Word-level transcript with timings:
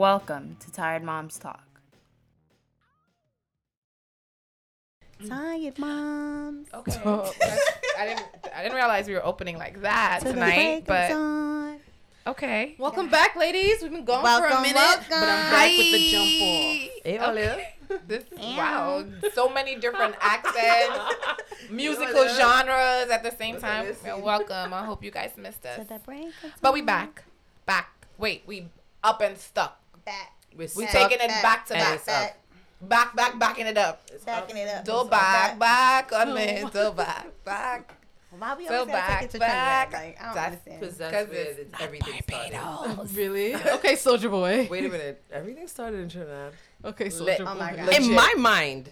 Welcome 0.00 0.56
to 0.60 0.72
Tired 0.72 1.02
Moms 1.02 1.38
Talk. 1.38 1.62
Mm. 5.22 5.28
Tired 5.28 5.78
moms. 5.78 6.68
Okay. 6.72 6.92
That's- 7.04 7.60
I 7.98 8.06
didn't. 8.06 8.24
I 8.56 8.62
didn't 8.62 8.76
realize 8.76 9.06
we 9.08 9.12
were 9.12 9.26
opening 9.26 9.58
like 9.58 9.82
that 9.82 10.20
Till 10.22 10.32
the 10.32 10.40
tonight. 10.40 10.84
But 10.86 11.10
dawn. 11.10 11.80
okay. 12.28 12.76
Welcome 12.78 13.10
back, 13.10 13.36
ladies. 13.36 13.82
We've 13.82 13.90
been 13.90 14.06
gone 14.06 14.22
for 14.24 14.46
a 14.46 14.62
minute, 14.62 14.74
welcome. 14.74 15.04
but 15.10 15.28
I'm 15.28 15.50
back 15.52 15.68
with 15.76 15.92
the 15.92 16.08
jump 16.08 16.24
off. 16.24 17.04
Hey, 17.04 17.18
Olive. 17.18 17.50
Okay. 17.50 17.74
This 18.08 18.24
Ew. 18.40 18.56
wow, 18.56 19.04
so 19.34 19.50
many 19.50 19.74
different 19.76 20.14
accents, 20.22 21.14
musical 21.70 22.26
genres 22.26 23.10
at 23.10 23.22
the 23.22 23.32
same 23.36 23.60
time. 23.60 23.84
welcome. 24.22 24.72
I 24.72 24.86
hope 24.86 25.04
you 25.04 25.10
guys 25.10 25.32
missed 25.36 25.60
To 25.64 25.82
us, 25.82 25.86
the 25.88 25.98
break 25.98 26.28
but 26.62 26.72
we 26.72 26.80
back, 26.80 27.24
back. 27.66 28.06
Wait, 28.16 28.44
we 28.46 28.68
up 29.04 29.20
and 29.20 29.36
stuck. 29.36 29.76
Back. 30.04 30.32
We're 30.56 30.68
We 30.76 30.86
taking 30.86 31.18
it 31.20 31.28
back 31.42 31.66
to 31.66 31.74
and 31.74 31.82
back, 31.82 31.94
it's 31.96 32.06
back, 32.80 33.14
back, 33.16 33.38
backing 33.38 33.66
it 33.66 33.78
up. 33.78 34.02
It's 34.12 34.24
Backing 34.24 34.56
it 34.56 34.68
up. 34.68 34.84
Still 34.84 35.00
It's 35.02 35.10
back, 35.10 35.52
all 35.52 35.56
back 35.58 36.12
on 36.12 36.34
me. 36.34 36.64
Still 36.68 36.92
back, 36.92 37.26
back. 37.44 37.94
Why 38.38 38.54
we 38.56 38.64
Still 38.64 38.80
always 38.80 38.92
gotta 38.94 39.06
back, 39.08 39.20
take 39.20 39.28
it 39.28 39.32
to 39.32 39.38
back. 39.40 39.90
Trinidad? 39.90 40.08
Like, 40.08 40.20
I 40.20 40.24
don't 40.26 40.34
That's 40.34 40.46
understand. 40.46 40.80
Because 40.80 40.96
that's 40.98 41.14
'Cause 41.16 41.28
where 41.28 41.40
it's 41.40 41.58
it's 41.58 41.80
everything 41.80 42.22
started. 42.22 43.10
Really? 43.16 43.54
Okay, 43.74 43.96
Soldier 43.96 44.28
Boy. 44.28 44.68
Wait 44.70 44.84
a 44.84 44.88
minute. 44.88 45.22
Everything 45.32 45.66
started 45.68 45.98
in 46.00 46.08
Trinidad. 46.08 46.52
Okay, 46.84 47.04
Lit. 47.04 47.12
Soldier 47.12 47.44
Boy. 47.44 47.50
Oh 47.50 47.54
my 47.56 47.74
God. 47.76 47.88
In 47.94 48.14
my 48.14 48.34
mind, 48.38 48.88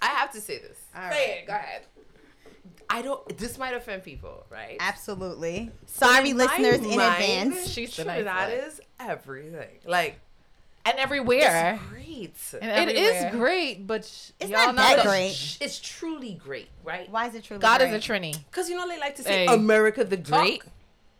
I 0.00 0.06
have 0.06 0.32
to 0.32 0.40
say 0.40 0.58
this. 0.58 0.78
All 0.94 1.02
Say 1.02 1.08
right. 1.10 1.28
it. 1.42 1.46
Go 1.46 1.52
ahead. 1.52 1.82
I 2.88 3.02
don't. 3.02 3.36
This 3.36 3.58
might 3.58 3.74
offend 3.74 4.04
people, 4.04 4.44
right? 4.48 4.76
Absolutely. 4.80 5.70
Sorry, 5.86 6.30
In 6.30 6.36
listeners, 6.38 6.76
in 6.78 6.96
mind, 6.96 7.52
advance. 7.52 7.68
She's 7.70 7.94
the 7.96 8.04
nice 8.04 8.22
Trinidad 8.22 8.52
is 8.68 8.80
everything. 9.00 9.78
Like 9.84 10.18
And 10.84 10.98
everywhere. 10.98 11.78
it's 11.80 12.50
great. 12.52 12.62
And 12.62 12.90
It 12.90 12.96
is 12.96 13.32
great, 13.34 13.86
but 13.86 14.04
sh- 14.04 14.30
It's 14.40 14.50
y'all 14.50 14.66
not 14.72 14.74
know 14.76 14.82
that 14.82 14.96
the- 14.98 15.02
great. 15.08 15.58
It's 15.60 15.78
truly 15.80 16.34
great, 16.34 16.68
right? 16.84 17.08
Why 17.10 17.26
is 17.28 17.34
it 17.34 17.44
truly 17.44 17.60
God 17.60 17.78
great? 17.80 17.92
is 17.92 18.04
a 18.04 18.12
trini. 18.12 18.32
Because 18.50 18.68
you 18.70 18.76
know 18.76 18.86
they 18.88 18.98
like 18.98 19.16
to 19.16 19.22
say 19.22 19.46
Hey. 19.46 19.54
America 19.54 20.04
the 20.04 20.16
Great. 20.16 20.62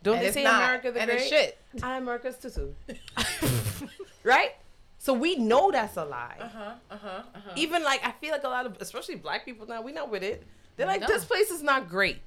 Don't 0.02 0.18
And 0.18 0.26
they 0.26 0.32
say 0.32 0.44
not. 0.44 0.62
America 0.62 0.92
the 0.92 1.00
and 1.00 1.10
Great? 1.10 1.28
shit. 1.28 1.58
I'm 1.82 2.02
America's 2.02 2.36
tutu. 2.38 2.72
right? 4.22 4.52
So 4.98 5.12
we 5.12 5.36
know 5.36 5.70
that's 5.70 5.96
a 5.96 6.04
lie. 6.04 6.36
Uh-huh, 6.40 6.70
uh-huh, 6.90 7.08
uh-huh. 7.34 7.50
Even 7.56 7.82
like 7.84 8.04
I 8.04 8.12
feel 8.12 8.32
like 8.32 8.44
a 8.44 8.48
lot 8.48 8.66
of 8.66 8.76
especially 8.80 9.14
black 9.16 9.44
people 9.44 9.66
now, 9.66 9.82
we 9.82 9.92
not 9.92 10.10
with 10.10 10.22
it. 10.22 10.42
They're 10.76 10.86
like, 10.86 11.00
No. 11.02 11.06
this 11.06 11.24
place 11.24 11.50
is 11.50 11.62
not 11.62 11.88
great. 11.88 12.18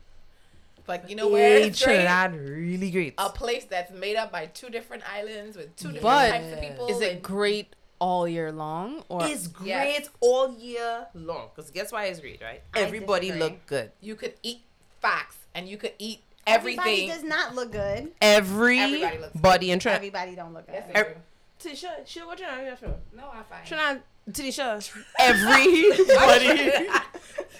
Like, 0.89 1.07
you 1.09 1.15
know 1.15 1.29
where 1.29 1.59
Hey, 1.59 1.67
it's 1.67 1.81
great? 1.83 1.93
Trinidad 1.93 2.35
really 2.35 2.89
great. 2.91 3.13
A 3.19 3.29
place 3.29 3.65
that's 3.65 3.91
made 3.91 4.15
up 4.15 4.31
by 4.31 4.47
two 4.47 4.69
different 4.69 5.03
islands 5.09 5.55
with 5.55 5.75
two 5.75 5.91
different 5.91 6.01
But 6.01 6.29
types 6.31 6.51
of 6.53 6.59
people. 6.59 6.87
Is 6.87 6.99
it 6.99 7.11
and- 7.13 7.21
great 7.21 7.75
all 7.99 8.27
year 8.27 8.51
long, 8.51 9.03
or 9.09 9.23
It's 9.25 9.47
great 9.47 9.67
Yes. 9.67 10.09
all 10.21 10.51
year 10.57 11.07
long. 11.13 11.49
Cause 11.55 11.69
guess 11.69 11.91
why 11.91 12.05
it's 12.05 12.19
great, 12.19 12.41
right? 12.41 12.63
I 12.73 12.79
Everybody 12.79 13.27
disagree. 13.27 13.43
look 13.49 13.65
good. 13.67 13.91
You 14.01 14.15
could 14.15 14.33
eat 14.41 14.61
facts 15.01 15.37
and 15.53 15.67
you 15.69 15.77
could 15.77 15.93
eat 15.99 16.21
Everybody 16.47 16.89
everything. 17.03 17.09
does 17.09 17.23
not 17.23 17.53
look 17.55 17.71
good. 17.71 18.11
Everybody 18.21 19.17
looks 19.19 19.33
good. 19.33 19.41
body 19.41 19.71
in 19.71 19.79
Trinidad. 19.79 19.97
Everybody 19.99 20.35
don't 20.35 20.53
look 20.53 20.65
good. 20.65 20.73
Yes, 20.75 20.85
they 20.87 20.93
Ev- 20.99 21.15
do. 21.59 21.69
Tisha, 21.69 21.89
she 22.07 22.21
what 22.21 22.37
Trinidad? 22.37 22.79
No, 23.13 23.29
I 23.31 23.43
find. 23.43 23.67
Trinidad, 23.67 24.01
Tanisha, 24.31 24.91
everybody 25.19 26.87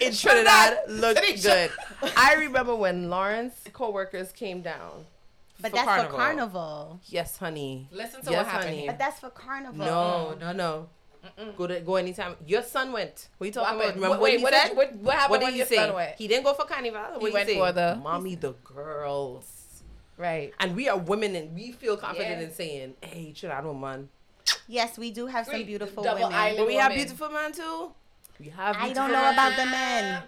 in 0.00 0.12
Trinidad 0.12 0.78
looked 0.88 1.20
Tanisha. 1.20 1.42
good. 1.42 1.70
I 2.16 2.34
remember 2.34 2.74
when 2.74 3.10
Lawrence 3.10 3.54
co-workers 3.72 4.32
came 4.32 4.62
down. 4.62 5.06
But 5.60 5.70
for 5.72 5.76
that's 5.76 5.86
Carnival. 5.88 6.10
for 6.10 6.16
carnival. 6.16 7.00
Yes, 7.06 7.36
honey. 7.36 7.86
Listen 7.92 8.22
to 8.22 8.30
Yes, 8.30 8.38
what 8.38 8.46
happened 8.46 8.64
honey. 8.70 8.80
here. 8.82 8.90
But 8.92 8.98
that's 8.98 9.20
for 9.20 9.28
carnival. 9.30 9.84
No, 9.84 10.34
no, 10.40 10.52
no. 10.52 10.88
Go 11.58 11.66
to 11.66 11.80
go 11.80 11.96
anytime. 11.96 12.34
Your 12.46 12.62
son 12.62 12.92
went. 12.92 13.28
What 13.36 13.46
you 13.48 13.52
talking 13.52 13.66
What 13.66 13.74
about? 13.74 13.84
happened? 13.88 14.02
Remember 14.02 14.22
Wait, 14.22 14.40
what 14.40 14.52
he 14.54 14.58
said? 14.58 14.68
did, 14.68 14.76
what, 14.78 14.94
what 14.96 15.14
happened? 15.16 15.42
What 15.42 15.50
did 15.52 15.54
he 15.54 15.64
say? 15.66 16.14
He 16.16 16.28
didn't 16.28 16.44
go 16.44 16.54
for 16.54 16.64
carnival. 16.64 17.00
What 17.18 17.26
He 17.28 17.30
went 17.34 17.48
say? 17.48 17.56
for 17.58 17.72
the- 17.72 17.96
mommy, 18.02 18.36
the 18.36 18.52
girls. 18.64 19.82
Right. 20.16 20.54
And 20.60 20.74
we 20.74 20.88
are 20.88 20.96
women, 20.98 21.34
and 21.36 21.54
we 21.54 21.72
feel 21.72 21.96
confident 21.98 22.40
Yeah. 22.40 22.46
in 22.46 22.52
saying, 22.54 22.94
"Hey, 23.02 23.32
Trinidad 23.36 23.64
man." 23.76 24.08
Yes, 24.68 24.98
we 24.98 25.10
do 25.10 25.26
have 25.26 25.46
some 25.46 25.64
beautiful 25.64 26.02
Double 26.02 26.22
women. 26.22 26.34
island 26.38 26.58
But 26.58 26.66
we 26.66 26.74
have 26.76 26.90
woman. 26.92 27.04
beautiful 27.04 27.28
men 27.30 27.52
too. 27.52 27.92
We 28.38 28.48
have. 28.50 28.76
I 28.78 28.92
don't 28.92 29.12
know 29.12 29.30
about 29.30 29.56
the 29.56 29.66
men. 29.66 30.22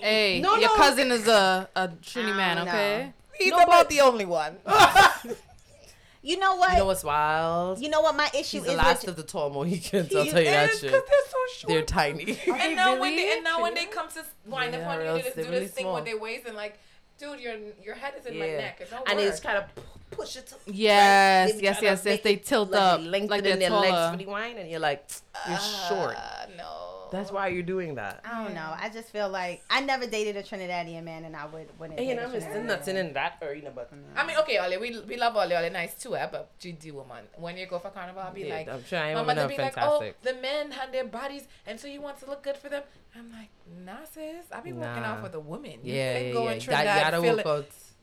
hey, 0.00 0.40
No, 0.40 0.56
your 0.56 0.70
no. 0.70 0.76
cousin 0.76 1.10
is 1.10 1.26
a 1.28 1.68
a 1.76 1.88
Trini 1.88 2.34
man, 2.36 2.56
don't 2.58 2.68
okay? 2.68 2.98
know. 3.06 3.12
He's 3.38 3.50
No, 3.50 3.56
about 3.58 3.68
but- 3.68 3.88
the 3.90 4.00
only 4.00 4.24
one. 4.24 4.56
You 6.24 6.38
know 6.38 6.54
what? 6.54 6.70
You 6.70 6.78
know 6.78 6.84
what's 6.86 7.02
wild? 7.02 7.80
You 7.80 7.88
know 7.88 8.00
what 8.00 8.14
my 8.16 8.26
issue 8.32 8.58
He's 8.58 8.62
is 8.62 8.66
the 8.66 8.74
last 8.76 9.00
with 9.02 9.10
of 9.10 9.16
the 9.16 9.24
tall 9.24 9.50
Mohicans. 9.50 10.14
I'll 10.14 10.24
tell 10.24 10.38
you 10.40 10.50
that 10.50 10.70
is, 10.70 10.78
shit. 10.78 10.92
'cause 10.92 11.02
they're 11.08 11.28
so 11.28 11.38
short. 11.58 11.68
They're 11.68 11.82
tiny. 11.82 12.38
and 12.46 12.76
now 12.76 13.00
when 13.00 13.16
they 13.16 13.32
and 13.34 13.42
now 13.42 13.60
when 13.60 13.74
they 13.74 13.86
come 13.86 14.06
to 14.10 14.24
wind 14.46 14.72
Yeah, 14.72 14.82
up 14.82 14.86
on 14.86 14.98
you, 14.98 15.02
real- 15.02 15.14
they 15.14 15.22
just 15.22 15.34
they're 15.34 15.44
do 15.46 15.50
really 15.50 15.64
this 15.64 15.74
thing 15.74 15.82
small. 15.82 15.96
with 15.96 16.04
their 16.04 16.16
waist 16.20 16.46
and 16.46 16.54
like, 16.54 16.78
dude, 17.18 17.40
your 17.40 17.56
your 17.82 17.96
head 17.96 18.14
is 18.20 18.24
in 18.26 18.38
my 18.38 18.46
neck. 18.46 18.78
It 18.80 18.90
don't 18.92 19.02
and 19.10 19.18
work. 19.18 19.28
it's 19.28 19.40
kind 19.40 19.58
of 19.58 19.64
push 20.12 20.36
it. 20.36 20.46
To, 20.48 20.54
Yes, 20.66 21.52
They 21.54 21.62
yes, 21.62 21.78
yes, 21.82 22.02
yes. 22.04 22.20
They 22.20 22.36
tilt 22.36 22.70
like 22.70 22.80
up 22.80 23.00
they 23.00 23.06
like 23.06 23.12
lengthen 23.30 23.42
they're 23.44 23.56
their 23.56 23.70
legs 23.70 23.88
taller. 23.94 24.10
for 24.12 24.16
the 24.18 24.26
wine, 24.26 24.56
and 24.58 24.70
you're 24.70 24.80
like, 24.80 25.04
you're 25.48 25.58
short. 25.88 26.16
Uh, 26.16 26.46
no. 26.56 26.88
That's 27.12 27.30
why 27.30 27.48
you're 27.48 27.62
doing 27.62 27.96
that. 27.96 28.24
I 28.24 28.42
don't 28.42 28.54
know. 28.54 28.72
I 28.74 28.88
just 28.88 29.10
feel 29.10 29.28
like 29.28 29.62
I 29.68 29.82
never 29.82 30.06
dated 30.06 30.34
a 30.38 30.42
Trinidadian 30.42 31.04
man, 31.04 31.26
and 31.26 31.36
I 31.36 31.44
would 31.44 31.68
wouldn't. 31.78 31.98
Hey, 32.00 32.08
you 32.08 32.14
date 32.14 32.22
a 32.22 32.26
know, 32.26 32.32
it's 32.34 32.46
still 32.46 32.62
Trinidadian 32.62 32.66
not 32.66 32.86
man. 32.86 32.96
in 32.96 33.12
that 33.12 33.32
arena, 33.42 33.70
but 33.74 33.92
I 34.16 34.26
mean, 34.26 34.36
okay, 34.38 34.56
Ollie, 34.56 34.78
we, 34.78 34.98
we 35.00 35.18
love 35.18 35.36
Ollie, 35.36 35.54
Ollie, 35.54 35.68
nice 35.68 35.94
too, 36.02 36.16
eh? 36.16 36.26
But 36.32 36.58
GD 36.58 36.90
woman, 36.92 37.24
when 37.36 37.58
you 37.58 37.66
go 37.66 37.78
for 37.78 37.90
carnival, 37.90 38.22
I'll 38.22 38.32
be 38.32 38.42
Yeah, 38.44 38.54
like, 38.56 38.68
I'm 38.70 38.82
sure 38.86 38.98
I 38.98 39.12
my 39.12 39.20
am 39.20 39.26
mother 39.26 39.42
enough 39.42 39.50
be 39.56 39.62
like, 39.62 39.74
oh, 39.76 40.10
the 40.22 40.34
men 40.36 40.70
have 40.70 40.90
their 40.90 41.04
bodies, 41.04 41.46
and 41.66 41.78
so 41.78 41.86
you 41.86 42.00
want 42.00 42.18
to 42.20 42.26
look 42.30 42.42
good 42.42 42.56
for 42.56 42.70
them. 42.70 42.82
I'm 43.14 43.30
like, 43.30 43.50
nah, 43.84 44.06
sis, 44.10 44.46
I 44.50 44.60
be 44.60 44.72
working 44.72 45.04
out 45.04 45.18
Nah. 45.18 45.24
for 45.24 45.28
the 45.28 45.40
woman. 45.40 45.80
You 45.82 45.92
yeah, 45.92 46.12
ain't 46.16 46.26
yeah, 46.28 46.32
going 46.32 46.46
yeah. 46.46 46.52
That, 46.54 46.62
Trinidad 46.62 46.96
you 46.96 47.02
gotta 47.02 47.20
feeling- 47.20 47.44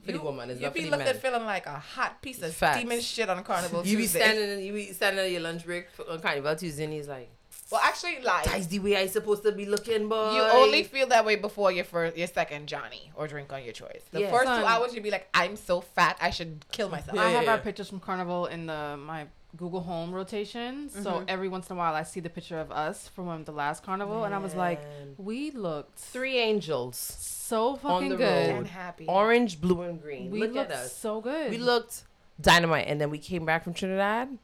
work 0.07 0.15
out 0.15 0.19
for 0.19 0.23
you, 0.23 0.23
woman. 0.31 0.49
It's 0.49 0.59
you 0.59 0.65
not 0.65 0.73
for 0.73 0.79
be 0.79 0.85
the 0.85 0.91
looking 0.91 1.05
man. 1.05 1.15
feeling 1.15 1.45
like 1.45 1.65
a 1.65 1.79
hot 1.79 2.21
piece 2.21 2.41
of 2.41 2.53
Facts. 2.53 2.77
steaming 2.77 3.01
shit 3.01 3.29
on 3.29 3.43
Carnival 3.43 3.85
You 3.85 3.97
be 3.97 4.07
standing, 4.07 4.65
you 4.65 4.73
be 4.73 4.91
standing 4.93 5.25
at 5.25 5.31
your 5.31 5.41
lunch 5.41 5.65
break 5.65 5.89
for- 5.91 6.09
on 6.09 6.19
Carnival 6.19 6.55
Tuesday, 6.55 6.83
and 6.85 6.93
he's 6.93 7.07
like, 7.07 7.29
well, 7.71 7.81
actually, 7.83 8.19
like, 8.23 8.45
"That's 8.45 8.65
the 8.65 8.79
way 8.79 8.95
I 8.97 9.05
supposed 9.05 9.43
to 9.43 9.51
be 9.51 9.65
looking, 9.65 10.09
boy." 10.09 10.33
you 10.33 10.41
only 10.41 10.83
feel 10.83 11.05
that 11.07 11.23
way 11.23 11.35
before 11.35 11.71
your 11.71 11.83
first, 11.83 12.17
your 12.17 12.25
second 12.25 12.67
Johnny 12.67 13.11
or 13.13 13.27
drink 13.27 13.53
on 13.53 13.63
your 13.63 13.73
choice. 13.73 14.01
The 14.11 14.21
Yeah. 14.21 14.31
first 14.31 14.45
Son. 14.45 14.61
two 14.61 14.65
hours, 14.65 14.93
you'd 14.95 15.03
be 15.03 15.11
like, 15.11 15.27
I'm 15.35 15.55
so 15.55 15.79
fat, 15.81 16.17
I 16.19 16.31
should 16.31 16.65
kill 16.71 16.89
myself. 16.89 17.15
Yeah, 17.15 17.21
I 17.25 17.29
have 17.29 17.43
yeah, 17.43 17.51
our 17.51 17.57
pictures 17.59 17.87
from 17.89 17.99
Carnival 17.99 18.47
in 18.47 18.65
the 18.65 18.97
my 18.97 19.27
Google 19.57 19.81
Home 19.81 20.11
rotation. 20.13 20.89
So 20.89 21.11
Mhm. 21.21 21.25
every 21.27 21.49
once 21.49 21.69
in 21.69 21.75
a 21.75 21.79
while, 21.79 21.95
I 21.95 22.03
see 22.03 22.19
the 22.19 22.29
picture 22.29 22.59
of 22.59 22.71
us 22.71 23.07
from 23.07 23.25
when 23.27 23.43
the 23.45 23.51
last 23.51 23.83
Carnival, 23.83 24.23
and 24.25 24.33
I 24.33 24.37
was 24.37 24.53
like, 24.55 24.79
we 25.17 25.51
looked 25.51 25.97
three 25.97 26.37
angels, 26.37 26.97
so 26.97 27.75
fucking 27.77 28.09
the 28.09 28.15
good. 28.17 28.49
road. 28.51 28.57
and 28.59 28.67
happy. 28.67 29.05
orange, 29.07 29.59
blue, 29.59 29.81
and 29.81 30.01
green. 30.01 30.29
We 30.29 30.39
Look 30.41 30.53
looked 30.53 30.71
at 30.71 30.77
us. 30.77 30.95
so 30.95 31.19
good. 31.19 31.49
We 31.49 31.57
looked 31.57 32.03
dynamite, 32.39 32.87
and 32.87 33.01
then 33.01 33.09
we 33.09 33.17
came 33.17 33.43
back 33.45 33.63
from 33.63 33.73
Trinidad, 33.73 34.37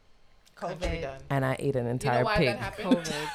I'm 0.62 0.78
done. 0.80 1.22
and 1.30 1.46
I 1.46 1.56
ate 1.60 1.76
an 1.76 1.86
You 1.86 1.92
entire 1.92 2.20
know 2.20 2.26
why 2.26 2.38
pig 2.38 2.48
that 2.48 2.58
happened? 2.60 2.96
COVID. 2.98 3.30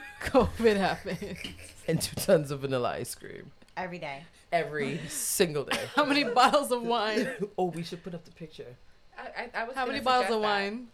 COVID 0.20 0.76
happened. 0.76 1.38
and 1.88 2.02
two 2.02 2.16
tons 2.16 2.50
of 2.50 2.60
vanilla 2.60 2.90
ice 2.90 3.14
cream 3.14 3.50
every 3.76 3.98
day. 3.98 4.24
every 4.52 5.00
single 5.08 5.64
day. 5.64 5.78
How 5.94 6.04
many 6.04 6.24
bottles 6.24 6.70
of 6.70 6.82
wine? 6.82 7.28
oh, 7.56 7.66
we 7.66 7.82
should 7.82 8.02
put 8.04 8.14
up 8.14 8.24
the 8.24 8.30
picture. 8.32 8.76
I, 9.18 9.42
I, 9.54 9.62
I 9.62 9.64
was 9.64 9.74
How 9.74 9.86
many 9.86 10.00
bottles 10.00 10.26
of 10.30 10.40
that. 10.42 10.46
wine? 10.46 10.88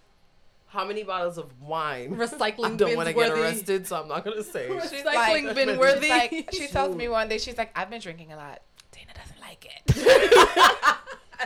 How 0.75 0.85
many 0.85 1.05
bottles 1.05 1.39
of 1.39 1.47
wine? 1.61 2.17
Recycling 2.17 2.65
I 2.65 2.75
don't 2.75 2.97
want 2.97 3.07
to 3.07 3.15
get 3.15 3.31
arrested, 3.31 3.87
so 3.87 3.95
I'm 3.95 4.09
not 4.09 4.25
gonna 4.25 4.43
say. 4.43 4.69
She's 4.83 5.03
Recycling 5.03 5.45
like- 5.47 5.55
bin 5.55 5.69
She's 5.69 5.79
worthy. 5.79 6.09
Like, 6.09 6.49
she 6.53 6.67
tells 6.67 6.97
me 6.97 7.07
one 7.07 7.29
day, 7.29 7.39
she's 7.39 7.57
like, 7.57 7.71
I've 7.77 7.91
been 7.91 8.01
drinking 8.01 8.33
a 8.33 8.37
lot. 8.37 8.61
Dana 8.91 9.13
doesn't 9.15 9.41
like 9.41 9.67
it. 9.67 10.85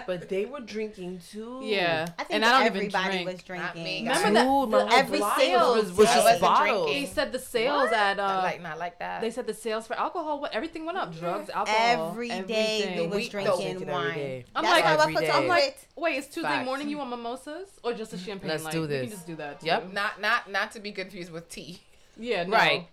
but 0.06 0.28
they 0.28 0.44
were 0.46 0.60
drinking 0.60 1.20
too. 1.30 1.60
yeah, 1.62 2.06
I 2.18 2.24
think 2.24 2.34
and 2.36 2.44
I 2.44 2.50
don't 2.52 2.66
even 2.66 2.76
everybody 2.76 3.12
drink. 3.24 3.30
was 3.32 3.42
drinking. 3.42 3.82
me. 3.84 4.00
Remember 4.00 4.26
Dude, 4.28 4.36
that- 4.36 4.88
my 4.88 4.96
every 4.96 5.18
block 5.18 5.38
sales 5.38 5.76
was, 5.76 5.92
was 5.96 6.06
just 6.08 6.24
wasn't 6.24 6.40
bottles. 6.40 6.86
They 6.90 7.06
said 7.06 7.32
the 7.32 7.38
sales 7.38 7.90
at 7.92 8.18
uh, 8.18 8.40
like, 8.42 8.62
not 8.62 8.78
like 8.78 8.98
that. 8.98 9.20
they 9.20 9.30
said 9.30 9.46
the 9.46 9.54
sales 9.54 9.86
for 9.86 9.94
alcohol, 9.98 10.40
what 10.40 10.52
everything 10.54 10.84
went 10.86 10.98
up. 10.98 11.14
Drugs, 11.18 11.50
alcohol, 11.50 12.10
Every 12.10 12.28
day 12.28 12.82
everything. 12.82 13.10
we 13.10 13.16
was 13.16 13.28
drinking 13.28 13.54
Drink 13.56 13.80
it 13.82 13.82
every 13.82 13.92
wine. 13.92 14.44
I'm 14.54 14.64
That's 14.64 14.74
like- 14.74 14.84
I 14.84 14.92
Every 15.02 15.14
put 15.14 15.20
day. 15.22 15.30
on 15.30 15.42
I'm 15.42 15.48
like. 15.48 15.78
Wait, 15.96 16.16
it's 16.18 16.26
Tuesday 16.28 16.42
Facts. 16.48 16.64
morning. 16.64 16.88
You 16.88 16.98
want 16.98 17.10
mimosas 17.10 17.68
or 17.82 17.92
just 17.92 18.12
a 18.12 18.18
champagne? 18.18 18.50
Let's 18.50 18.64
like, 18.64 18.72
do 18.72 18.82
We 18.82 18.86
this. 18.86 19.02
can 19.02 19.10
just 19.10 19.26
do 19.26 19.36
that. 19.36 19.60
Too. 19.60 19.66
Yep. 19.66 19.92
not 19.92 20.20
not 20.20 20.50
not 20.50 20.70
to 20.72 20.80
be 20.80 20.92
confused 20.92 21.32
with 21.32 21.48
tea. 21.48 21.80
Yeah. 22.16 22.44
No. 22.44 22.56
Right. 22.56 22.88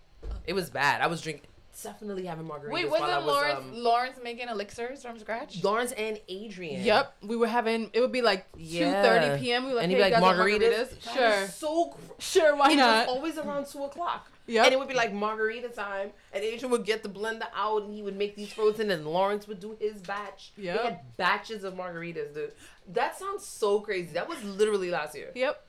It 0.46 0.54
was 0.54 0.70
bad. 0.70 1.00
I 1.02 1.06
was 1.06 1.20
drinking. 1.20 1.46
Definitely 1.82 2.24
having 2.24 2.46
margaritas 2.46 2.70
Wait, 2.72 2.90
wasn't 2.90 3.10
was 3.10 3.26
Lawrence 3.26 3.58
um, 3.58 3.74
Lawrence 3.74 4.18
making 4.22 4.48
elixirs 4.48 5.02
from 5.02 5.18
scratch? 5.18 5.62
Lawrence 5.62 5.92
and 5.92 6.18
Adrian. 6.28 6.82
Yep. 6.82 7.16
We 7.22 7.36
were 7.36 7.46
having. 7.46 7.90
It 7.92 8.00
would 8.00 8.12
be 8.12 8.22
like 8.22 8.46
Yeah. 8.56 9.02
two 9.02 9.08
thirty 9.08 9.40
p.m. 9.44 9.64
We 9.64 9.70
were 9.70 9.76
like, 9.76 9.84
And 9.84 9.92
hey, 9.92 10.00
like, 10.00 10.14
"Margaritas?" 10.14 10.88
margaritas? 10.94 11.14
Sure. 11.14 11.46
So 11.48 11.96
Sure. 12.18 12.56
Why 12.56 12.72
it 12.72 12.76
not? 12.76 13.06
was 13.06 13.16
always 13.16 13.38
around 13.38 13.66
two 13.66 13.84
o'clock. 13.84 14.30
Yep. 14.46 14.64
And 14.64 14.72
it 14.74 14.78
would 14.78 14.88
be 14.88 14.94
like 14.94 15.12
margarita 15.12 15.68
time, 15.70 16.12
and 16.32 16.42
Adrian 16.44 16.70
would 16.70 16.84
get 16.84 17.02
the 17.02 17.08
blender 17.08 17.48
out, 17.54 17.82
and 17.82 17.92
he 17.92 18.00
would 18.02 18.16
make 18.16 18.36
these 18.36 18.52
frozen, 18.52 18.90
and 18.92 19.04
Lawrence 19.04 19.48
would 19.48 19.58
do 19.60 19.76
his 19.80 20.00
batch. 20.00 20.52
Yeah. 20.56 20.76
They 20.76 20.82
had 20.84 21.16
batches 21.16 21.64
of 21.64 21.74
margaritas, 21.74 22.32
dude. 22.32 22.52
That 22.92 23.18
sounds 23.18 23.44
so 23.44 23.80
crazy. 23.80 24.12
That 24.12 24.28
was 24.28 24.42
literally 24.44 24.90
last 24.90 25.16
year. 25.16 25.32
Yep. 25.34 25.66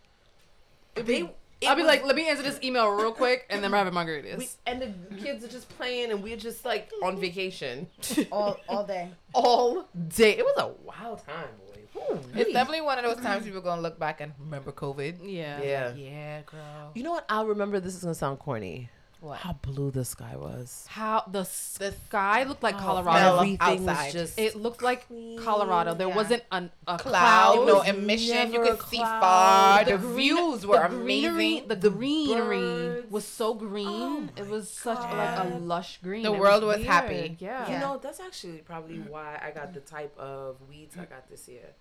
they. 0.96 1.30
I'll 1.66 1.76
be 1.76 1.82
was- 1.82 1.88
like, 1.90 2.06
let 2.06 2.16
me 2.16 2.28
answer 2.30 2.44
this 2.44 2.60
email 2.64 2.90
real 2.90 3.12
quick, 3.12 3.46
and 3.50 3.64
then 3.64 3.72
we're 3.72 3.78
having 3.78 3.94
margaritas. 3.94 4.38
we, 4.38 4.50
and 4.68 4.82
the 4.82 5.16
kids 5.16 5.44
are 5.44 5.48
just 5.48 5.70
playing, 5.70 6.12
and 6.12 6.22
we're 6.22 6.38
just 6.38 6.66
like 6.66 6.90
on 7.04 7.20
vacation 7.20 7.88
all 8.32 8.58
all 8.70 8.84
day. 8.86 9.10
all 9.34 9.88
day. 10.10 10.38
It 10.38 10.46
was 10.46 10.56
a 10.58 10.68
wild 10.86 11.24
time, 11.26 11.48
boy. 11.60 11.74
Ooh, 12.00 12.20
It's 12.36 12.54
definitely 12.54 12.82
one 12.82 13.00
of 13.00 13.06
those 13.06 13.24
times 13.24 13.44
people 13.44 13.58
are 13.60 13.64
gonna 13.64 13.82
look 13.82 13.98
back 13.98 14.22
and 14.22 14.34
remember 14.40 14.72
COVID. 14.72 15.18
yeah. 15.24 15.62
Yeah. 15.64 15.94
Yeah, 15.96 16.42
girl. 16.46 16.92
You 16.94 17.02
know 17.04 17.12
what? 17.12 17.26
I'll 17.28 17.48
remember. 17.48 17.80
This 17.80 17.96
is 17.96 18.02
gonna 18.04 18.14
sound 18.14 18.38
corny. 18.40 18.90
What? 19.20 19.40
How 19.40 19.54
blue 19.54 19.90
the 19.90 20.06
sky 20.06 20.36
was. 20.36 20.86
How 20.90 21.24
the 21.26 21.42
the 21.80 21.92
sky 22.08 22.44
looked 22.44 22.62
like 22.62 22.78
Colorado. 22.78 23.18
fell 23.20 23.40
Everything 23.40 23.86
was 23.86 24.14
just. 24.14 24.38
It 24.38 24.56
looked 24.56 24.84
like 24.84 25.08
Colorado. 25.44 25.96
There 25.96 26.08
Yeah. 26.08 26.16
wasn't 26.16 26.44
an, 26.52 26.70
a 26.88 26.98
Cloud, 27.00 27.56
cloud. 27.56 27.68
no 27.68 27.82
emission. 27.82 28.54
You 28.54 28.62
could 28.62 28.82
see 28.84 28.98
far. 28.98 29.84
The, 29.86 29.98
green- 29.98 30.16
views 30.16 30.66
were 30.68 30.88
the 30.88 30.96
greenery, 30.96 31.58
amazing. 31.60 31.80
The, 31.80 31.90
greenery 31.90 32.60
birds. 32.60 33.12
was 33.12 33.26
so 33.26 33.54
green. 33.56 33.88
Oh 33.88 34.30
it 34.36 34.46
my 34.46 34.52
was 34.52 34.70
such 34.70 35.00
like 35.00 35.40
a 35.40 35.58
lush 35.58 35.98
green. 36.04 36.22
The 36.24 36.34
It 36.34 36.40
world 36.40 36.64
was 36.64 36.78
weird. 36.78 36.88
happy. 36.88 37.38
Yeah. 37.40 37.72
You 37.72 37.80
know, 37.80 38.00
that's 38.02 38.20
actually 38.20 38.60
probably 38.60 39.00
why 39.00 39.40
I 39.44 39.50
got 39.52 39.74
the 39.74 39.80
type 39.82 40.16
of 40.20 40.58
weeds 40.70 40.96
I 40.96 41.06
got 41.06 41.28
this 41.30 41.48
year, 41.48 41.74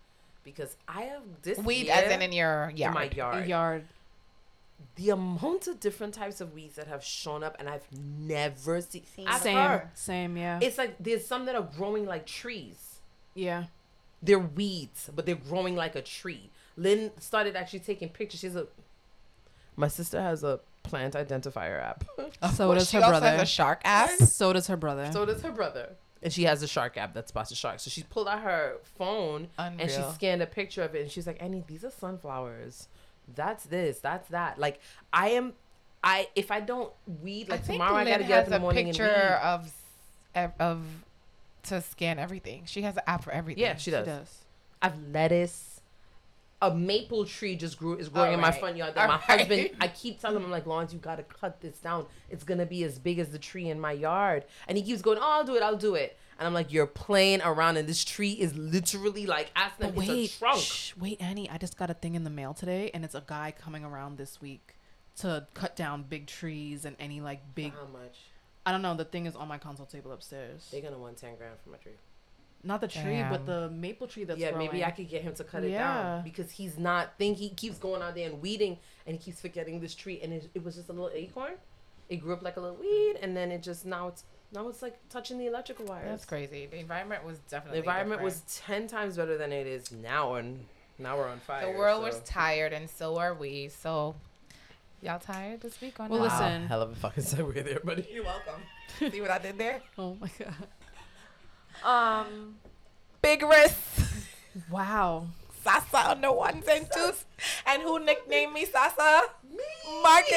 because 0.43 0.77
I 0.89 1.03
have 1.03 1.23
this 1.43 1.59
Weed, 1.59 1.87
year 1.87 1.95
as 1.97 2.11
in 2.11 2.23
in 2.23 2.33
your 2.33 2.73
in 2.75 2.95
my 2.95 3.11
yard. 3.15 3.47
yard. 3.47 3.85
The 4.97 5.11
amount 5.11 5.67
of 5.69 5.79
different 5.81 6.15
types 6.15 6.41
of 6.41 6.55
weeds 6.55 6.77
that 6.77 6.87
have 6.87 7.03
shown 7.05 7.43
up, 7.43 7.57
and 7.59 7.69
I've 7.69 7.87
never 7.93 8.81
seen. 8.81 9.05
Seen 9.15 9.27
Same. 9.41 9.57
heard. 9.57 9.89
Same. 9.95 10.37
Yeah. 10.37 10.59
It's 10.63 10.79
like 10.79 10.97
there's 10.99 11.27
some 11.27 11.45
that 11.47 11.55
are 11.55 11.69
growing 11.77 12.07
like 12.07 12.27
trees. 12.27 13.01
yeah. 13.35 13.65
They're 14.23 14.39
weeds, 14.39 15.11
but 15.15 15.27
they're 15.27 15.35
growing 15.35 15.77
like 15.77 15.95
a 15.95 16.01
tree. 16.03 16.51
Lynn 16.79 17.11
started 17.21 17.55
actually 17.55 17.81
taking 17.81 18.09
pictures. 18.09 18.41
She's 18.41 18.57
a. 18.57 18.67
My 19.77 19.89
sister 19.89 20.21
has 20.21 20.43
a 20.43 20.61
plant 20.83 21.15
identifier 21.15 21.81
app. 21.83 22.05
So 22.55 22.73
does 22.75 22.91
her 22.93 22.99
also 23.01 23.11
brother. 23.11 23.27
has 23.29 23.43
a 23.43 23.47
shark 23.47 23.83
app. 23.85 24.11
So 24.19 24.53
does 24.55 24.67
her 24.69 24.77
brother. 24.77 25.11
So 25.13 25.27
does 25.27 25.43
her 25.43 25.53
brother. 25.53 25.91
And 26.23 26.33
she 26.33 26.45
has 26.45 26.63
a 26.63 26.67
shark 26.67 26.97
app 26.97 27.13
that 27.15 27.29
spots 27.29 27.51
the 27.51 27.57
shark. 27.57 27.79
So 27.81 27.91
she 27.91 28.03
pulled 28.05 28.27
out 28.27 28.41
her 28.41 28.77
phone 28.99 29.49
and 29.59 29.91
she 29.91 30.01
scanned 30.15 30.43
a 30.43 30.47
picture 30.47 30.83
of 30.83 30.95
it 30.95 31.03
and 31.03 31.11
she's 31.11 31.27
like, 31.27 31.37
Annie, 31.41 31.63
these 31.67 31.85
are 31.85 31.91
sunflowers. 31.91 32.89
That's 33.35 33.65
this, 33.65 33.99
that's 34.01 34.29
that. 34.29 34.59
Like 34.59 34.81
I 35.13 35.31
am 35.31 35.55
I 36.05 36.29
if 36.37 36.51
I 36.51 36.61
don't 36.61 36.93
weed 37.23 37.49
like 37.49 37.61
I 37.61 37.63
think 37.63 37.75
tomorrow 37.81 37.97
I 37.97 38.05
Lynn 38.05 38.13
gotta 38.13 38.25
get 38.25 38.39
up 38.41 38.45
in 38.47 38.51
the 38.51 38.57
a 38.57 38.61
morning 38.61 38.87
picture 38.87 39.05
and 39.05 39.63
weed. 39.65 39.71
of 40.37 40.53
of 40.61 40.83
to 41.65 41.81
scan 41.83 42.19
everything. 42.19 42.63
She 42.67 42.83
has 42.83 42.97
an 42.97 43.03
app 43.07 43.25
for 43.25 43.33
everything. 43.33 43.63
Yeah, 43.63 43.77
she 43.77 43.85
She 43.85 43.91
does. 43.91 44.07
does. 44.07 44.39
I've 44.81 44.99
lettuce. 45.09 45.81
A 46.63 46.75
maple 46.75 47.27
tree 47.27 47.55
just 47.55 47.79
grew 47.79 47.97
is 47.99 48.09
growing 48.09 48.33
in 48.33 48.41
my 48.41 48.51
front 48.51 48.77
yard. 48.79 48.95
That 48.95 49.09
my 49.09 49.15
Alright. 49.17 49.41
husband, 49.41 49.71
I 49.79 49.89
keep 49.89 50.19
telling 50.21 50.37
him 50.39 50.45
I'm 50.47 50.51
like, 50.51 50.65
Lawrence, 50.67 50.91
you 50.93 50.99
gotta 50.99 51.23
cut 51.23 51.61
this 51.61 51.77
down. 51.79 52.07
It's 52.31 52.45
gonna 52.45 52.65
be 52.65 52.83
as 52.85 52.99
big 52.99 53.19
as 53.19 53.29
the 53.31 53.39
tree 53.39 53.69
in 53.69 53.79
my 53.79 53.93
yard. 53.93 54.45
And 54.67 54.79
he 54.79 54.83
keeps 54.85 55.03
going, 55.03 55.19
Oh, 55.21 55.23
I'll 55.25 55.45
do 55.45 55.55
it, 55.57 55.63
I'll 55.63 55.77
do 55.77 55.97
it. 55.97 56.17
And 56.39 56.47
I'm 56.47 56.55
like, 56.55 56.73
You're 56.73 56.87
playing 56.87 57.41
around, 57.43 57.77
and 57.77 57.89
this 57.89 58.05
tree 58.05 58.33
is 58.33 58.55
literally 58.57 59.27
like 59.27 59.51
asking 59.57 59.91
But 59.93 59.99
it's 60.05 60.09
wait, 60.09 60.35
a 60.35 60.39
trunk. 60.39 60.61
shh, 60.61 60.93
wait, 60.97 61.21
Annie. 61.21 61.49
I 61.49 61.59
just 61.59 61.79
got 61.79 61.91
a 61.91 61.95
thing 61.95 62.15
in 62.15 62.25
the 62.25 62.31
mail 62.31 62.53
today, 62.55 62.91
and 62.93 63.05
it's 63.05 63.15
a 63.15 63.25
guy 63.27 63.53
coming 63.59 63.85
around 63.85 64.19
this 64.19 64.41
week 64.41 64.75
to 65.19 65.47
cut 65.55 65.77
down 65.77 66.03
big 66.03 66.27
trees 66.27 66.85
and 66.85 66.95
any 67.01 67.21
like 67.21 67.41
big. 67.55 67.73
How 67.73 67.87
much? 67.87 68.19
I 68.67 68.73
don't 68.73 68.83
know. 68.83 68.95
The 68.95 69.05
thing 69.05 69.27
is 69.27 69.35
on 69.37 69.49
my 69.49 69.59
console 69.59 69.87
table 69.87 70.13
upstairs. 70.13 70.69
They're 70.73 70.83
gonna 70.83 70.99
want 70.99 71.17
ten 71.17 71.37
grand 71.37 71.55
for 71.63 71.71
my 71.71 71.79
tree. 71.79 71.93
Not 72.65 72.81
the 72.81 72.89
tree, 72.89 73.23
but 73.31 73.47
the 73.47 73.71
maple 73.71 74.09
tree 74.09 74.25
that's 74.25 74.41
yeah, 74.41 74.51
growing. 74.51 74.67
maybe 74.67 74.85
I 74.85 74.91
could 74.91 75.09
get 75.09 75.23
him 75.23 75.35
to 75.35 75.45
cut 75.45 75.63
it 75.63 75.71
Yeah. 75.71 76.03
down 76.03 76.25
because 76.25 76.51
he's 76.51 76.77
not. 76.77 77.17
Think 77.17 77.39
he 77.39 77.51
keeps 77.51 77.79
going 77.79 78.03
out 78.03 78.15
there 78.17 78.29
and 78.29 78.43
weeding, 78.43 78.79
and 79.07 79.17
he 79.17 79.23
keeps 79.23 79.41
forgetting 79.41 79.79
this 79.81 79.95
tree, 79.95 80.21
and 80.21 80.33
it, 80.33 80.51
it 80.53 80.65
was 80.65 80.75
just 80.75 80.89
a 80.89 80.93
little 80.93 81.11
acorn. 81.15 81.53
It 82.09 82.17
grew 82.17 82.33
up 82.33 82.43
like 82.43 82.57
a 82.57 82.61
little 82.61 82.77
weed, 82.77 83.19
and 83.23 83.37
then 83.37 83.53
it 83.53 83.63
just 83.63 83.87
now 83.87 84.09
it's 84.09 84.25
now 84.57 84.69
it's 84.69 84.83
like 84.83 84.97
touching 85.11 85.39
the 85.39 85.47
electrical 85.47 85.85
wires. 85.87 86.09
That's 86.09 86.25
crazy. 86.25 86.67
The 86.67 86.79
environment 86.79 87.25
was 87.25 87.39
definitely 87.49 87.81
The 87.81 87.85
environment 87.85 88.21
different. 88.23 88.47
was 88.47 88.61
ten 88.65 88.89
times 88.89 89.17
better 89.17 89.37
than 89.39 89.53
it 89.53 89.67
is 89.67 89.93
now, 89.93 90.35
and 90.35 90.65
now 90.99 91.17
we're 91.17 91.29
on 91.29 91.39
fire. 91.41 91.71
The 91.73 91.79
world 91.79 92.01
so- 92.01 92.07
was 92.07 92.21
tired, 92.29 92.73
and 92.73 92.89
so 92.91 93.19
are 93.19 93.35
we. 93.35 93.69
So, 93.69 94.15
y'all 95.03 95.19
tired 95.21 95.61
this 95.61 95.81
week 95.81 96.01
or 96.01 96.09
Well, 96.09 96.21
not? 96.21 96.29
Wow, 96.31 96.39
listen. 96.49 96.67
hell 96.67 96.83
of 96.83 96.91
a 96.93 96.95
fucking 96.97 97.23
segue 97.31 97.65
there, 97.65 97.81
buddy. 97.81 98.09
You're 98.13 98.25
welcome. 98.25 98.63
See 98.99 99.21
what 99.21 99.31
I 99.31 99.39
did 99.39 99.59
there? 99.59 99.83
Oh 99.99 100.17
my 100.21 100.31
god. 100.39 100.55
Um. 101.85 102.57
Big 103.23 103.43
wrist. 103.43 103.77
Wow. 104.71 105.27
Sasa 105.63 106.11
on 106.11 106.21
the 106.21 106.33
ones 106.33 106.65
and 106.71 106.87
twos. 106.95 107.25
And 107.67 107.83
who 107.83 107.99
nicknamed 107.99 108.53
me 108.55 108.65
Sasa? 108.65 109.23
Me. 109.51 109.59
Marcus. 110.03 110.33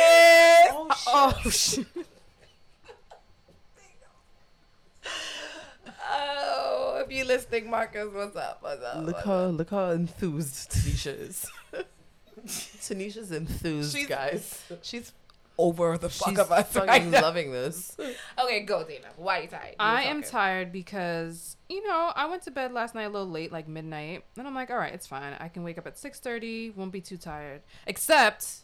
Oh 0.72 0.88
shit! 0.96 1.08
Oh 1.08 1.50
shit. 1.50 1.88
Oh, 6.12 7.02
if 7.06 7.12
you 7.12 7.24
listening, 7.26 7.70
Marcus, 7.70 8.08
what's 8.14 8.36
up? 8.36 8.58
What's 8.62 8.84
up? 8.84 8.98
look 9.06 9.16
what's 9.16 9.26
how 9.26 9.34
up? 9.50 9.58
look 9.58 9.70
how 9.70 9.90
enthused 9.92 10.72
Tanisha 10.72 11.20
is. 11.20 11.46
Tanisha's 12.46 13.32
enthused, 13.32 13.94
She's- 13.96 14.08
guys. 14.08 14.64
She's 14.82 15.12
over 15.58 15.98
the 15.98 16.10
fuck 16.10 16.30
She's 16.30 16.40
of 16.40 16.52
us 16.54 16.72
fucking 16.72 16.88
right 17.12 17.22
loving 17.22 17.52
this. 17.52 17.98
Okay, 18.42 18.62
go, 18.62 18.86
Dana. 18.86 19.08
Why 19.18 19.40
are 19.40 19.42
you 19.44 19.48
tired? 19.50 19.70
You 19.72 19.76
I 19.80 20.04
am 20.04 20.24
tired 20.24 20.72
because 20.72 21.58
you 21.68 21.86
know 21.86 22.14
I 22.16 22.28
went 22.28 22.44
to 22.44 22.52
bed 22.52 22.72
last 22.72 22.96
night 22.96 23.04
a 23.04 23.10
little 23.10 23.30
late, 23.30 23.52
like 23.52 23.68
midnight, 23.68 24.24
and 24.38 24.48
I'm 24.48 24.56
like, 24.56 24.72
all 24.72 24.78
right, 24.78 24.94
it's 24.94 25.06
fine. 25.06 25.34
I 25.40 25.50
can 25.50 25.64
wake 25.64 25.78
up 25.78 25.86
at 25.86 25.98
six 25.98 26.20
thirty. 26.20 26.70
Won't 26.72 26.94
be 26.94 27.02
too 27.02 27.18
tired. 27.18 27.62
Except 27.86 28.62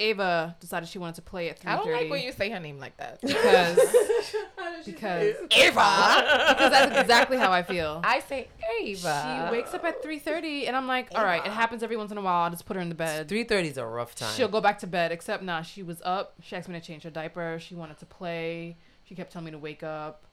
Ava 0.00 0.56
decided 0.60 0.88
she 0.88 0.98
wanted 0.98 1.16
to 1.16 1.22
play 1.22 1.50
at 1.50 1.58
three 1.58 1.70
I 1.70 1.76
don't 1.76 1.84
thirty 1.84 2.00
like 2.02 2.10
when 2.10 2.22
you 2.22 2.32
say 2.32 2.48
her 2.50 2.58
name 2.58 2.78
like 2.78 2.96
that. 2.96 3.20
because 3.20 3.76
because 4.86 5.34
Ava. 5.50 6.46
because 6.48 6.70
that's 6.70 6.96
exactly 7.00 7.36
how 7.36 7.52
I 7.52 7.62
feel. 7.62 8.00
I 8.02 8.20
say 8.20 8.48
Ava. 8.80 9.46
She 9.48 9.52
wakes 9.56 9.74
up 9.74 9.84
at 9.84 10.02
three 10.02 10.18
thirty, 10.18 10.66
and 10.66 10.76
I'm 10.76 10.86
like, 10.86 11.08
all 11.14 11.24
right, 11.24 11.44
it 11.44 11.52
happens 11.52 11.82
every 11.82 11.96
once 11.96 12.10
in 12.10 12.18
a 12.18 12.22
while. 12.22 12.44
I'll 12.44 12.50
just 12.50 12.66
put 12.66 12.76
her 12.76 12.82
in 12.82 12.88
the 12.88 12.94
bed. 12.94 13.28
Three 13.28 13.44
thirty 13.44 13.68
is 13.68 13.76
a 13.78 13.84
rough 13.86 14.14
time. 14.14 14.34
She'll 14.34 14.48
go 14.48 14.60
back 14.60 14.78
to 14.80 14.86
bed. 14.86 15.12
Except 15.12 15.42
nah, 15.42 15.62
she 15.62 15.82
was 15.82 16.00
up. 16.04 16.34
She 16.42 16.56
asked 16.56 16.68
me 16.68 16.78
to 16.78 16.84
change 16.84 17.02
her 17.02 17.10
diaper. 17.10 17.58
She 17.60 17.74
wanted 17.74 17.98
to 17.98 18.06
play. 18.06 18.76
She 19.04 19.14
kept 19.14 19.32
telling 19.32 19.46
me 19.46 19.50
to 19.52 19.58
wake 19.58 19.82
up. 19.82 20.24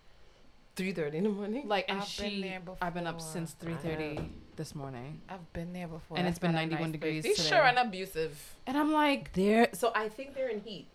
Three 0.78 0.94
thirty 0.94 1.18
in 1.18 1.24
the 1.24 1.30
morning. 1.32 1.68
Like, 1.68 1.86
and 1.90 2.00
I've 2.00 2.18
been 2.18 2.30
she, 2.30 2.42
there 2.44 2.62
I've 2.82 2.94
been 2.94 3.08
up 3.08 3.20
since 3.20 3.52
three 3.54 3.74
thirty 3.74 4.20
this 4.58 4.76
morning, 4.76 5.22
I've 5.30 5.52
been 5.54 5.72
there 5.74 5.88
before. 5.88 6.18
And 6.18 6.28
it's 6.28 6.40
been 6.40 6.52
ninety 6.54 6.76
one 6.76 6.86
nice 6.86 6.92
degrees 6.94 7.24
place. 7.24 7.38
He's 7.38 7.46
today. 7.46 7.58
sure 7.58 7.66
and 7.66 7.78
abusive. 7.80 8.56
and 8.66 8.78
I'm 8.78 8.92
like, 8.92 9.34
They're 9.34 9.70
so 9.74 9.92
I 9.96 10.10
think 10.10 10.34
they're 10.36 10.50
in 10.50 10.62
heat 10.62 10.88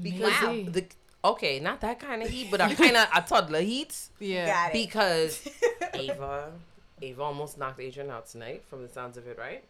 because 0.00 0.32
Maybe. 0.42 0.70
the 0.70 0.84
okay, 1.24 1.60
not 1.60 1.80
that 1.80 1.98
kind 2.00 2.22
of 2.22 2.28
heat, 2.28 2.48
but 2.50 2.60
a 2.60 2.74
kind 2.82 2.96
of 2.96 3.08
a 3.14 3.22
toddler 3.22 3.60
heat 3.62 3.96
yeah, 4.18 4.46
Got 4.46 4.68
it. 4.68 4.72
because 4.72 5.48
Ava, 5.94 6.52
Ava 7.02 7.22
almost 7.22 7.58
knocked 7.58 7.80
Adrian 7.80 8.10
out 8.10 8.26
tonight. 8.28 8.64
From 8.68 8.82
the 8.82 8.88
sounds 8.88 9.16
of 9.16 9.26
it, 9.26 9.38
right? 9.38 9.64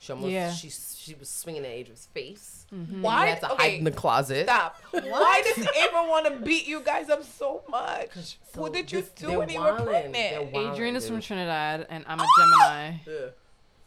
She 0.00 0.12
almost 0.12 0.30
Yeah. 0.32 0.52
she 0.52 0.70
she 0.70 1.14
was 1.14 1.28
swinging 1.28 1.64
at 1.64 1.70
Adrian's 1.70 2.06
face. 2.06 2.66
Mhm. 2.72 3.00
Why? 3.00 3.24
He 3.26 3.30
had 3.30 3.40
to 3.40 3.52
okay, 3.52 3.62
hide 3.70 3.78
in 3.78 3.84
the 3.84 3.90
closet. 3.90 4.46
stop. 4.46 4.76
Why 4.92 5.42
does 5.44 5.58
Ava 5.58 6.06
want 6.08 6.26
to 6.26 6.36
beat 6.44 6.68
you 6.68 6.80
guys 6.80 7.08
up 7.10 7.24
so 7.24 7.62
much? 7.68 8.10
So 8.52 8.60
what 8.60 8.72
did 8.72 8.92
you 8.92 9.00
this- 9.00 9.10
do 9.10 9.38
when 9.38 9.48
you 9.48 9.60
were 9.60 9.72
wildin'. 9.72 9.84
pregnant? 9.86 10.12
They're 10.52 10.72
Adrian 10.72 10.94
is 10.96 11.08
from. 11.08 11.20
Trinidad, 11.20 11.86
and 11.90 12.04
I'm 12.06 12.20
a 12.20 12.26
Gemini. 12.38 12.90
Yeah. 13.06 13.12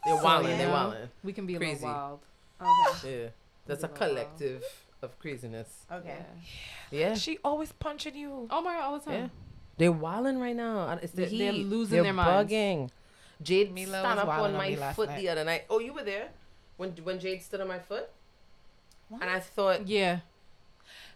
They're 0.04 0.18
So, 0.18 0.24
wilding. 0.24 0.50
you 0.50 0.56
They're 0.58 0.68
wilding. 0.70 1.08
We 1.24 1.32
can 1.32 1.46
be 1.46 1.54
a 1.54 1.58
Crazy. 1.58 1.86
little 1.86 1.94
wild. 1.94 2.20
Okay. 2.60 3.22
Yeah. 3.22 3.28
That's 3.66 3.82
a 3.84 3.86
Little 3.86 4.00
wild. 4.06 4.16
collective 4.16 4.64
of 5.00 5.18
craziness. 5.18 5.86
Okay. 5.90 6.18
Yeah. 6.90 7.14
She 7.14 7.38
always 7.44 7.72
punching 7.72 8.16
you. 8.16 8.48
Oh 8.50 8.60
my 8.60 8.74
god, 8.74 8.82
all 8.82 8.98
the 8.98 9.10
Yeah. 9.10 9.16
time. 9.20 9.30
They're 9.78 9.92
wilding 9.92 10.38
right 10.40 10.54
now. 10.56 10.98
It's 11.00 11.12
the 11.12 11.24
They- 11.26 11.38
they're 11.38 11.52
heat. 11.52 11.66
losing 11.66 11.94
They're 11.96 12.02
their 12.04 12.12
minds. 12.12 12.52
bugging. 12.52 12.90
Jade 13.42 13.74
Milo 13.74 14.00
stand 14.00 14.20
up 14.20 14.28
on 14.28 14.40
on 14.40 14.52
my 14.54 14.70
last 14.70 14.96
foot 14.96 15.08
night. 15.08 15.20
the 15.20 15.28
other 15.28 15.44
night. 15.44 15.64
Oh, 15.70 15.78
you 15.78 15.92
were 15.92 16.04
there 16.04 16.28
when 16.76 16.90
when 17.04 17.18
Jade 17.20 17.42
stood 17.42 17.60
on 17.60 17.68
my 17.68 17.78
foot, 17.78 18.08
and 19.10 19.24
I 19.24 19.40
thought 19.40 19.86
Yeah. 19.88 20.20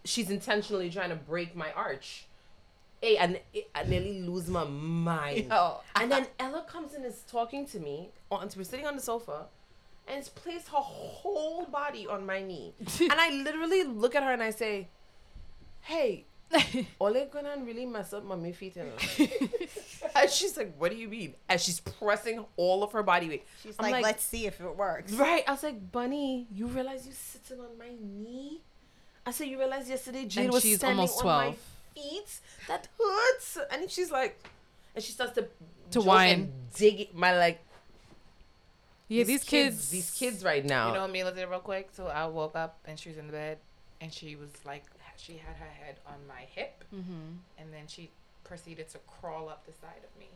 she's 0.03 0.29
intentionally 0.29 0.89
trying 0.89 1.09
to 1.09 1.15
break 1.15 1.55
my 1.55 1.71
arch. 1.73 2.25
Hey, 3.01 3.17
and 3.17 3.39
I 3.75 3.83
nearly 3.83 4.21
lose 4.21 4.47
my 4.47 4.63
mind. 4.63 5.49
Yo, 5.49 5.81
And 5.95 6.11
then 6.11 6.25
Ella 6.39 6.65
comes 6.67 6.93
and 6.95 7.05
is 7.05 7.21
talking 7.29 7.65
to 7.67 7.79
me. 7.79 8.09
On, 8.31 8.49
we're 8.57 8.63
sitting 8.63 8.87
on 8.87 8.95
the 8.95 9.01
sofa, 9.01 9.45
and 10.07 10.17
it's 10.17 10.29
placed 10.29 10.69
her 10.69 10.77
whole 10.77 11.65
body 11.65 12.07
on 12.07 12.25
my 12.25 12.41
knee. 12.41 12.73
and 12.99 13.13
I 13.13 13.29
literally 13.29 13.83
look 13.83 14.15
at 14.15 14.23
her 14.23 14.31
and 14.31 14.41
I 14.41 14.49
say, 14.49 14.87
"Hey, 15.81 16.25
Ole 16.99 17.27
gonna 17.31 17.55
really 17.63 17.85
mess 17.85 18.13
up 18.13 18.23
my 18.25 18.51
feet." 18.51 18.75
and 20.21 20.29
she's 20.37 20.57
like, 20.57 20.73
"What 20.77 20.91
do 20.91 20.97
you 20.97 21.07
mean?" 21.07 21.35
And 21.49 21.59
she's 21.59 21.79
pressing 21.79 22.45
all 22.57 22.83
of 22.83 22.91
her 22.93 23.03
body 23.03 23.29
weight. 23.29 23.45
She's 23.63 23.77
like, 23.79 23.91
like- 23.91 24.03
let's 24.03 24.23
see 24.25 24.45
if 24.47 24.59
it 24.61 24.75
works. 24.75 25.13
Right? 25.13 25.43
I 25.47 25.51
was 25.51 25.63
like, 25.63 25.91
"Bunny, 25.91 26.47
you 26.53 26.67
realize 26.67 27.05
you're 27.05 27.15
sitting 27.15 27.59
on 27.63 27.77
my 27.77 27.91
knee?" 28.01 28.61
I 29.25 29.31
said, 29.31 29.47
"You 29.47 29.57
realize 29.59 29.89
yesterday 29.89 30.25
Jade 30.25 30.45
And 30.45 30.53
was 30.53 30.63
she's 30.63 30.77
standing 30.77 30.99
almost 30.99 31.19
on 31.19 31.25
my 31.25 31.43
12. 31.45 31.57
feet? 31.95 32.39
That 32.67 32.87
hurts." 32.99 33.57
And 33.71 33.89
she's 33.91 34.11
like, 34.11 34.41
and 34.95 35.03
she 35.03 35.11
starts 35.11 35.33
to 35.33 35.41
To 35.43 35.47
joke 35.91 36.05
whine. 36.05 36.51
dig 36.75 36.99
it- 37.01 37.15
my 37.15 37.37
like. 37.37 37.59
Yeah, 39.09 39.23
these 39.23 39.43
kids. 39.45 39.89
these 39.89 40.11
kids 40.11 40.43
right 40.43 40.65
now. 40.65 40.87
You 40.87 40.93
know 40.95 40.99
what 41.01 41.09
I 41.09 41.13
mean? 41.13 41.23
Look 41.25 41.35
Mila 41.35 41.45
did 41.45 41.49
real 41.51 41.59
quick? 41.61 41.89
So 41.93 42.07
I 42.07 42.25
woke 42.25 42.55
up 42.57 42.79
and 42.85 42.99
she 42.99 43.07
was 43.09 43.17
in 43.17 43.27
the 43.27 43.31
bed 43.31 43.57
and 44.01 44.11
she 44.11 44.35
was 44.35 44.49
like, 44.65 44.83
she 45.15 45.37
had 45.37 45.55
her 45.55 45.65
head 45.65 45.95
on 46.05 46.15
my 46.27 46.41
hip 46.51 46.83
Mm-hmm. 46.93 47.37
and 47.57 47.73
then 47.73 47.87
she 47.87 48.09
proceeded 48.47 48.89
to 48.89 48.99
crawl 49.19 49.49
up 49.49 49.65
the 49.65 49.73
side 49.73 50.01
of 50.03 50.19
me 50.19 50.27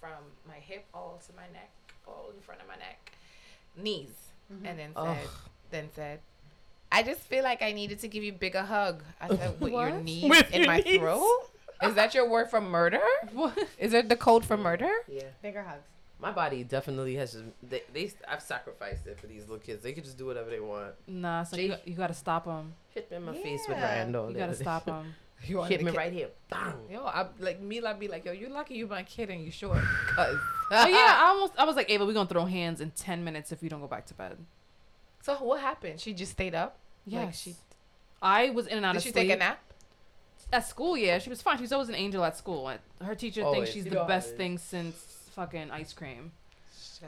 from 0.00 0.10
my 0.48 0.54
hip 0.56 0.84
all 0.94 1.20
to 1.26 1.32
my 1.34 1.42
neck, 1.52 1.70
all 2.06 2.30
in 2.34 2.40
front 2.42 2.60
of 2.60 2.66
my 2.68 2.76
neck, 2.76 3.12
knees, 3.76 4.10
mm-hmm. 4.52 4.66
and 4.66 4.78
then 4.78 4.90
Ugh. 4.96 5.16
said, 5.16 5.28
then 5.70 5.88
said, 5.94 6.20
I 6.92 7.02
just 7.02 7.20
feel 7.20 7.44
like 7.44 7.62
I 7.62 7.72
needed 7.72 8.00
to 8.00 8.08
give 8.08 8.24
you 8.24 8.32
a 8.32 8.34
bigger 8.36 8.62
hug. 8.62 9.02
I 9.20 9.28
said, 9.28 9.60
with 9.60 9.72
your 9.72 9.90
knees 9.90 10.28
With 10.28 10.50
in 10.52 10.62
your 10.62 10.66
my 10.66 10.78
knees? 10.80 10.98
throat. 10.98 11.50
Is 11.82 11.94
that 11.94 12.14
your 12.14 12.28
word 12.28 12.50
for 12.50 12.60
murder? 12.60 13.00
What? 13.32 13.56
Is 13.78 13.94
it 13.94 14.08
the 14.08 14.16
code 14.16 14.44
for 14.44 14.56
murder? 14.56 14.90
yeah. 15.08 15.22
Bigger 15.42 15.62
hugs. 15.62 15.84
My 16.18 16.30
body 16.32 16.64
definitely 16.64 17.14
has 17.14 17.32
just 17.32 17.44
they, 17.62 17.82
they 17.94 18.12
I've 18.28 18.42
sacrificed 18.42 19.06
it 19.06 19.18
for 19.18 19.26
these 19.26 19.42
little 19.42 19.56
kids. 19.58 19.82
They 19.82 19.92
could 19.92 20.04
just 20.04 20.18
do 20.18 20.26
whatever 20.26 20.50
they 20.50 20.60
want. 20.60 20.92
Nah, 21.06 21.44
so 21.44 21.56
you, 21.56 21.68
got- 21.68 21.88
you 21.88 21.94
got 21.94 22.08
to 22.08 22.14
stop 22.14 22.44
them. 22.44 22.74
Hit 22.94 23.10
me 23.10 23.16
in 23.16 23.24
my 23.24 23.32
face 23.34 23.62
with 23.66 23.78
her 23.78 23.86
Yeah. 23.86 24.02
endo. 24.02 24.28
You 24.28 24.34
got 24.36 24.48
to 24.48 24.54
stop 24.54 24.84
them. 24.84 25.14
You 25.46 25.56
want 25.58 25.70
Hit 25.70 25.82
me 25.82 25.90
kid- 25.90 25.96
right 25.96 26.12
here. 26.12 26.28
Bang. 26.50 26.74
Yo, 26.90 27.04
I 27.04 27.26
like 27.38 27.60
me. 27.60 27.80
I'd 27.82 27.98
be 27.98 28.08
like, 28.08 28.24
yo, 28.26 28.32
you 28.32 28.48
lucky 28.48 28.74
you 28.74 28.86
my 28.86 29.02
kid 29.02 29.30
and 29.30 29.42
you 29.42 29.50
short. 29.50 29.78
Cause 30.14 30.38
oh 30.70 30.86
yeah, 30.86 31.16
I 31.18 31.28
almost. 31.34 31.54
I 31.58 31.64
was 31.64 31.76
like, 31.76 31.90
Ava, 31.90 32.04
we're 32.04 32.12
gonna 32.12 32.28
throw 32.28 32.44
hands 32.44 32.80
in 32.80 32.90
ten 32.90 33.24
minutes 33.24 33.50
if 33.50 33.62
you 33.62 33.70
don't 33.70 33.80
go 33.80 33.86
back 33.86 34.06
to 34.06 34.14
bed. 34.14 34.36
So 35.22 35.34
what 35.36 35.60
happened? 35.60 35.98
She 36.00 36.12
just 36.12 36.32
stayed 36.32 36.54
up. 36.54 36.76
Yes. 37.06 37.24
Like 37.24 37.34
she 37.34 37.56
I 38.22 38.50
was 38.50 38.66
in 38.66 38.76
and 38.76 38.86
out 38.86 38.92
did 38.92 38.98
of 38.98 39.02
she 39.04 39.12
sleep. 39.12 39.28
take 39.28 39.36
a 39.36 39.38
nap? 39.38 39.60
At 40.52 40.66
school, 40.66 40.96
yeah, 40.96 41.18
she 41.18 41.30
was 41.30 41.40
fine. 41.40 41.56
She 41.56 41.62
was 41.62 41.72
always 41.72 41.88
an 41.88 41.94
angel 41.94 42.22
at 42.24 42.36
school. 42.36 42.70
Her 43.02 43.14
teacher 43.14 43.42
Always. 43.42 43.58
thinks 43.60 43.70
she's 43.72 43.84
You 43.84 43.92
the 43.92 44.04
best 44.04 44.28
it 44.28 44.32
is. 44.32 44.36
thing 44.36 44.58
since 44.58 44.94
fucking 45.34 45.70
ice 45.70 45.92
cream. 45.92 46.32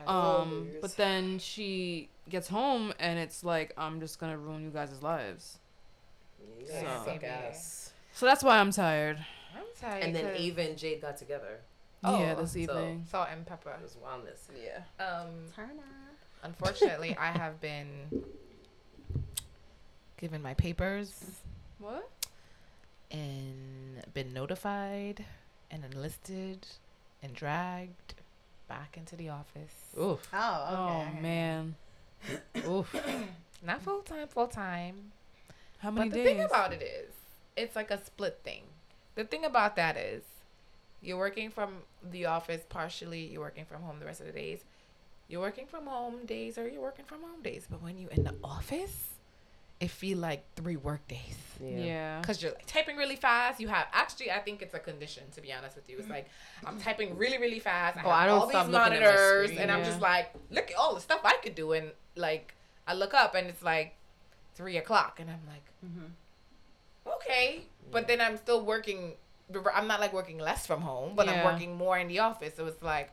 Um, 0.06 0.68
but 0.80 0.96
then 0.96 1.38
she 1.38 2.08
gets 2.30 2.48
home 2.48 2.94
and 2.98 3.18
it's 3.18 3.44
like, 3.44 3.74
I'm 3.76 4.00
just 4.00 4.18
gonna 4.18 4.38
ruin 4.38 4.62
you 4.62 4.70
guys' 4.70 5.02
lives. 5.02 5.58
You 6.60 6.66
So- 6.66 6.80
guys 6.82 7.04
suck 7.04 7.24
ass. 7.24 7.91
So 8.14 8.26
that's 8.26 8.42
why 8.44 8.58
I'm 8.58 8.70
tired. 8.70 9.18
I'm 9.56 9.62
tired. 9.80 10.02
And 10.04 10.14
then 10.14 10.24
'cause 10.32 10.40
Ava 10.40 10.62
and 10.62 10.78
Jade 10.78 11.00
got 11.00 11.16
together. 11.16 11.60
Oh, 12.04 12.18
yeah, 12.18 12.34
this 12.34 12.52
so- 12.52 12.58
evening. 12.58 13.06
salt 13.10 13.28
and 13.30 13.46
pepper. 13.46 13.70
It 13.70 13.82
was 13.82 13.96
wildness. 13.96 14.48
Yeah. 14.60 14.82
Um, 15.04 15.28
Turn 15.54 15.70
up. 15.78 15.84
unfortunately, 16.42 17.16
I 17.16 17.26
have 17.30 17.60
been 17.60 18.24
given 20.16 20.42
my 20.42 20.54
papers 20.54 21.40
What? 21.78 22.08
and 23.10 24.02
been 24.14 24.32
notified 24.32 25.24
and 25.70 25.84
enlisted 25.84 26.66
and 27.22 27.34
dragged 27.34 28.14
back 28.68 28.96
into 28.96 29.16
the 29.16 29.28
office. 29.28 29.94
Oof. 29.98 30.28
Oh, 30.32 30.96
okay. 31.02 31.10
Oh 31.18 31.20
man. 31.22 31.74
Oof. 32.68 32.94
Not 33.64 33.80
full 33.82 34.00
time, 34.02 34.28
full 34.28 34.48
time. 34.48 35.12
How 35.78 35.90
many 35.90 36.08
but 36.10 36.16
the 36.16 36.24
days? 36.24 36.36
thing 36.36 36.44
about 36.44 36.72
it 36.72 36.82
is, 36.82 37.12
it's 37.56 37.76
like 37.76 37.90
a 37.90 38.02
split 38.02 38.40
thing. 38.44 38.62
The 39.14 39.24
thing 39.24 39.44
about 39.44 39.76
that 39.76 39.96
is, 39.96 40.22
you're 41.02 41.18
working 41.18 41.50
from 41.50 41.78
the 42.10 42.26
office 42.26 42.62
partially. 42.68 43.26
You're 43.26 43.40
working 43.42 43.64
from 43.64 43.82
home 43.82 43.98
the 43.98 44.06
rest 44.06 44.20
of 44.20 44.26
the 44.26 44.32
days. 44.32 44.60
You're 45.28 45.40
working 45.40 45.66
from 45.66 45.86
home 45.86 46.24
days, 46.26 46.58
or 46.58 46.68
you're 46.68 46.82
working 46.82 47.04
from 47.04 47.22
home 47.22 47.42
days. 47.42 47.66
But 47.70 47.82
when 47.82 47.98
you're 47.98 48.10
in 48.10 48.24
the 48.24 48.34
office, 48.44 49.08
it 49.80 49.90
feel 49.90 50.18
like 50.18 50.44
three 50.54 50.76
work 50.76 51.06
days. 51.08 51.36
Yeah. 51.60 51.78
yeah. 51.78 52.20
Because 52.20 52.42
you're 52.42 52.52
like 52.52 52.66
typing 52.66 52.96
really 52.96 53.16
fast. 53.16 53.60
You 53.60 53.68
have 53.68 53.86
actually, 53.92 54.30
I 54.30 54.38
think 54.40 54.62
it's 54.62 54.74
a 54.74 54.78
condition 54.78 55.24
to 55.34 55.40
be 55.40 55.52
honest 55.52 55.74
with 55.76 55.88
you. 55.90 55.98
It's 55.98 56.08
like 56.08 56.28
I'm 56.64 56.78
typing 56.78 57.16
really, 57.18 57.38
really 57.38 57.58
fast. 57.58 57.96
I 57.98 58.00
Oh, 58.02 58.10
have 58.10 58.12
I 58.12 58.26
don't 58.26 58.40
all 58.42 58.48
stop 58.48 58.66
these 58.66 58.72
looking 58.74 58.92
at 58.94 59.00
monitors, 59.00 59.50
screen. 59.50 59.62
and 59.62 59.72
I'm 59.72 59.84
just 59.84 60.00
like, 60.00 60.32
look 60.50 60.70
at 60.70 60.76
all 60.76 60.94
the 60.94 61.00
stuff 61.00 61.20
I 61.24 61.36
could 61.42 61.54
do, 61.54 61.72
and 61.72 61.90
like 62.16 62.54
I 62.86 62.94
look 62.94 63.12
up 63.14 63.34
and 63.34 63.48
it's 63.48 63.62
like 63.62 63.96
three 64.54 64.76
o'clock, 64.76 65.18
and 65.20 65.28
I'm 65.30 65.40
like, 65.48 65.64
Mhm. 65.84 66.10
Okay, 67.06 67.62
but 67.90 68.06
then 68.08 68.20
I'm 68.20 68.36
still 68.36 68.64
working. 68.64 69.14
I'm 69.74 69.86
not 69.86 70.00
like 70.00 70.12
working 70.12 70.38
less 70.38 70.66
from 70.66 70.80
home, 70.80 71.14
but 71.14 71.28
I'm 71.28 71.44
working 71.44 71.76
more 71.76 71.98
in 71.98 72.08
the 72.08 72.20
office. 72.20 72.54
So 72.56 72.66
it's 72.66 72.82
like 72.82 73.10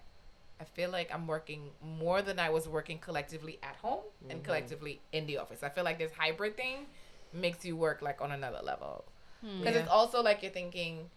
I 0.61 0.63
feel 0.65 0.89
like 0.89 1.09
I'm 1.13 1.27
working 1.27 1.71
more 1.83 2.21
than 2.21 2.39
I 2.39 2.49
was 2.49 2.67
working 2.67 2.97
collectively 2.99 3.59
at 3.63 3.75
home 3.77 4.03
and 4.29 4.39
Mhm. 4.41 4.45
collectively 4.45 5.01
in 5.11 5.25
the 5.25 5.37
office. 5.37 5.63
I 5.63 5.69
feel 5.69 5.83
like 5.83 5.97
this 5.97 6.11
hybrid 6.13 6.55
thing 6.57 6.85
makes 7.33 7.63
you 7.65 7.75
work 7.77 8.01
like 8.01 8.21
on 8.21 8.31
another 8.31 8.59
level 8.63 9.05
Hmm. 9.41 9.59
because 9.59 9.75
Yeah. 9.75 9.81
it's 9.81 9.89
also 9.89 10.21
like 10.21 10.41
you're 10.43 10.51
thinking. 10.51 11.09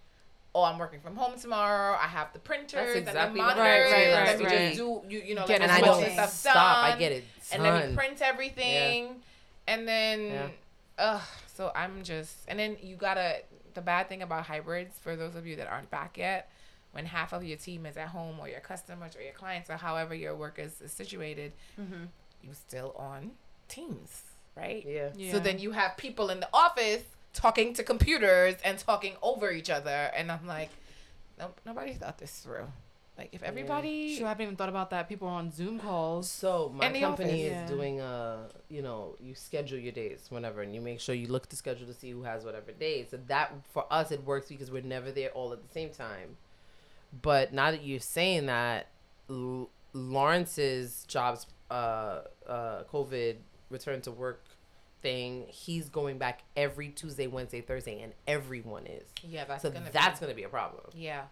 Oh, 0.54 0.64
I'm 0.64 0.78
working 0.78 1.00
from 1.00 1.16
home 1.16 1.38
tomorrow. 1.40 1.96
I 1.96 2.06
have 2.08 2.34
the 2.34 2.38
printers 2.38 2.94
exactly 2.94 3.22
and 3.22 3.34
the 3.36 3.42
monitors. 3.42 3.90
Saying 3.90 4.12
and 4.12 4.12
last 4.12 4.26
let 4.26 4.38
me 4.38 4.44
week. 4.44 4.52
just 4.52 4.76
do 4.76 5.02
you, 5.08 5.22
you 5.22 5.34
know, 5.34 5.46
Get 5.46 5.60
let 5.60 5.70
And 5.70 5.72
I 5.72 5.80
don't 5.80 6.12
stuff 6.12 6.30
stop. 6.30 6.76
I 6.84 6.98
get 6.98 7.12
it. 7.12 7.24
and 7.52 7.62
let 7.62 7.88
me 7.88 7.94
print 7.96 8.20
everything, 8.20 9.22
and 9.66 9.88
then, 9.88 10.20
Yeah. 10.26 10.48
Ugh. 11.02 11.20
So 11.54 11.70
I'm 11.74 12.02
just, 12.02 12.34
and 12.48 12.58
then 12.58 12.76
you 12.82 12.96
gotta. 12.96 13.42
The 13.74 13.80
bad 13.80 14.08
thing 14.10 14.20
about 14.22 14.44
hybrids, 14.44 14.98
for 14.98 15.16
those 15.16 15.34
of 15.34 15.46
you 15.46 15.56
that 15.56 15.66
aren't 15.66 15.90
back 15.90 16.18
yet, 16.18 16.50
when 16.92 17.06
half 17.06 17.32
of 17.32 17.42
your 17.42 17.56
team 17.56 17.86
is 17.86 17.96
at 17.96 18.08
home, 18.08 18.36
or 18.38 18.46
your 18.48 18.60
customers, 18.60 19.16
or 19.16 19.22
your 19.22 19.32
clients, 19.32 19.70
or 19.70 19.76
however 19.78 20.14
your 20.14 20.34
work 20.34 20.58
is, 20.58 20.78
is 20.82 20.92
situated, 20.92 21.52
Mhm. 21.80 22.08
you 22.42 22.50
still 22.52 22.92
on 22.98 23.32
Teams, 23.68 24.22
right? 24.54 24.84
Yeah. 24.86 25.08
Yeah. 25.16 25.32
So 25.32 25.38
then 25.38 25.58
you 25.58 25.72
have 25.72 25.96
people 25.96 26.28
in 26.28 26.40
the 26.40 26.48
office 26.52 27.02
talking 27.32 27.72
to 27.74 27.82
computers 27.82 28.56
and 28.62 28.78
talking 28.78 29.16
over 29.22 29.50
each 29.50 29.70
other, 29.70 30.10
and 30.14 30.30
I'm 30.30 30.46
like, 30.46 30.68
nope, 31.38 31.58
nobody 31.64 31.94
thought 31.94 32.18
this 32.18 32.40
through. 32.40 32.70
Like 33.18 33.28
if 33.32 33.42
everybody, 33.42 34.16
Sure, 34.16 34.26
I 34.26 34.30
haven't 34.30 34.44
even 34.44 34.56
thought 34.56 34.70
about 34.70 34.90
that. 34.90 35.08
People 35.08 35.28
are 35.28 35.32
on 35.34 35.50
Zoom 35.52 35.78
calls. 35.78 36.30
So 36.30 36.72
my 36.74 36.86
In 36.86 36.92
the 36.94 37.00
company 37.00 37.30
office. 37.30 37.40
is 37.40 37.52
Yeah. 37.52 37.66
doing 37.66 38.00
a, 38.00 38.48
you 38.70 38.80
know 38.82 39.16
you 39.20 39.34
schedule 39.34 39.78
your 39.78 39.92
days 39.92 40.26
whenever 40.30 40.62
and 40.62 40.74
you 40.74 40.80
make 40.80 40.98
sure 40.98 41.14
you 41.14 41.26
look 41.28 41.44
at 41.44 41.50
the 41.50 41.56
schedule 41.56 41.86
to 41.86 41.94
see 41.94 42.10
who 42.10 42.22
has 42.22 42.44
whatever 42.44 42.72
days. 42.72 43.08
So 43.10 43.18
that 43.28 43.52
for 43.72 43.84
us 43.92 44.10
it 44.12 44.24
works 44.24 44.48
because 44.48 44.70
we're 44.70 44.82
never 44.82 45.12
there 45.12 45.30
all 45.30 45.52
at 45.52 45.62
the 45.62 45.68
same 45.72 45.90
time. 45.90 46.36
But 47.20 47.52
now 47.52 47.70
that 47.70 47.84
you're 47.84 48.00
saying 48.00 48.46
that, 48.46 48.86
L- 49.28 49.68
Lawrence's 49.92 51.04
jobs 51.06 51.46
uh 51.70 52.20
uh 52.46 52.84
COVID 52.92 53.36
return 53.70 54.00
to 54.02 54.10
work 54.10 54.42
thing, 55.02 55.44
he's 55.48 55.88
going 55.88 56.16
back 56.16 56.42
every 56.56 56.88
Tuesday, 56.88 57.26
Wednesday, 57.26 57.60
Thursday, 57.60 58.00
and 58.00 58.12
everyone 58.26 58.86
is. 58.86 59.04
yeah, 59.22 59.44
that's 59.44 59.62
so 59.62 59.70
gonna 59.70 59.90
that's 59.92 60.20
be, 60.20 60.24
gonna 60.26 60.34
be 60.36 60.44
a 60.44 60.48
problem. 60.48 60.84
yeah, 60.94 61.22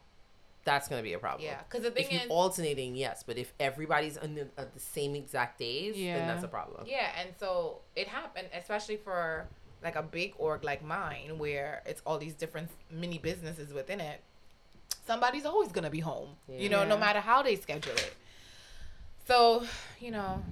That's 0.65 0.89
gonna 0.89 1.03
be 1.03 1.15
a 1.15 1.19
problem. 1.19 1.45
yeah. 1.45 1.59
Because 1.69 1.85
the 1.85 1.91
thing 1.91 2.05
If 2.05 2.13
you're 2.13 2.23
is, 2.23 2.29
alternating, 2.31 2.95
yes, 2.95 3.23
but 3.27 3.39
if 3.39 3.53
everybody's 3.59 4.19
on 4.19 4.35
the, 4.35 4.43
at 4.59 4.75
the 4.75 4.81
same 4.81 5.15
exact 5.17 5.59
days, 5.59 5.97
Yeah. 5.97 6.19
then 6.19 6.29
that's 6.29 6.45
a 6.45 6.49
problem. 6.49 6.85
Yeah, 6.87 7.09
and 7.19 7.31
so 7.39 7.79
it 7.97 8.09
happened, 8.09 8.49
especially 8.55 8.97
for 8.97 9.47
like 9.83 9.97
a 9.97 10.03
big 10.03 10.35
org 10.39 10.63
like 10.63 10.85
mine, 10.85 11.39
where 11.39 11.83
it's 11.87 12.03
all 12.07 12.19
these 12.19 12.35
different 12.35 12.69
mini 12.91 13.17
businesses 13.19 13.73
within 13.73 14.01
it. 14.01 14.21
Somebody's 15.07 15.47
always 15.47 15.73
gonna 15.73 15.91
be 15.91 16.01
home, 16.01 16.37
you 16.49 16.69
know, 16.69 16.85
no 16.85 16.99
matter 16.99 17.21
how 17.21 17.43
they 17.43 17.57
schedule 17.57 17.95
it. 17.95 18.15
So, 19.27 19.65
you 19.99 20.11
know, 20.11 20.43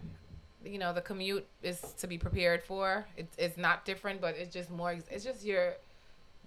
you 0.64 0.78
know, 0.78 0.92
the 0.92 1.00
commute 1.00 1.46
is 1.62 1.80
to 1.98 2.06
be 2.06 2.18
prepared 2.18 2.62
for. 2.62 3.06
It's 3.16 3.34
it's 3.36 3.56
not 3.58 3.84
different, 3.84 4.20
but 4.20 4.36
it's 4.36 4.52
just 4.52 4.70
more. 4.70 4.92
It's 5.10 5.24
just 5.24 5.44
your 5.44 5.74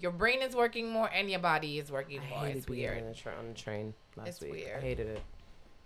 your 0.02 0.12
brain 0.12 0.42
is 0.42 0.56
working 0.56 0.90
more 0.90 1.10
and 1.14 1.30
your 1.30 1.40
body 1.40 1.78
is 1.80 1.92
working 1.92 2.20
I 2.20 2.30
more. 2.30 2.40
hated 2.40 2.58
It's 2.58 2.66
being 2.66 2.80
weird. 2.80 2.98
on 3.04 3.10
the, 3.10 3.14
tra- 3.16 3.36
on 3.40 3.48
the 3.50 3.54
train 3.54 3.94
last 4.18 4.28
It's 4.28 4.42
week. 4.42 4.68
I 4.76 4.80
hated 4.82 5.08
it. 5.08 5.22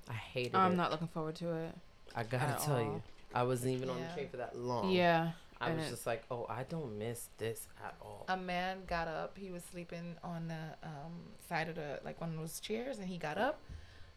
I 0.10 0.14
hated 0.14 0.54
it. 0.54 0.58
I'm 0.58 0.76
not 0.76 0.92
looking 0.92 1.08
forward 1.08 1.36
to 1.36 1.54
it. 1.54 1.76
I 2.16 2.24
gotta 2.24 2.46
at 2.46 2.60
tell 2.60 2.76
all. 2.78 2.82
you, 2.82 3.04
I 3.34 3.44
wasn't 3.44 3.74
even 3.74 3.90
on 3.90 4.00
the 4.00 4.08
train 4.14 4.30
for 4.30 4.38
that 4.38 4.58
long. 4.58 4.92
yeah. 4.92 5.32
I 5.62 5.72
was 5.74 5.90
just 5.90 6.06
like, 6.06 6.24
oh, 6.30 6.46
I 6.50 6.64
don't 6.64 7.00
miss 7.00 7.30
this 7.38 7.68
at 7.84 7.96
all. 8.02 8.26
a 8.28 8.36
man 8.38 8.80
got 8.88 9.08
up. 9.08 9.38
He 9.38 9.52
was 9.52 9.64
sleeping 9.72 10.16
on 10.24 10.48
the 10.50 10.88
um, 10.88 11.14
side 11.48 11.70
of 11.70 11.76
the 11.76 12.00
like 12.04 12.20
one 12.20 12.32
of 12.32 12.38
those 12.38 12.60
chairs, 12.60 13.00
and 13.00 13.08
he 13.08 13.18
got 13.18 13.38
up. 13.38 13.60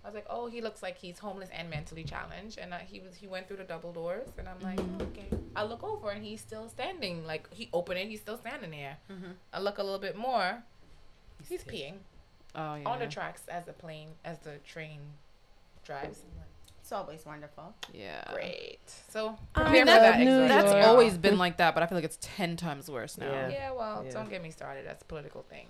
I 0.05 0.09
was 0.09 0.15
like, 0.15 0.27
oh, 0.31 0.47
he 0.47 0.61
looks 0.61 0.83
like 0.83 0.97
he's 0.97 1.19
homeless 1.19 1.49
and 1.53 1.69
mentally 1.69 2.05
challenged. 2.05 2.57
And 2.59 2.73
I, 2.73 2.79
he 2.89 3.01
was 3.01 3.17
he 3.17 3.27
went 3.27 3.49
through 3.49 3.59
the 3.59 3.65
double 3.65 3.93
doors, 3.93 4.29
and 4.39 4.49
I'm 4.49 4.61
like, 4.61 4.79
Mhm. 4.79 5.03
okay. 5.03 5.27
I 5.57 5.65
look 5.65 5.83
over, 5.83 6.11
and 6.11 6.25
he's 6.25 6.41
still 6.41 6.69
standing. 6.69 7.27
Like 7.27 7.53
he 7.53 7.69
opened 7.73 7.99
it, 7.99 8.09
he's 8.09 8.21
still 8.21 8.39
standing 8.39 8.71
there. 8.71 8.99
Mhm. 9.11 9.35
I 9.53 9.61
look 9.61 9.79
a 9.79 9.83
little 9.83 9.99
bit 9.99 10.17
more. 10.17 10.63
He's 11.49 11.63
peeing 11.65 11.99
Oh 12.55 12.75
yeah. 12.77 12.89
on 12.89 12.99
the 13.01 13.07
tracks 13.07 13.43
as 13.49 13.65
the 13.65 13.73
plane 13.73 14.09
as 14.25 14.39
the 14.39 14.59
train 14.59 15.01
drives. 15.85 16.23
It's 16.81 16.93
always 16.93 17.27
wonderful. 17.27 17.75
yeah. 17.93 18.25
Great. 18.33 18.79
So 19.11 19.37
I 19.55 19.61
prepare 19.61 19.73
mean, 19.73 19.81
for 19.83 19.87
that- 19.87 20.01
that. 20.01 20.19
New 20.21 20.49
That's 20.49 20.73
York. 20.73 20.87
always 20.87 21.19
been 21.19 21.37
like 21.37 21.59
that, 21.59 21.75
but 21.75 21.83
I 21.83 21.87
feel 21.87 21.97
like 21.97 22.05
it's 22.05 22.17
ten 22.23 22.57
times 22.57 22.91
worse 22.91 23.19
now. 23.19 23.31
Yeah. 23.31 23.49
Yeah. 23.49 23.71
Well, 23.73 24.05
Yeah. 24.07 24.13
don't 24.13 24.31
get 24.31 24.43
me 24.43 24.51
started. 24.51 24.87
That's 24.87 25.03
a 25.03 25.05
political 25.05 25.43
thing. 25.43 25.67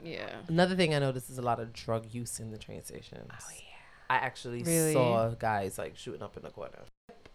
And, 0.00 0.08
Yeah. 0.12 0.28
Another 0.48 0.74
thing 0.74 0.94
I 0.94 0.98
noticed 0.98 1.30
is 1.30 1.38
a 1.38 1.42
lot 1.42 1.60
of 1.60 1.72
drug 1.72 2.06
use 2.12 2.40
in 2.40 2.50
the 2.50 2.58
train 2.58 2.82
stations. 2.84 3.30
Oh 3.32 3.50
yeah. 3.54 3.60
I 4.10 4.16
actually 4.16 4.62
Really? 4.62 4.92
saw 4.92 5.30
guys 5.30 5.78
like 5.78 5.96
shooting 5.96 6.22
up 6.22 6.36
in 6.36 6.42
the 6.42 6.50
corner. 6.50 6.80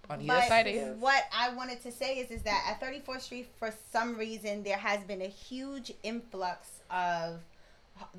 On 0.10 0.20
either 0.22 0.28
But 0.28 0.48
side 0.48 0.68
of 0.68 0.74
you. 0.74 0.96
what 1.00 1.24
I 1.36 1.54
wanted 1.54 1.82
to 1.84 1.92
say 1.92 2.18
is, 2.18 2.32
is 2.32 2.42
that 2.44 2.64
at 2.68 2.82
34th 2.82 3.22
Street, 3.22 3.48
for 3.60 3.72
some 3.92 4.18
reason, 4.18 4.64
there 4.64 4.78
has 4.78 5.04
been 5.04 5.22
a 5.22 5.28
huge 5.28 5.92
influx 6.04 6.68
of 6.90 7.40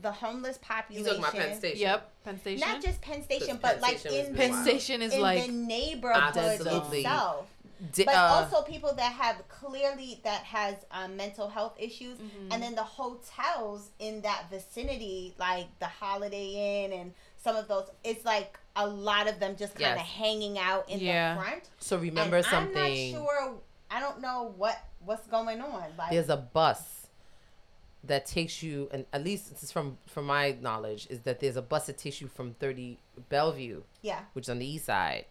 the 0.00 0.12
homeless 0.12 0.58
population. 0.58 1.16
You 1.16 1.22
population. 1.22 1.22
talking 1.22 1.40
about 1.40 1.50
Penn 1.50 1.58
Station? 1.58 1.80
Yep. 1.80 2.10
Penn 2.24 2.40
Station. 2.40 2.68
Not 2.68 2.82
just 2.82 3.00
Penn 3.00 3.22
Station, 3.24 3.46
Penn 3.48 3.58
but 3.62 3.80
like 3.80 3.98
Station 3.98 4.26
in 4.26 4.34
Penn. 4.36 4.62
Station 4.62 5.02
is 5.02 5.14
in 5.14 5.20
like 5.20 5.46
the 5.46 5.52
neighborhood 5.52 6.36
Absolutely. 6.36 6.98
itself. 7.00 7.46
Di- 7.92 8.04
But 8.04 8.14
uh, 8.14 8.46
also 8.52 8.62
people 8.62 8.92
that 8.94 9.12
have 9.12 9.36
clearly 9.48 10.20
that 10.24 10.42
has 10.44 10.74
um, 10.90 11.16
mental 11.16 11.48
health 11.48 11.74
issues, 11.78 12.18
Mm-hmm. 12.18 12.52
and 12.52 12.62
then 12.62 12.74
the 12.74 12.82
hotels 12.82 13.90
in 13.98 14.20
that 14.22 14.44
vicinity, 14.50 15.34
like 15.38 15.66
the 15.78 15.86
Holiday 15.86 16.84
Inn 16.84 16.92
and 16.92 17.12
some 17.42 17.56
of 17.56 17.68
those, 17.68 17.88
it's 18.04 18.24
like 18.24 18.58
a 18.76 18.86
lot 18.86 19.28
of 19.28 19.40
them 19.40 19.56
just 19.56 19.74
kind 19.74 19.92
of 19.92 19.98
Yes. 19.98 20.06
hanging 20.08 20.58
out 20.58 20.88
in 20.90 21.00
Yeah. 21.00 21.34
the 21.36 21.40
front. 21.42 21.70
so 21.78 21.96
remember 21.96 22.36
and 22.38 22.46
something. 22.46 22.76
I'm 22.76 23.12
not 23.12 23.26
sure. 23.26 23.54
I 23.90 23.98
don't 24.00 24.20
know 24.20 24.52
what 24.56 24.78
what's 25.04 25.26
going 25.26 25.60
on. 25.62 25.84
Like 25.98 26.10
There's 26.10 26.28
a 26.28 26.36
bus 26.36 27.06
that 28.04 28.24
takes 28.26 28.62
you, 28.62 28.88
and 28.92 29.04
at 29.12 29.22
least 29.24 29.50
this 29.50 29.62
is 29.62 29.72
from 29.72 29.98
from 30.06 30.26
my 30.26 30.56
knowledge, 30.60 31.06
is 31.10 31.20
that 31.20 31.40
there's 31.40 31.56
a 31.56 31.62
bus 31.62 31.86
that 31.86 31.98
takes 31.98 32.20
you 32.20 32.28
from 32.28 32.54
30 32.54 32.98
Bellevue, 33.28 33.82
yeah. 34.02 34.20
which 34.34 34.44
is 34.46 34.48
on 34.50 34.58
the 34.58 34.66
east 34.66 34.86
side, 34.86 35.24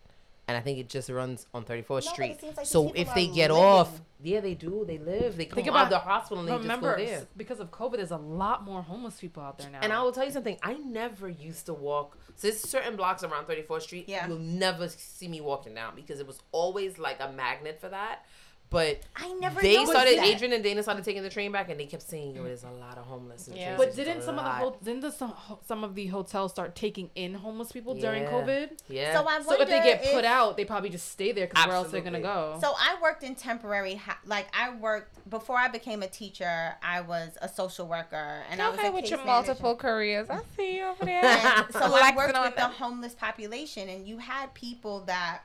and 0.49 0.57
I 0.57 0.61
think 0.61 0.79
it 0.79 0.89
just 0.89 1.09
runs 1.09 1.45
on 1.53 1.63
34th 1.63 2.05
No, 2.05 2.11
Street. 2.11 2.31
it 2.31 2.41
seems 2.41 2.57
like 2.57 2.65
so 2.65 2.91
if 2.95 3.13
they 3.13 3.27
get 3.27 3.51
living. 3.51 3.63
off, 3.63 4.01
yeah, 4.21 4.39
they 4.41 4.53
do. 4.55 4.83
They 4.85 4.97
live. 4.97 5.37
They 5.37 5.45
come 5.45 5.55
Think 5.55 5.67
out 5.67 5.71
about- 5.71 5.83
of 5.83 5.89
the 5.91 5.99
hospital 5.99 6.39
and 6.39 6.47
they 6.49 6.57
Remember, 6.57 6.97
just 6.97 7.05
go 7.11 7.17
there. 7.19 7.27
because 7.37 7.59
of 7.61 7.71
COVID, 7.71 7.97
there's 7.97 8.11
a 8.11 8.17
lot 8.17 8.63
more 8.63 8.81
homeless 8.81 9.19
people 9.19 9.41
out 9.43 9.57
there 9.59 9.69
now. 9.69 9.79
And 9.81 9.93
I 9.93 10.01
will 10.01 10.11
tell 10.11 10.25
you 10.25 10.31
something. 10.31 10.57
I 10.63 10.73
never 10.73 11.29
used 11.29 11.67
to 11.67 11.73
walk. 11.73 12.17
So 12.35 12.47
there's 12.47 12.59
certain 12.59 12.95
blocks 12.97 13.23
around 13.23 13.45
34th 13.45 13.83
Street. 13.83 14.05
Yeah. 14.09 14.27
You'll 14.27 14.39
never 14.39 14.89
see 14.89 15.27
me 15.27 15.39
walking 15.39 15.73
down 15.73 15.95
because 15.95 16.19
it 16.19 16.27
was 16.27 16.39
always 16.51 16.97
like 16.99 17.17
a 17.21 17.31
magnet 17.31 17.79
for 17.79 17.89
that. 17.89 18.25
But 18.71 18.99
I 19.15 19.33
never. 19.33 19.59
they 19.61 19.83
started, 19.83 20.19
that. 20.19 20.25
Adrian 20.27 20.53
and 20.53 20.63
Dana 20.63 20.83
started 20.83 21.03
taking 21.03 21.23
the 21.23 21.29
train 21.31 21.51
back, 21.51 21.69
and 21.69 21.79
they 21.79 21.87
kept 21.87 22.03
saying, 22.03 22.35
"Yo, 22.35 22.43
there's 22.43 22.63
a 22.63 22.69
lot 22.69 22.99
of 22.99 23.05
homeless." 23.05 23.49
Yeah. 23.51 23.75
But 23.75 23.95
didn't 23.95 24.19
a 24.19 24.21
some 24.21 24.37
of 24.37 24.45
the 24.45 24.65
lot." 24.65 24.83
didn't 24.83 25.01
the, 25.01 25.11
some 25.11 25.33
some 25.67 25.83
of 25.83 25.95
the 25.95 26.05
hotels 26.05 26.51
start 26.51 26.75
taking 26.75 27.09
in 27.15 27.33
homeless 27.33 27.71
people 27.71 27.95
during 27.95 28.25
COVID? 28.25 28.77
Yeah. 28.87 29.13
So 29.19 29.25
I 29.27 29.41
So 29.41 29.47
wonder 29.47 29.63
if 29.63 29.69
they 29.69 29.81
get 29.81 30.03
put 30.13 30.23
if- 30.23 30.25
out, 30.25 30.55
they 30.55 30.65
probably 30.65 30.91
just 30.91 31.09
stay 31.11 31.31
there 31.31 31.47
because 31.47 31.65
where 31.65 31.75
else 31.75 31.87
are 31.87 31.91
they're 31.93 32.01
gonna 32.01 32.21
go? 32.21 32.59
So 32.61 32.73
I 32.77 32.95
worked 33.01 33.23
in 33.23 33.33
temporary, 33.33 33.99
like 34.27 34.47
I 34.55 34.75
worked 34.75 35.27
before 35.31 35.57
I 35.57 35.67
became 35.67 36.03
a 36.03 36.07
teacher. 36.07 36.75
I 36.83 37.01
was 37.01 37.39
a 37.41 37.49
social 37.49 37.87
worker, 37.87 38.43
and 38.51 38.61
I 38.61 38.69
was 38.69 38.77
okay, 38.77 38.89
a 38.89 38.91
with 38.91 39.01
case 39.05 39.09
your 39.11 39.25
manager. 39.25 39.47
multiple 39.47 39.75
careers. 39.77 40.29
I 40.29 40.41
see 40.55 40.75
you 40.77 40.83
over 40.85 41.05
there. 41.05 41.23
And 41.25 41.73
so 41.73 41.79
I 41.81 42.13
worked 42.15 42.35
on 42.35 42.45
with 42.45 42.55
the 42.55 42.67
homeless 42.67 43.15
population, 43.15 43.89
and 43.89 44.07
you 44.07 44.19
had 44.19 44.53
people 44.53 44.99
that 45.07 45.41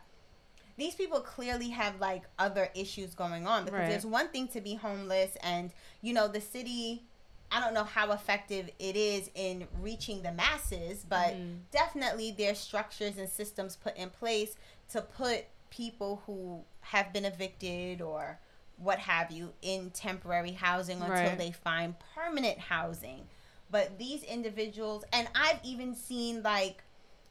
these 0.76 0.95
people 0.95 1.21
clearly 1.21 1.71
have 1.71 2.00
like 2.00 2.25
other 2.38 2.69
issues 2.75 3.14
going 3.14 3.47
on 3.47 3.64
because 3.64 3.78
Right. 3.81 3.88
there's 3.88 4.07
one 4.07 4.28
thing 4.28 4.49
to 4.49 4.61
be 4.61 4.75
homeless, 4.75 5.37
and 5.43 5.73
you 6.00 6.12
know 6.12 6.28
the 6.28 6.40
city. 6.40 7.04
I 7.52 7.61
don't 7.61 7.75
know 7.75 7.85
how 7.85 8.11
effective 8.11 8.69
it 8.81 8.97
is 8.97 9.31
in 9.37 9.69
reaching 9.81 10.23
the 10.23 10.33
masses, 10.33 11.04
but 11.09 11.35
Mm-hmm. 11.35 11.57
definitely 11.71 12.35
there's 12.37 12.59
structures 12.59 13.16
and 13.16 13.28
systems 13.28 13.76
put 13.76 13.97
in 13.97 14.11
place 14.11 14.57
to 14.90 15.02
put 15.02 15.45
people 15.71 16.23
who 16.26 16.64
have 16.81 17.12
been 17.12 17.25
evicted 17.25 18.00
or 18.00 18.40
what 18.76 18.99
have 18.99 19.31
you 19.31 19.52
in 19.62 19.90
temporary 19.90 20.50
housing 20.52 20.97
until 21.00 21.12
Right. 21.12 21.38
they 21.38 21.52
find 21.52 21.95
permanent 22.14 22.59
housing. 22.59 23.23
But 23.71 23.99
these 23.99 24.25
individuals, 24.25 25.04
and 25.12 25.28
I've 25.35 25.61
even 25.62 25.95
seen 25.95 26.43
like 26.43 26.83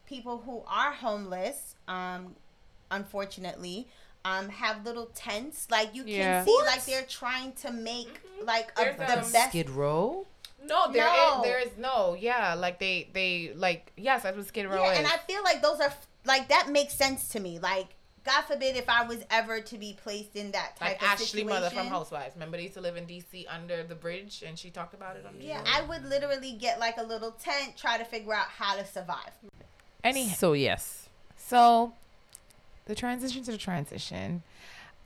people 0.06 0.38
who 0.38 0.62
are 0.66 0.92
homeless, 0.92 1.76
um, 1.86 2.34
unfortunately, 2.90 3.88
um, 4.24 4.48
have 4.48 4.84
little 4.84 5.06
tents. 5.14 5.68
Like 5.70 5.94
you 5.94 6.02
can 6.04 6.12
Yeah. 6.12 6.44
see, 6.44 6.56
like 6.66 6.84
they're 6.86 7.02
trying 7.04 7.52
to 7.54 7.70
make 7.72 8.20
like 8.42 8.72
a, 8.78 8.84
There's, 8.84 8.96
the 8.96 9.18
um, 9.24 9.32
best. 9.32 9.48
Skid 9.50 9.70
Row. 9.70 10.26
No, 10.62 10.90
there 10.90 11.04
No. 11.04 11.36
is. 11.38 11.42
There 11.42 11.58
is 11.60 11.70
no. 11.78 12.14
Yeah, 12.18 12.54
like 12.54 12.78
they 12.78 13.08
they 13.12 13.52
like 13.54 13.92
yes, 13.96 14.22
that's 14.22 14.36
what 14.36 14.46
Skid 14.46 14.66
Row 14.66 14.82
Yeah, 14.82 14.92
is. 14.92 14.98
and 14.98 15.06
I 15.06 15.18
feel 15.26 15.42
like 15.42 15.60
those 15.60 15.80
are 15.80 15.92
like 16.24 16.48
that 16.48 16.68
makes 16.70 16.94
sense 16.94 17.28
to 17.28 17.40
me. 17.40 17.58
Like, 17.58 17.88
God 18.24 18.42
forbid 18.42 18.74
if 18.76 18.88
I 18.88 19.04
was 19.04 19.22
ever 19.30 19.60
to 19.60 19.76
be 19.76 19.92
placed 20.02 20.34
in 20.36 20.52
that 20.52 20.76
type 20.76 20.92
like 20.92 21.02
of 21.02 21.08
Ashley 21.08 21.26
situation. 21.26 21.48
Mother 21.50 21.68
from 21.68 21.88
Housewives. 21.88 22.34
Remember 22.34 22.56
they 22.56 22.62
used 22.62 22.74
to 22.74 22.80
live 22.80 22.96
in 22.96 23.04
DC 23.06 23.44
under 23.50 23.82
the 23.82 23.94
bridge, 23.94 24.42
and 24.46 24.58
she 24.58 24.70
talked 24.70 24.94
about 24.94 25.16
it 25.16 25.26
on 25.26 25.34
Yeah, 25.38 25.62
show. 25.62 25.70
I 25.70 25.82
would 25.82 26.04
literally 26.08 26.52
get 26.52 26.80
like 26.80 26.96
a 26.96 27.02
little 27.02 27.32
tent, 27.32 27.76
try 27.76 27.98
to 27.98 28.04
figure 28.06 28.32
out 28.32 28.46
how 28.46 28.76
to 28.76 28.86
survive. 28.86 29.32
Any 30.02 30.28
So 30.28 30.54
yes. 30.54 31.08
So, 31.36 31.92
the 32.86 32.94
transition 32.94 33.42
to 33.44 33.50
the 33.52 33.58
transition. 33.58 34.42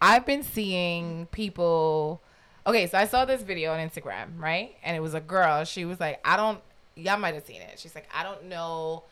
I've 0.00 0.24
been 0.26 0.42
seeing 0.42 1.26
people. 1.26 2.22
Okay, 2.66 2.86
so 2.86 2.98
I 2.98 3.06
saw 3.06 3.24
this 3.24 3.42
video 3.42 3.72
on 3.72 3.78
Instagram, 3.88 4.38
right? 4.38 4.76
And 4.84 4.96
it 4.96 5.00
was 5.00 5.14
a 5.14 5.20
girl. 5.20 5.64
She 5.64 5.84
was 5.84 5.98
like, 6.00 6.20
I 6.24 6.36
don't, 6.36 6.60
y'all 6.96 7.18
might 7.18 7.34
have 7.34 7.44
seen 7.46 7.62
it. 7.62 7.78
She's 7.78 7.94
like, 7.94 8.08
I 8.14 8.22
don't 8.22 8.44
know. 8.44 9.04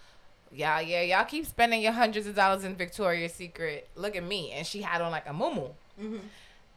Yeah, 0.53 0.79
yeah, 0.81 1.03
y'all 1.03 1.25
keep 1.25 1.47
spending 1.47 1.83
your 1.83 1.93
hundreds 1.93 2.27
of 2.27 2.35
dollars 2.37 2.65
in 2.65 2.77
Victoria's 2.77 3.33
Secret. 3.33 3.89
Look 3.97 4.15
at 4.15 4.23
me. 4.23 4.53
And 4.53 4.67
she 4.67 4.83
had 4.83 5.01
on 5.01 5.11
like 5.11 5.27
a 5.27 5.31
muumuu. 5.33 5.71
Mm-hmm. 6.01 6.19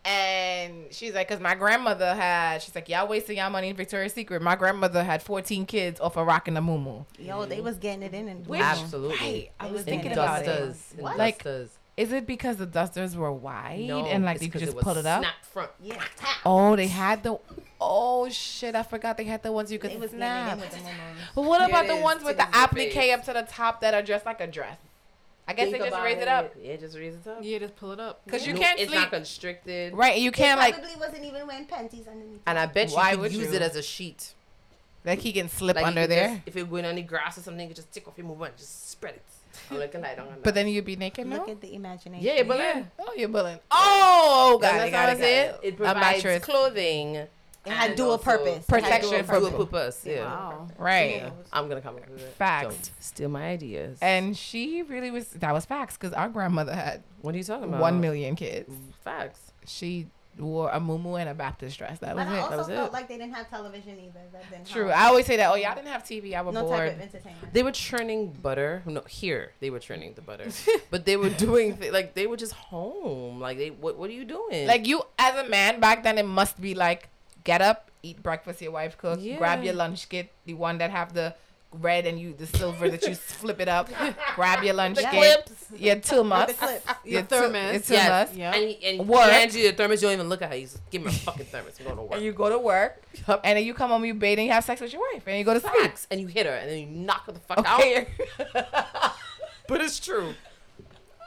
And 0.06 0.86
she's 0.92 1.14
like, 1.14 1.28
because 1.28 1.42
my 1.42 1.56
grandmother 1.56 2.16
had, 2.16 2.62
she's 2.62 2.74
like, 2.74 2.88
y'all 2.88 3.08
wasting 3.08 3.38
y'all 3.38 3.50
money 3.50 3.68
in 3.70 3.76
Victoria's 3.76 4.14
Secret. 4.14 4.42
My 4.42 4.56
grandmother 4.56 5.04
had 5.04 5.22
14 5.22 5.66
kids 5.66 6.00
off 6.00 6.16
of 6.18 6.26
rocking 6.26 6.56
a 6.58 6.62
muumuu. 6.62 7.06
Yo, 7.20 7.46
they 7.46 7.60
was 7.62 7.78
getting 7.78 8.04
it 8.04 8.14
in 8.14 8.28
and 8.30 8.48
Which- 8.48 8.62
Absolutely. 8.62 9.18
Right. 9.20 9.52
I 9.60 9.66
was 9.66 9.74
was 9.74 9.84
thinking 9.84 10.12
thinking 10.12 10.12
about 10.14 10.42
about 10.44 10.54
it. 10.56 10.60
dusters. 10.68 10.94
What? 10.98 11.18
Like, 11.18 11.44
dusters. 11.44 11.70
Is 12.00 12.14
it 12.14 12.26
because 12.26 12.56
the 12.56 12.66
dusters 12.66 13.18
were 13.18 13.32
wide 13.32 13.82
No, 13.82 14.06
and 14.06 14.24
like 14.24 14.42
you 14.42 14.48
could 14.48 14.54
'cause 14.62 14.62
just 14.62 14.76
was 14.76 14.84
pull 14.86 14.96
it 14.98 15.06
up? 15.06 15.22
Snap 15.22 15.36
front. 15.44 15.72
yeah, 15.82 16.02
Oh, 16.46 16.76
they 16.78 16.88
had 16.88 17.24
the. 17.24 17.38
Oh 17.82 18.30
shit! 18.30 18.74
I 18.74 18.84
forgot 18.84 19.18
they 19.18 19.26
had 19.26 19.44
the 19.44 19.52
ones 19.52 19.70
you 19.70 19.80
could 19.80 19.92
they 19.92 19.98
was 19.98 20.12
snap. 20.12 20.54
in 20.54 20.60
with 20.62 20.72
the. 20.72 20.80
But 21.36 21.42
what 21.42 21.68
about 21.68 21.88
the 21.88 21.98
ones 21.98 22.24
with 22.24 22.38
the 22.38 22.48
applique 22.56 22.96
up 23.14 23.24
to 23.26 23.34
the 23.34 23.44
top 23.44 23.82
that 23.82 23.94
are 23.94 24.02
dressed 24.02 24.26
like 24.26 24.40
a 24.40 24.48
dress? 24.48 24.78
I 25.48 25.54
guess 25.54 25.72
Think 25.72 25.84
they 25.84 25.90
just 25.90 26.02
raise 26.04 26.18
it 26.20 26.28
up 26.28 26.54
Yeah, 26.62 26.76
just 26.76 26.96
raise 26.96 27.16
it 27.16 27.28
up. 27.28 27.40
yeah, 27.42 27.58
just 27.60 27.76
pull 27.76 27.92
it 27.92 28.00
up. 28.00 28.22
because 28.24 28.46
you 28.48 28.54
No, 28.54 28.60
can't 28.62 28.80
It's 28.80 28.90
sleep. 28.92 29.02
not 29.02 29.10
constricted. 29.10 29.94
right, 29.96 30.18
you 30.20 30.32
can't 30.32 30.60
like 30.60 30.76
probably 30.76 30.96
wasn't 30.96 31.26
even 31.26 31.48
wearing 31.48 31.66
panties 31.66 32.08
underneath. 32.08 32.42
And 32.46 32.58
I 32.60 32.66
bet 32.68 32.92
you 32.92 32.96
Why 32.96 33.12
could 33.12 33.20
would 33.22 33.32
use 33.34 33.50
you? 33.50 33.56
it 33.56 33.62
as 33.64 33.76
a 33.76 33.82
sheet. 33.82 34.34
like 35.04 35.20
he 35.20 35.34
can 35.34 35.50
slip 35.50 35.76
Like 35.76 35.86
under 35.88 36.06
there. 36.08 36.30
just- 36.36 36.42
if 36.48 36.56
you're 36.56 36.66
going 36.66 36.86
on 36.86 36.96
the 36.96 37.02
grass 37.02 37.38
or 37.38 37.42
something, 37.42 37.62
you 37.62 37.68
could 37.70 37.78
just 37.78 37.92
take 37.92 38.08
off 38.08 38.18
your 38.18 38.28
movement, 38.28 38.56
just 38.58 38.92
spread 38.92 39.16
it. 39.16 39.24
I'm 39.72 39.78
looking 39.78 40.02
like, 40.02 40.16
don't 40.18 40.44
But 40.44 40.56
then 40.56 40.68
you'd 40.68 40.86
be 40.86 40.96
naked. 40.96 41.28
No. 41.28 41.38
Look 41.38 41.50
at 41.50 41.62
the 41.62 41.74
imagination. 41.74 42.26
yeah, 42.26 42.44
but 42.44 42.58
yeah. 42.58 42.74
then 42.74 42.92
Oh, 43.00 43.14
you're 43.16 43.30
bullying. 43.30 43.60
Oh, 43.72 44.54
oh 44.56 44.60
got 44.60 44.74
that's 44.74 44.88
it, 44.88 44.92
got 44.92 45.06
how 45.10 45.16
it, 45.16 45.18
got 45.20 45.24
it. 45.24 45.60
It 45.64 45.74
A 45.74 45.78
provides 45.78 46.00
mattress. 46.24 46.44
clothing. 46.46 47.16
It 47.16 47.30
had 47.74 47.90
and 47.90 47.98
dual 47.98 48.18
purpose. 48.18 48.66
Protection 48.66 49.26
for 49.26 49.40
Dual 49.40 49.50
people. 49.52 49.66
purpose. 49.66 50.02
Yeah. 50.06 50.24
Wow. 50.24 50.68
Right. 50.78 51.18
Yeah. 51.18 51.30
I'm 51.52 51.68
gonna 51.68 51.82
come 51.82 51.96
up 51.98 52.10
with. 52.10 52.22
Facts. 52.36 52.64
Don't 52.68 52.92
steal 53.00 53.30
my 53.30 53.50
ideas. 53.50 54.00
And 54.02 54.36
she 54.36 54.82
really 54.84 55.12
was. 55.12 55.28
That 55.30 55.54
was 55.54 55.66
facts 55.66 55.98
because 55.98 56.14
our 56.14 56.30
grandmother 56.30 56.74
had 56.74 57.04
what 57.22 57.36
are 57.36 57.38
you 57.38 57.44
talking 57.44 57.68
about? 57.68 57.82
one 57.82 58.00
million 58.00 58.36
kids. 58.36 58.72
facts. 59.04 59.52
She 59.68 60.08
wore 60.40 60.70
a 60.70 60.80
muumuu 60.80 61.20
and 61.20 61.30
a 61.30 61.34
Baptist 61.34 61.78
dress. 61.78 62.00
That 62.00 62.16
was 62.16 62.26
But 62.26 62.32
I 62.34 62.38
it. 62.38 62.42
also 62.42 62.58
was 62.58 62.68
felt 62.68 62.90
it. 62.90 62.94
like 62.94 63.08
they 63.08 63.18
didn't 63.18 63.34
have 63.34 63.50
television 63.50 64.00
either. 64.00 64.20
That 64.32 64.50
didn't 64.50 64.68
True. 64.68 64.88
help. 64.88 65.00
I 65.00 65.06
always 65.08 65.26
say 65.26 65.38
that. 65.38 65.50
Oh, 65.52 65.56
y'all 65.56 65.76
didn't 65.76 65.88
have 65.90 66.04
TV. 66.04 66.34
I 66.36 66.42
was 66.42 66.54
no 66.54 66.64
bored. 66.64 66.78
type 66.80 66.96
of 66.96 67.02
entertainment. 67.02 67.54
They 67.54 67.64
were 67.64 67.72
churning 67.72 68.32
butter. 68.32 68.82
No, 68.86 69.02
here 69.02 69.52
they 69.60 69.70
were 69.70 69.80
churning 69.80 70.14
the 70.14 70.22
butter, 70.22 70.48
but 70.92 71.06
they 71.06 71.18
were 71.18 71.30
doing 71.30 71.78
th- 71.78 71.92
like 71.92 72.14
they 72.14 72.28
were 72.28 72.38
just 72.38 72.54
home. 72.54 73.40
Like 73.40 73.58
they, 73.58 73.70
what, 73.70 73.98
what 73.98 74.10
are 74.10 74.14
you 74.14 74.26
doing? 74.26 74.68
Like 74.68 74.88
you, 74.88 75.02
as 75.18 75.36
a 75.46 75.48
man 75.50 75.80
back 75.80 76.04
then, 76.04 76.18
it 76.18 76.26
must 76.26 76.60
be 76.62 76.74
like 76.74 77.10
get 77.44 77.62
up, 77.62 77.90
eat 78.04 78.22
breakfast 78.24 78.62
your 78.62 78.72
wife 78.72 78.98
cooked, 78.98 79.24
grab 79.38 79.64
your 79.64 79.74
lunch 79.74 80.10
kit, 80.10 80.32
the 80.46 80.54
one 80.54 80.78
that 80.80 80.92
have 80.92 81.14
the 81.14 81.34
red 81.72 82.08
and 82.08 82.20
you 82.20 82.34
the 82.34 82.48
silver 82.48 82.90
that 82.90 83.04
you 83.08 83.14
flip 83.16 83.60
it 83.62 83.68
up, 83.68 83.90
grab 84.36 84.64
your 84.64 84.74
lunch 84.74 84.98
the 84.98 85.04
kit, 85.04 85.46
clips. 85.46 85.66
your 85.82 85.96
thermos, 85.98 86.48
The 86.48 86.54
clips. 86.54 86.86
your 87.06 87.22
thermos. 87.22 87.90
your 87.90 88.00
Yes. 88.00 88.08
thermos, 88.30 88.36
Yeah. 88.38 88.56
And 88.56 88.76
and 89.00 89.08
Work. 89.08 89.26
he 89.26 89.32
hands 89.32 89.56
you 89.56 89.70
the 89.72 89.78
thermos. 89.78 90.02
You 90.02 90.08
don't 90.08 90.14
even 90.16 90.30
look 90.30 90.42
at 90.42 90.50
her. 90.50 90.56
He's 90.56 90.80
give 90.90 91.04
me 91.04 91.10
a 91.10 91.12
fucking 91.12 91.46
thermos. 91.46 91.76
I'm 91.80 91.86
going 91.86 91.98
to 91.98 92.04
work. 92.04 92.14
and 92.16 92.24
you 92.24 92.32
go 92.34 92.50
to 92.50 92.58
work, 92.58 93.04
Yup. 93.28 93.42
and 93.44 93.58
then 93.58 93.66
you 93.66 93.74
come 93.76 93.92
home, 93.92 94.04
you 94.04 94.14
bathe, 94.16 94.40
and 94.40 94.48
you 94.48 94.52
have 94.54 94.64
sex 94.64 94.82
with 94.82 94.92
your 94.94 95.02
wife, 95.14 95.24
and 95.28 95.38
you 95.38 95.44
go 95.44 95.54
to 95.54 95.60
sleep. 95.60 95.92
And 96.10 96.20
you 96.20 96.28
hit 96.28 96.46
her, 96.48 96.54
and 96.54 96.70
then 96.70 96.80
you 96.80 96.86
knock 96.88 97.26
her 97.28 97.34
the 97.34 97.40
fuck 97.40 97.60
Okay. 97.60 98.08
out. 98.56 99.14
but 99.68 99.82
it's 99.82 100.00
true. 100.00 100.34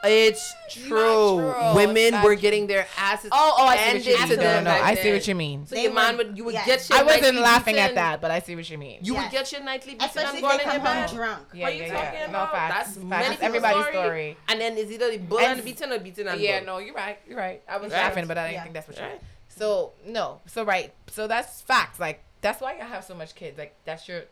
It's 0.05 0.53
true. 0.69 0.89
true. 0.89 1.75
Women 1.75 2.11
Not 2.11 2.23
were 2.25 2.33
true. 2.35 2.41
getting 2.41 2.67
their 2.67 2.85
asses. 2.97 3.29
Oh, 3.31 3.55
oh, 3.57 3.65
I 3.67 3.77
see 3.99 4.11
what 4.13 4.19
you 4.19 4.27
mean. 4.27 4.29
No, 4.29 4.35
them 4.43 4.63
no, 4.65 4.71
I 4.71 4.95
see 4.95 5.13
what 5.13 5.27
you 5.27 5.35
mean. 5.35 5.65
So 5.65 5.75
They 5.75 5.83
your 5.83 5.93
man 5.93 6.17
would- 6.17 6.27
would 6.29 6.37
you 6.37 6.43
would 6.43 6.53
yes. 6.53 6.65
get 6.65 6.89
your 6.89 6.99
I 6.99 7.03
wasn't 7.03 7.23
nightly 7.23 7.39
laughing 7.39 7.77
at 7.77 7.95
that, 7.95 8.19
but 8.21 8.29
I 8.29 8.39
see 8.39 8.55
what 8.55 8.69
you 8.69 8.77
mean. 8.77 8.99
You 9.01 9.13
Yes. 9.13 9.23
would 9.23 9.31
get 9.31 9.51
your 9.53 9.61
nightly 9.63 9.93
beaten 9.93 10.07
Especially 10.07 10.37
if 10.39 10.41
going 10.41 10.57
they 10.57 10.63
in 10.65 10.69
come 10.71 10.81
home 10.81 10.95
bed. 11.05 11.09
drunk. 11.13 11.47
Yeah, 11.53 11.63
What 11.63 11.75
you 11.75 11.83
yeah, 11.83 11.93
talking 11.93 12.19
yeah. 12.19 12.25
No 12.31 12.47
facts. 12.51 12.73
That's 12.75 12.87
facts. 12.87 12.97
many 12.97 13.09
That's 13.09 13.29
people's 13.29 13.43
everybody's 13.43 13.83
story. 13.85 13.93
story. 14.05 14.37
And 14.49 14.61
then 14.61 14.77
it's 14.77 14.91
either 14.91 15.11
the 15.11 15.17
bull 15.19 15.39
And- 15.39 15.47
and 15.51 15.59
the 15.59 15.63
beaten 15.63 15.91
or 15.93 15.99
beaten 15.99 16.27
and 16.27 16.41
Yeah, 16.41 16.59
no, 16.59 16.77
you're 16.79 16.93
right. 16.95 17.19
You're 17.27 17.37
right. 17.37 17.61
I 17.67 17.77
was 17.77 17.91
Right. 17.91 17.99
laughing, 17.99 18.27
but 18.27 18.37
I 18.37 18.43
didn't 18.47 18.53
Yeah. 18.55 18.63
think 18.63 18.73
that's 18.75 18.87
what 18.87 18.97
you 18.97 19.03
Right. 19.03 19.09
meant. 19.11 19.23
So 19.47 19.93
no, 20.05 20.41
so 20.47 20.63
right, 20.65 20.91
so 21.11 21.27
that's 21.27 21.61
facts. 21.61 21.99
Like 21.99 22.21
that's 22.41 22.59
why 22.59 22.73
I 22.73 22.83
have 22.83 23.05
so 23.05 23.13
much 23.15 23.35
kids. 23.35 23.57
Like 23.57 23.73
that's 23.85 24.07
your, 24.07 24.23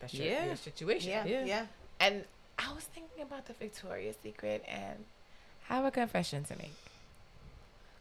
that's 0.00 0.14
your, 0.14 0.26
Yeah. 0.26 0.46
your 0.46 0.56
situation. 0.56 1.10
Yeah, 1.10 1.24
Yeah. 1.26 1.44
yeah. 1.44 1.66
And 1.98 2.24
I 2.60 2.72
was 2.74 2.84
thinking 2.84 3.22
about 3.22 3.46
the 3.46 3.54
Victoria's 3.54 4.16
Secret 4.22 4.64
and 4.68 5.04
have 5.64 5.84
a 5.84 5.90
confession 5.90 6.44
to 6.44 6.56
make. 6.58 6.74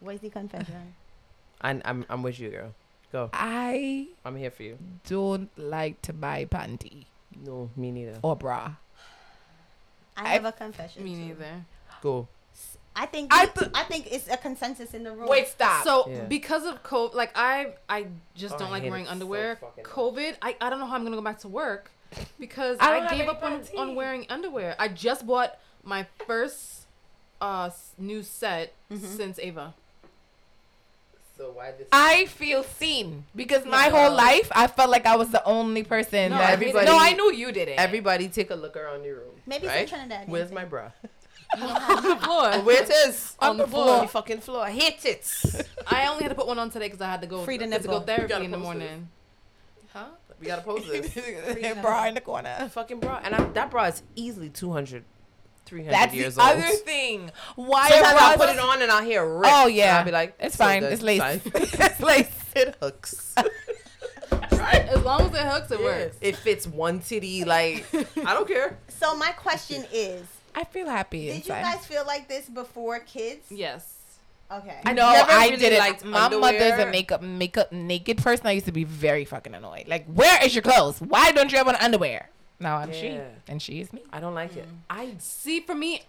What's 0.02 0.20
the 0.20 0.30
confession? 0.30 0.94
I'm, 1.62 1.82
I'm, 1.86 2.06
I'm 2.10 2.24
with 2.24 2.40
you, 2.40 2.50
girl. 2.50 2.74
Go. 3.12 3.30
I 3.34 4.08
I'm 4.24 4.36
here 4.36 4.52
for 4.52 4.62
you. 4.64 4.78
don't 5.08 5.50
like 5.58 6.00
to 6.04 6.14
buy 6.14 6.46
panty 6.46 7.06
No, 7.44 7.70
me 7.76 7.90
neither. 7.92 8.20
or 8.22 8.36
bra. 8.36 8.74
I 10.16 10.30
have 10.34 10.46
a 10.46 10.52
confession. 10.52 11.04
Me 11.04 11.14
too. 11.16 11.20
neither. 11.20 11.66
Go. 12.04 12.28
I 12.96 13.06
think 13.08 13.34
I 13.34 13.44
I, 13.44 13.46
th- 13.48 13.72
I 13.74 13.84
think 13.86 14.12
it's 14.12 14.28
a 14.30 14.38
consensus 14.38 14.94
in 14.94 15.04
the 15.04 15.12
room. 15.12 15.28
Wait, 15.28 15.48
stop. 15.48 15.84
So 15.86 16.06
Yeah. 16.08 16.24
because 16.26 16.66
of 16.66 16.84
COVID, 16.84 17.16
like 17.16 17.32
I, 17.36 17.74
I 17.88 18.08
just 18.36 18.56
Oh, 18.56 18.60
don't 18.60 18.68
I 18.68 18.72
like 18.72 18.84
wearing 18.84 19.04
it 19.04 19.08
so 19.08 19.12
underwear. 19.14 19.60
COVID, 19.84 20.36
I, 20.42 20.56
I 20.62 20.70
don't 20.70 20.80
know 20.80 20.86
how 20.86 20.96
I'm 20.96 21.04
gonna 21.04 21.16
go 21.16 21.22
back 21.24 21.40
to 21.40 21.48
work 21.48 21.90
because 22.40 22.78
I 22.80 23.00
I, 23.00 23.18
gave 23.18 23.28
up 23.30 23.44
on, 23.44 23.62
on 23.78 23.96
wearing 23.96 24.26
underwear. 24.30 24.76
I 24.80 24.88
just 24.88 25.26
bought 25.28 25.58
my 25.84 26.06
first 26.28 26.86
uh 27.42 27.70
new 27.98 28.22
set 28.24 28.74
Mm-hmm. 28.92 29.06
since 29.06 29.40
Ava. 29.40 29.74
So 31.38 31.52
why 31.52 31.72
this? 31.72 31.88
I 31.94 32.26
feel 32.26 32.64
seen 32.64 33.24
because 33.36 33.64
my 33.66 33.86
Yeah. 33.88 33.92
whole 33.92 34.14
life 34.16 34.52
I 34.54 34.68
felt 34.68 34.90
like 34.90 35.06
I 35.06 35.16
was 35.16 35.30
the 35.30 35.44
only 35.46 35.84
person 35.84 36.32
No, 36.32 36.38
that 36.38 36.50
everybody- 36.52 36.86
No, 36.86 36.98
I 37.00 37.14
knew 37.14 37.32
you 37.32 37.52
did 37.54 37.70
it. 37.70 37.80
Everybody 37.80 38.28
take 38.28 38.50
a 38.52 38.56
look 38.56 38.76
around 38.76 39.06
your 39.06 39.18
room. 39.22 39.36
Maybe 39.46 39.68
right? 39.68 39.84
it's 39.84 39.92
in 39.92 39.98
Trinidad. 40.00 40.28
Where's 40.28 40.52
my 40.52 40.66
bra? 40.66 40.92
on 41.62 42.04
the 42.04 42.16
floor. 42.18 42.52
Where 42.64 42.84
it 42.84 42.90
is? 43.08 43.36
On 43.40 43.58
the 43.58 43.64
On 43.64 43.70
floor. 43.70 44.02
the 44.02 44.08
fucking 44.08 44.42
floor. 44.42 44.64
I 44.66 44.72
hate 44.72 45.06
it. 45.06 45.24
I 45.88 46.08
only 46.08 46.24
had 46.24 46.30
to 46.30 46.36
put 46.36 46.46
one 46.48 46.60
on 46.60 46.70
today 46.70 46.88
because 46.88 47.02
I 47.02 47.10
had 47.10 47.22
to 47.22 47.28
go 47.28 47.44
Free 47.44 47.58
the 47.58 47.68
to 47.80 47.88
go 47.88 48.02
therapy 48.02 48.34
in 48.34 48.52
the 48.52 48.58
post 48.58 48.64
morning. 48.64 49.08
Huh? 49.94 50.06
We 50.40 50.48
gotta 50.48 50.62
post 50.62 50.88
this. 50.88 51.14
bra 51.82 52.06
in 52.06 52.14
the 52.16 52.22
corner. 52.22 52.56
A 52.60 52.70
fucking 52.70 53.00
bra, 53.00 53.20
and 53.24 53.36
I, 53.36 53.44
that 53.44 53.70
bra 53.72 53.86
is 53.86 54.04
easily 54.16 54.50
200, 54.50 55.04
300 55.66 55.92
That's 55.94 56.14
years 56.14 56.36
the 56.36 56.42
old. 56.42 56.52
other 56.52 56.68
thing. 56.68 57.32
Why 57.56 57.90
Sometimes 57.90 58.14
are 58.14 58.20
I'll 58.24 58.38
put 58.38 58.50
it 58.50 58.60
on 58.60 58.82
and 58.82 58.92
I'll 58.92 59.04
hear 59.04 59.26
rip. 59.28 59.52
Oh 59.54 59.68
yeah, 59.68 60.00
I'll 60.00 60.06
be 60.06 60.12
like, 60.12 60.36
it's 60.40 60.56
so 60.56 60.64
fine. 60.64 60.84
It's 60.84 61.02
lace. 61.02 61.22
it's 61.46 62.00
lace. 62.00 62.32
it 62.56 62.76
hooks. 62.82 63.36
As 64.62 65.04
long 65.04 65.22
as 65.22 65.34
it 65.34 65.46
hooks, 65.46 65.72
it 65.72 65.80
Yeah. 65.80 65.86
works. 65.86 66.18
It 66.22 66.36
fits 66.36 66.68
one 66.68 67.00
titty. 67.00 67.44
Like 67.46 67.86
I 68.26 68.34
don't 68.34 68.48
care. 68.48 68.78
So 68.88 69.16
my 69.16 69.32
question 69.32 69.86
is, 69.92 70.26
I 70.56 70.64
feel 70.64 70.88
happy 70.88 71.28
did 71.28 71.46
you 71.46 71.54
guys 71.54 71.86
feel 71.86 72.06
like 72.06 72.28
this 72.28 72.50
before 72.50 73.00
kids? 73.00 73.46
Yes. 73.50 73.99
Okay. 74.52 74.80
I 74.84 74.94
no, 74.94 75.12
never 75.12 75.32
I 75.32 75.46
really 75.46 75.58
didn't. 75.58 75.80
liked 75.80 76.04
My 76.06 76.28
mother's 76.30 76.80
a 76.80 76.90
makeup 76.90 77.22
makeup 77.22 77.72
naked 77.72 78.18
person. 78.18 78.48
I 78.48 78.52
used 78.54 78.66
to 78.66 78.72
be 78.72 78.84
very 78.84 79.26
fucking 79.26 79.54
annoyed. 79.54 79.88
Like, 79.88 80.06
where 80.08 80.44
is 80.44 80.56
your 80.56 80.64
clothes? 80.64 81.00
Why 81.00 81.32
don't 81.32 81.52
you 81.52 81.58
have 81.58 81.68
on 81.68 81.76
underwear? 81.76 82.30
Now 82.60 82.78
I'm 82.78 82.92
she, 82.92 83.20
and 83.48 83.62
she 83.62 83.80
is 83.80 83.94
me. 83.94 84.02
I 84.12 84.20
don't 84.20 84.34
like 84.34 84.56
it. 84.58 84.66
Mm. 84.68 84.76
I 84.90 85.14
See, 85.20 85.62
for 85.62 85.76
me, 85.76 86.04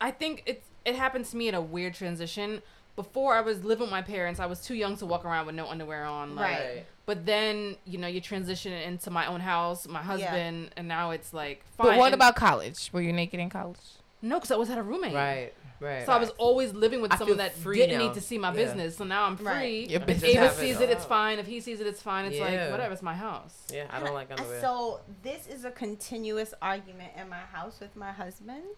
I 0.00 0.10
think 0.10 0.42
it's 0.46 0.66
it 0.84 0.96
happened 0.96 1.26
to 1.26 1.36
me 1.36 1.48
at 1.48 1.54
a 1.54 1.60
weird 1.60 1.94
transition. 1.94 2.62
Before 2.96 3.34
I 3.34 3.40
was 3.40 3.64
living 3.64 3.82
with 3.84 3.90
my 3.90 4.02
parents, 4.02 4.38
I 4.40 4.46
was 4.46 4.60
too 4.60 4.74
young 4.74 4.96
to 4.96 5.06
walk 5.06 5.24
around 5.24 5.46
with 5.46 5.54
no 5.54 5.66
underwear 5.66 6.04
on. 6.04 6.34
Like, 6.34 6.50
Right. 6.58 6.86
But 7.06 7.24
then 7.26 7.76
you 7.84 7.98
know 7.98 8.06
you 8.06 8.20
transition 8.20 8.72
into 8.72 9.10
my 9.10 9.26
own 9.26 9.40
house, 9.40 9.86
my 9.88 10.02
husband, 10.02 10.70
and 10.76 10.88
now 10.88 11.10
it's 11.10 11.32
like. 11.34 11.62
Fine. 11.76 11.86
But 11.88 11.98
what 11.98 12.06
And- 12.06 12.14
about 12.14 12.36
college? 12.36 12.90
Were 12.92 13.00
you 13.02 13.12
naked 13.12 13.38
in 13.40 13.50
college? 13.50 13.78
No, 14.24 14.36
because 14.36 14.50
I 14.50 14.54
always 14.54 14.68
had 14.68 14.78
a 14.78 14.82
roommate. 14.84 15.14
right, 15.14 15.52
right. 15.82 16.06
So 16.06 16.12
I 16.12 16.18
was 16.18 16.30
always 16.30 16.72
living 16.72 17.02
with 17.02 17.12
I 17.12 17.16
someone 17.18 17.38
that 17.38 17.54
free 17.54 17.76
didn't 17.78 17.98
now. 17.98 18.06
need 18.06 18.14
to 18.14 18.20
see 18.20 18.38
my 18.38 18.48
Yeah. 18.48 18.54
business. 18.64 18.96
So 18.96 19.04
now 19.04 19.24
I'm 19.24 19.36
free. 19.36 19.46
Right. 19.46 19.90
Your 19.90 20.00
I 20.00 20.04
Ava 20.04 20.38
have 20.38 20.52
sees 20.54 20.80
it 20.80 20.88
it, 20.88 20.92
it's 20.92 21.04
fine. 21.04 21.38
If 21.38 21.46
he 21.46 21.60
sees 21.60 21.80
it, 21.80 21.86
it's 21.86 22.00
fine. 22.02 22.26
It's 22.26 22.36
Yeah. 22.36 22.44
like 22.44 22.70
whatever. 22.70 22.92
It's 22.92 23.02
my 23.02 23.14
house. 23.14 23.66
Yeah, 23.72 23.86
I 23.90 24.00
don't 24.00 24.14
like 24.14 24.30
underwear. 24.30 24.60
So 24.60 25.00
this 25.22 25.46
is 25.46 25.64
a 25.64 25.70
continuous 25.70 26.54
argument 26.62 27.12
in 27.16 27.28
my 27.28 27.36
house 27.38 27.80
with 27.80 27.94
my 27.96 28.12
husband. 28.12 28.76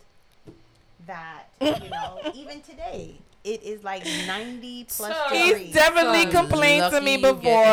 That 1.07 1.45
you 1.61 1.91
know, 1.91 2.21
even 2.35 2.61
today, 2.63 3.19
it 3.45 3.63
is 3.63 3.83
like 3.85 4.05
ninety 4.27 4.85
plus 4.85 5.13
So- 5.17 5.35
degrees. 5.35 5.67
He's 5.67 5.75
definitely 5.75 6.23
Son, 6.23 6.47
complained 6.47 6.93
to 6.93 7.01
me 7.01 7.13
you 7.17 7.19
get 7.19 7.25
anything 7.31 7.41
before. 7.43 7.65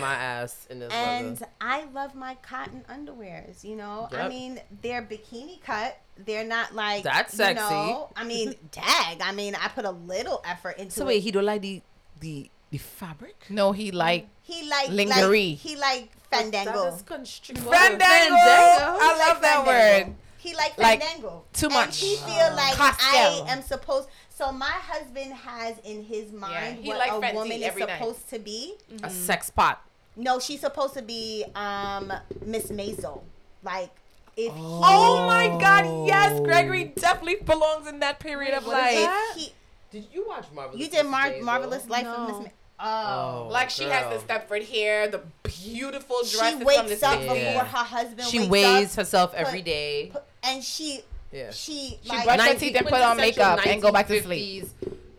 my 0.00 0.14
ass 0.14 0.66
in 0.70 0.78
this 0.80 0.92
and 0.92 1.30
weather. 1.40 1.46
I 1.60 1.84
love 1.92 2.14
my 2.14 2.34
cotton 2.42 2.84
underwears. 2.90 3.62
You 3.64 3.76
know, 3.76 4.08
I 4.12 4.28
mean, 4.28 4.60
they're 4.82 5.02
bikini 5.02 5.62
cut. 5.62 5.98
They're 6.24 6.44
not 6.44 6.74
like 6.74 7.04
That's 7.04 7.32
You 7.34 7.38
sexy. 7.38 7.60
know, 7.74 8.10
I 8.16 8.24
mean, 8.24 8.54
dag. 8.72 9.20
I 9.22 9.32
mean, 9.32 9.54
I 9.54 9.68
put 9.68 9.84
a 9.84 9.90
little 9.90 10.42
effort 10.44 10.76
into 10.78 10.92
So 10.92 11.04
it. 11.04 11.06
wait, 11.08 11.22
he 11.22 11.30
don't 11.30 11.44
like 11.46 11.62
the 11.62 11.82
the 12.20 12.50
the 12.70 12.78
fabric? 12.78 13.36
No, 13.50 13.72
he 13.72 13.92
like 13.92 14.28
he 14.42 14.68
like 14.68 14.88
Lingerie. 14.90 15.50
Like, 15.50 15.58
he 15.58 15.76
like 15.76 16.10
fandango. 16.30 16.84
That 16.84 16.94
is 16.94 17.02
constricted. 17.02 17.64
Fandango. 17.64 18.34
He 18.34 18.40
I 18.42 19.16
like 19.18 19.28
love 19.28 19.42
that 19.42 19.64
fandango. 19.64 20.06
word. 20.08 20.16
He 20.42 20.54
like 20.56 20.76
Like, 20.76 21.00
fandango. 21.00 21.44
too 21.52 21.66
And 21.66 21.74
much. 21.74 22.00
he 22.00 22.16
feel 22.16 22.52
like 22.56 22.74
Costello. 22.74 23.44
I 23.46 23.52
am 23.52 23.62
supposed. 23.62 24.08
So 24.30 24.50
my 24.50 24.66
husband 24.66 25.32
has 25.34 25.76
in 25.84 26.02
his 26.02 26.32
mind 26.32 26.78
he 26.82 26.88
what 26.88 26.98
like 26.98 27.12
a 27.12 27.14
Fenty 27.20 27.34
woman 27.34 27.52
is 27.58 27.62
every 27.62 27.84
night. 27.84 27.98
supposed 27.98 28.28
to 28.30 28.38
be. 28.38 28.74
A 29.04 29.10
sex 29.10 29.50
pot. 29.50 29.80
No, 30.16 30.40
she's 30.40 30.60
supposed 30.60 30.94
to 30.94 31.02
be 31.02 31.44
um 31.54 32.12
Miss 32.44 32.66
Maisel. 32.72 33.22
Like 33.62 33.90
if 34.36 34.52
Oh 34.56 35.26
my 35.26 35.46
God! 35.60 36.06
Yes, 36.08 36.40
Gregory 36.40 36.84
definitely 36.96 37.36
belongs 37.44 37.86
in 37.86 38.00
that 38.00 38.18
period 38.18 38.54
of 38.54 38.66
life. 38.66 39.08
he 39.36 39.52
Did 39.92 40.06
you 40.12 40.26
watch 40.26 40.46
Marvelous? 40.52 40.80
you 40.80 40.88
did 40.88 41.06
Mar- 41.06 41.34
marvelous 41.42 41.88
life 41.88 42.06
of 42.06 42.26
Miss. 42.28 42.36
No. 42.38 42.42
Ma- 42.42 42.48
oh. 42.80 43.44
Oh, 43.46 43.48
Like 43.52 43.70
she 43.70 43.84
has 43.84 44.04
the. 44.12 44.26
Stepford 44.26 44.66
hair, 44.68 45.06
the 45.06 45.20
beautiful 45.44 46.16
dress. 46.22 46.30
she 46.32 46.38
dresses 46.38 46.56
from 46.58 46.66
wakes 46.66 47.00
the 47.00 47.06
up 47.06 47.18
60s. 47.20 47.34
before 47.34 47.64
her 47.64 47.84
husband. 47.84 48.22
She 48.28 48.38
wakes 48.40 48.50
weighs 48.50 48.90
up, 48.90 48.96
herself 48.96 49.30
put- 49.30 49.40
every 49.40 49.62
day. 49.62 50.08
put- 50.12 50.24
and 50.42 50.62
she 50.62 51.00
Yeah. 51.32 51.50
she 51.50 51.98
She 52.02 52.08
like 52.08 52.24
brushed 52.24 52.42
her 52.48 52.54
teeth 52.54 52.76
and 52.76 52.86
put 52.86 53.00
on 53.00 53.16
makeup 53.16 53.66
and 53.66 53.80
go 53.82 53.90
back 53.92 54.08
to 54.08 54.22
sleep. 54.22 54.66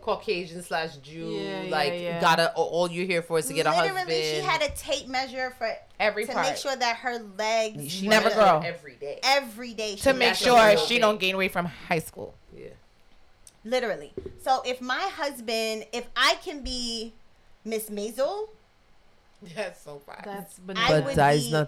Caucasian 0.00 0.62
slash 0.62 0.96
Jew, 0.98 1.30
Yeah, 1.30 1.70
like 1.70 1.94
yeah. 1.98 2.20
gotta 2.20 2.52
all 2.54 2.90
you're 2.90 3.06
here 3.06 3.22
for 3.22 3.38
is 3.38 3.46
to 3.46 3.54
get 3.54 3.64
a 3.64 3.70
husband. 3.72 3.94
literally 4.06 4.22
she 4.34 4.40
had 4.42 4.60
a 4.60 4.68
tape 4.76 5.08
measure 5.08 5.54
for 5.56 5.72
Every 5.98 6.26
to 6.26 6.32
part 6.32 6.46
make 6.46 6.56
sure 6.58 6.76
that 6.76 6.96
her 6.96 7.20
legs 7.38 7.90
She 7.90 8.06
Never 8.06 8.28
grow. 8.30 8.60
every 8.62 8.96
day. 8.96 9.18
every 9.22 9.72
day. 9.72 9.96
to 9.96 10.12
make 10.12 10.34
sure 10.34 10.76
she 10.76 10.98
don't 10.98 11.18
gain 11.18 11.38
weight 11.38 11.52
from 11.52 11.64
high 11.64 12.00
school. 12.00 12.34
Yeah. 12.54 12.68
Literally. 13.64 14.12
So 14.42 14.60
if 14.66 14.82
my 14.82 15.00
husband, 15.16 15.86
if 15.92 16.06
I 16.14 16.34
can 16.44 16.62
be 16.62 17.14
Miss 17.64 17.88
Maisel, 17.88 18.48
That's 19.56 19.82
so 19.82 19.98
fast. 20.06 20.24
That's 20.24 20.58
I 20.58 20.62
bananas. 20.66 21.04
would 21.04 21.16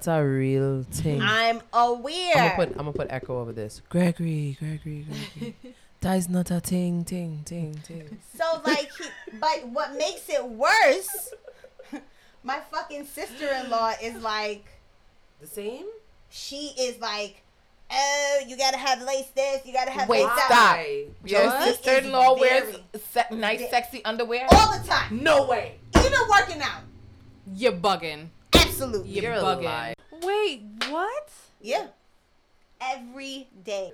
be- 0.04 0.10
a 0.10 0.24
real 0.24 0.82
thing. 0.84 1.20
I'm 1.22 1.60
aware. 1.72 2.32
I'm 2.36 2.42
gonna 2.48 2.56
put 2.56 2.68
I'm 2.70 2.76
gonna 2.78 2.92
put 2.92 3.06
echo 3.10 3.40
over 3.40 3.52
this. 3.52 3.82
Gregory, 3.88 4.56
Gregory, 4.58 5.06
Gregory. 5.38 5.56
that 6.00 6.14
is 6.16 6.28
not 6.28 6.50
a 6.50 6.60
thing, 6.60 7.04
thing, 7.04 7.42
thing, 7.44 7.74
thing. 7.74 8.18
So 8.36 8.60
like, 8.64 8.90
he, 8.98 9.04
but 9.40 9.68
what 9.68 9.96
makes 9.96 10.28
it 10.28 10.44
worse? 10.46 11.32
my 12.42 12.60
fucking 12.70 13.06
sister-in-law 13.06 13.92
is 14.02 14.14
like, 14.22 14.64
The 15.40 15.46
same? 15.46 15.86
she 16.30 16.72
is 16.78 17.00
like, 17.00 17.42
oh, 17.90 18.42
you 18.46 18.56
gotta 18.56 18.76
have 18.76 19.00
lace 19.02 19.26
this, 19.34 19.64
you 19.64 19.72
gotta 19.72 19.90
have 19.90 20.08
Wait, 20.08 20.24
lace 20.24 20.28
that. 20.34 20.46
stop. 20.46 20.76
Why? 20.76 21.04
Your 21.24 21.50
sister-in-law 21.62 22.34
It's 22.34 22.40
wears 22.40 22.76
se- 23.12 23.36
nice, 23.36 23.70
sexy 23.70 24.04
underwear. 24.04 24.46
all 24.52 24.78
the 24.78 24.86
time, 24.86 25.22
No 25.22 25.46
way. 25.46 25.76
even 25.96 26.12
working 26.30 26.60
out. 26.62 26.82
You're 27.54 27.72
bugging. 27.72 28.28
Absolutely, 28.54 29.10
You're, 29.10 29.24
You're 29.24 29.34
a 29.34 29.42
bugging. 29.42 29.64
lie. 29.64 29.94
Wait, 30.22 30.62
what? 30.88 31.30
yeah, 31.60 31.86
every 32.80 33.48
day. 33.64 33.92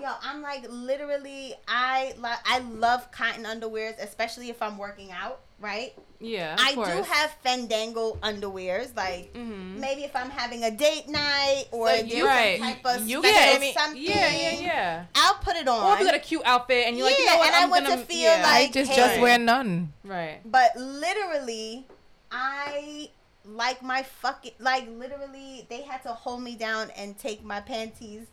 Yo, 0.00 0.08
I'm 0.22 0.40
like 0.42 0.64
literally, 0.68 1.54
I 1.68 2.14
like, 2.18 2.38
I 2.46 2.60
love 2.60 3.10
cotton 3.12 3.44
underwears, 3.44 4.02
especially 4.02 4.48
if 4.48 4.62
I'm 4.62 4.78
working 4.78 5.10
out. 5.12 5.40
Right? 5.60 5.94
Yeah, 6.18 6.54
of 6.54 6.60
I 6.60 6.74
course. 6.74 6.88
do 6.88 7.02
have 7.04 7.30
Fandango 7.44 8.14
underwears, 8.20 8.96
like 8.96 9.32
Mhm. 9.32 9.76
maybe 9.76 10.02
if 10.02 10.16
I'm 10.16 10.28
having 10.30 10.64
a 10.64 10.72
date 10.72 11.08
night 11.08 11.66
or 11.70 11.88
So 11.88 11.96
there's 11.98 12.12
you- 12.12 12.26
Right. 12.26 12.58
some 12.58 12.66
type 12.74 12.86
of 13.00 13.08
you 13.08 13.20
special 13.22 13.38
get 13.40 13.54
any- 13.54 13.72
something. 13.72 14.02
Yeah, 14.02 14.28
yeah, 14.34 14.50
yeah. 14.60 15.04
I'll 15.14 15.34
put 15.34 15.54
it 15.54 15.68
on. 15.68 15.84
Or 15.86 15.94
if 15.94 16.00
you 16.00 16.06
got 16.06 16.14
a 16.16 16.18
cute 16.18 16.42
outfit 16.44 16.88
and 16.88 16.96
you're 16.96 17.06
like, 17.06 17.16
you 17.16 17.24
Yeah, 17.26 17.30
know 17.34 17.38
what? 17.38 17.46
and 17.46 17.54
I 17.56 17.62
I'm 17.62 17.70
want 17.70 17.84
to 17.84 17.90
gonna 17.92 18.04
feel 18.04 18.18
yeah. 18.22 18.42
like- 18.42 18.70
I 18.70 18.72
just 18.72 18.90
hey. 18.90 18.96
just 18.96 19.20
wear 19.20 19.38
none. 19.38 19.92
right. 20.02 20.40
But 20.44 20.74
literally, 20.76 21.86
I 22.32 23.10
like 23.44 23.82
my 23.82 24.02
fucking 24.02 24.52
like 24.58 24.88
literally 24.88 25.66
they 25.68 25.82
had 25.82 26.02
to 26.04 26.10
hold 26.10 26.42
me 26.42 26.54
down 26.54 26.90
and 26.96 27.18
take 27.18 27.44
my 27.44 27.60
panties 27.60 28.28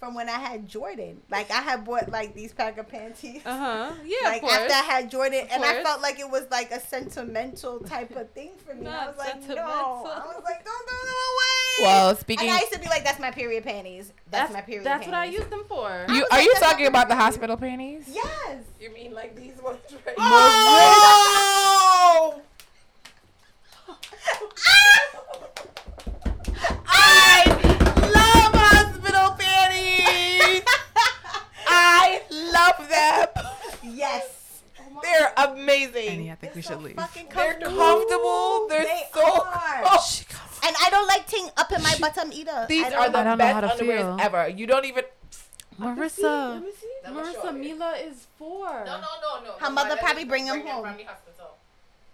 from 0.00 0.14
when 0.14 0.28
I 0.30 0.38
had 0.38 0.66
Jordan. 0.66 1.20
Like 1.30 1.50
I 1.50 1.60
had 1.60 1.84
bought 1.84 2.08
like 2.08 2.34
these 2.34 2.54
pack 2.54 2.78
of 2.78 2.88
panties. 2.88 3.42
Uh 3.44 3.58
huh. 3.58 3.92
Yeah, 4.04 4.16
like 4.24 4.42
of 4.42 4.48
course. 4.48 4.60
after 4.60 4.72
I 4.72 4.78
had 4.78 5.10
Jordan, 5.10 5.44
Of 5.44 5.50
and 5.52 5.62
I 5.64 5.82
felt 5.82 6.00
like 6.00 6.18
it 6.18 6.28
was 6.28 6.46
like 6.50 6.70
a 6.72 6.80
sentimental 6.80 7.78
type 7.80 8.16
of 8.16 8.30
thing 8.30 8.52
for 8.64 8.74
me. 8.74 8.86
And 8.86 8.88
I 8.88 9.08
was 9.08 9.18
like, 9.18 9.46
no. 9.46 9.56
I 9.56 10.26
was 10.26 10.42
like, 10.42 10.64
don't 10.64 10.88
throw 10.88 10.98
them 10.98 11.08
away. 11.08 11.82
Well, 11.82 12.08
and 12.10 12.18
speaking, 12.18 12.50
I 12.50 12.58
used 12.60 12.72
to 12.72 12.78
be 12.80 12.88
like, 12.88 13.04
that's 13.04 13.20
my 13.20 13.30
period 13.30 13.64
panties. 13.64 14.12
That's, 14.30 14.52
my 14.52 14.60
period. 14.62 14.84
That's 14.84 15.06
what 15.06 15.14
I 15.14 15.26
use 15.26 15.44
them 15.46 15.64
for. 15.68 16.06
You 16.08 16.24
are 16.24 16.28
like, 16.30 16.44
you 16.44 16.54
talking 16.58 16.86
about 16.86 17.08
the 17.08 17.16
hospital 17.16 17.56
panties? 17.56 18.04
Yes. 18.08 18.64
You 18.80 18.92
mean 18.92 19.12
like 19.12 19.36
these 19.36 19.60
ones 19.62 19.78
right 20.06 20.14
Oh! 20.18 22.42
I 26.86 27.44
love 28.14 28.52
hospital 28.54 29.36
panties. 29.38 30.62
I 31.66 32.22
love 32.30 32.88
them. 32.88 33.44
yes. 33.94 34.62
They're 35.02 35.32
amazing. 35.36 36.08
Annie, 36.08 36.30
I 36.30 36.34
think 36.34 36.54
we 36.54 36.60
They're 36.60 36.62
should 36.62 36.78
so 36.80 36.84
leave. 36.84 36.96
Fucking 36.96 37.28
They're 37.34 37.54
comfortable. 37.54 37.76
comfortable. 37.76 38.66
They're 38.68 38.82
They 38.84 39.02
so 39.14 39.42
are. 39.42 39.84
And 40.62 40.76
I 40.82 40.88
don't 40.90 41.06
like 41.08 41.26
ting 41.26 41.48
up 41.56 41.72
in 41.72 41.82
my 41.82 41.94
bottom 42.00 42.30
either. 42.32 42.66
These 42.68 42.84
are 42.86 42.90
the 42.90 42.98
I 42.98 43.08
don't 43.08 43.24
know 43.24 43.36
best 43.36 43.54
how 43.54 43.60
to 43.62 43.68
underwears 43.68 43.98
feel. 43.98 44.16
ever. 44.20 44.48
You 44.48 44.66
don't 44.66 44.84
even. 44.84 45.04
Marissa. 45.80 46.54
Let 46.54 46.62
me 46.62 46.70
see. 46.78 47.10
Marissa, 47.10 47.56
Mila 47.58 47.92
is 47.96 48.26
four. 48.36 48.66
No, 48.68 48.84
no, 48.84 49.00
no, 49.00 49.44
no. 49.44 49.52
Her 49.58 49.70
mother 49.70 49.96
probably 49.96 50.24
bring 50.26 50.44
him 50.46 50.60
home. 50.66 50.86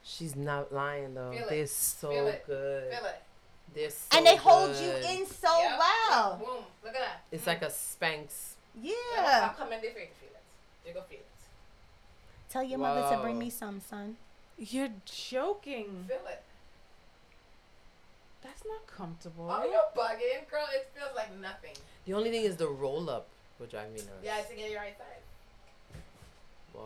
From 0.06 0.44
the 0.44 0.50
hospital. 0.50 0.66
She's 0.66 0.70
not 0.70 0.72
lying 0.72 1.14
though. 1.14 1.30
Feel 1.32 1.42
it. 1.46 1.50
They're 1.50 1.66
so 1.66 2.10
Feel 2.10 2.26
it. 2.28 2.46
good. 2.46 2.92
Feel 2.92 3.04
it. 3.06 3.22
They're 3.74 3.90
so 3.90 4.16
and 4.16 4.26
they 4.26 4.36
hold 4.36 4.74
you 4.76 4.90
in 4.90 5.26
so 5.26 5.58
Yep. 5.58 5.78
well. 5.78 6.36
Boom. 6.36 6.64
Look 6.84 6.94
at 6.94 7.00
that. 7.00 7.20
It's 7.30 7.46
like 7.46 7.62
a 7.62 7.66
Spanx. 7.66 8.54
Yeah. 8.80 8.92
Yeah. 9.14 9.48
I'll 9.50 9.56
come 9.56 9.72
in 9.72 9.80
there 9.82 9.90
for 9.92 9.98
you 10.00 10.06
to 10.06 10.12
feel 10.12 10.28
it. 10.30 10.42
You 10.88 10.94
go 10.94 11.02
feel 11.02 11.18
it. 11.18 11.26
Tell 12.50 12.62
your 12.62 12.78
mother 12.78 13.14
to 13.16 13.22
bring 13.22 13.38
me 13.38 13.50
some, 13.50 13.80
son. 13.80 14.16
You're 14.58 14.88
joking. 15.04 16.04
Feel 16.08 16.16
it. 16.28 16.42
That's 18.42 18.62
not 18.64 18.86
comfortable. 18.86 19.48
Oh, 19.50 19.64
you're 19.64 19.80
bugging, 19.96 20.48
girl. 20.48 20.66
It 20.72 20.88
feels 20.94 21.14
like 21.16 21.36
nothing. 21.40 21.74
The 22.06 22.12
only 22.14 22.30
thing 22.30 22.44
is 22.44 22.56
the 22.56 22.68
roll 22.68 23.10
up, 23.10 23.26
which 23.58 23.74
I 23.74 23.88
mean. 23.88 24.02
uh, 24.04 24.22
Yeah, 24.22 24.40
to 24.40 24.54
get 24.54 24.70
your 24.70 24.80
right 24.80 24.96
side. 24.96 26.00
Wow. 26.72 26.84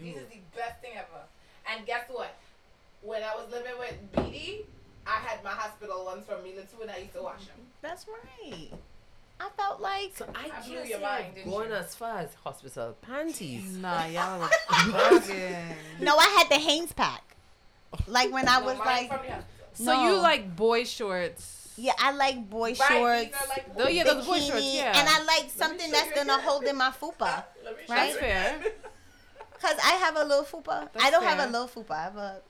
You. 0.00 0.12
This 0.14 0.22
is 0.22 0.28
the 0.28 0.38
best 0.56 0.80
thing 0.80 0.92
ever. 0.96 1.24
And 1.76 1.86
guess 1.86 2.04
what? 2.10 2.34
When 3.02 3.22
I 3.22 3.34
was 3.34 3.50
living 3.50 3.72
with 3.78 3.94
BD, 4.12 4.64
I 5.06 5.16
had 5.18 5.42
my 5.42 5.50
hospital 5.50 6.04
ones 6.04 6.24
from 6.26 6.42
Mila 6.44 6.62
too, 6.62 6.82
and 6.82 6.90
I 6.90 6.98
used 6.98 7.14
to 7.14 7.22
wash 7.22 7.46
them. 7.46 7.56
That's 7.80 8.06
right. 8.08 8.70
I 9.40 9.48
felt 9.56 9.80
like 9.80 10.12
So 10.14 10.26
I, 10.34 10.50
I 10.56 10.64
blew 10.64 10.76
can't 10.76 10.88
your 10.88 11.00
mind, 11.00 11.24
I've 11.28 11.34
didn't 11.34 11.50
gone 11.50 11.68
you? 11.68 11.74
as 11.74 11.94
far 11.96 12.18
as 12.18 12.34
hospital 12.44 12.96
panties. 13.02 13.76
Nah, 13.76 14.04
y'all 14.06 14.42
are 14.42 14.48
bugging. 14.68 15.74
no, 16.00 16.16
I 16.16 16.26
had 16.38 16.48
the 16.48 16.62
Hanes 16.62 16.92
pack. 16.92 17.22
Like 18.06 18.30
when 18.32 18.46
I 18.48 18.60
was 18.60 18.78
mine 18.78 18.86
like, 18.86 19.08
from 19.08 19.26
the 19.26 19.32
hospital. 19.32 19.44
So 19.74 19.92
you 20.04 20.20
like 20.22 20.54
boy 20.54 20.84
shorts? 20.84 21.72
yeah, 21.76 21.92
I 21.98 22.12
like 22.12 22.48
boy 22.48 22.74
Right, 22.74 22.76
shorts, 22.76 23.24
these 23.24 23.34
are 23.34 23.48
like 23.48 23.66
Oh, 23.80 23.88
yeah, 23.88 24.04
those 24.04 24.26
boy 24.26 24.38
shorts, 24.38 24.62
yeah. 24.64 24.92
and 24.96 25.08
I 25.08 25.24
like 25.24 25.50
something 25.50 25.90
that's 25.90 26.12
gonna 26.12 26.40
hold 26.40 26.62
in 26.64 26.76
my 26.76 26.90
fupa. 26.90 27.42
Let 27.64 27.76
me 27.76 27.82
Right? 27.88 28.12
That's 28.12 28.16
fair. 28.18 28.60
Cause 29.62 29.76
I 29.82 29.92
have 29.92 30.16
a 30.16 30.24
little 30.24 30.44
fupa. 30.44 30.88
That's 30.92 31.04
I 31.04 31.10
don't 31.10 31.22
have 31.24 31.38
a 31.38 31.50
little 31.50 31.68
fupa. 31.68 31.90
I 31.92 32.02
have 32.02 32.16
a, 32.16 32.40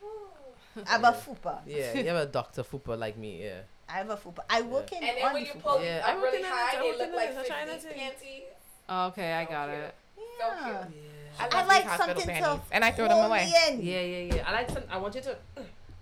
I 0.86 0.90
have 0.92 1.04
a 1.04 1.12
fupa. 1.12 1.58
Yeah, 1.66 1.92
you 1.98 2.06
have 2.08 2.16
a 2.16 2.26
Doctor 2.26 2.62
Fupa 2.62 2.98
like 2.98 3.18
me. 3.18 3.44
Yeah. 3.44 3.60
I 3.88 3.98
have 3.98 4.08
a 4.10 4.16
fupa. 4.16 4.38
I 4.48 4.62
work 4.62 4.90
in 4.92 5.02
And 5.04 5.18
then 5.18 5.32
when 5.34 5.44
you 5.44 5.52
fupa. 5.52 5.60
pull 5.62 5.82
Yeah, 5.82 5.96
these 5.98 6.04
I 6.06 6.12
up 6.16 6.22
really 6.22 6.38
in 6.38 6.44
high, 6.44 6.78
I 6.78 6.80
they 6.82 6.92
look 6.98 7.08
in 7.08 7.14
like 7.14 7.28
it, 7.30 7.36
I'm 7.38 7.44
trying 7.44 7.66
to 7.66 7.72
50s 7.74 7.82
take- 7.82 7.96
panties. 7.98 8.42
Oh, 8.88 9.06
okay, 9.08 9.32
I 9.34 9.44
got 9.44 9.68
cute. 9.68 9.78
it. 9.80 9.94
So 10.16 10.46
Yeah. 10.46 10.64
cute. 10.64 10.74
Yeah. 10.96 11.08
I 11.38 11.44
love 11.58 11.66
like 11.68 11.82
these 11.82 11.90
hospital 11.92 12.20
something 12.22 12.42
to 12.42 12.60
and 12.72 12.84
I 12.84 12.90
throw 12.92 13.08
them 13.08 13.26
away. 13.26 13.52
in. 13.68 13.82
Yeah, 13.82 14.00
yeah, 14.00 14.34
yeah. 14.34 14.48
I 14.48 14.52
like 14.52 14.70
some. 14.70 14.82
I 14.90 14.96
want 14.96 15.14
you 15.14 15.20
to. 15.22 15.36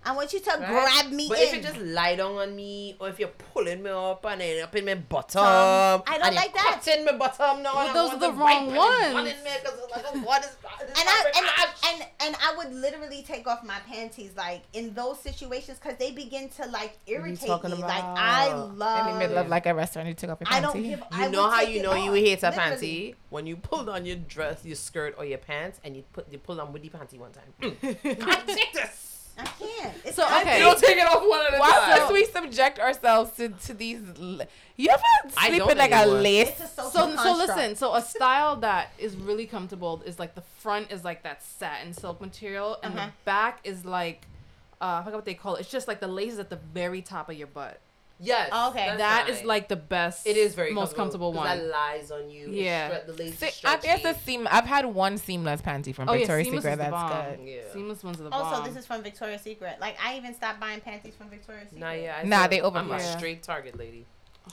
I 0.03 0.13
want 0.13 0.33
you 0.33 0.39
to 0.39 0.49
Right? 0.49 0.67
grab 0.67 1.11
me 1.11 1.27
But 1.29 1.37
in. 1.39 1.43
if 1.47 1.53
you 1.55 1.61
just 1.61 1.77
lie 1.79 2.15
down 2.15 2.35
on 2.35 2.55
me, 2.55 2.95
or 2.99 3.09
if 3.09 3.19
you're 3.19 3.29
pulling 3.53 3.83
me 3.83 3.89
up 3.91 4.25
and 4.25 4.41
then 4.41 4.63
up 4.63 4.75
in 4.75 4.85
my 4.85 4.95
bottom, 4.95 5.41
I 5.43 6.01
don't 6.17 6.25
and 6.27 6.35
like 6.35 6.45
you're 6.55 6.63
that. 6.63 6.81
cutting 6.83 7.05
my 7.05 7.11
bottom 7.13 7.61
now. 7.61 7.75
Well, 7.75 7.93
those 7.93 8.13
are 8.13 8.19
the 8.19 8.31
wrong 8.33 8.73
ones. 8.73 9.05
it's 9.05 9.13
running 9.13 9.43
me 9.43 9.49
'cause 9.63 9.73
it's 9.83 9.91
like, 9.95 10.05
oh, 10.11 10.19
what 10.21 10.43
is, 10.43 10.57
and 10.81 10.89
I 11.07 11.31
and, 11.35 11.45
ass. 11.45 11.81
and 11.93 12.05
and 12.21 12.35
I 12.43 12.55
would 12.57 12.73
literally 12.73 13.21
take 13.21 13.45
off 13.47 13.63
my 13.63 13.77
panties 13.87 14.31
like 14.35 14.63
in 14.73 14.93
those 14.95 15.19
situations 15.19 15.77
because 15.81 15.97
they 15.99 16.11
begin 16.11 16.49
to 16.49 16.65
like 16.67 16.97
irritate 17.05 17.43
me. 17.43 17.47
talking 17.47 17.79
Like 17.79 18.03
I 18.03 18.47
about? 18.47 18.77
love. 18.77 19.07
In 19.07 19.13
the 19.13 19.19
middle 19.19 19.37
of 19.37 19.47
like 19.49 19.67
a 19.67 19.75
restaurant, 19.75 20.07
you 20.07 20.15
took 20.15 20.31
off 20.31 20.39
your 20.41 20.47
I 20.51 20.59
panty. 20.59 20.63
don't 20.63 20.81
give. 20.83 20.99
You 20.99 21.05
I 21.11 21.27
know 21.29 21.47
how 21.49 21.61
you 21.61 21.79
it 21.79 21.83
know 21.83 21.93
you 21.93 22.09
off, 22.11 22.17
hate 22.17 22.41
a 22.43 22.49
literally. 22.49 22.77
panty 22.77 23.15
when 23.29 23.45
you 23.45 23.55
pull 23.57 23.83
down 23.83 24.05
your 24.07 24.15
dress, 24.17 24.65
your 24.65 24.75
skirt, 24.75 25.13
or 25.17 25.25
your 25.25 25.37
pants, 25.37 25.79
and 25.83 25.95
you 25.95 26.03
put 26.11 26.31
you 26.31 26.39
pull 26.39 26.55
down 26.55 26.73
with 26.73 26.81
the 26.81 26.89
panty 26.89 27.19
one 27.19 27.31
time. 27.31 27.53
Mm. 27.61 28.19
Can't 28.19 28.47
take 28.47 28.73
this. 28.73 29.00
I 29.37 29.45
can't. 29.45 29.93
It's 30.05 30.15
So, 30.15 30.23
not- 30.23 30.41
okay. 30.41 30.57
You 30.59 30.63
don't 30.65 30.79
take 30.79 30.97
it 30.97 31.07
off 31.07 31.23
one 31.27 31.45
at 31.47 31.53
a 31.55 31.57
Why 31.59 31.71
time. 31.71 31.89
must 31.99 32.13
we 32.13 32.25
subject 32.25 32.79
ourselves 32.79 33.31
to, 33.37 33.49
to 33.49 33.73
these? 33.73 34.01
l- 34.19 34.41
You 34.75 34.89
ever 34.89 35.03
I 35.37 35.47
sleep 35.47 35.59
don't 35.59 35.71
in 35.71 35.77
like 35.77 35.91
anymore. 35.91 36.17
a 36.17 36.21
lace? 36.21 36.49
It's 36.49 36.59
a 36.61 36.67
social 36.67 36.91
So, 36.91 36.99
so 36.99 37.23
construct. 37.23 37.37
listen. 37.57 37.75
So 37.75 37.93
a 37.95 38.01
style 38.01 38.55
that 38.57 38.91
is 38.97 39.15
really 39.15 39.45
comfortable 39.45 40.01
is 40.05 40.19
like 40.19 40.35
the 40.35 40.41
front 40.59 40.91
is 40.91 41.03
like 41.03 41.23
that 41.23 41.41
satin 41.43 41.93
silk 41.93 42.19
material, 42.21 42.77
and 42.83 42.93
Uh-huh. 42.97 43.07
the 43.07 43.11
back 43.25 43.59
is 43.63 43.85
like, 43.85 44.27
uh, 44.81 44.99
I 44.99 45.03
forgot 45.03 45.17
what 45.17 45.25
they 45.25 45.33
call 45.33 45.55
it. 45.55 45.61
It's 45.61 45.71
just 45.71 45.87
like 45.87 45.99
the 45.99 46.07
laces 46.07 46.39
at 46.39 46.49
the 46.49 46.59
very 46.73 47.01
top 47.01 47.29
of 47.29 47.35
your 47.37 47.47
butt. 47.47 47.79
Yes. 48.23 48.49
Oh, 48.51 48.69
okay. 48.69 48.85
that's 48.85 48.97
That 48.99 49.29
is 49.29 49.37
fine. 49.39 49.47
like 49.47 49.67
the 49.67 49.75
best. 49.75 50.27
It 50.27 50.37
is 50.37 50.53
very 50.53 50.71
most 50.73 50.95
comfortable 50.95 51.33
one. 51.33 51.45
That 51.45 51.65
lies 51.65 52.11
on 52.11 52.29
you. 52.29 52.49
Yeah. 52.51 52.89
It's 52.89 52.95
stre- 53.03 53.07
the 53.17 53.23
lace 53.23 53.37
See, 53.39 53.45
is 53.47 53.61
I 53.65 53.77
guess 53.77 54.03
the 54.03 54.13
seam. 54.13 54.47
I've 54.51 54.65
had 54.65 54.85
one 54.85 55.17
seamless 55.17 55.61
panty 55.61 55.93
from 55.95 56.07
Oh 56.07 56.13
Victoria's 56.13 56.47
seamless 56.47 56.63
Secret. 56.63 56.77
That's 56.77 56.91
bomb. 56.91 57.35
good. 57.37 57.39
Yeah. 57.47 57.61
Seamless 57.73 58.03
ones 58.03 58.19
are 58.19 58.23
the 58.25 58.29
bomb. 58.29 58.43
Also, 58.43 58.63
this 58.63 58.75
is 58.77 58.85
from 58.85 59.01
Victoria's 59.01 59.41
Secret. 59.41 59.77
Like 59.81 59.97
I 60.03 60.17
even 60.17 60.33
stopped 60.35 60.59
buying 60.59 60.81
panties 60.81 61.15
from 61.15 61.29
Victoria's 61.29 61.69
Secret. 61.69 61.79
Nah, 61.79 61.91
yeah. 61.93 62.17
I 62.21 62.23
Nah, 62.23 62.41
said 62.43 62.49
they 62.51 62.61
I'm 62.61 62.91
a 62.91 62.99
straight 62.99 63.41
Target 63.43 63.77
lady. 63.77 64.05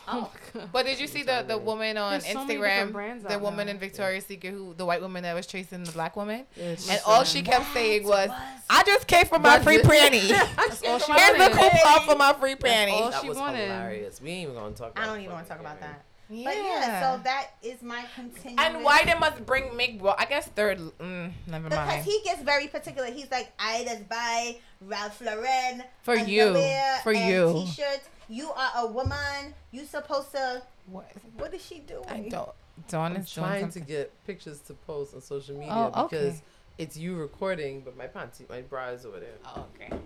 Oh. 0.06 0.30
But 0.72 0.86
did 0.86 0.98
you 1.00 1.06
see 1.06 1.22
the, 1.22 1.44
the 1.46 1.56
woman 1.58 1.96
on 1.96 2.12
There's 2.12 2.26
so 2.26 2.44
many 2.44 2.54
different 2.54 2.92
Instagram, 2.94 3.22
the 3.22 3.34
out 3.34 3.40
woman 3.42 3.66
now. 3.66 3.72
in 3.72 3.78
Victoria's 3.78 4.26
Secret, 4.26 4.50
who 4.52 4.74
the 4.74 4.84
white 4.84 5.00
woman 5.00 5.22
that 5.22 5.34
was 5.34 5.46
chasing 5.46 5.84
the 5.84 5.92
black 5.92 6.16
woman, 6.16 6.46
and 6.58 7.00
all 7.06 7.24
she 7.24 7.42
kept 7.42 7.72
saying 7.72 8.04
was, 8.04 8.28
was- 8.28 8.38
"I 8.70 8.82
just 8.84 9.06
came 9.06 9.26
for 9.26 9.38
my 9.38 9.58
free 9.60 9.76
it. 9.76 9.84
panty. 9.84 10.28
That's 10.56 10.82
all 10.82 10.98
she 10.98 11.12
Here's 11.12 11.32
the 11.32 11.38
wanted. 11.56 11.70
coupon 11.80 12.06
for 12.06 12.16
my 12.16 12.32
free 12.34 12.54
all. 12.54 13.10
That 13.10 13.22
she 13.22 13.28
was 13.28 13.38
wanted. 13.38 13.60
hilarious. 13.68 14.20
We 14.20 14.30
ain't 14.30 14.50
even 14.50 14.54
gonna 14.60 14.74
talk. 14.74 14.92
about 14.92 15.02
I 15.02 15.06
don't 15.06 15.20
even 15.20 15.32
want 15.32 15.46
to 15.46 15.50
talk 15.50 15.60
about 15.60 15.80
that. 15.80 16.04
Gary. 16.30 16.44
But 16.44 16.56
yeah, 16.56 17.16
so 17.16 17.22
that 17.24 17.46
is 17.62 17.80
my 17.82 18.04
continuous. 18.14 18.58
and 18.62 18.84
why 18.84 19.02
they 19.04 19.14
must 19.14 19.46
bring 19.46 19.74
make? 19.76 20.02
Well, 20.02 20.14
I 20.18 20.26
guess 20.26 20.46
third. 20.48 20.78
Mm, 20.98 21.32
never 21.46 21.68
Because 21.70 21.86
mind. 21.88 22.04
he 22.04 22.20
gets 22.24 22.42
very 22.42 22.66
particular. 22.66 23.10
He's 23.10 23.30
like, 23.30 23.50
I 23.58 23.84
just 23.84 24.06
buy 24.10 24.56
Ralph 24.82 25.20
Lauren 25.22 25.84
For 26.02 26.14
and 26.14 26.28
you. 26.28 26.44
Galeria 26.44 26.98
For 27.02 27.12
and 27.12 27.30
you. 27.30 27.64
T-shirts. 27.66 28.08
You 28.28 28.50
are 28.50 28.70
a 28.76 28.86
woman. 28.86 29.54
You 29.70 29.84
supposed 29.84 30.32
to. 30.32 30.62
What? 30.86 31.10
What 31.36 31.54
is 31.54 31.64
she 31.64 31.80
doing? 31.80 32.04
I 32.08 32.28
don't. 32.28 32.50
Dawn 32.88 33.12
I'm 33.12 33.22
is 33.22 33.32
trying 33.32 33.70
to 33.70 33.80
get 33.80 34.12
pictures 34.26 34.60
to 34.60 34.74
post 34.74 35.14
on 35.14 35.20
social 35.20 35.56
oh, 35.56 35.58
media 35.58 35.74
Oh, 35.94 36.04
okay. 36.04 36.16
because 36.16 36.42
it's 36.78 36.96
you 36.96 37.16
recording, 37.16 37.80
but 37.80 37.96
my 37.96 38.06
panty, 38.06 38.48
my 38.48 38.60
bra 38.60 38.90
is 38.90 39.04
over 39.04 39.18
there. 39.18 39.34
Oh, 39.44 39.66
okay. 39.74 39.98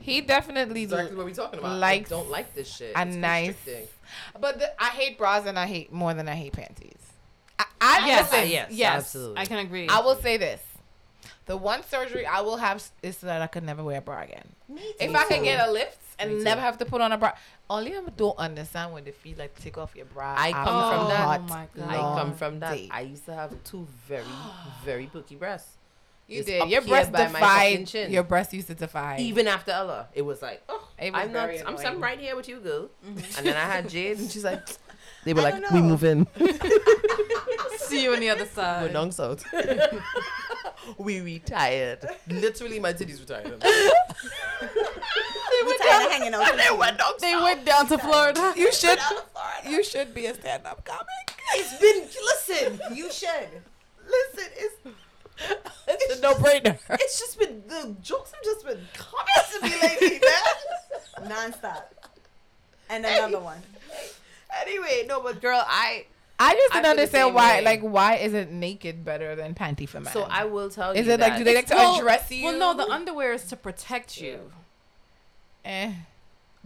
He 0.00 0.20
definitely 0.20 0.82
Exactly 0.82 1.16
what 1.16 1.26
we 1.26 1.32
talking 1.32 1.60
about. 1.60 1.78
likes 1.78 2.10
I 2.12 2.16
don't 2.16 2.30
like 2.30 2.54
this 2.54 2.68
shit. 2.68 2.92
a 2.94 3.02
It's 3.02 3.16
nice- 3.16 3.46
constricting. 3.54 3.88
But 4.40 4.58
the, 4.58 4.82
I 4.82 4.88
hate 4.88 5.16
bras 5.16 5.46
and 5.46 5.58
I 5.58 5.66
hate 5.66 5.92
more 5.92 6.12
than 6.12 6.28
I 6.28 6.34
hate 6.34 6.52
panties. 6.52 6.98
I, 7.58 7.64
I 7.80 8.06
Yes, 8.06 8.32
listen, 8.32 8.50
yes, 8.50 8.68
yes, 8.72 8.96
absolutely. 8.96 9.38
I 9.38 9.44
can 9.46 9.58
agree. 9.58 9.88
I 9.88 10.00
will 10.00 10.16
say 10.16 10.36
this: 10.36 10.60
the 11.46 11.56
one 11.56 11.82
surgery 11.84 12.26
I 12.26 12.40
will 12.40 12.56
have 12.56 12.82
is 13.02 13.16
so 13.18 13.26
that 13.26 13.40
I 13.40 13.46
could 13.46 13.62
never 13.62 13.82
wear 13.82 13.98
a 13.98 14.02
bra 14.02 14.22
again. 14.22 14.48
Me 14.68 14.82
If. 14.98 15.14
I 15.14 15.24
can 15.26 15.42
get 15.44 15.68
a 15.68 15.70
lift 15.70 15.98
and 16.18 16.30
Me 16.30 16.38
too. 16.38 16.44
never 16.44 16.60
have 16.60 16.78
to 16.78 16.84
put 16.84 17.00
on 17.00 17.12
a 17.12 17.18
bra, 17.18 17.32
only 17.68 17.94
I 17.96 18.00
don't 18.16 18.38
understand 18.38 18.92
when 18.92 19.04
they 19.04 19.10
feel 19.10 19.36
like 19.38 19.58
take 19.60 19.76
off 19.78 19.94
your 19.96 20.06
bra. 20.06 20.34
I 20.38 20.52
come 20.52 20.60
after 20.68 20.96
from 20.96 21.06
oh 21.06 21.08
that. 21.08 21.16
hot, 21.18 21.40
Oh 21.44 21.48
my 21.48 21.66
God. 21.76 21.88
I 21.90 21.96
come 22.20 22.34
from 22.34 22.60
that. 22.60 22.74
day. 22.74 22.88
I 22.90 23.00
used 23.02 23.24
to 23.26 23.34
have 23.34 23.52
two 23.64 23.86
very, 24.08 24.24
very 24.84 25.06
booky 25.06 25.34
breasts. 25.36 25.70
You 26.26 26.38
It's 26.38 26.46
did. 26.46 26.62
up 26.62 26.70
Your 26.70 26.80
here 26.80 26.88
breast 26.88 27.12
by 27.12 27.28
my 27.28 27.40
fucking 27.40 27.70
defied. 27.80 27.86
chin. 27.86 28.10
Your 28.12 28.22
breast 28.22 28.54
used 28.54 28.68
to 28.68 28.74
defy. 28.74 29.18
Even 29.18 29.46
after 29.46 29.72
Ella, 29.72 30.08
it 30.14 30.22
was 30.22 30.40
like, 30.40 30.62
oh, 30.70 30.88
It 30.98 31.12
was 31.12 31.20
I'm 31.22 31.32
not. 31.32 31.46
very 31.46 31.60
I'm, 31.60 31.66
annoying. 31.74 31.86
I'm 31.86 32.00
right 32.00 32.18
here 32.18 32.34
with 32.34 32.48
you, 32.48 32.60
girl. 32.60 32.88
Mm-hmm. 33.06 33.38
And 33.38 33.46
then 33.46 33.56
I 33.56 33.60
had 33.66 33.88
Jade, 33.90 34.18
and 34.18 34.30
she's 34.30 34.44
like, 34.44 34.66
they 35.24 35.34
were 35.34 35.40
I 35.40 35.50
like, 35.50 35.60
don't 35.60 35.72
we 35.74 35.80
know. 35.80 35.88
move 35.88 36.04
in. 36.04 36.26
see 37.76 38.02
you 38.04 38.14
on 38.14 38.20
the 38.20 38.30
other 38.30 38.46
side. 38.46 38.82
We're 38.82 38.88
side. 38.88 38.92
down 38.94 39.12
south. 39.12 39.44
we 40.98 41.20
retired. 41.20 42.06
Literally, 42.28 42.78
my 42.80 42.92
titties 42.92 43.20
retired. 43.20 43.62
We 45.66 45.78
tired 45.78 46.06
of 46.06 46.12
hanging 46.12 46.34
out. 46.34 46.56
they 46.56 46.76
went 46.76 46.98
down 46.98 47.12
They 47.20 47.34
went 47.36 47.64
down 47.64 47.86
to 47.88 47.98
Florida. 47.98 48.52
you 48.56 48.72
should. 48.72 48.98
You 49.66 49.82
should 49.84 50.12
be 50.14 50.26
a 50.26 50.34
stand-up 50.34 50.84
comic. 50.84 51.08
It's 51.54 51.78
been 51.80 52.08
listen, 52.24 52.80
You 52.96 53.10
should. 53.10 53.48
listen. 54.06 54.50
It's 54.56 54.76
It's 55.88 56.18
a 56.18 56.22
no-brainer. 56.22 56.78
it's 56.90 57.18
just 57.18 57.38
been 57.38 57.62
the 57.66 57.96
jokes 58.02 58.32
have 58.32 58.42
just 58.44 58.64
been 58.66 58.80
coming 58.94 59.42
to 59.52 59.62
me 59.62 59.72
lately, 59.82 60.20
man. 60.20 61.30
Nonstop. 61.52 61.82
And 62.90 63.04
another 63.06 63.40
one. 63.40 63.62
anyway, 64.60 65.04
no, 65.08 65.20
but 65.20 65.40
girl, 65.40 65.62
I 65.66 66.06
I 66.44 66.54
just 66.54 66.74
I 66.74 66.78
didn't 66.82 66.90
understand 66.90 67.34
why. 67.34 67.58
way. 67.58 67.64
Like, 67.64 67.80
why 67.82 68.16
isn't 68.16 68.50
naked 68.52 69.04
better 69.04 69.34
than 69.34 69.54
panty 69.54 69.88
for 69.88 70.00
men? 70.00 70.12
so 70.12 70.22
I 70.28 70.44
will 70.44 70.68
tell 70.70 70.90
Is 70.92 70.96
you. 70.96 71.02
Is 71.02 71.08
it 71.08 71.20
like 71.20 71.38
do 71.38 71.44
they 71.44 71.54
like 71.54 71.66
to 71.66 71.74
Well- 71.74 71.98
address 71.98 72.30
you? 72.30 72.44
Well, 72.44 72.58
no, 72.58 72.74
the 72.74 72.90
underwear 72.92 73.32
is 73.32 73.44
to 73.46 73.56
protect 73.56 74.20
you. 74.20 74.52
Eh. 75.64 75.92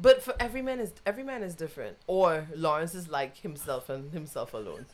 But 0.01 0.23
for 0.23 0.35
every 0.39 0.63
man 0.63 0.79
is 0.81 0.93
every 1.07 1.25
man 1.25 1.43
is 1.43 1.55
different. 1.55 1.97
Or 2.07 2.47
Lawrence 2.55 2.95
is 2.95 3.09
like 3.09 3.37
himself 3.39 3.89
and 3.89 4.13
himself 4.13 4.55
alone. 4.55 4.87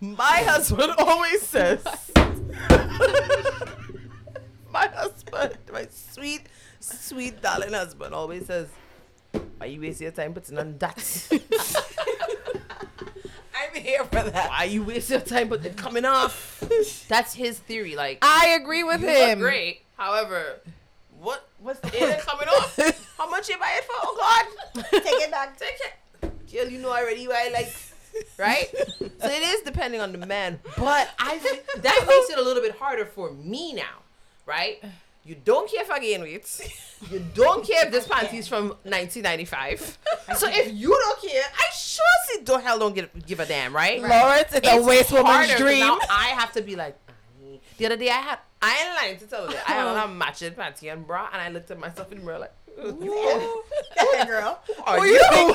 My 0.00 0.42
husband 0.52 0.92
always 0.98 1.42
says 1.42 1.84
My 4.72 4.86
husband, 4.86 5.56
my 5.72 5.88
sweet, 5.90 6.42
sweet 6.78 7.42
darling 7.42 7.72
husband 7.72 8.14
always 8.14 8.46
says, 8.46 8.68
"Are 9.60 9.66
you 9.66 9.80
wasting 9.80 10.04
your 10.04 10.12
time 10.12 10.32
putting 10.32 10.58
on 10.58 10.78
that? 10.78 10.96
I'm 13.72 13.82
here 13.82 14.04
for 14.04 14.22
that. 14.22 14.50
Why 14.50 14.64
you 14.64 14.82
waste 14.82 15.10
your 15.10 15.20
time? 15.20 15.48
But 15.48 15.64
it's 15.64 15.80
coming 15.80 16.04
off. 16.04 16.62
That's 17.08 17.34
his 17.34 17.58
theory. 17.58 17.96
Like 17.96 18.18
I 18.22 18.58
agree 18.60 18.84
with 18.84 19.02
you 19.02 19.08
him. 19.08 19.40
Look 19.40 19.48
great. 19.48 19.82
However, 19.96 20.60
what 21.18 21.48
what's 21.60 21.80
the 21.80 22.00
end 22.00 22.20
coming 22.22 22.48
off? 22.48 22.78
How 23.18 23.28
much 23.30 23.48
you 23.48 23.58
buy 23.58 23.70
it 23.76 23.84
for? 23.84 23.92
Oh 24.02 24.16
God! 24.74 24.84
Take 24.90 25.04
it 25.04 25.30
back. 25.30 25.58
Take 25.58 25.78
it. 25.80 26.52
Girl, 26.52 26.68
you 26.68 26.78
know 26.78 26.90
already 26.90 27.28
why 27.28 27.48
I 27.48 27.52
like. 27.52 27.72
Right, 28.36 28.68
so 28.98 29.28
it 29.28 29.42
is 29.42 29.62
depending 29.62 30.00
on 30.00 30.10
the 30.10 30.18
man, 30.26 30.58
but 30.76 31.08
I 31.20 31.38
that 31.76 32.04
makes 32.08 32.30
it 32.30 32.38
a 32.38 32.42
little 32.42 32.60
bit 32.60 32.74
harder 32.74 33.06
for 33.06 33.30
me 33.30 33.72
now, 33.72 34.02
right? 34.46 34.82
You 35.24 35.36
don't 35.44 35.70
care 35.70 35.82
if 35.82 35.90
I 35.90 35.98
gain 35.98 36.22
weight. 36.22 36.72
You 37.10 37.24
don't 37.34 37.66
care 37.66 37.86
if 37.86 37.92
this 37.92 38.06
panty's 38.08 38.48
from 38.48 38.68
1995. 38.84 39.98
So 40.36 40.46
if 40.48 40.72
you 40.72 40.88
don't 40.90 41.20
care, 41.20 41.42
I 41.42 41.74
sure 41.74 42.04
see 42.28 42.44
don't 42.44 42.62
hell 42.62 42.78
don't 42.78 42.94
give, 42.94 43.10
give 43.26 43.40
a 43.40 43.46
damn, 43.46 43.74
right? 43.74 44.00
Lawrence, 44.00 44.52
it's, 44.52 44.68
a 44.68 44.80
waste 44.80 45.10
woman's 45.10 45.52
dream. 45.56 45.80
Now 45.80 45.98
I 46.08 46.28
have 46.38 46.52
to 46.52 46.62
be 46.62 46.76
like. 46.76 46.96
"Aye." 47.08 47.58
The 47.78 47.86
other 47.86 47.96
day 47.96 48.10
I 48.10 48.20
had 48.20 48.38
I 48.62 48.76
ain't 48.86 48.94
lying 48.94 49.18
to 49.18 49.26
tell 49.26 49.50
you. 49.50 49.56
I 49.66 49.72
had 49.72 49.86
on 49.88 50.08
a 50.10 50.12
matching 50.14 50.52
panty 50.52 50.92
and 50.92 51.04
bra, 51.06 51.28
and 51.32 51.42
I 51.42 51.48
looked 51.48 51.70
at 51.70 51.78
myself 51.80 52.12
in 52.12 52.18
the 52.18 52.24
mirror 52.24 52.38
like, 52.38 52.52
Go 52.76 54.10
ahead, 54.14 54.26
girl. 54.28 54.60
are 54.86 54.98
Who 54.98 55.04
you? 55.04 55.14
you? 55.14 55.54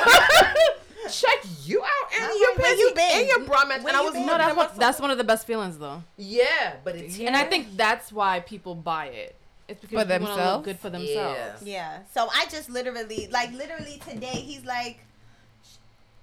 Check 1.09 1.37
you 1.63 1.81
out 1.81 2.21
and 2.21 2.39
your 2.39 2.55
like, 2.57 2.77
you 2.77 2.91
panty 2.91 2.95
been? 2.95 3.19
and 3.19 3.27
your 3.27 3.39
bra 3.45 3.65
match. 3.65 3.81
And 3.87 3.95
I 3.95 4.01
was? 4.01 4.13
No, 4.15 4.25
that's 4.37 4.57
what 4.57 4.75
that's 4.75 4.99
one 4.99 5.11
of 5.11 5.17
the 5.17 5.23
best 5.23 5.47
feelings 5.47 5.77
though. 5.77 6.03
Yeah, 6.17 6.75
but 6.83 6.95
it's 6.95 7.19
And 7.19 7.35
I 7.35 7.43
think 7.43 7.77
that's 7.77 8.11
why 8.11 8.39
people 8.41 8.75
buy 8.75 9.07
it. 9.07 9.35
It's 9.67 9.81
because 9.81 10.03
For 10.03 10.07
themselves? 10.07 10.39
look 10.57 10.63
good 10.65 10.79
for 10.79 10.89
themselves. 10.89 11.63
Yeah. 11.63 11.99
So 12.13 12.27
I 12.31 12.45
just 12.51 12.69
literally, 12.69 13.27
like, 13.31 13.51
literally 13.53 13.99
today, 14.07 14.27
he's 14.27 14.63
like, 14.65 14.99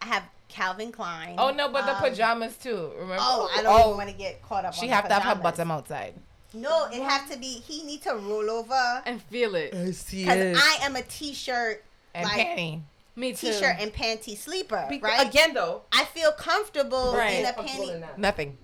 I 0.00 0.06
have 0.06 0.22
Calvin 0.48 0.92
Klein. 0.92 1.36
Oh 1.38 1.50
no, 1.50 1.68
but 1.70 1.86
the 1.86 1.94
um, 1.96 2.00
pajamas 2.02 2.56
too. 2.56 2.90
Remember? 2.94 3.16
Oh, 3.18 3.50
I 3.56 3.62
don't 3.62 3.80
even 3.80 3.96
want 3.96 4.10
to 4.10 4.14
get 4.16 4.42
caught 4.42 4.64
up. 4.64 4.74
She 4.74 4.82
on 4.82 4.88
the 4.88 4.94
have 4.94 5.08
to 5.08 5.14
have 5.14 5.22
her 5.22 5.28
pajamas. 5.30 5.42
bottom 5.42 5.70
outside. 5.70 6.14
No, 6.54 6.86
it 6.92 7.02
have 7.02 7.30
to 7.30 7.38
be. 7.38 7.46
He 7.46 7.82
need 7.84 8.02
to 8.02 8.10
roll 8.14 8.50
over 8.50 9.02
And 9.06 9.22
feel 9.22 9.54
it. 9.54 9.74
I 9.74 9.90
see 9.92 10.24
because 10.24 10.58
I 10.60 10.78
am 10.84 10.96
a 10.96 11.02
t-shirt, 11.02 11.82
And 12.14 12.24
Like- 12.24 12.46
panty. 12.46 12.82
Me 13.16 13.32
too. 13.32 13.52
t-shirt 13.52 13.76
and 13.78 13.92
panty 13.92 14.36
sleeper, 14.36 14.86
Beca- 14.90 15.02
right? 15.02 15.26
Again 15.28 15.52
though, 15.54 15.82
I 15.92 16.04
feel 16.06 16.32
comfortable 16.32 17.14
Right. 17.14 17.40
in 17.40 17.46
a 17.46 17.52
panty. 17.52 18.18
Nothing. 18.18 18.56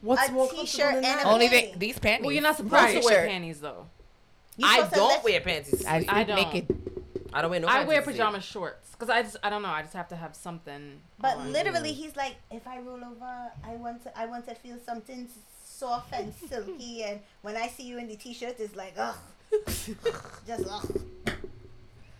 What's 0.00 0.28
A 0.28 0.32
more 0.32 0.48
t-shirt 0.50 0.94
than 0.94 1.04
and 1.04 1.20
a 1.20 1.24
Only 1.24 1.46
panty. 1.46 1.50
thing 1.50 1.78
these 1.78 1.98
panties. 1.98 2.24
Well, 2.26 2.32
you're 2.32 2.42
not 2.42 2.56
supposed 2.56 2.72
Right. 2.72 3.00
to 3.00 3.06
wear 3.06 3.26
panties 3.26 3.60
though. 3.60 3.86
You 4.56 4.66
I 4.66 4.88
don't 4.92 5.24
wear 5.24 5.40
panties. 5.40 5.84
I, 5.86 6.04
I 6.08 6.24
don't. 6.24 6.36
naked. 6.36 6.66
I 7.32 7.40
don't 7.40 7.50
wear 7.50 7.60
no. 7.60 7.66
Pants. 7.68 7.84
I 7.84 7.88
wear 7.88 7.98
to 7.98 8.04
sleep. 8.04 8.16
pajama 8.16 8.40
shorts 8.40 8.90
because 8.90 9.08
I 9.08 9.22
just 9.22 9.36
I 9.42 9.50
don't 9.50 9.62
know. 9.62 9.68
I 9.68 9.82
just 9.82 9.94
have 9.94 10.08
to 10.08 10.16
have 10.16 10.34
something. 10.36 11.00
But 11.18 11.36
on. 11.38 11.52
literally, 11.52 11.92
he's 11.92 12.16
like, 12.16 12.36
if 12.50 12.66
I 12.66 12.78
roll 12.78 13.02
over, 13.02 13.50
I 13.64 13.74
want 13.76 14.02
to, 14.04 14.18
I 14.18 14.26
want 14.26 14.46
to 14.48 14.54
feel 14.54 14.76
something 14.84 15.28
soft 15.64 16.12
and 16.12 16.32
silky. 16.48 17.02
And 17.06 17.20
when 17.42 17.56
I 17.56 17.68
see 17.68 17.84
you 17.84 17.98
in 17.98 18.08
the 18.08 18.16
t-shirt, 18.16 18.56
it's 18.58 18.76
like, 18.76 18.94
ugh, 18.98 19.16
just 20.46 20.64
ugh. 20.70 21.00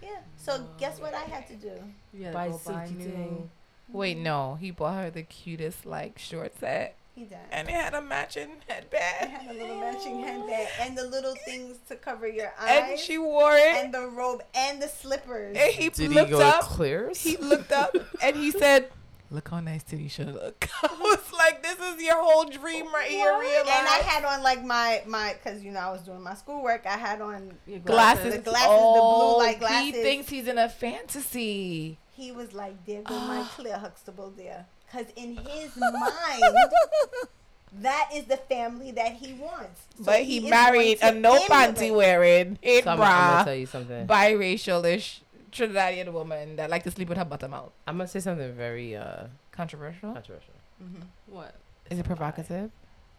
Yeah. 0.02 0.08
So 0.36 0.56
oh, 0.58 0.66
guess 0.78 1.00
what 1.00 1.14
I 1.14 1.20
had 1.20 1.46
to 1.48 1.54
do? 1.54 1.72
you 2.12 2.24
gotta 2.24 2.32
Buy 2.34 2.48
go 2.48 2.60
buy 2.64 2.88
new- 2.88 3.48
Wait, 3.88 4.16
no. 4.16 4.54
He 4.54 4.70
bought 4.70 4.94
her 4.94 5.10
the 5.10 5.22
cutest 5.22 5.84
like 5.86 6.18
short 6.18 6.58
set, 6.58 6.96
He 7.14 7.24
done. 7.24 7.40
and 7.50 7.68
it 7.68 7.74
had 7.74 7.92
a 7.94 8.00
matching 8.00 8.48
I 8.68 8.72
headband, 8.72 9.30
had 9.30 9.50
a 9.54 9.58
little 9.58 9.76
matching 9.76 10.20
handbag 10.20 10.66
and 10.80 10.96
the 10.96 11.04
little 11.06 11.34
things 11.44 11.76
to 11.88 11.96
cover 11.96 12.26
your 12.26 12.52
eyes. 12.58 12.90
and 12.92 12.98
she 12.98 13.18
wore 13.18 13.52
it. 13.54 13.84
and 13.84 13.92
the 13.92 14.06
robe 14.08 14.42
and 14.54 14.80
the 14.80 14.88
slippers. 14.88 15.54
And 15.56 15.72
he 15.74 15.90
Did 15.90 16.10
looked 16.12 16.30
he 16.30 16.36
go 16.36 16.40
up. 16.40 16.62
clears? 16.62 17.20
He 17.22 17.36
looked 17.36 17.70
up 17.70 17.94
and 18.22 18.36
he 18.36 18.50
said, 18.50 18.90
"Look 19.30 19.48
how 19.50 19.60
nice 19.60 19.84
Tanisha 19.84 20.32
look." 20.40 20.68
I 20.82 20.88
was 21.00 21.32
like, 21.34 21.62
"This 21.62 21.78
is 21.78 22.02
your 22.02 22.16
whole 22.22 22.44
dream 22.44 22.86
right 22.92 23.10
here." 23.10 23.38
Realize. 23.38 23.58
and 23.60 23.86
I 23.88 24.00
had 24.06 24.24
on 24.24 24.42
like 24.42 24.64
my 24.64 25.02
my 25.06 25.34
because 25.34 25.62
you 25.62 25.70
know 25.70 25.80
I 25.80 25.90
was 25.90 26.00
doing 26.02 26.22
my 26.22 26.34
schoolwork. 26.34 26.86
I 26.86 26.96
had 26.96 27.20
on 27.20 27.52
Your 27.66 27.80
glasses. 27.80 28.34
The 28.34 28.40
glasses, 28.40 28.68
the 28.68 29.00
blue 29.00 29.34
oh, 29.34 29.36
light 29.38 29.62
He 29.82 29.92
thinks 29.92 30.30
he's 30.30 30.48
in 30.48 30.56
a 30.56 30.68
fantasy. 30.70 31.98
He 32.14 32.32
was 32.32 32.52
like, 32.54 32.86
"There 32.86 33.02
go 33.02 33.18
my 33.20 33.46
Clair 33.56 33.76
Huxtable 33.78 34.30
there," 34.36 34.66
because 34.92 35.06
in 35.16 35.36
his 35.36 35.76
mind, 35.76 36.42
that 37.80 38.10
is 38.14 38.24
the 38.24 38.36
family 38.36 38.90
that 38.92 39.12
he 39.14 39.34
wants. 39.34 39.80
So 39.98 40.04
but 40.04 40.22
he, 40.22 40.38
is 40.38 40.50
married 40.50 40.98
a 41.02 41.12
no 41.12 41.38
panty 41.46 41.94
wearing, 41.94 42.58
in 42.62 42.82
So 42.84 42.90
I'm, 42.90 42.92
I'm 42.92 42.98
bra, 42.98 43.30
gonna 43.32 43.44
tell 43.44 43.54
you 43.54 43.66
something. 43.66 44.06
biracial-ish 44.06 45.22
Trinidadian 45.50 46.12
woman 46.12 46.56
that 46.56 46.70
like 46.70 46.82
to 46.84 46.90
sleep 46.90 47.08
with 47.08 47.18
her 47.18 47.24
bottom 47.24 47.54
out. 47.54 47.72
I'm 47.86 47.96
gonna 47.98 48.08
say 48.08 48.20
something 48.20 48.52
very 48.54 48.96
uh 48.96 49.24
Controversial? 49.52 50.12
controversial. 50.14 50.54
Mhm. 50.82 51.02
What? 51.26 51.54
Is 51.90 51.98
it 51.98 52.06
provocative? 52.06 52.70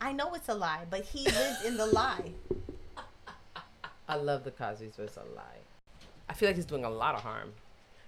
I 0.02 0.12
know 0.14 0.34
it's 0.34 0.50
a 0.50 0.56
lie, 0.56 0.86
but 0.90 1.02
he 1.06 1.24
lives 1.26 1.64
in 1.64 1.78
the 1.78 1.86
lie. 1.86 2.32
I 4.10 4.16
love 4.16 4.44
the 4.44 4.52
Cosby's, 4.52 4.94
but 4.98 5.04
it's 5.04 5.18
a 5.18 5.22
lie. 5.36 5.62
I 6.28 6.34
feel 6.34 6.50
like 6.50 6.56
he's 6.56 6.66
doing 6.66 6.84
a 6.86 6.90
lot 6.90 7.16
of 7.16 7.22
harm 7.22 7.54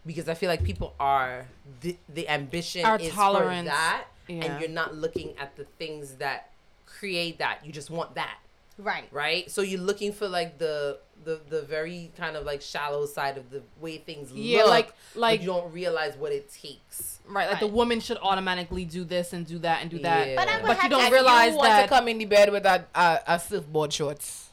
because 0.05 0.27
I 0.29 0.33
feel 0.33 0.49
like 0.49 0.63
people 0.63 0.93
are 0.99 1.45
the 1.81 1.97
the 2.13 2.27
ambition 2.29 2.85
Our 2.85 2.97
is 2.99 3.11
tolerance, 3.11 3.67
for 3.69 3.75
that, 3.75 4.05
yeah. 4.27 4.43
and 4.45 4.61
you're 4.61 4.69
not 4.69 4.95
looking 4.95 5.33
at 5.37 5.55
the 5.55 5.65
things 5.79 6.15
that 6.15 6.51
create 6.85 7.39
that. 7.39 7.59
You 7.65 7.71
just 7.71 7.89
want 7.89 8.15
that, 8.15 8.37
Right. 8.77 9.05
right? 9.11 9.49
So 9.51 9.61
you're 9.61 9.81
looking 9.81 10.11
for 10.13 10.27
like 10.27 10.57
the 10.57 10.99
the 11.23 11.39
the 11.49 11.61
very 11.63 12.11
kind 12.17 12.35
of 12.35 12.45
like 12.45 12.61
shallow 12.61 13.05
side 13.05 13.37
of 13.37 13.49
the 13.49 13.63
way 13.79 13.97
things 13.97 14.31
Yeah, 14.31 14.59
look, 14.63 14.69
like 14.69 14.87
but 15.13 15.19
like 15.19 15.39
you 15.41 15.47
don't 15.47 15.71
realize 15.73 16.15
what 16.17 16.31
it 16.31 16.51
takes. 16.51 17.19
right, 17.27 17.49
like 17.49 17.59
the 17.59 17.67
woman 17.67 17.99
should 17.99 18.17
automatically 18.21 18.85
do 18.85 19.03
this 19.03 19.33
and 19.33 19.45
do 19.45 19.57
that 19.59 19.81
and 19.81 19.89
do 19.89 19.99
that. 19.99 20.27
Yeah. 20.27 20.35
But 20.35 20.47
I 20.49 20.57
would 20.61 20.67
But 20.67 20.83
you 20.83 20.89
don't 20.89 21.05
to- 21.07 21.11
realize 21.13 21.51
you 21.53 21.57
want 21.57 21.83
to 21.83 21.87
come 21.89 22.07
in 22.09 22.17
the 22.19 22.25
bed 22.25 22.51
with 22.51 22.65
a 22.65 22.85
a, 22.93 23.19
a 23.27 23.39
surfboard 23.39 23.91
shorts. 23.93 24.44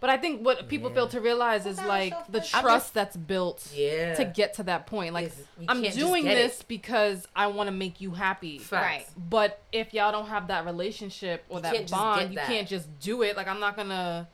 But 0.00 0.10
I 0.10 0.16
think 0.16 0.44
what 0.44 0.68
people 0.68 0.90
fail 0.90 1.08
to 1.08 1.20
realize 1.20 1.66
is 1.66 1.80
like 1.82 2.14
the 2.30 2.40
trust 2.40 2.62
just- 2.62 2.94
that's 2.94 3.16
built 3.16 3.68
Yeah. 3.74 4.14
to 4.14 4.24
get 4.24 4.54
to 4.54 4.62
that 4.64 4.86
point. 4.86 5.12
Like 5.12 5.32
I'm 5.68 5.82
doing 5.82 6.22
get 6.24 6.38
it. 6.38 6.42
this 6.48 6.62
because 6.62 7.26
I 7.34 7.48
want 7.48 7.66
to 7.66 7.72
make 7.72 8.00
you 8.00 8.12
happy. 8.12 8.58
Facts. 8.58 8.70
Right. 8.72 9.06
But 9.28 9.60
if 9.72 9.92
y'all 9.92 10.12
don't 10.12 10.28
have 10.28 10.46
that 10.48 10.64
relationship 10.66 11.44
or 11.48 11.56
You 11.58 11.62
that 11.62 11.90
bond, 11.90 12.20
get 12.20 12.30
you 12.30 12.34
that. 12.36 12.46
can't 12.46 12.68
just 12.68 12.86
do 13.00 13.22
it. 13.22 13.36
Like 13.36 13.48
I'm 13.48 13.58
not 13.60 13.76
gonna. 13.76 14.28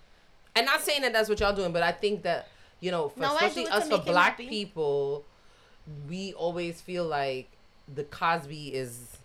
and 0.54 0.66
not 0.66 0.82
saying 0.82 1.00
that 1.02 1.12
that's 1.14 1.28
what 1.30 1.40
y'all 1.40 1.54
doing, 1.54 1.72
but 1.72 1.82
I 1.82 1.92
think 1.92 2.22
that 2.24 2.48
you 2.80 2.90
know, 2.90 3.08
for, 3.08 3.20
No, 3.20 3.34
especially 3.34 3.66
us 3.68 3.88
for 3.88 3.98
black 3.98 4.32
happy. 4.32 4.46
people, 4.48 5.24
we 6.08 6.34
always 6.34 6.82
feel 6.82 7.04
like 7.04 7.48
the 7.92 8.04
Cosby 8.04 8.74
is 8.74 9.16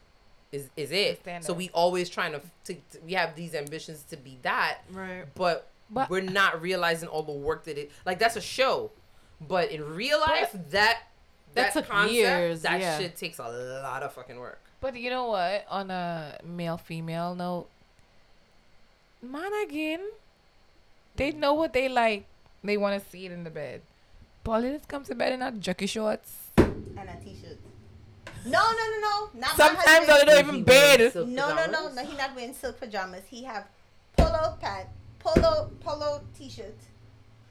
is 0.54 0.70
is 0.78 0.92
it. 0.92 1.22
So 1.42 1.52
we 1.54 1.70
always 1.74 2.10
trying 2.10 2.32
to, 2.32 2.42
to, 2.66 2.74
to 2.74 3.00
we 3.06 3.14
have 3.14 3.36
these 3.36 3.54
ambitions 3.54 4.04
to 4.10 4.16
be 4.18 4.38
that, 4.44 4.80
Right. 4.92 5.26
but, 5.36 5.68
But- 5.90 6.10
we're 6.10 6.22
not 6.22 6.62
realizing 6.62 7.10
all 7.10 7.24
the 7.24 7.32
work 7.32 7.64
that 7.66 7.78
it 7.78 7.92
like 8.06 8.20
that's 8.20 8.36
a 8.36 8.42
show, 8.42 8.92
but 9.42 9.72
in 9.72 9.96
real 9.96 10.20
life 10.20 10.52
that 10.52 10.70
That 10.70 11.04
that, 11.56 11.74
took 11.74 11.88
concept, 11.88 12.14
years, 12.14 12.62
That 12.62 12.80
yeah. 12.80 12.98
shit 12.98 13.16
takes 13.16 13.40
a 13.40 13.48
lot 13.84 14.04
of 14.04 14.14
fucking 14.14 14.40
work. 14.40 14.62
But 14.82 14.96
you 14.96 15.10
know 15.10 15.28
what? 15.28 15.66
On 15.70 15.90
a 15.92 16.38
male 16.46 16.78
female 16.78 17.36
note, 17.36 17.68
man 19.22 19.52
again, 19.64 20.02
they 21.16 21.32
mm. 21.32 21.38
know 21.38 21.54
what 21.54 21.74
they 21.74 21.90
like. 21.90 22.26
They 22.64 22.78
want 22.78 23.02
to 23.02 23.10
see 23.10 23.26
it 23.26 23.32
in 23.32 23.44
the 23.44 23.50
bed. 23.50 23.82
Pauline 24.44 24.74
just 24.74 24.88
comes 24.88 25.08
to 25.08 25.16
bed 25.16 25.34
in 25.34 25.42
a 25.42 25.52
jockey 25.52 25.86
shorts. 25.88 26.52
And 26.58 27.10
a 27.10 27.16
t-shirt. 27.24 27.58
No, 28.46 28.60
no, 28.72 28.72
no, 28.72 29.00
no. 29.00 29.30
Not 29.40 29.56
Sometimes 29.58 30.08
my 30.08 30.20
they 30.20 30.26
don't 30.26 30.48
even 30.48 30.64
bed. 30.64 31.14
No, 31.16 31.56
no, 31.56 31.66
no, 31.66 31.90
no. 31.90 32.06
He 32.06 32.16
not 32.18 32.36
wearing 32.36 32.54
silk 32.54 32.80
pajamas. 32.80 33.24
He 33.30 33.44
have 33.44 33.68
polo 34.18 34.58
pant, 34.62 34.88
polo 35.20 35.70
polo 35.80 36.22
t-shirt, 36.38 36.78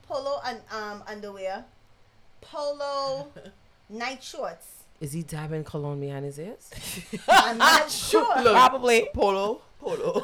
polo 0.06 0.40
un, 0.44 0.56
um 0.72 1.02
underwear, 1.06 1.64
polo 2.40 3.28
night 3.88 4.22
shorts. 4.22 4.66
Is 5.00 5.12
he 5.12 5.22
dabbing 5.22 5.62
cologne 5.62 6.00
behind 6.00 6.24
his 6.24 6.38
ears? 6.40 6.70
I'm 7.28 7.58
not 7.58 7.88
sure. 8.10 8.24
Probably. 8.42 9.08
Polo, 9.14 9.62
polo. 9.78 10.20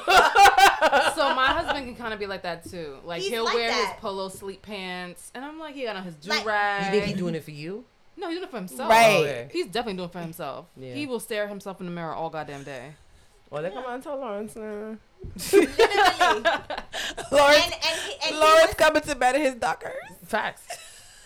so 1.15 1.33
my 1.35 1.47
husband 1.57 1.87
can 1.87 1.95
kind 1.95 2.13
of 2.13 2.19
be 2.19 2.27
like 2.27 2.43
that 2.43 2.69
too. 2.69 2.97
Like 3.05 3.23
He's 3.23 3.31
he'll 3.31 3.45
like 3.45 3.55
wear 3.55 3.69
that. 3.71 3.93
his 3.93 4.01
polo 4.01 4.29
sleep 4.29 4.63
pants, 4.63 5.31
and 5.35 5.45
I'm 5.45 5.61
like, 5.61 5.75
he 5.77 5.85
got 5.85 5.95
on 5.97 6.03
his 6.03 6.17
do 6.17 6.31
Like- 6.31 6.45
rag. 6.45 6.87
you 6.87 7.01
think 7.01 7.05
he 7.05 7.15
doing 7.15 7.35
it 7.37 7.45
for 7.45 7.53
you? 7.53 7.85
No, 8.17 8.29
he's 8.29 8.37
doing 8.39 8.49
it 8.49 8.51
for 8.51 8.57
himself. 8.59 8.91
Right. 8.91 9.17
Okay. 9.21 9.49
He's 9.53 9.67
definitely 9.67 9.95
doing 9.95 10.09
it 10.09 10.13
for 10.13 10.21
himself. 10.21 10.67
Yeah. 10.77 10.95
He 10.95 11.07
will 11.07 11.19
stare 11.21 11.45
at 11.45 11.49
himself 11.49 11.81
in 11.81 11.87
the 11.87 11.93
mirror 11.93 12.13
all 12.15 12.31
goddamn 12.31 12.63
day. 12.65 12.93
Well, 13.51 13.63
they 13.63 13.71
come 13.71 13.85
on 13.85 14.03
tell 14.03 14.17
Lawrence 14.19 14.55
now. 14.57 14.97
Literally. 15.53 16.43
Lawrence, 17.33 17.65
And 17.65 17.75
and 17.75 18.01
he, 18.07 18.29
and 18.29 18.39
Lawrence 18.39 18.67
was, 18.69 18.75
coming 18.77 19.03
to 19.03 19.15
bed 19.15 19.37
in 19.37 19.43
his 19.43 19.55
dockers. 19.57 19.93
Facts. 20.25 20.67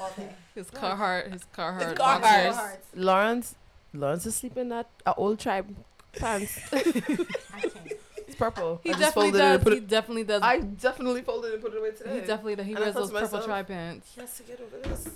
okay. 0.01 0.29
His 0.55 0.71
Carhartt, 0.71 1.33
his 1.33 1.43
Carhartt. 1.57 1.83
His 1.91 1.93
Carhartt. 1.95 1.99
boxers. 1.99 2.57
Hearts. 2.57 2.87
Lawrence, 2.95 3.55
Lawrence 3.95 4.27
is 4.27 4.35
sleeping 4.37 4.73
at 4.73 4.89
a 5.07 5.15
old 5.15 5.39
tribe 5.39 5.75
pants. 6.17 6.59
I 6.73 6.83
can't. 6.83 7.93
it's 8.17 8.35
purple. 8.37 8.81
He 8.83 8.91
I 8.91 8.99
definitely 8.99 9.31
folded 9.33 9.39
it 9.39 9.41
does. 9.41 9.63
put 9.65 9.73
He 9.75 9.79
it- 9.79 9.89
definitely 9.89 10.25
does. 10.25 10.43
I 10.43 10.59
definitely 10.61 11.23
folded 11.23 11.49
it 11.49 11.55
and 11.55 11.63
put 11.63 11.75
it 11.75 11.79
away 11.79 11.91
today. 11.93 12.15
he 12.15 12.27
definitely 12.27 12.57
does. 12.57 12.67
He 12.67 12.73
And 12.73 12.81
wears 12.81 12.95
those 12.95 13.09
to 13.11 13.15
purple 13.15 13.39
myself, 13.39 13.45
tri 13.45 13.63
pants. 13.63 14.13
He 14.15 14.21
has 14.21 14.37
to 14.37 14.43
get 14.45 14.61
over 14.61 14.79
this. 14.89 15.09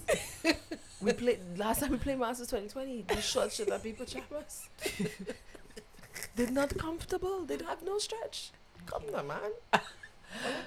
we 1.01 1.13
played 1.13 1.41
last 1.59 1.81
time 1.81 1.91
we 1.91 1.97
played 1.99 2.19
Masters 2.19 2.47
2020. 2.49 3.05
These 3.09 3.25
short 3.25 3.53
shit 3.53 3.69
that 3.69 3.83
people 3.83 4.07
trap 4.07 4.31
us. 4.33 4.69
They're 6.37 6.51
not 6.51 6.77
comfortable. 6.79 7.45
They 7.45 7.57
don't 7.57 7.69
have 7.69 7.83
no 7.83 7.99
stretch. 7.99 8.51
Come 8.87 9.03
on, 9.15 9.27
man. 9.27 9.39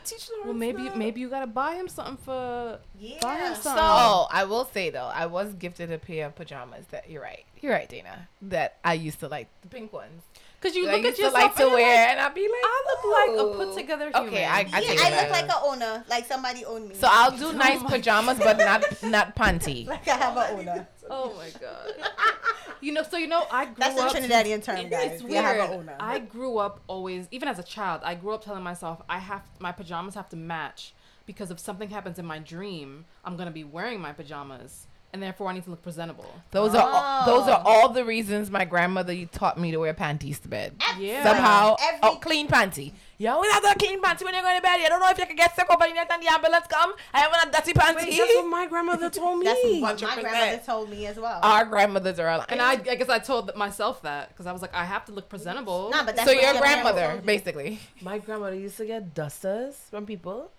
Teach 0.06 0.30
Well, 0.44 0.54
maybe 0.54 0.90
maybe 0.96 1.20
you 1.22 1.30
gotta 1.30 1.48
buy 1.48 1.74
him 1.76 1.88
something 1.88 2.18
for 2.18 2.80
Yeah. 3.00 3.20
buy 3.22 3.36
him 3.38 3.56
So 3.56 3.62
something. 3.62 3.82
I 3.84 4.46
will 4.48 4.66
say 4.66 4.90
though, 4.92 5.10
I 5.14 5.26
was 5.26 5.54
gifted 5.56 5.92
a 5.92 5.98
pair 5.98 6.28
of 6.28 6.36
pajamas 6.36 6.86
that 6.92 7.10
you're 7.10 7.22
right. 7.22 7.46
You're 7.62 7.74
right, 7.74 7.90
Dana. 7.90 8.30
That 8.44 8.78
I 8.84 8.94
used 8.94 9.20
to 9.22 9.28
like 9.28 9.48
the 9.62 9.68
pink 9.68 9.92
ones. 9.92 10.22
Cause 10.66 10.76
you 10.76 10.86
that 10.88 10.92
look 10.94 11.02
at 11.02 11.06
used 11.06 11.18
to 11.18 11.24
yourself 11.24 11.44
like 11.44 11.56
to 11.58 11.64
and 11.64 11.74
wear, 11.74 12.02
like, 12.08 12.10
and 12.10 12.20
I'll 12.20 12.34
be 12.34 12.42
like, 12.42 12.52
I 12.64 12.84
look 12.88 13.04
like 13.18 13.30
a 13.30 13.42
"Oh." 13.42 13.54
put 13.56 13.78
together 13.78 14.06
human. 14.10 14.28
Okay, 14.28 14.46
I- 14.46 14.60
I 14.74 14.80
yeah, 14.82 14.96
I 15.00 15.22
look 15.22 15.32
like 15.32 15.48
a 15.50 15.62
owner, 15.64 16.04
like 16.10 16.26
somebody 16.26 16.66
owned 16.66 16.90
me. 16.90 16.96
So 16.96 17.08
I'll 17.10 17.38
do 17.38 17.48
oh 17.50 17.52
nice 17.52 17.82
my 17.82 17.90
pajamas, 17.92 18.40
but 18.40 18.58
not 18.58 19.04
not 19.04 19.36
panty. 19.36 19.86
like 19.96 20.08
I 20.08 20.18
have 20.18 20.36
an 20.38 20.60
owner. 20.60 20.88
Oh 21.10 21.34
my 21.38 21.50
god. 21.60 21.94
you 22.82 22.92
know, 22.94 23.04
so 23.04 23.18
you 23.18 23.28
know, 23.28 23.46
I 23.52 23.66
grew 23.66 23.74
up 23.74 23.78
That's 23.78 23.96
the 23.96 24.02
up. 24.04 24.14
Trinidadian 24.16 24.64
term, 24.64 24.90
guys. 24.90 25.12
It's 25.12 25.24
weird. 25.24 25.44
have 25.46 25.70
an 25.70 25.78
owner. 25.80 25.96
I 26.00 26.18
grew 26.20 26.58
up 26.58 26.82
always, 26.88 27.28
even 27.30 27.48
as 27.48 27.60
a 27.60 27.64
child, 27.64 28.02
I 28.04 28.16
grew 28.16 28.32
up 28.32 28.44
telling 28.44 28.64
myself 28.64 29.02
I 29.08 29.20
have 29.20 29.44
my 29.60 29.72
pajamas 29.72 30.16
have 30.16 30.30
to 30.30 30.36
match 30.36 30.94
because 31.28 31.52
if 31.52 31.60
something 31.60 31.90
happens 31.92 32.18
in 32.20 32.26
my 32.26 32.40
dream, 32.40 33.06
I'm 33.24 33.38
gonna 33.38 33.52
be 33.52 33.64
wearing 33.64 34.00
my 34.02 34.14
pajamas, 34.14 34.88
and 35.16 35.24
therefore 35.24 35.48
I 35.48 35.54
need 35.54 35.64
to 35.64 35.70
look 35.70 35.82
presentable. 35.82 36.30
Those 36.52 36.76
are 36.76 36.90
all, 36.92 37.26
those 37.26 37.48
are 37.48 37.62
Oh. 37.66 37.70
all 37.72 37.90
the 37.90 38.04
reasons 38.04 38.52
my 38.52 38.66
grandmother 38.66 39.16
taught 39.28 39.58
me 39.58 39.72
to 39.72 39.78
wear 39.78 39.94
panties 39.94 40.40
to 40.40 40.50
bed. 40.50 40.76
Yeah. 41.00 41.24
Somehow, 41.24 41.78
Every- 41.82 42.00
oh, 42.04 42.16
clean 42.18 42.50
panty. 42.50 42.92
You 43.18 43.30
always 43.30 43.50
have 43.54 43.64
a 43.64 43.76
clean 43.76 44.02
panty 44.02 44.26
when 44.26 44.34
you're 44.34 44.44
going 44.44 44.58
to 44.58 44.62
bed. 44.62 44.76
You 44.82 44.90
don't 44.90 45.00
know 45.00 45.10
if 45.10 45.18
you 45.18 45.26
can 45.26 45.38
get 45.38 45.56
sick 45.56 45.68
overnight 45.70 46.12
and 46.12 46.22
the 46.22 46.28
ambulance 46.28 46.66
come. 46.68 46.94
I 47.14 47.20
have 47.22 47.32
a 47.32 47.50
dirty 47.50 47.72
panty. 47.72 47.96
Wait, 48.08 48.18
that's 48.18 48.36
what 48.36 48.48
my 48.50 48.66
grandmother 48.68 49.10
told 49.22 49.40
me. 49.40 49.46
That's 49.46 49.64
what 49.64 49.80
my 49.80 49.94
100%. 49.94 50.22
grandmother 50.22 50.62
told 50.66 50.90
me 50.90 51.06
as 51.08 51.18
well. 51.18 51.40
Our 51.42 51.64
grandmothers 51.64 52.20
are 52.20 52.38
like, 52.38 52.52
And 52.52 52.62
I, 52.62 52.72
I 52.74 52.76
guess 52.78 53.08
I 53.08 53.20
told 53.20 53.56
myself 53.56 54.02
that 54.02 54.30
because 54.30 54.48
I 54.48 54.52
was 54.52 54.62
like, 54.62 54.76
I 54.76 54.84
have 54.84 55.06
to 55.06 55.14
look 55.14 55.30
presentable. 55.30 55.92
nah, 55.92 56.04
but 56.04 56.18
that's 56.18 56.28
so 56.28 56.34
your 56.34 56.42
parents 56.42 56.60
grandmother, 56.62 57.22
basically. 57.26 57.80
My 58.02 58.18
grandmother 58.20 58.56
used 58.58 58.76
to 58.78 58.86
get 58.86 59.14
dusters 59.14 59.76
from 59.90 60.06
people, 60.06 60.52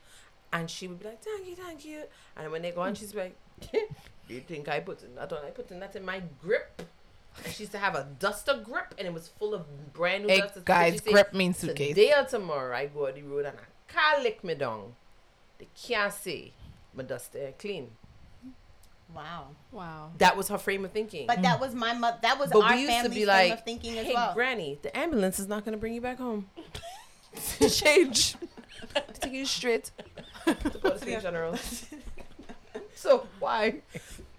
and 0.50 0.70
she 0.70 0.86
would 0.88 0.98
be 1.00 1.06
like, 1.08 1.22
"Thank 1.22 1.46
you, 1.46 1.56
thank 1.56 1.84
you." 1.84 2.04
And 2.38 2.50
when 2.50 2.62
they 2.62 2.70
go 2.70 2.80
on, 2.80 2.90
hmm. 2.90 2.94
she's 2.94 3.14
like, 3.14 3.36
"Do 4.28 4.34
you 4.34 4.40
think 4.40 4.68
I 4.68 4.80
put 4.80 5.02
in 5.02 5.14
that 5.14 5.32
on? 5.32 5.44
I 5.44 5.50
put 5.50 5.70
in 5.70 5.80
that 5.80 5.96
in 5.96 6.04
my 6.04 6.22
grip." 6.42 6.82
And 7.44 7.52
she 7.52 7.64
used 7.64 7.72
to 7.72 7.78
have 7.78 7.94
a 7.94 8.06
duster 8.18 8.54
grip, 8.54 8.94
and 8.98 9.06
it 9.06 9.12
was 9.12 9.28
full 9.28 9.52
of 9.54 9.92
brand 9.92 10.24
new 10.24 10.32
Hey, 10.32 10.40
dusters. 10.40 10.62
guys, 10.64 10.94
She 10.94 10.98
say, 11.00 11.12
grip 11.12 11.34
means 11.34 11.58
suitcase. 11.58 11.94
Today 11.94 12.12
or 12.16 12.24
tomorrow, 12.24 12.74
I 12.74 12.86
go 12.86 13.08
on 13.08 13.14
the 13.14 13.22
road 13.22 13.44
and 13.44 13.58
I 13.58 13.92
can't 13.92 14.22
lick 14.22 14.42
me 14.42 14.54
down. 14.54 14.94
They 15.58 15.68
can't 15.74 16.12
see 16.12 16.52
my 16.94 17.02
duster 17.02 17.52
clean. 17.58 17.90
Wow. 19.14 19.48
wow. 19.70 20.10
That 20.18 20.36
was 20.36 20.48
her 20.48 20.58
frame 20.58 20.84
of 20.84 20.92
thinking. 20.92 21.26
But 21.26 21.42
that 21.42 21.58
mm. 21.58 21.60
was 21.60 21.74
my 21.74 21.92
mother. 21.94 22.18
That 22.22 22.38
was 22.38 22.50
But 22.50 22.62
our 22.62 22.74
we 22.74 22.82
used 22.82 22.90
to 22.90 23.02
family's 23.02 23.18
be 23.18 23.24
frame 23.24 23.50
like, 23.50 23.58
of 23.58 23.64
thinking 23.64 23.98
as 23.98 24.06
hey, 24.06 24.14
well. 24.14 24.34
Granny, 24.34 24.78
the 24.82 24.96
ambulance 24.96 25.38
is 25.38 25.46
not 25.46 25.64
going 25.64 25.72
to 25.72 25.78
bring 25.78 25.94
you 25.94 26.00
back 26.00 26.18
home. 26.18 26.48
Change. 27.70 28.36
Take 29.20 29.32
you 29.32 29.46
straight 29.46 29.90
to 30.46 30.54
Portsmouth 30.54 31.22
General. 31.22 31.56
so 33.02 33.26
why? 33.38 33.76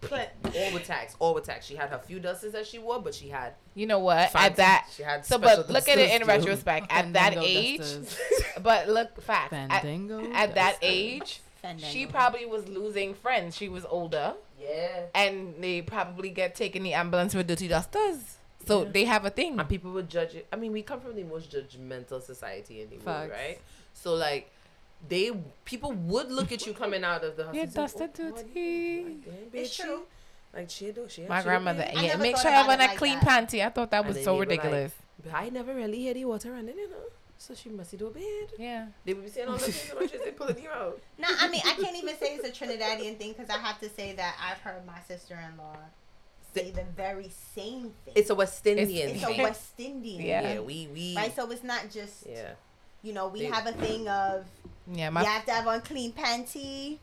But 0.01 0.33
All 0.55 0.73
with 0.73 0.83
tax, 0.85 1.15
all 1.19 1.33
with 1.33 1.45
tax. 1.45 1.65
She 1.65 1.75
had 1.75 1.89
her 1.89 1.97
few 1.99 2.19
dusters 2.19 2.53
that 2.53 2.67
she 2.67 2.77
wore, 2.79 3.01
but 3.01 3.15
she 3.15 3.29
had 3.29 3.53
You 3.73 3.87
know 3.87 3.99
what? 3.99 4.29
fancy- 4.31 4.45
At 4.45 4.55
that, 4.57 4.87
She 4.95 5.03
had 5.03 5.25
so 5.25 5.37
special 5.37 5.63
but 5.63 5.69
look 5.73 5.89
at 5.89 5.97
it 5.97 6.11
in 6.11 6.21
dusters, 6.27 6.43
too. 6.43 6.49
retrospect. 6.49 6.87
At 6.91 7.13
that 7.13 7.37
age, 7.41 7.81
but 8.61 8.87
look, 8.89 9.19
fact. 9.21 9.53
At, 9.53 9.81
Fandango 9.81 10.31
at 10.33 10.53
that 10.55 10.77
age, 10.83 11.41
Fandango. 11.61 11.87
she 11.91 12.05
probably 12.05 12.45
was 12.45 12.67
losing 12.67 13.13
friends. 13.15 13.55
She 13.57 13.69
was 13.69 13.85
older, 13.85 14.35
Yeah. 14.61 15.05
and 15.15 15.55
they 15.63 15.81
probably 15.81 16.29
get 16.29 16.53
taken 16.55 16.83
the 16.83 16.93
ambulance 16.93 17.33
with 17.33 17.47
dirty 17.47 17.67
dusters. 17.67 18.37
So 18.67 18.83
Yeah. 18.83 18.89
they 18.91 19.05
have 19.05 19.25
a 19.25 19.29
thing. 19.31 19.59
And 19.59 19.67
people 19.67 19.91
would 19.93 20.09
judge 20.09 20.35
it. 20.35 20.45
I 20.53 20.57
mean, 20.57 20.71
we 20.73 20.83
come 20.83 20.99
from 20.99 21.15
the 21.15 21.23
most 21.23 21.51
judgmental 21.51 22.21
society 22.21 22.81
in 22.81 22.89
the 22.89 22.97
world, 22.97 23.31
right? 23.31 23.59
So 23.93 24.13
like, 24.13 24.51
they 25.07 25.31
people 25.65 25.91
would 25.91 26.31
look 26.31 26.51
at 26.51 26.65
you 26.65 26.73
coming 26.73 27.03
out 27.03 27.23
of 27.23 27.35
the 27.37 27.45
house. 27.47 27.53
Your 27.55 27.63
and 27.63 27.71
say, 27.73 27.81
dusted 27.81 28.09
"Oh, 28.19 28.23
what- 28.31 28.35
like, 28.55 29.53
It's 29.53 29.75
true. 29.75 30.01
Like 30.53 30.69
she 30.69 30.91
do, 30.91 31.05
she. 31.09 31.23
My 31.27 31.39
she 31.39 31.43
grandmother, 31.43 31.83
okay. 31.83 32.07
Yeah, 32.07 32.15
make 32.17 32.37
sure 32.37 32.49
I 32.49 32.61
about 32.61 32.67
wear 32.67 32.77
a 32.77 32.89
like 32.89 32.97
clean 32.97 33.19
that. 33.19 33.49
panty. 33.49 33.65
I 33.65 33.69
thought 33.69 33.91
that 33.91 34.05
was 34.05 34.17
so 34.23 34.23
they 34.23 34.31
were 34.31 34.37
like- 34.39 34.49
ridiculous. 34.49 34.93
I 35.33 35.49
never 35.49 35.73
really 35.73 35.97
hear 35.99 36.13
the 36.13 36.25
water 36.25 36.51
running, 36.51 36.77
you 36.77 36.89
know. 36.89 36.95
So 37.39 37.53
she 37.53 37.69
must 37.69 37.95
do 37.95 38.07
a 38.07 38.09
bed. 38.11 38.23
yeah. 38.57 38.87
They 39.05 39.13
would 39.13 39.25
be 39.25 39.29
saying 39.29 39.47
all 39.47 39.57
the 39.57 39.71
things 39.71 39.91
about 39.91 40.11
you, 40.11 40.19
they 40.23 40.31
pulling 40.31 40.59
you 40.61 40.69
out. 40.69 40.99
No, 41.19 41.27
I 41.39 41.47
mean 41.49 41.61
I 41.65 41.73
can't 41.73 41.95
even 41.95 42.15
say 42.17 42.35
it's 42.35 42.47
a 42.47 42.51
Trinidadian 42.65 43.17
thing 43.17 43.33
because 43.33 43.49
I 43.49 43.59
have 43.59 43.79
to 43.81 43.89
say 43.89 44.13
that 44.13 44.35
I've 44.43 44.57
heard 44.59 44.85
my 44.87 44.99
sister-in-law 45.07 45.77
say 46.55 46.71
the 46.71 46.83
very 46.95 47.29
same 47.55 47.91
thing. 48.05 48.13
It's 48.15 48.29
a 48.31 48.35
West 48.35 48.65
It's- 48.65 48.87
Indian. 48.87 49.09
It's 49.11 49.23
a. 49.23 49.43
West 49.43 49.73
Indian. 49.77 50.21
Yeah. 50.25 50.53
yeah, 50.53 50.59
we 50.61 50.87
we. 50.91 51.15
Right, 51.15 51.35
so 51.35 51.51
it's 51.51 51.63
not 51.63 51.91
just 51.91 52.25
yeah. 52.27 52.53
you 53.03 53.13
know 53.13 53.27
we 53.27 53.41
They- 53.41 53.45
have 53.47 53.67
a 53.67 53.73
thing 53.73 54.07
of 54.07 54.45
Yeah, 54.91 55.09
my 55.09 55.21
you 55.21 55.27
have 55.27 55.45
to 55.45 55.51
have 55.51 55.67
on 55.67 55.81
clean 55.81 56.13
panty, 56.13 56.97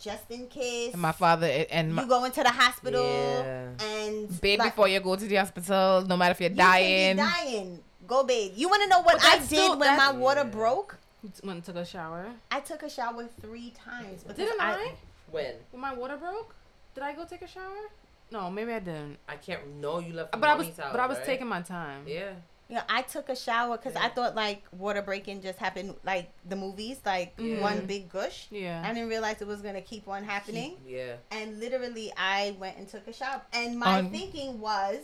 just 0.00 0.30
in 0.30 0.46
case. 0.46 0.92
And 0.92 1.02
my 1.02 1.12
father 1.12 1.46
and 1.70 1.94
my 1.94 2.02
you 2.02 2.08
go 2.08 2.24
into 2.24 2.42
the 2.42 2.48
hospital 2.50 3.04
Yeah. 3.04 3.68
and 3.80 4.40
bathe 4.40 4.58
like, 4.58 4.72
before 4.72 4.88
you 4.88 5.00
go 5.00 5.16
to 5.16 5.24
the 5.24 5.36
hospital. 5.36 6.04
No 6.06 6.16
matter 6.16 6.32
if 6.32 6.40
you're 6.40 6.50
you 6.50 6.56
dying. 6.56 7.16
Be 7.16 7.22
dying. 7.22 7.80
Go 8.06 8.24
bathe. 8.24 8.52
You 8.56 8.68
want 8.68 8.82
to 8.82 8.88
know 8.88 9.02
what 9.02 9.22
I 9.24 9.38
did 9.38 9.46
still- 9.46 9.78
when 9.78 9.96
my 9.96 10.12
water 10.12 10.40
Yeah. 10.40 10.44
broke? 10.50 10.98
Went 11.44 11.56
and 11.56 11.64
took 11.64 11.76
a 11.76 11.84
shower. 11.84 12.26
I 12.50 12.60
took 12.60 12.82
a 12.82 12.90
shower 12.90 13.28
three 13.40 13.70
times. 13.70 14.22
because 14.24 14.36
Didn't 14.36 14.60
I? 14.60 14.92
When 15.30 15.54
When 15.70 15.80
my 15.80 15.94
water 15.94 16.16
broke, 16.16 16.54
did 16.94 17.04
I 17.04 17.12
go 17.12 17.24
take 17.24 17.42
a 17.42 17.46
shower? 17.46 17.90
No, 18.32 18.50
maybe 18.50 18.72
I 18.72 18.80
didn't. 18.80 19.18
I 19.28 19.36
can't 19.36 19.66
know 19.76 19.98
you 19.98 20.14
left. 20.14 20.32
But 20.32 20.42
I 20.44 20.54
was, 20.54 20.66
mommy's 20.66 20.78
house, 20.80 20.88
but 20.92 21.00
I 21.00 21.06
was 21.06 21.18
right? 21.18 21.26
taking 21.26 21.46
my 21.46 21.60
time. 21.62 22.04
Yeah. 22.08 22.32
Yeah, 22.72 22.84
I 22.88 23.02
took 23.02 23.28
a 23.28 23.36
shower 23.36 23.76
because 23.76 23.94
I 23.96 24.08
thought 24.08 24.34
like 24.34 24.62
water 24.72 25.02
breaking 25.02 25.42
just 25.42 25.58
happened 25.58 25.94
like 26.06 26.30
the 26.48 26.56
movies, 26.56 26.96
like 27.04 27.34
Yeah. 27.36 27.60
one 27.60 27.84
big 27.84 28.08
gush. 28.10 28.46
Yeah. 28.50 28.82
I 28.82 28.94
didn't 28.94 29.10
realize 29.10 29.42
it 29.42 29.46
was 29.46 29.60
gonna 29.60 29.82
keep 29.82 30.08
on 30.08 30.24
happening. 30.24 30.78
Yeah. 30.88 31.16
And 31.30 31.60
literally, 31.60 32.10
I 32.16 32.56
went 32.58 32.78
and 32.78 32.88
took 32.88 33.06
a 33.06 33.12
shower. 33.12 33.42
And 33.52 33.78
my 33.78 33.98
On- 33.98 34.10
thinking 34.10 34.58
was, 34.58 35.00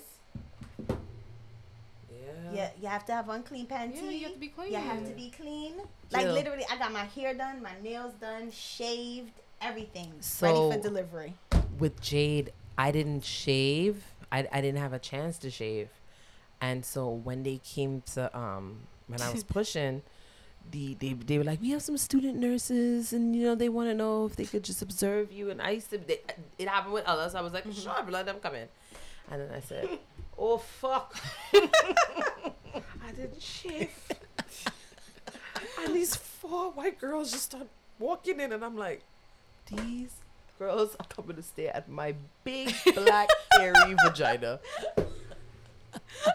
Yeah. 2.11 2.53
yeah, 2.55 2.71
you 2.81 2.89
have 2.89 3.05
to 3.07 3.13
have 3.13 3.29
unclean 3.29 3.67
panty. 3.67 3.97
Yeah, 4.03 4.11
you 4.11 4.25
have 4.25 4.33
to 4.35 4.39
be 4.41 4.49
clean. 4.49 4.73
You 4.73 4.79
have 4.79 5.05
to 5.07 5.15
be 5.15 5.31
clean. 5.31 5.75
Like 6.11 6.23
Jill. 6.23 6.33
literally, 6.33 6.65
I 6.71 6.79
got 6.79 6.91
my 6.93 7.05
hair 7.05 7.35
done, 7.35 7.63
my 7.63 7.73
nails 7.83 8.15
done, 8.15 8.51
shaved, 8.51 9.33
everything 9.61 10.15
So- 10.21 10.71
ready 10.71 10.77
for 10.83 10.89
delivery. 10.89 11.35
With 11.79 12.01
Jade, 12.01 12.53
I 12.79 12.91
didn't 12.93 13.25
shave. 13.25 14.05
I, 14.33 14.47
I 14.53 14.61
didn't 14.63 14.81
have 14.81 14.93
a 14.93 14.99
chance 14.99 15.39
to 15.39 15.51
shave, 15.51 15.89
and 16.61 16.85
so 16.85 17.09
when 17.09 17.43
they 17.43 17.59
came 17.59 18.03
to 18.15 18.37
um 18.37 18.81
when 19.07 19.21
I 19.21 19.33
was 19.33 19.45
pushing. 19.59 20.03
The, 20.71 20.93
they, 21.01 21.15
they 21.15 21.39
were 21.39 21.45
like 21.45 21.63
we 21.63 21.71
have 21.71 21.81
some 21.81 21.97
student 21.97 22.37
nurses 22.37 23.15
and 23.15 23.35
you 23.35 23.43
know 23.45 23.55
they 23.55 23.71
want 23.71 23.89
to 23.89 23.95
know 23.95 24.27
if 24.27 24.37
they 24.37 24.45
could 24.45 24.65
just 24.65 24.83
observe 24.83 25.33
you. 25.33 25.49
And 25.49 25.63
I 25.63 25.71
used 25.71 25.89
to 25.91 25.97
they, 25.99 26.21
it 26.59 26.69
happened 26.69 26.93
with 26.93 27.07
others. 27.07 27.35
I 27.35 27.41
was 27.41 27.55
like 27.55 27.65
sure 27.73 27.95
but 28.05 28.11
let 28.11 28.27
them 28.27 28.37
come 28.43 28.55
in. 28.55 28.69
And 29.31 29.41
then 29.41 29.51
I 29.51 29.61
said 29.61 29.89
oh 30.39 30.59
fuck. 30.59 31.17
I 31.55 33.13
didn't 33.17 33.41
shave 33.41 33.89
and 35.85 35.95
these 35.95 36.15
four 36.17 36.71
white 36.73 36.99
girls 36.99 37.31
just 37.33 37.45
start 37.45 37.69
walking 37.99 38.41
in 38.41 38.53
and 38.53 38.65
I'm 38.65 38.77
like 38.77 39.03
these 39.71 40.13
girls 40.59 40.97
are 40.99 41.07
coming 41.09 41.37
to 41.37 41.43
stare 41.43 41.75
at 41.75 41.89
my 41.89 42.15
big 42.45 42.75
black 42.95 43.29
hairy 43.53 43.95
vagina 44.05 44.61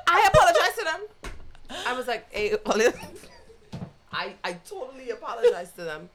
I 0.07 0.29
apologize 0.33 0.77
to 0.77 0.83
them 0.85 1.01
I 1.85 1.93
was 1.93 2.07
like 2.07 2.31
hey 2.31 2.55
I, 4.13 4.35
I 4.43 4.53
totally 4.53 5.09
apologized 5.09 5.75
to 5.77 5.83
them. 5.83 6.09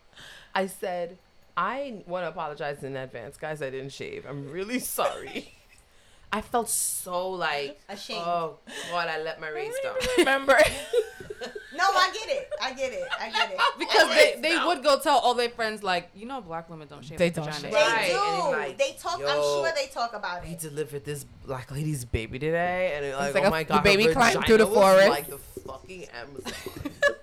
I 0.55 0.66
said, 0.66 1.18
I 1.57 2.03
want 2.07 2.24
to 2.24 2.28
apologize 2.28 2.84
in 2.84 2.97
advance, 2.97 3.36
guys. 3.36 3.61
I 3.61 3.70
didn't 3.70 3.93
shave. 3.93 4.24
I'm 4.26 4.51
really 4.51 4.78
sorry. 4.78 5.53
I 6.33 6.41
felt 6.43 6.68
so 6.68 7.31
like, 7.31 7.81
Ashamed. 7.89 8.20
oh 8.24 8.59
God, 8.91 9.09
I 9.09 9.22
let 9.22 9.41
my 9.41 9.49
race 9.49 9.74
down. 9.83 9.95
Remember? 10.18 10.57
No, 11.74 11.85
I 11.85 12.11
get 12.12 12.29
it. 12.29 12.51
I 12.61 12.72
get 12.74 12.93
it. 12.93 13.05
I 13.20 13.31
get 13.31 13.51
it. 13.53 13.59
Because 13.79 14.09
they, 14.11 14.41
they 14.41 14.59
would 14.66 14.83
go 14.83 14.99
tell 14.99 15.18
all 15.18 15.35
their 15.35 15.49
friends 15.49 15.83
like, 15.85 16.11
you 16.14 16.26
know, 16.26 16.41
black 16.41 16.68
women 16.68 16.89
don't 16.89 17.05
shave 17.05 17.18
They 17.18 17.31
don't 17.31 17.45
vagina. 17.47 17.61
shave. 17.62 17.72
They 17.72 17.79
Right, 17.79 18.09
do. 18.53 18.57
like, 18.59 18.79
they 18.79 18.97
talk. 18.99 19.20
I'm 19.20 19.41
sure 19.41 19.70
they 19.74 19.87
talk 19.87 20.12
about 20.14 20.45
it. 20.45 20.51
it. 20.51 20.59
delivered 20.59 21.05
this 21.05 21.24
black 21.47 21.70
lady's 21.70 22.05
baby 22.05 22.39
today, 22.41 22.93
and 22.97 23.05
it, 23.07 23.14
like, 23.16 23.35
like 23.35 23.45
oh 23.45 23.47
a- 23.47 23.51
my 23.51 23.62
the 23.64 23.79
baby 23.79 24.05
her 24.05 24.12
climbed 24.12 24.45
through 24.45 24.59
the 24.59 24.66
vagina 24.66 24.81
was 24.81 24.95
forest. 25.05 25.09
like 25.11 25.26
the 25.29 25.39
fucking 25.62 26.05
Amazon. 26.20 26.53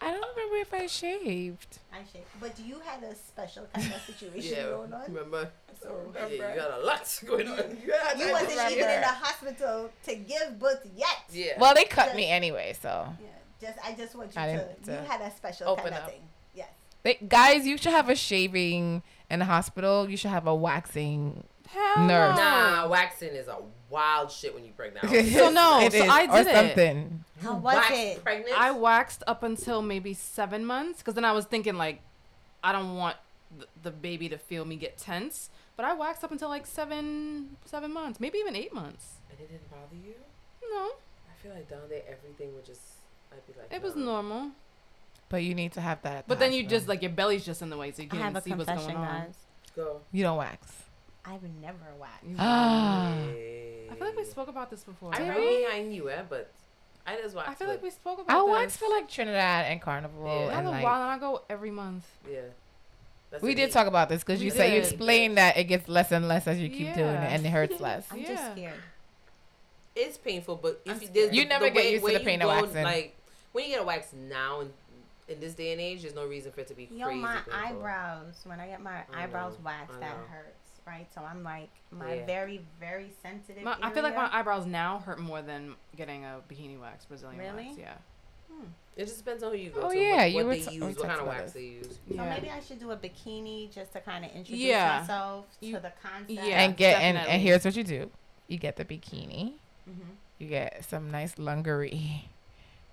I 0.00 0.12
don't 0.12 0.36
remember 0.50 0.76
if 0.76 0.82
I 0.82 0.86
shaved. 0.86 1.78
I 1.92 1.98
shake. 2.12 2.26
But 2.40 2.58
you 2.58 2.76
had 2.84 3.02
a 3.02 3.14
special 3.14 3.66
kind 3.72 3.92
of 3.92 4.00
situation 4.02 4.54
yeah, 4.56 4.62
going 4.64 4.92
on. 4.92 5.02
remember? 5.08 5.50
So 5.80 6.12
Yeah, 6.14 6.28
you 6.28 6.38
got 6.38 6.80
a 6.80 6.84
lot 6.84 7.20
going 7.26 7.48
on. 7.48 7.78
Yeah, 7.86 8.18
you 8.18 8.32
wasn't 8.32 8.50
even 8.72 8.90
in 8.90 9.00
the 9.00 9.06
hospital 9.06 9.90
to 10.04 10.14
give 10.16 10.58
birth 10.58 10.86
yet. 10.96 11.24
Yeah. 11.30 11.58
Well, 11.58 11.74
they 11.74 11.84
cut 11.84 12.14
me 12.16 12.28
anyway, 12.28 12.74
so. 12.80 13.08
Yeah, 13.20 13.26
just 13.60 13.78
I 13.84 13.92
just 13.94 14.14
want 14.14 14.34
you 14.34 14.40
I 14.40 14.46
to. 14.46 14.68
You 14.86 14.92
uh, 14.92 15.04
had 15.04 15.20
a 15.20 15.30
special 15.34 15.68
open 15.68 15.84
kind 15.84 15.96
of 15.96 16.02
up. 16.02 16.10
thing. 16.10 16.22
Yes. 16.54 16.68
They, 17.02 17.18
guys, 17.28 17.66
you 17.66 17.78
should 17.78 17.92
have 17.92 18.08
a 18.08 18.16
shaving 18.16 19.02
in 19.30 19.38
the 19.38 19.44
hospital. 19.44 20.08
You 20.08 20.16
should 20.16 20.30
have 20.30 20.46
a 20.46 20.54
waxing 20.54 21.44
Hell 21.68 22.06
Nerves. 22.06 22.38
no. 22.38 22.42
Nah, 22.44 22.88
waxing 22.88 23.30
is 23.34 23.46
a 23.48 23.56
wild 23.90 24.30
shit 24.30 24.54
when 24.54 24.64
you're 24.64 24.74
pregnant. 24.74 25.04
So 25.32 25.50
no, 25.50 25.80
It 25.80 25.92
so 25.92 25.98
is, 26.04 26.10
I 26.10 26.24
or 26.24 26.44
did 26.44 26.46
it. 26.48 26.54
something. 26.54 27.24
How 27.42 27.54
was 27.54 27.62
Wax 27.76 27.90
it? 27.92 28.22
pregnant? 28.24 28.58
I 28.60 28.70
waxed 28.72 29.22
up 29.26 29.42
until 29.42 29.82
maybe 29.82 30.14
seven 30.14 30.64
months 30.64 30.98
because 31.00 31.14
then 31.14 31.24
I 31.24 31.32
was 31.32 31.44
thinking 31.44 31.76
like, 31.76 32.00
I 32.64 32.72
don't 32.72 32.96
want 32.96 33.16
the, 33.58 33.66
the 33.82 33.90
baby 33.90 34.28
to 34.28 34.38
feel 34.38 34.64
me 34.64 34.76
get 34.76 34.98
tense. 34.98 35.50
But 35.76 35.84
I 35.86 35.92
waxed 35.94 36.24
up 36.24 36.32
until 36.32 36.48
like 36.48 36.66
seven 36.66 37.56
seven 37.64 37.92
months, 37.92 38.18
maybe 38.18 38.38
even 38.38 38.56
eight 38.56 38.74
months. 38.74 39.14
and 39.30 39.38
it 39.38 39.48
didn't 39.48 39.70
bother 39.70 39.94
you? 40.04 40.14
No, 40.74 40.90
I 41.30 41.42
feel 41.42 41.52
like 41.54 41.70
down 41.70 41.82
there 41.88 42.02
everything 42.10 42.52
would 42.54 42.64
just. 42.66 42.80
I'd 43.30 43.46
be 43.46 43.52
like. 43.58 43.72
it 43.72 43.80
was 43.82 43.94
normal. 43.94 44.50
But 45.28 45.44
you 45.44 45.54
need 45.54 45.72
to 45.74 45.80
have 45.80 46.02
that. 46.02 46.12
at 46.16 46.24
the 46.24 46.28
But 46.28 46.38
then 46.40 46.52
you 46.52 46.66
just 46.66 46.88
like 46.88 47.00
your 47.02 47.12
belly's 47.12 47.44
just 47.44 47.62
in 47.62 47.70
the 47.70 47.76
way, 47.76 47.92
so 47.92 48.02
you 48.02 48.08
can't 48.08 48.22
have 48.22 48.34
a 48.36 48.42
see 48.42 48.50
what's 48.50 48.64
confession, 48.64 48.94
going 48.94 49.06
on. 49.06 49.20
guys. 49.26 49.34
Go. 49.76 50.00
you 50.10 50.24
don't 50.24 50.38
wax. 50.38 50.66
I've 51.24 51.42
never 51.62 51.94
waxed. 52.00 52.24
Ah. 52.38 53.12
I 53.12 53.77
feel 53.98 54.08
like 54.08 54.16
we 54.16 54.24
spoke 54.24 54.48
about 54.48 54.70
this 54.70 54.84
before. 54.84 55.14
I 55.14 55.18
Did 55.18 55.28
know 55.28 55.36
we? 55.38 55.66
I 55.66 55.82
knew 55.82 56.08
it, 56.08 56.26
but 56.28 56.50
I 57.06 57.16
just 57.16 57.34
waxed. 57.36 57.50
I 57.50 57.54
feel 57.54 57.68
like 57.68 57.82
we 57.82 57.90
spoke 57.90 58.20
about 58.20 58.36
I 58.36 58.44
this. 58.46 58.52
wax 58.52 58.76
for 58.76 58.88
like 58.88 59.08
Trinidad 59.08 59.66
and 59.70 59.80
Carnival 59.80 60.24
Yeah. 60.26 60.32
I 60.32 60.42
and 60.44 60.52
have 60.52 60.64
a 60.66 60.70
like. 60.70 60.84
while, 60.84 61.02
and 61.02 61.10
I 61.10 61.18
go 61.18 61.42
every 61.48 61.70
month. 61.70 62.06
Yeah. 62.30 62.40
That's 63.30 63.42
We 63.42 63.54
did 63.54 63.66
neat- 63.66 63.72
talk 63.72 63.86
about 63.86 64.08
this 64.08 64.22
because 64.24 64.42
you 64.42 64.50
say 64.50 64.74
you 64.74 64.80
did. 64.80 64.88
explained 64.90 65.36
that 65.36 65.56
it 65.58 65.64
gets 65.64 65.86
less 65.88 66.12
and 66.12 66.26
less 66.28 66.46
as 66.46 66.58
you 66.58 66.70
keep 66.70 66.94
doing 66.94 67.08
it 67.08 67.32
and 67.32 67.44
it 67.44 67.50
hurts 67.50 67.78
less. 67.80 68.06
I'm 68.10 68.18
Yeah. 68.20 68.28
just 68.28 68.52
scared. 68.52 68.80
It's 69.94 70.16
painful, 70.16 70.56
but 70.56 70.80
if 70.84 71.02
you, 71.02 71.08
there's. 71.12 71.34
You 71.34 71.42
the- 71.42 71.48
never 71.48 71.64
the 71.64 71.70
get 71.72 71.84
way- 71.84 71.92
used 71.92 72.06
to 72.06 72.12
the 72.12 72.20
pain 72.20 72.40
of 72.42 72.48
waxing. 72.48 72.84
Like 72.84 73.16
when 73.52 73.64
you 73.64 73.70
get 73.70 73.82
a 73.82 73.84
wax 73.84 74.12
now 74.12 74.60
and 74.60 74.72
in 75.28 75.40
this 75.40 75.54
day 75.54 75.72
and 75.72 75.80
age, 75.80 76.02
there's 76.02 76.14
no 76.14 76.24
reason 76.26 76.52
for 76.52 76.60
it 76.60 76.68
to 76.68 76.74
be 76.74 76.88
Yo, 76.90 77.04
crazy. 77.06 77.20
my 77.20 77.34
painful. 77.36 77.52
eyebrows. 77.54 78.40
When 78.44 78.60
I 78.60 78.66
get 78.68 78.80
my 78.80 79.02
I 79.12 79.24
eyebrows 79.24 79.54
know, 79.54 79.64
waxed, 79.64 79.96
I 79.96 80.00
that 80.00 80.16
hurts, 80.30 80.67
right? 80.88 81.06
So 81.14 81.20
I'm 81.22 81.42
like, 81.44 81.68
my 81.90 82.14
Yeah. 82.14 82.26
very, 82.26 82.60
very 82.80 83.10
sensitive. 83.22 83.62
My, 83.62 83.76
I 83.82 83.90
feel 83.90 84.02
like 84.02 84.16
my 84.16 84.28
eyebrows 84.32 84.66
now 84.66 84.98
hurt 84.98 85.20
more 85.20 85.42
than 85.42 85.74
getting 85.96 86.24
a 86.24 86.40
bikini 86.50 86.80
wax, 86.80 87.04
Brazilian 87.04 87.38
Really? 87.38 87.66
wax. 87.68 87.78
Yeah. 87.78 87.94
It 88.96 89.04
just 89.04 89.18
depends 89.18 89.44
on 89.44 89.52
who 89.52 89.56
you 89.58 89.70
go 89.70 89.82
Oh, 89.82 89.90
to. 89.92 89.96
yeah, 89.96 90.16
what, 90.16 90.28
you 90.30 90.34
what 90.36 90.46
were 90.46 90.54
they 90.56 90.60
t- 90.62 90.74
use, 90.74 90.96
what 90.96 91.06
kind 91.06 91.20
of 91.20 91.26
wax 91.28 91.42
this. 91.44 91.52
they 91.52 91.60
use. 91.60 91.86
So 92.08 92.14
yeah. 92.16 92.34
maybe 92.34 92.50
I 92.50 92.58
should 92.58 92.80
do 92.80 92.90
a 92.90 92.96
bikini 92.96 93.70
just 93.72 93.92
to 93.92 94.00
kind 94.00 94.24
of 94.24 94.32
introduce 94.32 94.58
Yeah. 94.64 94.98
myself 95.00 95.46
You- 95.60 95.74
to 95.76 95.80
the 95.80 95.92
concept. 96.02 96.30
Yeah, 96.30 96.62
and 96.64 96.76
get 96.76 97.00
and, 97.00 97.16
and 97.16 97.40
here's 97.40 97.64
what 97.64 97.76
you 97.76 97.84
do: 97.84 98.10
you 98.48 98.58
get 98.58 98.74
the 98.74 98.84
bikini, 98.84 99.52
mm-hmm. 99.88 100.00
you 100.38 100.48
get 100.48 100.84
some 100.84 101.12
nice 101.12 101.38
lingerie, 101.38 101.92
and 101.92 102.22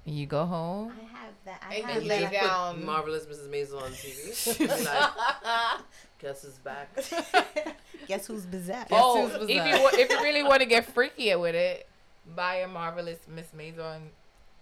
you 0.06 0.26
go 0.26 0.46
home. 0.46 0.94
I 1.00 1.18
have 1.18 1.34
that. 1.46 1.62
I 1.68 1.76
And 1.76 1.86
have 1.86 2.04
you 2.04 2.10
lay 2.10 2.22
that. 2.22 2.32
just 2.32 2.46
down. 2.46 2.76
put 2.76 2.86
marvelous 2.86 3.26
Mrs. 3.26 3.50
Maisel 3.50 3.82
on 3.82 3.92
TV. 3.92 4.86
Like, 4.86 5.82
guess 6.20 6.42
who's 6.44 6.58
back? 6.60 6.90
Guess 8.08 8.28
who's 8.28 8.46
bizarre? 8.46 8.86
oh, 8.92 9.28
who's 9.28 9.50
if 9.50 9.56
you 9.66 9.82
wa- 9.84 9.90
if 9.94 10.10
you 10.10 10.22
really 10.22 10.44
want 10.44 10.60
to 10.62 10.66
get 10.68 10.94
freakier 10.94 11.40
with 11.42 11.56
it, 11.56 11.88
buy 12.36 12.56
a 12.58 12.68
marvelous 12.68 13.18
Miss 13.28 13.48
Maisel 13.58 13.98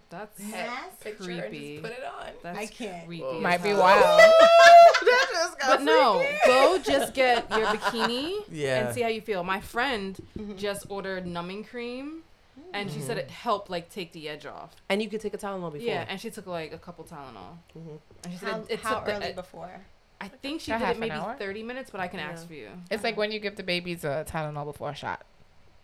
That's 0.09 0.39
head 0.41 0.69
Yes. 0.71 0.95
picture 1.01 1.23
Creepy. 1.25 1.75
and 1.77 1.83
just 1.83 1.83
put 1.83 1.91
it 1.91 2.05
on. 2.05 2.27
that's 2.41 2.57
I 2.59 2.65
can't. 2.67 3.05
creepy. 3.05 3.23
Whoa. 3.23 3.39
Might 3.41 3.61
be 3.63 3.69
hell. 3.69 3.79
wild. 3.81 4.21
But 5.67 5.81
no, 5.81 6.25
go 6.45 6.77
just 6.83 7.13
get 7.13 7.49
your 7.51 7.65
bikini 7.67 8.43
Yeah. 8.49 8.85
and 8.85 8.95
see 8.95 9.01
how 9.01 9.07
you 9.09 9.21
feel. 9.21 9.43
My 9.43 9.59
friend 9.61 10.17
Mhm. 10.37 10.57
just 10.57 10.85
ordered 10.89 11.25
numbing 11.25 11.63
cream, 11.63 12.23
and 12.74 12.89
she 12.89 12.97
Mm-hmm. 12.97 13.07
said 13.07 13.17
it 13.17 13.30
helped 13.32 13.69
like 13.69 13.89
take 13.89 14.11
the 14.13 14.28
edge 14.30 14.45
off. 14.45 14.76
And 14.89 15.01
you 15.01 15.09
could 15.09 15.21
take 15.21 15.34
a 15.34 15.38
Tylenol 15.38 15.71
before. 15.74 15.88
Yeah, 15.88 16.05
and 16.07 16.19
she 16.19 16.30
took 16.30 16.47
like 16.47 16.74
a 16.74 16.78
couple 16.78 17.03
Tylenol, 17.05 17.57
Mhm. 17.78 17.99
and 18.24 18.34
she 18.34 18.39
said 18.39 18.49
How, 18.49 18.59
it, 18.61 18.65
it 18.69 18.80
how 18.82 18.95
took 18.95 19.05
the 19.05 19.13
early 19.15 19.26
ed- 19.26 19.36
before? 19.36 19.82
I 20.21 20.28
think 20.30 20.61
she 20.61 20.71
A 20.71 20.80
did 20.80 20.89
it 20.89 20.99
maybe 20.99 21.11
hour? 21.11 21.36
thirty 21.38 21.63
minutes, 21.63 21.89
but 21.91 21.99
I 21.99 22.07
can 22.07 22.19
ask 22.19 22.47
for 22.47 22.53
you. 22.53 22.69
It's 22.89 23.03
like 23.03 23.17
when 23.17 23.32
you 23.32 23.39
give 23.39 23.55
the 23.57 23.63
babies 23.63 24.03
a 24.05 24.26
Tylenol 24.28 24.65
before 24.65 24.89
a 24.91 24.95
shot. 24.95 25.24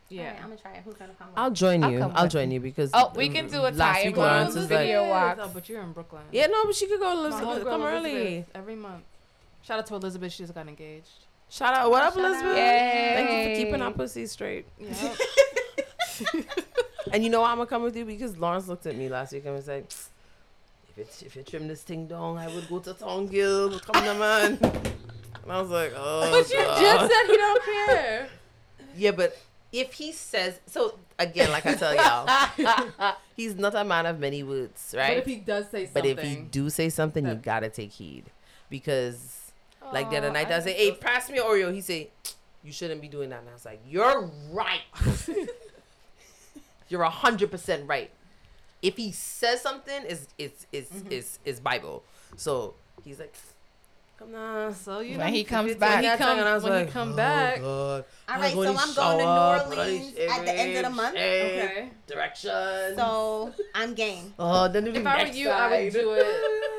Yeah. 0.07 0.21
Alright, 0.23 0.35
I'm 0.37 0.49
gonna 0.49 0.57
try 0.61 0.71
it. 0.73 0.81
Who's 0.85 0.95
gonna 0.95 1.13
come? 1.19 1.27
With? 1.27 1.37
I'll 1.37 1.51
join 1.51 1.83
I'll 1.83 1.91
you. 1.91 2.01
I'll 2.15 2.27
join 2.27 2.49
you. 2.49 2.55
you 2.55 2.59
because 2.61 2.89
Oh, 2.95 3.11
we 3.15 3.29
can 3.29 3.47
do 3.47 3.59
a 3.59 3.69
last 3.69 3.97
time 3.97 4.05
week 4.07 4.17
one 4.17 4.27
Lawrence 4.27 4.47
with 4.55 4.63
was 4.63 4.67
video 4.67 5.01
like, 5.03 5.37
walk. 5.37 5.47
Oh, 5.47 5.51
but 5.53 5.69
you're 5.69 5.81
in 5.83 5.91
Brooklyn. 5.91 6.23
yeah, 6.31 6.47
no, 6.47 6.65
but 6.65 6.73
she 6.75 6.87
could 6.87 6.99
go 6.99 7.13
My 7.15 7.27
Elizabeth, 7.27 7.63
homegirl 7.63 7.69
come 7.69 7.83
early. 7.83 8.11
Elizabeth, 8.11 8.45
every 8.55 8.75
month. 8.75 9.03
Shout 9.61 9.77
out 9.79 9.85
to 9.87 9.95
Elizabeth. 9.95 10.31
She 10.33 10.43
just 10.43 10.55
got 10.55 10.67
engaged. 10.67 11.09
Shout 11.51 11.73
out, 11.75 11.91
what 11.91 12.01
up, 12.01 12.13
Shout 12.13 12.23
out. 12.25 12.29
Elizabeth? 12.31 12.57
Yay. 12.57 13.11
Thank 13.15 13.29
you 13.49 13.55
for 13.55 13.61
keeping 13.65 13.81
our 13.83 13.91
pussy 13.91 14.25
straight. 14.25 14.65
Yep. 14.79 15.17
And 17.11 17.23
you 17.23 17.29
know 17.29 17.41
why 17.41 17.51
I'm 17.51 17.57
gonna 17.57 17.67
come 17.69 17.83
with 17.83 17.95
you 17.95 18.05
because 18.05 18.37
Lawrence 18.37 18.67
looked 18.67 18.85
at 18.85 18.95
me 18.95 19.09
last 19.09 19.33
week 19.33 19.45
and 19.45 19.55
was 19.55 19.67
like, 19.67 19.85
"If 20.89 20.97
it 20.97 21.23
if 21.25 21.35
you 21.35 21.43
trim 21.43 21.67
this 21.67 21.81
thing 21.81 22.07
down, 22.07 22.37
I 22.37 22.47
would 22.47 22.69
go 22.69 22.79
to 22.79 22.93
town, 22.93 23.27
Gil. 23.27 23.79
Come 23.79 24.07
on, 24.07 24.19
man." 24.19 24.59
And 24.61 25.51
I 25.51 25.61
was 25.61 25.71
like, 25.71 25.91
"Oh." 25.95 26.29
but 26.31 26.49
you 26.49 26.57
just 26.57 27.11
said 27.11 27.23
he 27.27 27.37
don't 27.37 27.63
care. 27.63 28.29
Yeah, 28.95 29.11
but 29.11 29.37
if 29.71 29.93
he 29.93 30.11
says 30.11 30.59
so 30.65 30.97
again, 31.17 31.51
like 31.51 31.65
I 31.65 31.75
tell 31.75 31.95
y'all, 31.95 33.15
he's 33.35 33.55
not 33.55 33.75
a 33.75 33.83
man 33.83 34.05
of 34.07 34.19
many 34.19 34.43
words, 34.43 34.93
right? 34.97 35.09
But 35.09 35.17
if 35.19 35.25
he 35.25 35.35
does 35.37 35.69
say 35.69 35.85
something, 35.85 35.93
But 35.93 36.05
if 36.05 36.21
he 36.21 36.35
do 36.37 36.69
say 36.69 36.89
something, 36.89 37.25
you 37.25 37.35
gotta 37.35 37.69
take 37.69 37.91
heed 37.91 38.25
because, 38.69 39.51
like 39.93 40.09
the 40.09 40.17
other 40.17 40.31
night, 40.31 40.51
I 40.51 40.59
say, 40.59 40.73
"Hey, 40.73 40.91
pass 40.91 41.29
me 41.29 41.37
Oreo." 41.39 41.73
He 41.73 41.81
say, 41.81 42.09
"You 42.63 42.71
shouldn't 42.71 42.99
be 43.01 43.07
doing 43.07 43.29
that." 43.29 43.41
And 43.41 43.49
I 43.49 43.53
was 43.53 43.63
like, 43.65 43.79
"You're 43.87 44.29
right. 44.51 44.81
You're 46.89 47.03
a 47.03 47.09
hundred 47.09 47.51
percent 47.51 47.87
right." 47.87 48.11
If 48.81 48.97
he 48.97 49.11
says 49.11 49.61
something, 49.61 50.03
is 50.05 50.27
is 50.37 50.51
is 50.71 50.85
Mm-hmm. 50.87 51.11
is 51.11 51.39
is 51.45 51.59
Bible. 51.59 52.03
So 52.37 52.75
he's 53.03 53.19
like, 53.19 53.33
"Come 54.17 54.33
on." 54.35 54.73
so 54.73 54.99
you 55.01 55.17
When 55.17 55.27
know, 55.27 55.33
he 55.33 55.43
comes 55.43 55.75
back. 55.75 55.95
when 55.95 56.03
he 56.03 56.09
that 56.09 56.17
come- 56.17 56.27
time, 56.29 56.39
and 56.39 56.47
I 56.47 56.53
was 56.55 56.63
he 56.63 56.69
like, 56.69 56.91
come 56.91 57.11
"Oh, 57.13 57.15
back- 57.15 57.59
God. 57.61 58.05
All 58.29 58.39
right, 58.39 58.55
I'm 58.55 58.63
so 58.63 58.75
I'm 58.77 58.93
going 58.95 59.17
to 59.17 59.23
New 59.23 59.75
but 59.75 59.77
I 59.77 59.81
Orleans 59.81 60.15
at 60.17 60.45
the 60.45 60.53
end 60.53 60.77
of 60.77 60.83
the 60.83 60.89
month. 61.01 61.15
shave, 61.17 61.63
okay. 61.63 61.89
Directions. 62.07 62.95
So 62.97 63.53
I'm 63.75 63.93
game. 63.95 64.33
oh, 64.39 64.67
then 64.69 64.87
If 64.87 65.05
I 65.05 65.23
were 65.23 65.29
you, 65.29 65.49
I 65.49 65.83
would 65.83 65.93
do 65.93 66.11
it 66.13 66.25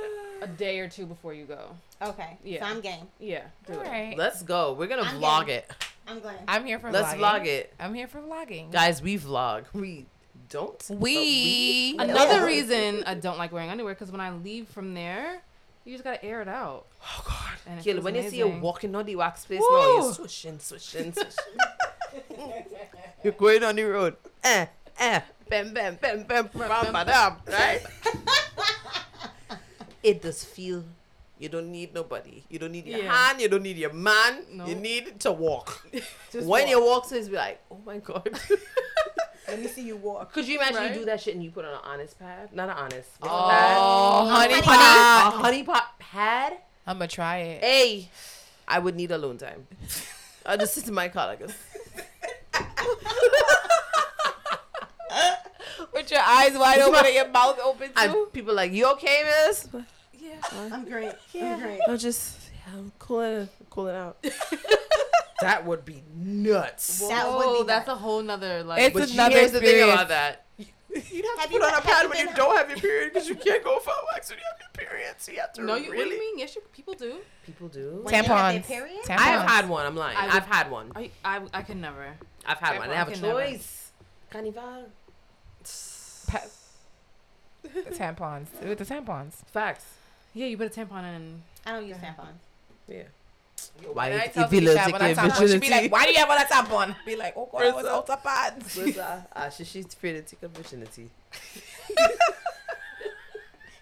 a 0.43 0.47
day 0.47 0.79
or 0.81 0.89
two 0.89 1.05
before 1.07 1.35
you 1.35 1.45
go. 1.45 1.71
Okay. 2.01 2.39
Yeah. 2.43 2.61
So 2.61 2.67
I'm 2.75 2.81
game. 2.81 3.09
Yeah, 3.19 3.43
do 3.67 3.75
All 3.75 3.81
it. 3.83 3.89
right. 3.89 4.17
Let's 4.17 4.43
go. 4.43 4.73
We're 4.73 4.87
gonna 4.87 5.03
I'm 5.03 5.21
vlog 5.21 5.47
game. 5.49 5.57
it. 5.59 5.71
I'm 6.11 6.21
going. 6.21 6.37
I'm 6.49 6.67
here 6.67 6.79
for 6.79 6.91
Let's 6.91 7.15
vlogging. 7.15 7.19
vlog 7.21 7.47
it. 7.47 7.75
I'm 7.79 7.95
here 7.95 8.09
for 8.09 8.21
vlogging. 8.21 8.73
Guys, 8.73 9.01
we 9.01 9.17
vlog. 9.19 9.65
We 9.73 10.07
don't. 10.49 10.77
but 10.89 10.99
We- 10.99 11.95
will. 11.97 12.05
Another 12.11 12.45
reason 12.45 13.05
I 13.07 13.15
don't 13.15 13.39
like 13.39 13.53
wearing 13.53 13.71
underwear 13.71 13.95
because 13.95 14.11
when 14.11 14.21
I 14.21 14.31
leave 14.33 14.69
from 14.69 14.95
there, 14.95 15.41
you 15.85 15.93
just 15.95 16.03
gotta 16.05 16.23
air 16.25 16.43
it 16.43 16.49
out. 16.49 16.87
Oh 17.03 17.23
God. 17.27 17.37
And 17.67 17.83
Kill 17.85 17.95
feels 17.95 18.05
when 18.05 18.15
you 18.17 18.29
see 18.29 18.39
you 18.39 18.49
walking 18.49 18.95
on 18.95 19.07
the 19.07 19.17
wax 19.17 19.45
place 19.45 19.61
now, 19.61 19.95
you're 20.03 20.13
swishing, 20.13 20.59
swishing, 20.59 21.13
swishing. 21.15 21.59
you're 23.25 23.33
going 23.35 23.63
on 23.63 23.77
the 23.77 23.85
road. 23.85 24.17
Eh, 24.43 24.67
eh, 24.99 25.21
bam, 25.49 25.73
bam, 25.73 25.95
bam, 26.01 26.23
bam, 26.25 26.51
bam, 26.53 26.93
bam, 26.93 27.37
right? 27.47 27.81
it 30.03 30.21
does 30.23 30.43
feel. 30.45 30.85
You 31.41 31.49
don't 31.49 31.73
need 31.73 31.95
nobody. 31.95 32.45
You 32.51 32.59
don't 32.59 32.71
need 32.73 32.85
your 32.87 32.99
Yeah. 33.01 33.11
hand. 33.11 33.41
You 33.41 33.49
don't 33.49 33.63
need 33.63 33.79
your 33.79 33.95
man. 33.95 34.45
No. 34.53 34.67
You 34.67 34.75
need 34.75 35.19
to 35.21 35.33
walk. 35.33 35.87
Just 36.31 36.47
when 36.47 36.65
walk. 36.65 36.69
you 36.71 36.85
walk, 36.85 37.05
so 37.07 37.17
it's 37.17 37.29
be 37.31 37.37
like, 37.37 37.61
oh 37.71 37.79
my 37.85 37.97
god. 37.99 38.29
Let 39.49 39.59
me 39.59 39.67
see 39.67 39.83
you 39.83 39.97
walk. 39.97 40.33
Could 40.35 40.47
you 40.47 40.57
imagine 40.59 40.77
Right? 40.77 40.93
you 40.93 41.01
do 41.01 41.05
that 41.07 41.23
shit 41.23 41.35
and 41.35 41.43
you 41.43 41.51
put 41.51 41.65
on 41.65 41.73
an 41.73 41.81
honest 41.83 42.19
pad? 42.19 42.53
Not 42.53 42.69
an 42.69 42.77
honest. 42.77 43.09
what's 43.21 43.33
Oh, 43.35 43.49
pad? 43.49 44.31
honey 44.31 44.55
honey 44.55 44.63
pot. 44.63 45.35
A 45.35 45.37
honey 45.39 45.63
pot 45.65 45.99
pad? 45.99 46.59
I'm 46.87 46.97
gonna 46.99 47.09
try 47.09 47.39
it. 47.39 47.65
Hey, 47.65 48.11
I 48.69 48.79
would 48.79 48.95
need 48.95 49.11
alone 49.11 49.39
time. 49.39 49.67
I'll 50.45 50.59
just 50.59 50.75
sit 50.75 50.87
in 50.89 50.95
my 50.95 51.09
car 51.09 51.27
like 51.29 51.39
this. 51.41 51.55
With 55.93 56.11
your 56.11 56.21
eyes 56.21 56.57
wide 56.57 56.81
open 56.81 57.01
and 57.07 57.15
your 57.15 57.29
mouth 57.29 57.59
open 57.65 57.89
too. 57.89 57.95
And 57.97 58.33
people 58.33 58.55
like, 58.55 58.73
you 58.73 58.87
okay, 58.93 59.25
miss? 59.47 59.67
Yeah. 60.31 60.69
I'm 60.73 60.85
great. 60.85 61.13
I'm 61.35 61.61
great. 61.61 61.81
I'll 61.89 61.97
just, 61.97 62.39
yeah, 62.55 62.79
I'm 62.79 62.93
cooling, 62.99 63.49
cooling 63.69 63.97
out. 63.97 64.17
that 65.41 65.65
would 65.67 65.85
be 65.85 66.03
nuts. 66.15 67.09
That 67.09 67.27
would 67.27 67.35
Whoa, 67.47 67.59
be 67.63 67.67
that's 67.67 67.87
nuts. 67.89 67.99
a 67.99 68.03
whole 68.03 68.23
nother 68.23 68.63
like. 68.63 68.83
It's 68.83 68.95
But 68.95 69.11
another 69.13 69.37
here's 69.37 69.53
the 69.53 69.61
thing 69.61 69.83
about 69.83 70.09
that. 70.09 70.45
You'd 70.59 71.25
have, 71.25 71.39
Have 71.39 71.49
to 71.49 71.55
you 71.55 71.61
put 71.61 71.73
on 71.73 71.79
a 71.79 71.83
pad 71.83 72.03
you 72.03 72.09
when 72.11 72.19
you 72.19 72.27
been- 72.27 72.35
don't 72.37 72.57
have 72.57 72.69
your 72.69 72.79
period 72.79 73.13
because 73.13 73.29
you 73.29 73.37
can't 73.37 73.63
go 73.63 73.79
for 73.79 73.93
wax 74.13 74.29
when 74.31 74.39
you 74.41 74.45
have 74.51 74.61
your 74.61 74.89
period. 74.89 75.15
So 75.19 75.31
you 75.33 75.39
have 75.41 75.53
to 75.53 75.63
no, 75.63 75.77
you. 75.77 75.89
What 75.89 75.93
do 75.97 75.99
really. 76.03 76.15
you 76.17 76.21
mean? 76.21 76.39
Yes, 76.41 76.57
you, 76.57 76.63
people 76.73 76.95
do. 76.95 77.19
People 77.47 77.69
do. 77.69 78.01
When 78.03 78.11
they 78.11 78.17
have 78.17 78.27
their 78.27 78.37
Tampons. 78.83 79.05
Tampons. 79.05 79.11
I 79.19 79.23
have 79.23 79.49
had 79.49 79.69
one. 79.69 79.87
I'm 79.87 79.95
lying. 79.95 80.17
I 80.17 80.37
I've 80.37 80.47
had 80.47 80.69
one. 80.71 80.91
I 80.97 81.11
I, 81.25 81.41
I 81.55 81.63
can 81.63 81.81
never. 81.81 82.05
I've 82.45 82.59
had 82.59 82.79
one. 82.79 82.91
I 82.91 82.95
have 82.95 83.09
a 83.09 83.13
can 83.13 83.23
never. 83.23 83.41
choice. 83.41 83.93
Carnival. 84.31 84.87
Pa- 86.29 86.43
tampons. 87.93 88.47
With 88.67 88.79
the 88.79 88.85
tampons. 88.85 89.35
Facts. 89.53 89.85
Yeah, 90.35 90.47
you 90.47 90.57
put 90.57 90.67
a 90.77 90.81
tampon 90.81 91.05
in. 91.17 91.43
I 91.67 91.73
don't 91.73 91.87
use 91.87 91.97
tampons. 91.99 92.39
Yeah. 92.89 93.03
Why 93.93 94.09
If 94.09 94.37
you 94.37 94.43
I 94.43 94.45
it 94.47 94.51
be 94.51 94.61
like 94.61 94.93
when 94.93 95.03
I 95.03 95.15
top 95.15 95.41
on, 95.41 95.61
be 95.61 95.71
like, 95.71 95.93
"Why 95.93 96.05
do 96.07 96.13
you 96.13 96.19
have 96.19 96.31
all 96.31 96.37
that 96.39 96.49
top? 96.51 96.97
Be 97.05 97.17
like, 97.17 97.35
"Oh 97.37 97.49
God, 97.51 97.63
it's 97.63 97.89
ultra 97.89 98.17
pad." 98.17 98.65
Ah, 99.35 99.49
she 99.51 99.65
she's 99.65 99.87
afraid 99.87 100.13
to 100.15 100.23
take 100.23 100.43
a 100.43 100.49
virginity. 100.49 101.11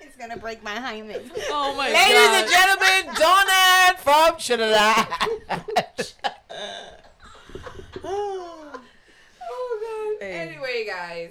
It's 0.01 0.16
gonna 0.16 0.36
break 0.36 0.62
my 0.64 0.74
hymen. 0.74 1.30
Oh 1.51 1.74
my 1.76 1.92
Ladies 1.92 2.12
God. 2.12 2.42
and 2.42 2.51
gentlemen, 2.51 3.14
Donna 3.14 3.99
from 3.99 4.36
Trinidad. 4.38 5.07
oh, 8.05 8.72
oh 9.51 10.16
God. 10.18 10.26
Hey. 10.26 10.32
Anyway, 10.49 10.86
guys. 10.86 11.30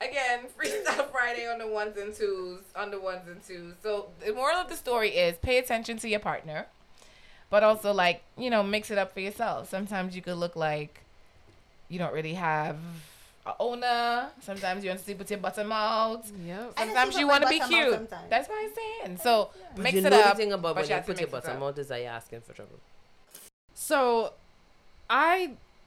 Friday 1.12 1.46
on 1.48 1.58
the 1.58 1.66
ones 1.66 1.96
and 1.96 2.14
twos, 2.14 2.60
on 2.76 2.90
the 2.90 3.00
ones 3.00 3.22
and 3.28 3.42
twos. 3.46 3.74
So 3.82 4.08
the 4.24 4.32
moral 4.32 4.56
of 4.58 4.68
the 4.68 4.76
story 4.76 5.10
is 5.10 5.36
pay 5.38 5.58
attention 5.58 5.98
to 5.98 6.08
your 6.08 6.20
partner, 6.20 6.66
but 7.50 7.62
also 7.62 7.92
like 7.92 8.22
you 8.36 8.50
know 8.50 8.62
mix 8.62 8.90
it 8.90 8.98
up 8.98 9.12
for 9.12 9.20
yourself. 9.20 9.68
Sometimes 9.68 10.14
you 10.14 10.22
could 10.22 10.36
look 10.36 10.56
like 10.56 11.00
you 11.88 11.98
don't 11.98 12.12
really 12.12 12.34
have 12.34 12.76
a 13.46 13.54
owner. 13.58 14.28
Sometimes 14.42 14.84
you 14.84 14.90
want 14.90 15.00
to 15.00 15.04
sleep 15.04 15.18
with 15.18 15.30
your 15.30 15.40
bottom 15.40 15.72
out. 15.72 16.24
Yep. 16.46 16.78
Sometimes 16.78 17.16
you 17.18 17.26
want 17.26 17.42
to 17.44 17.48
be 17.48 17.60
cute. 17.60 17.92
sometimes. 17.94 18.28
That's 18.30 18.48
what 18.48 18.58
I'm 18.62 18.70
saying. 18.74 19.18
So 19.18 19.50
But 19.74 19.82
mix 19.82 19.94
you 19.94 20.06
it 20.06 20.10
know 20.10 20.20
up. 20.20 20.36
the 20.36 20.42
thing 20.42 20.52
about 20.52 20.74
but 20.74 20.82
when 20.82 20.90
you 20.90 20.96
you 20.96 21.02
put 21.02 21.18
your 21.20 21.28
bottom 21.28 21.62
out 21.62 21.78
is 21.78 21.88
that 21.88 22.00
you're 22.00 22.10
asking 22.10 22.42
for 22.42 22.52
trouble. 22.52 22.78
So, 23.74 24.26
I 24.26 24.30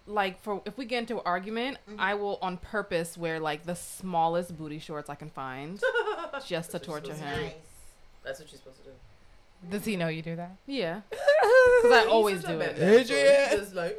like 0.07 0.41
for 0.41 0.61
if 0.65 0.77
we 0.77 0.85
get 0.85 0.99
into 0.99 1.15
an 1.17 1.21
argument, 1.25 1.77
Mm-hmm. 1.89 1.99
I 1.99 2.15
will 2.15 2.37
on 2.41 2.57
purpose 2.57 3.17
wear 3.17 3.39
like 3.39 3.65
the 3.65 3.75
smallest 3.75 4.57
booty 4.57 4.79
shorts 4.79 5.09
I 5.09 5.15
can 5.15 5.29
find, 5.29 5.79
just 6.47 6.71
to 6.71 6.79
torture 6.79 7.07
you're 7.07 7.15
him. 7.15 7.41
Nice. 7.41 7.53
That's 8.23 8.39
what 8.39 8.51
you're 8.51 8.57
supposed 8.59 8.77
to 8.79 8.83
do. 8.85 8.91
Does 9.69 9.85
he 9.85 9.95
know 9.95 10.07
you 10.07 10.21
do 10.23 10.35
that? 10.35 10.55
Yeah, 10.65 11.01
because 11.09 11.91
I 11.91 12.05
always 12.09 12.43
do 12.43 12.59
it. 12.61 12.79
Adrian. 12.79 13.59
Just 13.59 13.75
like, 13.75 13.95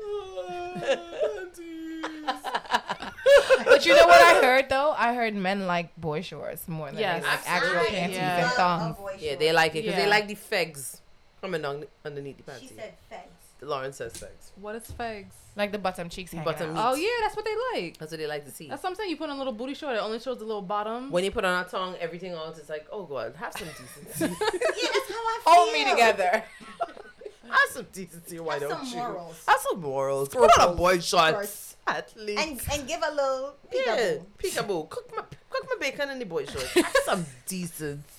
But 3.64 3.86
you 3.86 3.94
know 3.96 4.06
what 4.06 4.20
I 4.20 4.40
heard 4.44 4.68
though? 4.68 4.92
I 4.96 5.14
heard 5.14 5.34
men 5.34 5.66
like 5.66 5.94
boy 5.96 6.20
shorts 6.22 6.66
more 6.68 6.90
than 6.90 6.98
Yes. 6.98 7.22
they 7.22 7.28
like 7.28 7.40
actual 7.48 7.68
Absolutely. 7.70 7.96
panties 7.98 8.16
Yeah. 8.16 8.42
and 8.44 8.52
thongs. 8.52 8.96
yeah, 9.20 9.34
they 9.36 9.52
like 9.52 9.70
it 9.72 9.82
because 9.84 9.98
Yeah. 9.98 10.04
they 10.04 10.10
like 10.10 10.28
the 10.28 10.34
fegs 10.34 11.00
coming 11.40 11.64
on 11.64 11.84
underneath 12.04 12.36
the 12.38 12.42
panty. 12.44 12.60
She 12.68 12.74
said 12.74 12.94
fegs. 13.10 13.41
Lauren 13.62 13.92
says 13.92 14.12
fegs. 14.14 14.50
What 14.56 14.74
is 14.76 14.82
fags? 14.98 15.32
Like 15.54 15.70
the 15.70 15.78
bottom 15.78 16.08
cheeks 16.08 16.32
hanging 16.32 16.44
Bottom 16.44 16.76
out. 16.76 16.92
Oh 16.92 16.96
yeah, 16.96 17.08
that's 17.20 17.36
what 17.36 17.44
they 17.44 17.80
like. 17.80 17.98
That's 17.98 18.10
what 18.10 18.18
they 18.18 18.26
like 18.26 18.44
to 18.44 18.50
see. 18.50 18.68
That's 18.68 18.82
what 18.82 18.90
I'm 18.90 18.96
saying. 18.96 19.10
You 19.10 19.16
put 19.16 19.30
on 19.30 19.36
a 19.36 19.38
little 19.38 19.52
booty 19.52 19.74
short, 19.74 19.96
it 19.96 20.00
only 20.00 20.18
shows 20.18 20.38
the 20.38 20.44
little 20.44 20.62
bottom. 20.62 21.10
When 21.10 21.24
you 21.24 21.30
put 21.30 21.44
on 21.44 21.64
a 21.64 21.68
tongue, 21.68 21.94
everything 22.00 22.32
else 22.32 22.58
is 22.58 22.68
like, 22.68 22.86
oh 22.90 23.04
god, 23.04 23.34
have 23.36 23.52
some 23.52 23.68
decency. 23.68 24.34
Yeah, 24.42 24.88
that's 24.92 25.10
how 25.10 25.16
I 25.16 25.40
feel. 25.44 25.52
Hold 25.52 25.72
me 25.72 25.90
together. 25.90 26.44
have 27.50 27.70
some 27.70 27.86
decency, 27.92 28.40
why 28.40 28.54
Have 28.54 28.62
don't 28.62 28.86
some 28.86 28.88
you? 28.88 28.96
morals. 28.96 29.44
Have 29.46 29.60
some 29.60 29.80
morals. 29.80 30.28
Put 30.30 30.58
on 30.58 30.72
a 30.72 30.74
boy 30.74 30.98
shorts. 31.00 31.32
Shorts. 31.32 31.76
At 31.86 32.12
least. 32.16 32.40
And 32.42 32.60
and 32.72 32.88
give 32.88 33.00
a 33.06 33.12
little 33.12 33.54
yeah, 33.72 33.96
peekaboo. 33.96 34.24
peekaboo. 34.38 34.88
Cook 34.88 35.12
my 35.16 35.22
cook 35.50 35.68
my 35.68 35.76
bacon 35.80 36.10
in 36.10 36.18
the 36.18 36.24
boy 36.24 36.46
shorts. 36.46 36.72
Have 36.74 36.96
some 37.04 37.26
decency 37.46 38.11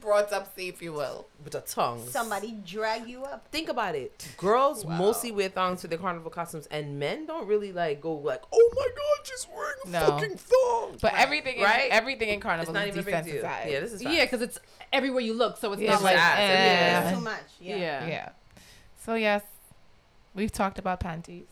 Brought 0.00 0.32
up, 0.32 0.54
see 0.54 0.68
if 0.68 0.80
you 0.82 0.92
will. 0.92 1.26
with 1.44 1.54
a 1.54 1.60
tongue. 1.60 2.06
Somebody 2.08 2.52
drag 2.66 3.08
you 3.08 3.24
up. 3.24 3.46
Think 3.50 3.68
about 3.68 3.94
it. 3.94 4.26
Girls 4.36 4.84
Wow. 4.84 4.96
mostly 4.98 5.30
wear 5.32 5.48
thongs 5.48 5.80
to 5.82 5.88
their 5.88 5.98
carnival 5.98 6.30
costumes, 6.30 6.66
and 6.70 6.98
men 6.98 7.26
don't 7.26 7.46
really 7.46 7.72
like 7.72 8.00
go 8.00 8.12
like, 8.14 8.42
"Oh 8.52 8.70
my 8.74 8.88
god, 8.88 9.26
she's 9.26 9.46
wearing 9.54 9.76
a 9.86 9.88
No. 9.88 10.06
fucking 10.18 10.36
thong." 10.38 10.98
But 11.00 11.14
everything, 11.14 11.60
Right? 11.62 11.86
in, 11.86 11.92
everything 11.92 12.28
in 12.28 12.34
it's 12.36 12.42
carnival 12.42 12.72
not 12.74 12.88
is 12.88 12.96
even 12.96 13.04
big 13.04 13.24
deal. 13.24 13.42
desensitized. 13.42 13.70
Yeah, 13.70 13.80
this 13.80 13.92
is 13.92 14.02
yeah, 14.02 14.24
because 14.24 14.42
it's 14.42 14.58
everywhere 14.92 15.20
you 15.22 15.34
look, 15.34 15.56
so 15.58 15.72
it's 15.72 15.80
Yeah, 15.82 15.90
not 15.90 15.94
it's 15.96 16.04
like 16.04 16.16
like, 16.16 16.38
eh. 16.38 17.00
It's 17.08 17.18
too 17.18 17.24
much. 17.24 17.40
yeah. 17.60 17.76
Yeah. 17.76 18.06
yeah. 18.06 18.28
So 19.04 19.14
yes, 19.14 19.42
we've 20.34 20.52
talked 20.52 20.78
about 20.78 21.00
panties. 21.00 21.46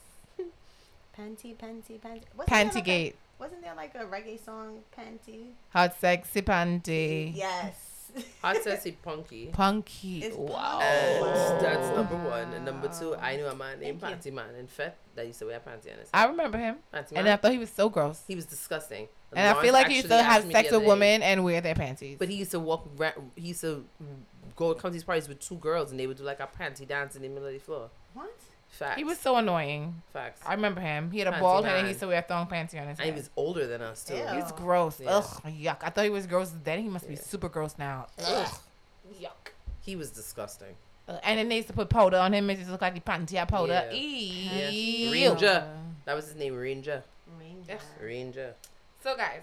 Panty, 1.17 1.55
panty, 1.57 2.01
panty. 2.01 2.23
Wasn't 2.37 2.49
there 2.49 2.65
Pantygate, 2.83 3.15
Wasn't 3.39 3.63
there 3.63 3.75
like 3.77 3.95
a 3.95 4.05
reggae 4.05 4.43
song, 4.45 4.81
Panty? 4.99 5.51
hot 5.71 5.95
sexy 6.01 6.43
panty, 6.43 7.37
Yes. 7.37 7.75
hot 8.43 8.57
sassy 8.63 8.93
punky. 9.03 9.47
punky. 9.53 10.23
It's 10.23 10.37
wow. 10.37 10.81
And 10.81 11.21
Wow. 11.25 11.59
that's 11.61 11.97
number 11.97 12.17
one. 12.29 12.53
And 12.53 12.65
number 12.65 12.89
two, 12.89 13.15
I 13.17 13.37
knew 13.37 13.47
a 13.47 13.55
man 13.55 13.81
named 13.81 14.01
Panty 14.01 14.33
Man 14.33 14.55
in 14.55 14.67
fete 14.67 14.95
that 15.15 15.27
used 15.27 15.39
to 15.41 15.47
wear 15.47 15.59
panty 15.61 15.93
on 15.93 15.99
his 15.99 16.11
head. 16.13 16.15
I 16.15 16.27
remember 16.27 16.59
him, 16.59 16.77
Panty 16.93 17.13
and 17.17 17.25
Man. 17.25 17.29
I 17.29 17.37
thought 17.37 17.53
he 17.53 17.59
was 17.59 17.71
so 17.71 17.89
gross. 17.89 18.23
he 18.29 18.35
was 18.35 18.47
disgusting. 18.47 19.09
And 19.37 19.57
I 19.57 19.61
feel 19.61 19.73
like 19.73 19.89
he 19.89 19.97
used 19.97 20.09
to 20.09 20.23
have 20.23 20.45
sex 20.51 20.71
with 20.71 20.85
women 20.85 21.23
and 21.23 21.43
wear 21.43 21.61
their 21.61 21.75
panties. 21.75 22.17
But 22.19 22.29
he 22.29 22.37
used 22.37 22.53
to 22.53 22.61
walk. 22.61 22.89
Ra- 22.97 23.13
he 23.35 23.49
used 23.49 23.63
to 23.63 23.85
go 24.55 24.73
come 24.75 24.91
to 24.91 24.93
these 24.93 25.03
parties 25.05 25.29
with 25.29 25.41
two 25.41 25.57
girls, 25.57 25.91
and 25.91 25.99
they 25.99 26.07
would 26.07 26.17
do 26.17 26.23
like 26.23 26.39
a 26.41 26.47
panty 26.49 26.87
dance 26.87 27.17
in 27.17 27.23
the 27.23 27.29
middle 27.29 27.47
of 27.49 27.53
the 27.53 27.59
floor. 27.59 27.91
What? 28.13 28.33
Facts. 28.79 28.97
he 28.99 29.05
was 29.05 29.19
so 29.19 29.37
annoying. 29.37 30.03
facts. 30.13 30.41
I 30.45 30.55
remember 30.55 30.81
him. 30.81 31.11
He 31.13 31.21
had 31.21 31.29
a 31.29 31.33
Panty 31.33 31.41
bald 31.41 31.65
head 31.65 31.77
and 31.77 31.87
he 31.87 31.91
used 31.91 32.01
to 32.01 32.09
wear 32.09 32.23
thong 32.23 32.47
panty 32.49 32.81
on 32.81 32.89
his 32.89 32.99
and 32.99 33.01
he 33.01 33.07
head. 33.07 33.15
was 33.15 33.31
older 33.37 33.67
than 33.67 33.81
us 33.83 34.05
too. 34.05 34.17
Ew. 34.17 34.27
He's 34.35 34.51
gross. 34.53 35.01
Yeah. 35.01 35.11
Ugh, 35.19 35.25
yuck. 35.47 35.77
I 35.83 35.91
thought 35.91 36.05
he 36.05 36.11
was 36.11 36.27
gross 36.27 36.53
then. 36.65 36.83
He 36.83 36.89
must 36.89 37.07
be 37.09 37.15
super 37.17 37.49
gross 37.49 37.77
now. 37.79 38.07
Ugh. 38.19 38.49
Yuck. 39.21 39.53
He 39.81 39.95
was 39.97 40.11
disgusting. 40.11 40.75
Uh, 41.07 41.19
and 41.23 41.39
then 41.39 41.49
they 41.49 41.57
used 41.57 41.69
to 41.69 41.75
put 41.75 41.89
powder 41.89 42.17
on 42.17 42.33
him. 42.35 42.49
It 42.51 42.57
just 42.59 42.71
looked 42.71 42.83
like 42.83 42.95
the 42.95 43.01
panty 43.01 43.33
had 43.37 43.49
powder. 43.49 43.87
Yeah. 43.93 44.71
Ew. 44.71 45.13
Ranger. 45.13 45.69
That 46.05 46.15
was 46.15 46.27
his 46.27 46.37
name, 46.37 46.57
Ranger. 46.57 47.03
Ranger. 47.39 47.79
Ranger. 48.03 48.55
So 49.03 49.17
guys, 49.17 49.43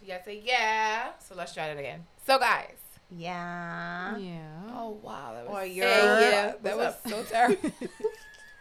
you 0.00 0.08
gotta 0.08 0.24
say 0.24 0.40
yeah. 0.44 1.10
So 1.18 1.34
let's 1.34 1.52
try 1.52 1.66
it 1.66 1.78
again. 1.78 2.06
So 2.26 2.38
guys. 2.38 2.76
Yeah. 3.10 4.16
Yeah. 4.16 4.38
Oh 4.74 4.98
wow, 5.02 5.32
that 5.34 5.48
was 5.48 5.54
Or 5.56 5.60
so- 5.60 5.64
you're- 5.64 5.86
yeah. 5.88 6.52
that 6.62 6.76
was 6.76 6.94
so 7.06 7.22
terrible. 7.24 7.70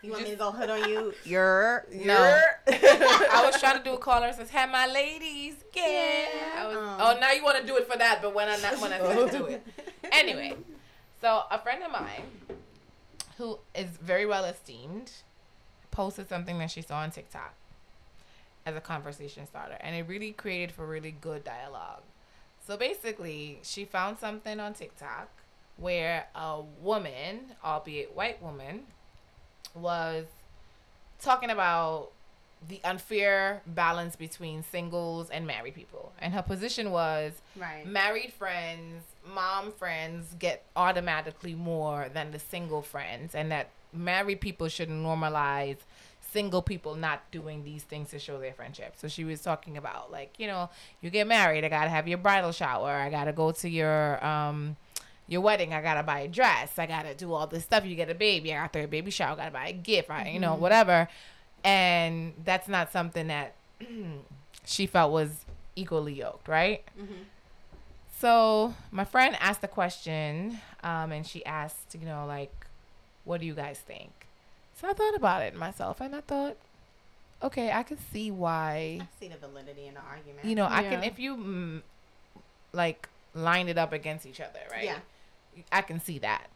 You 0.06 0.12
want 0.12 0.24
me 0.26 0.32
to 0.32 0.36
go 0.36 0.52
hood 0.52 0.70
on 0.70 0.90
you? 0.90 1.14
You're. 1.24 1.86
No. 1.94 2.42
I 2.68 3.42
was 3.50 3.58
trying 3.62 3.78
to 3.78 3.84
do 3.86 3.94
a 3.94 3.98
caller 3.98 4.28
that 4.28 4.36
says, 4.36 4.50
"Hey, 4.50 4.66
my 4.70 4.86
ladies, 4.86 5.56
yeah." 5.74 5.86
Yeah. 5.88 6.62
I 6.62 6.68
was, 6.68 6.76
Um. 6.76 6.98
oh, 7.00 7.18
now 7.22 7.32
you 7.32 7.42
want 7.42 7.62
to 7.62 7.66
do 7.66 7.78
it 7.78 7.90
for 7.90 7.98
that, 7.98 8.22
but 8.22 8.34
when 8.36 8.50
I 8.50 8.58
not 8.58 8.80
when 8.82 8.92
I 8.92 9.00
said 9.00 9.32
do 9.32 9.46
it. 9.46 9.66
Anyway, 10.12 10.56
so 11.22 11.44
a 11.50 11.58
friend 11.58 11.82
of 11.84 11.92
mine 11.94 12.24
who 13.38 13.60
is 13.74 13.92
very 13.92 14.26
well 14.26 14.44
esteemed 14.44 15.10
posted 15.92 16.28
something 16.28 16.60
that 16.60 16.70
she 16.70 16.82
saw 16.82 16.98
on 16.98 17.10
TikTok 17.12 17.54
as 18.66 18.76
a 18.76 18.82
conversation 18.82 19.48
starter, 19.48 19.78
and 19.80 19.96
it 19.96 20.06
really 20.06 20.34
created 20.34 20.74
for 20.74 20.86
really 20.86 21.12
good 21.12 21.46
dialogue. 21.46 22.02
So 22.66 22.78
basically, 22.78 23.60
she 23.64 23.86
found 23.86 24.18
something 24.20 24.60
on 24.60 24.74
TikTok 24.74 25.30
where 25.78 26.28
a 26.36 26.62
woman, 26.82 27.52
albeit 27.64 28.16
white 28.16 28.42
woman, 28.42 28.84
was 29.76 30.26
talking 31.20 31.50
about 31.50 32.10
the 32.70 32.80
unfair 32.86 33.62
balance 33.68 34.16
between 34.16 34.64
singles 34.64 35.30
and 35.30 35.46
married 35.46 35.76
people. 35.76 36.14
And 36.20 36.34
her 36.34 36.42
position 36.42 36.92
was 36.92 37.34
Right. 37.58 37.86
married 37.86 38.32
friends, 38.32 39.04
mom 39.26 39.74
friends 39.74 40.34
get 40.40 40.64
automatically 40.76 41.56
more 41.56 42.08
than 42.14 42.32
the 42.32 42.40
single 42.40 42.82
friends, 42.82 43.36
and 43.36 43.52
that 43.52 43.68
married 43.92 44.40
people 44.40 44.70
should 44.70 44.90
normalize 44.90 45.78
single 46.34 46.62
people 46.62 46.96
not 46.96 47.22
doing 47.32 47.64
these 47.64 47.84
things 47.84 48.10
to 48.10 48.20
show 48.20 48.40
their 48.40 48.54
friendship. 48.54 48.96
So 48.98 49.08
she 49.08 49.24
was 49.24 49.40
talking 49.42 49.78
about 49.78 50.12
like, 50.12 50.34
you 50.40 50.48
know, 50.48 50.70
you 51.02 51.10
get 51.10 51.28
married, 51.28 51.64
I 51.64 51.70
gotta 51.70 51.90
have 51.90 52.08
your 52.08 52.18
bridal 52.18 52.52
shower, 52.52 52.90
I 52.92 53.10
gotta 53.10 53.32
go 53.32 53.52
to 53.52 53.70
your 53.70 54.24
um 54.26 54.76
your 55.28 55.40
wedding, 55.42 55.74
I 55.74 55.82
gotta 55.82 56.04
buy 56.04 56.20
a 56.22 56.28
dress, 56.28 56.78
I 56.78 56.86
gotta 56.86 57.14
do 57.16 57.32
all 57.34 57.48
this 57.48 57.64
stuff. 57.64 57.86
You 57.86 57.96
get 57.96 58.10
a 58.10 58.16
baby, 58.16 58.52
I 58.54 58.58
gotta 58.58 58.70
throw 58.74 58.84
a 58.84 58.88
baby 58.88 59.12
shower, 59.12 59.34
I 59.34 59.36
gotta 59.38 59.52
buy 59.52 59.68
a 59.70 59.74
gift, 59.74 60.10
I, 60.10 60.28
you 60.30 60.40
know, 60.40 60.56
whatever. 60.56 61.08
And 61.64 62.34
that's 62.44 62.68
not 62.68 62.92
something 62.92 63.28
that 63.28 63.54
she 64.66 64.86
felt 64.88 65.12
was 65.14 65.46
equally 65.76 66.14
yoked, 66.14 66.48
right? 66.48 66.84
Mhm. 67.00 67.26
So 68.20 68.74
my 68.92 69.06
friend 69.06 69.36
asked 69.40 69.64
a 69.64 69.68
question, 69.68 70.60
um, 70.84 71.12
and 71.12 71.26
she 71.28 71.46
asked, 71.46 71.96
you 72.00 72.06
know, 72.06 72.26
like, 72.26 72.54
what 73.26 73.40
do 73.42 73.46
you 73.46 73.54
guys 73.54 73.80
think? 73.80 74.12
So 74.84 74.90
I 74.90 74.94
thought 74.94 75.16
about 75.16 75.42
it 75.44 75.56
myself, 75.56 76.02
and 76.02 76.14
I 76.14 76.20
thought, 76.20 76.58
okay, 77.42 77.72
I 77.72 77.84
can 77.84 77.98
see 78.12 78.32
why, 78.32 79.00
I 79.00 79.08
see 79.18 79.30
the 79.30 79.38
validity 79.38 79.88
in 79.88 79.94
the 79.94 80.02
argument. 80.02 80.44
you 80.44 80.56
know, 80.56 80.68
I 80.70 80.84
can 80.84 81.04
if 81.04 81.18
you 81.18 81.38
mm, 81.38 81.82
like 82.74 83.08
line 83.34 83.70
it 83.70 83.78
up 83.78 83.94
against 83.94 84.26
each 84.26 84.42
other, 84.42 84.60
right? 84.70 84.84
Yeah. 84.84 84.98
I 85.72 85.84
can 85.84 86.02
see 86.02 86.20
that. 86.20 86.48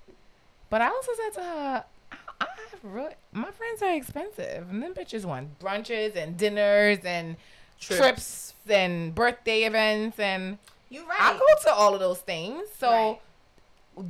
But 0.70 0.82
I 0.82 0.88
also 0.90 1.12
said 1.16 1.30
to 1.36 1.42
her, 1.42 1.86
I, 2.12 2.18
I 2.42 2.46
have 2.72 2.84
really, 2.84 3.14
my 3.32 3.52
friends 3.52 3.82
are 3.82 3.94
expensive, 3.94 4.70
and 4.70 4.84
them 4.84 4.94
bitches 4.94 5.24
want 5.24 5.58
brunches 5.60 6.18
and 6.18 6.36
dinners 6.38 7.00
and 7.06 7.38
trips, 7.80 8.56
and 8.68 9.16
birthday 9.16 9.64
events 9.64 10.20
and. 10.20 10.58
You're 10.90 11.06
right. 11.06 11.18
I 11.20 11.38
go 11.38 11.46
to 11.64 11.74
all 11.74 11.94
of 11.94 12.02
those 12.02 12.20
things. 12.20 12.68
So, 12.78 12.90
Right. 12.92 13.22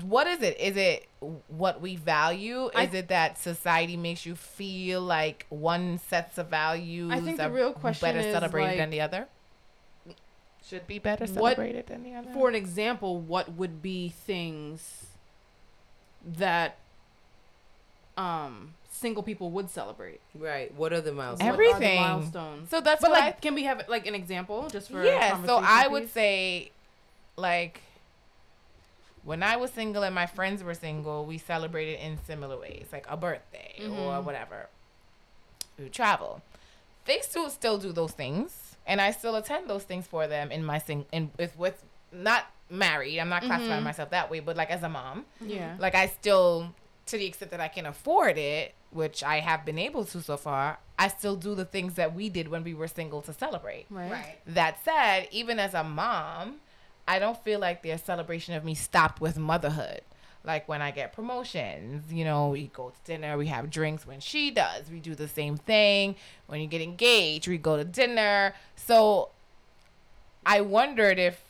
What 0.03 0.27
is 0.27 0.41
it? 0.41 0.59
Is 0.59 0.75
it 0.77 1.07
what 1.47 1.79
we 1.81 1.95
value? 1.95 2.69
I- 2.75 2.83
Is 2.83 2.93
it 2.93 3.07
that 3.07 3.37
society 3.37 3.95
makes 3.97 4.25
you 4.25 4.35
feel 4.35 5.01
like 5.01 5.45
one 5.49 5.97
sets 5.97 6.37
of 6.37 6.47
values 6.49 7.11
I 7.11 7.19
think 7.21 7.37
the 7.37 7.49
real 7.49 7.73
question 7.73 8.07
better 8.07 8.19
is, 8.19 8.33
celebrated 8.33 8.67
like, 8.71 8.77
than 8.77 8.89
the 8.89 9.01
other? 9.01 9.27
Should 10.67 10.85
be 10.87 10.99
better 10.99 11.25
what- 11.25 11.55
celebrated 11.55 11.87
than 11.87 12.03
the 12.03 12.13
other. 12.15 12.29
For 12.33 12.49
an 12.49 12.55
example, 12.55 13.17
what 13.19 13.53
would 13.53 13.81
be 13.81 14.09
things 14.09 15.05
that 16.25 16.77
um 18.17 18.73
single 18.91 19.23
people 19.23 19.51
would 19.51 19.69
celebrate? 19.69 20.19
Right. 20.35 20.73
What 20.73 20.91
are 20.91 21.01
the 21.01 21.13
miles? 21.13 21.39
Every- 21.39 21.67
What 21.67 21.75
are 21.77 21.79
the 21.79 21.85
Everything. 21.85 22.01
milestones. 22.01 22.69
so 22.69 22.81
that's 22.81 23.01
But 23.01 23.11
what 23.11 23.19
like, 23.19 23.41
can 23.41 23.53
we 23.55 23.63
have 23.63 23.87
like 23.87 24.07
an 24.07 24.15
example 24.15 24.67
just 24.69 24.89
for 24.91 25.03
yeah. 25.03 25.31
So 25.45 25.59
conversation 25.59 25.65
I 25.65 25.87
would 25.87 26.09
say, 26.11 26.71
like, 27.37 27.81
when 29.27 29.43
I 29.43 29.57
was 29.57 29.71
single 29.71 30.03
and 30.03 30.15
my 30.15 30.25
friends 30.25 30.63
were 30.63 30.73
single, 30.73 31.25
we 31.25 31.37
celebrated 31.37 31.99
in 31.99 32.17
similar 32.25 32.57
ways, 32.57 32.85
like 32.93 33.05
a 33.09 33.17
birthday 33.17 33.73
or 33.81 33.83
Mhm. 34.15 34.23
whatever. 34.23 34.69
We 35.77 35.83
would 35.85 35.93
travel. 35.93 36.41
They 37.05 37.19
still 37.19 37.49
still 37.49 37.77
do 37.77 37.91
those 37.91 38.13
things, 38.13 38.77
and 38.85 39.01
I 39.01 39.11
still 39.11 39.35
attend 39.35 39.69
those 39.69 39.83
things 39.83 40.07
for 40.07 40.27
them 40.27 40.49
in 40.51 40.63
my 40.63 40.79
sing 40.79 41.05
in 41.11 41.31
with 41.37 41.53
with 41.57 41.83
not 42.11 42.43
married. 42.69 43.19
I'm 43.19 43.29
not 43.29 43.43
classifying 43.43 43.83
myself 43.83 44.09
that 44.11 44.29
way, 44.31 44.39
but 44.39 44.55
like 44.55 44.69
as 44.71 44.81
a 44.83 44.89
mom, 44.89 45.25
Yeah. 45.41 45.75
like 45.77 45.93
I 46.03 46.07
still 46.07 46.73
to 47.07 47.17
the 47.17 47.25
extent 47.25 47.51
that 47.51 47.61
I 47.61 47.69
can 47.69 47.85
afford 47.85 48.37
it, 48.37 48.73
which 48.91 49.23
I 49.23 49.39
have 49.39 49.63
been 49.65 49.79
able 49.79 50.03
to 50.05 50.21
so 50.21 50.35
far, 50.37 50.79
I 50.99 51.07
still 51.09 51.35
do 51.37 51.53
the 51.55 51.63
things 51.65 51.93
that 51.95 52.13
we 52.13 52.27
did 52.29 52.47
when 52.49 52.63
we 52.63 52.73
were 52.73 52.87
single 52.89 53.21
to 53.23 53.33
celebrate. 53.33 53.85
Right. 53.89 54.11
Right. 54.11 54.37
That 54.45 54.83
said, 54.83 55.27
even 55.31 55.57
as 55.59 55.73
a 55.73 55.83
mom, 55.85 56.59
I 57.07 57.19
don't 57.19 57.41
feel 57.43 57.59
like 57.59 57.83
their 57.83 57.97
celebration 57.97 58.53
of 58.55 58.65
me 58.65 58.75
stopped 58.75 59.21
with 59.21 59.37
motherhood. 59.37 60.01
Like 60.43 60.67
when 60.69 60.81
I 60.81 60.91
get 60.91 61.13
promotions, 61.13 62.11
you 62.11 62.23
know, 62.23 62.49
we 62.49 62.67
go 62.67 62.89
to 62.89 62.95
dinner, 63.03 63.37
we 63.37 63.47
have 63.47 63.69
drinks 63.69 64.05
when 64.07 64.19
she 64.19 64.49
does. 64.51 64.89
We 64.89 64.99
do 64.99 65.13
the 65.15 65.27
same 65.27 65.57
thing. 65.57 66.15
When 66.47 66.61
you 66.61 66.67
get 66.67 66.81
engaged, 66.81 67.47
we 67.47 67.57
go 67.57 67.75
to 67.77 67.83
dinner. 67.83 68.53
So 68.75 69.29
I 70.45 70.61
wondered 70.61 71.19
if 71.19 71.41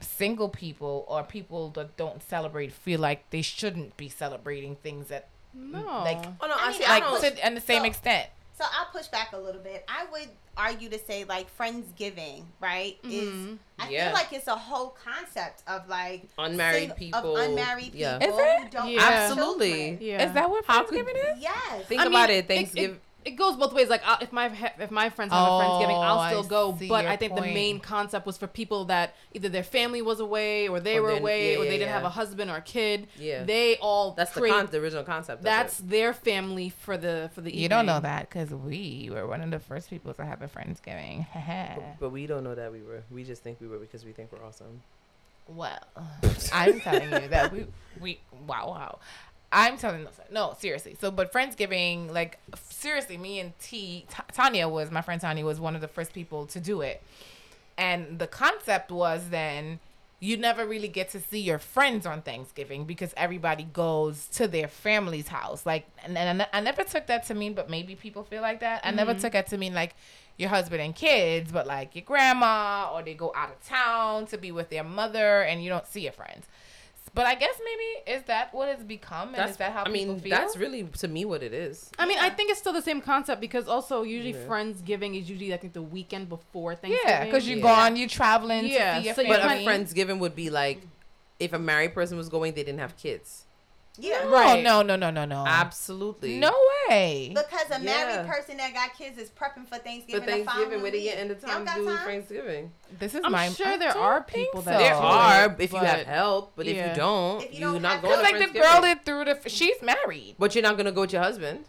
single 0.00 0.48
people 0.48 1.04
or 1.08 1.22
people 1.22 1.70
that 1.70 1.96
don't 1.96 2.22
celebrate 2.22 2.72
feel 2.72 3.00
like 3.00 3.28
they 3.30 3.42
shouldn't 3.42 3.96
be 3.96 4.08
celebrating 4.08 4.76
things 4.76 5.08
that 5.08 5.28
No. 5.52 5.78
like 6.04 6.24
Oh 6.40 6.46
no, 6.46 6.54
I 6.54 6.66
I, 6.66 6.70
mean, 6.70 6.78
see. 6.78 6.84
I 6.84 6.88
I 6.88 6.92
like 7.00 7.02
don't. 7.22 7.36
to 7.36 7.44
and 7.44 7.56
the 7.56 7.60
same 7.60 7.82
So- 7.82 7.86
extent. 7.86 8.28
So 8.60 8.66
I'll 8.78 8.90
push 8.92 9.06
back 9.08 9.32
a 9.32 9.38
little 9.38 9.62
bit. 9.62 9.84
I 9.88 10.04
would 10.12 10.28
argue 10.54 10.90
to 10.90 10.98
say 10.98 11.24
like 11.24 11.46
Friendsgiving, 11.56 12.42
right? 12.60 12.98
Is 13.04 13.24
mm-hmm. 13.32 13.54
I 13.78 13.88
Yeah. 13.88 14.04
feel 14.08 14.12
like 14.14 14.32
it's 14.34 14.48
a 14.48 14.54
whole 14.54 14.94
concept 15.02 15.62
of 15.66 15.88
like 15.88 16.24
Unmarried 16.36 16.88
sing- 16.90 16.96
people, 16.98 17.36
of 17.38 17.48
unmarried 17.48 17.94
yeah. 17.94 18.18
people 18.18 18.38
Is 18.38 18.44
it? 18.44 18.62
who 18.64 18.68
don't 18.68 18.90
Yeah. 18.90 19.00
Absolutely. 19.00 19.98
yeah. 20.02 20.26
Is 20.28 20.34
that 20.34 20.50
what 20.50 20.66
How 20.66 20.82
could- 20.84 21.06
Thanksgiving 21.06 21.22
is? 21.36 21.40
Yes. 21.42 21.86
Think 21.86 22.02
I 22.02 22.06
about 22.06 22.28
mean, 22.28 22.38
it. 22.38 22.48
Thanksgiving. 22.48 22.96
It, 22.96 23.00
goes 23.36 23.56
both 23.56 23.72
ways. 23.74 23.88
Like, 23.88 24.02
i 24.06 24.18
if 24.20 24.32
my 24.32 24.46
if 24.78 24.90
my 24.90 25.10
friends 25.10 25.32
have 25.32 25.42
a 25.42 25.50
friendsgiving, 25.50 25.96
Oh, 25.96 26.00
I'll 26.00 26.18
I 26.18 26.30
still 26.30 26.42
go. 26.42 26.72
But 26.72 27.06
I 27.06 27.16
think 27.16 27.34
the 27.34 27.42
main 27.42 27.80
concept 27.80 28.24
was 28.26 28.36
for 28.38 28.46
people 28.46 28.86
that 28.86 29.14
either 29.34 29.48
their 29.48 29.62
family 29.62 30.00
was 30.02 30.20
away, 30.20 30.68
or 30.68 30.80
they 30.80 30.96
Or 30.98 31.02
were 31.02 31.10
away, 31.10 31.52
yeah, 31.52 31.58
or 31.58 31.64
yeah, 31.64 31.70
they 31.70 31.76
didn't 31.78 31.88
yeah. 31.88 31.94
have 31.94 32.04
a 32.04 32.10
husband 32.10 32.50
or 32.50 32.56
a 32.56 32.62
kid. 32.62 33.08
Yeah. 33.18 33.44
They 33.44 33.76
all 33.76 34.12
that's 34.12 34.32
the 34.32 34.48
con- 34.48 34.68
the 34.70 34.78
original 34.78 35.04
concept. 35.04 35.42
that's 35.42 35.80
it. 35.80 35.90
their 35.90 36.12
family 36.14 36.70
for 36.70 36.96
the 36.96 37.30
for 37.34 37.40
the. 37.42 37.54
You 37.54 37.68
don't 37.68 37.86
know 37.86 38.00
that 38.00 38.28
because 38.28 38.50
we 38.50 39.10
were 39.12 39.26
one 39.26 39.42
of 39.42 39.50
the 39.50 39.58
first 39.60 39.90
people 39.90 40.14
to 40.14 40.24
have 40.24 40.42
a 40.42 40.48
Friendsgiving. 40.48 41.26
But, 41.76 42.00
but 42.00 42.10
we 42.10 42.26
don't 42.26 42.44
know 42.44 42.54
that 42.54 42.72
we 42.72 42.82
were. 42.82 43.02
We 43.10 43.24
just 43.24 43.42
think 43.42 43.60
we 43.60 43.66
were 43.66 43.78
because 43.78 44.04
we 44.04 44.12
think 44.12 44.30
we're 44.32 44.44
awesome. 44.44 44.82
well, 45.48 45.80
I'm 46.52 46.80
telling 46.80 47.10
you 47.22 47.28
that 47.28 47.52
we 47.52 47.66
we 48.00 48.20
wow 48.46 48.68
wow. 48.68 48.98
I'm 49.52 49.76
telling 49.76 50.04
no, 50.04 50.10
no 50.30 50.56
seriously. 50.58 50.96
So, 51.00 51.10
but 51.10 51.32
Friendsgiving, 51.32 52.12
like 52.12 52.38
seriously, 52.54 53.16
me 53.16 53.40
and 53.40 53.58
T 53.58 54.06
Ta- 54.08 54.24
Tanya 54.32 54.68
was 54.68 54.90
my 54.90 55.02
friend 55.02 55.20
Tanya 55.20 55.44
was 55.44 55.58
one 55.58 55.74
of 55.74 55.80
the 55.80 55.88
first 55.88 56.12
people 56.12 56.46
to 56.46 56.60
do 56.60 56.80
it, 56.82 57.02
and 57.76 58.18
the 58.18 58.26
concept 58.26 58.90
was 58.90 59.30
then 59.30 59.80
you 60.20 60.36
never 60.36 60.66
really 60.66 60.86
get 60.86 61.08
to 61.08 61.18
see 61.18 61.40
your 61.40 61.58
friends 61.58 62.04
on 62.04 62.20
Thanksgiving 62.20 62.84
because 62.84 63.14
everybody 63.16 63.64
goes 63.64 64.26
to 64.26 64.46
their 64.46 64.68
family's 64.68 65.28
house. 65.28 65.64
Like, 65.64 65.86
and, 66.04 66.16
and 66.16 66.46
I 66.52 66.60
never 66.60 66.84
took 66.84 67.06
that 67.06 67.24
to 67.26 67.34
mean, 67.34 67.54
but 67.54 67.70
maybe 67.70 67.94
people 67.94 68.22
feel 68.22 68.42
like 68.42 68.60
that. 68.60 68.82
I 68.84 68.90
never 68.90 69.12
mm-hmm. 69.12 69.20
took 69.22 69.32
that 69.32 69.46
to 69.48 69.56
mean 69.56 69.72
like 69.72 69.94
your 70.36 70.50
husband 70.50 70.82
and 70.82 70.94
kids, 70.94 71.50
but 71.50 71.66
like 71.66 71.96
your 71.96 72.04
grandma 72.04 72.90
or 72.92 73.02
they 73.02 73.14
go 73.14 73.32
out 73.34 73.50
of 73.50 73.66
town 73.66 74.26
to 74.26 74.36
be 74.36 74.52
with 74.52 74.68
their 74.68 74.84
mother 74.84 75.40
and 75.40 75.64
you 75.64 75.70
don't 75.70 75.86
see 75.86 76.02
your 76.02 76.12
friends. 76.12 76.46
But 77.12 77.26
I 77.26 77.34
guess 77.34 77.54
maybe 77.64 78.16
is 78.18 78.22
that 78.26 78.54
what 78.54 78.68
it's 78.68 78.84
become, 78.84 79.28
and 79.28 79.36
That's 79.38 79.52
is 79.52 79.56
that 79.56 79.72
how 79.72 79.80
I 79.82 79.90
people 79.90 80.14
mean, 80.14 80.20
feel? 80.20 80.30
that's 80.30 80.56
really 80.56 80.84
to 80.84 81.08
me 81.08 81.24
what 81.24 81.42
it 81.42 81.52
is. 81.52 81.90
I 81.98 82.06
mean, 82.06 82.18
Yeah. 82.18 82.26
I 82.26 82.30
think 82.30 82.50
it's 82.50 82.60
still 82.60 82.72
the 82.72 82.82
same 82.82 83.00
concept 83.00 83.40
because 83.40 83.66
also 83.66 84.02
usually 84.04 84.32
Yeah. 84.32 84.46
Friendsgiving 84.46 85.20
is 85.20 85.28
usually 85.28 85.52
I 85.52 85.56
think 85.56 85.72
the 85.72 85.82
weekend 85.82 86.28
before 86.28 86.74
Thanksgiving. 86.76 87.08
yeah, 87.10 87.24
because 87.24 87.48
you're 87.48 87.58
Yeah. 87.58 87.62
gone, 87.64 87.96
you're 87.96 88.08
traveling 88.08 88.66
Yeah, 88.66 88.94
to 88.94 89.00
see 89.00 89.06
your 89.06 89.14
so 89.16 89.26
But 89.26 89.40
family. 89.40 89.66
a 89.66 89.68
friendsgiving 89.68 90.18
would 90.20 90.36
be 90.36 90.50
like 90.50 90.82
if 91.40 91.52
a 91.52 91.58
married 91.58 91.94
person 91.94 92.16
was 92.16 92.28
going, 92.28 92.52
they 92.54 92.62
didn't 92.62 92.80
have 92.80 92.96
kids. 92.96 93.46
Yeah. 94.00 94.24
No, 94.24 94.30
Right. 94.30 94.62
no, 94.64 94.82
no, 94.82 94.96
no, 94.96 95.10
no, 95.10 95.24
no. 95.24 95.44
Absolutely. 95.46 96.38
No 96.38 96.52
way. 96.88 97.32
Because 97.34 97.66
a 97.70 97.78
married 97.78 98.14
Yeah. 98.26 98.26
person 98.26 98.56
that 98.56 98.72
got 98.74 98.96
kids 98.96 99.18
is 99.18 99.30
prepping 99.30 99.66
for 99.68 99.76
For 99.76 99.80
Thanksgiving. 99.82 100.20
the 100.24 100.32
Thanksgiving, 100.32 100.46
following 100.64 100.82
where 100.82 100.90
they 100.90 100.98
week. 100.98 101.06
get 101.10 101.18
into 101.18 101.34
They 101.34 101.40
time 101.46 101.64
don't 101.64 101.66
to 101.66 101.66
got 101.66 101.76
do 101.90 101.96
time. 101.96 102.06
Thanksgiving. 102.06 102.72
This 102.98 103.14
is 103.14 103.20
my 103.20 103.20
thing. 103.20 103.24
I'm 103.26 103.32
my. 103.32 103.48
sure 103.50 103.66
I 103.68 103.76
there 103.76 103.96
are 103.96 104.22
think 104.22 104.46
people 104.48 104.62
that. 104.62 104.78
There 104.78 104.94
are, 104.94 105.44
it, 105.46 105.56
if 105.60 105.72
you 105.72 105.78
have 105.78 106.06
help, 106.06 106.52
but 106.56 106.66
if 106.66 106.76
you 106.76 106.92
don't, 106.96 107.42
If 107.44 107.52
you 107.52 107.58
you 107.66 107.72
don't 107.72 107.82
not 107.82 108.02
going 108.02 108.14
Cause 108.14 108.26
to 108.26 108.32
like 108.38 108.52
the 108.52 108.58
girl 108.58 108.80
that 108.82 109.04
threw 109.04 109.24
the. 109.24 109.38
She's 109.48 109.80
married. 109.82 110.36
But 110.38 110.54
you're 110.54 110.62
not 110.62 110.76
gonna 110.76 110.92
go 110.92 111.02
with 111.02 111.12
your 111.12 111.22
husband. 111.22 111.64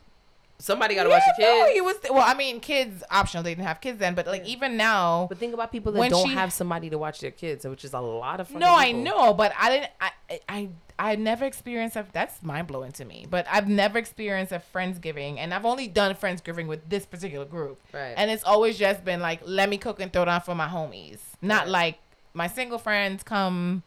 Somebody 0.58 0.94
gotta 0.94 1.10
yeah, 1.10 1.16
watch 1.16 1.24
the 1.36 1.42
kids. 1.44 1.60
no, 1.60 1.74
he 1.74 1.82
was. 1.82 1.96
Well, 2.08 2.24
I 2.24 2.36
mean, 2.36 2.60
kids 2.60 3.04
optional. 3.10 3.42
They 3.44 3.56
didn't 3.56 3.66
have 3.66 3.82
kids 3.82 3.98
then, 3.98 4.14
but 4.14 4.28
like 4.28 4.46
even 4.46 4.78
now. 4.78 5.26
But 5.28 5.40
think 5.40 5.56
about 5.56 5.72
people 5.72 5.92
that 5.92 5.98
When 6.00 6.12
don't 6.12 6.28
she- 6.30 6.36
have 6.36 6.54
somebody 6.54 6.88
to 6.92 7.00
watch 7.00 7.20
their 7.20 7.32
kids, 7.32 7.66
which 7.66 7.84
is 7.84 7.94
a 7.94 8.00
lot 8.00 8.40
of. 8.40 8.48
Fun. 8.48 8.60
No, 8.60 8.68
fucking 8.68 8.96
I 8.96 9.02
know, 9.02 9.34
but 9.34 9.54
I 9.60 9.70
didn't. 9.72 9.92
I 10.00 10.12
I 10.48 10.70
I 11.02 11.16
never 11.16 11.46
experienced 11.46 11.96
a. 11.96 12.06
That's 12.14 12.44
mind 12.44 12.68
blowing 12.68 12.92
to 12.94 13.06
me. 13.06 13.26
But 13.28 13.48
I've 13.50 13.68
never 13.68 13.98
experienced 13.98 14.52
a 14.52 14.62
friendsgiving, 14.74 15.38
and 15.40 15.52
I've 15.52 15.66
only 15.66 15.88
done 15.88 16.14
friendsgiving 16.16 16.68
with 16.68 16.88
this 16.90 17.08
particular 17.08 17.46
group. 17.46 17.82
Right. 17.92 18.14
And 18.16 18.30
it's 18.30 18.44
always 18.44 18.78
just 18.78 19.04
been 19.04 19.20
like, 19.20 19.42
let 19.44 19.68
me 19.68 19.78
cook 19.80 20.00
and 20.00 20.14
throw 20.14 20.26
down 20.26 20.42
for 20.42 20.54
my 20.54 20.68
homies, 20.68 21.18
not 21.42 21.64
Right. 21.64 21.70
like 21.72 22.00
my 22.36 22.46
single 22.48 22.78
friends 22.78 23.24
come. 23.24 23.82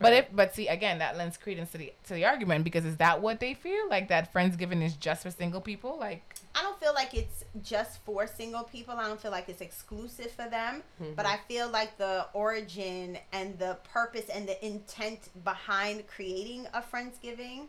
But 0.00 0.12
if 0.12 0.26
but 0.32 0.54
see 0.54 0.68
again 0.68 0.98
that 0.98 1.16
lends 1.16 1.36
credence 1.36 1.72
to 1.72 1.78
the 1.78 1.92
to 2.04 2.14
the 2.14 2.24
argument 2.24 2.64
because 2.64 2.84
is 2.84 2.96
that 2.98 3.20
what 3.20 3.40
they 3.40 3.54
feel 3.54 3.88
like 3.88 4.08
that 4.08 4.32
friendsgiving 4.32 4.82
is 4.82 4.94
just 4.94 5.22
for 5.22 5.30
single 5.30 5.60
people 5.60 5.98
like 5.98 6.22
I 6.54 6.62
don't 6.62 6.78
feel 6.80 6.94
like 6.94 7.14
it's 7.14 7.44
just 7.62 8.00
for 8.04 8.26
single 8.26 8.64
people. 8.64 8.94
I 8.94 9.06
don't 9.06 9.20
feel 9.20 9.30
like 9.30 9.48
it's 9.48 9.60
exclusive 9.60 10.32
for 10.32 10.48
them. 10.48 10.82
Mm-hmm. 11.00 11.12
But 11.14 11.26
I 11.26 11.36
feel 11.46 11.68
like 11.70 11.96
the 11.98 12.26
origin 12.32 13.18
and 13.32 13.58
the 13.58 13.76
purpose 13.92 14.28
and 14.28 14.48
the 14.48 14.64
intent 14.66 15.28
behind 15.44 16.06
creating 16.08 16.66
a 16.74 16.80
Friendsgiving 16.82 17.66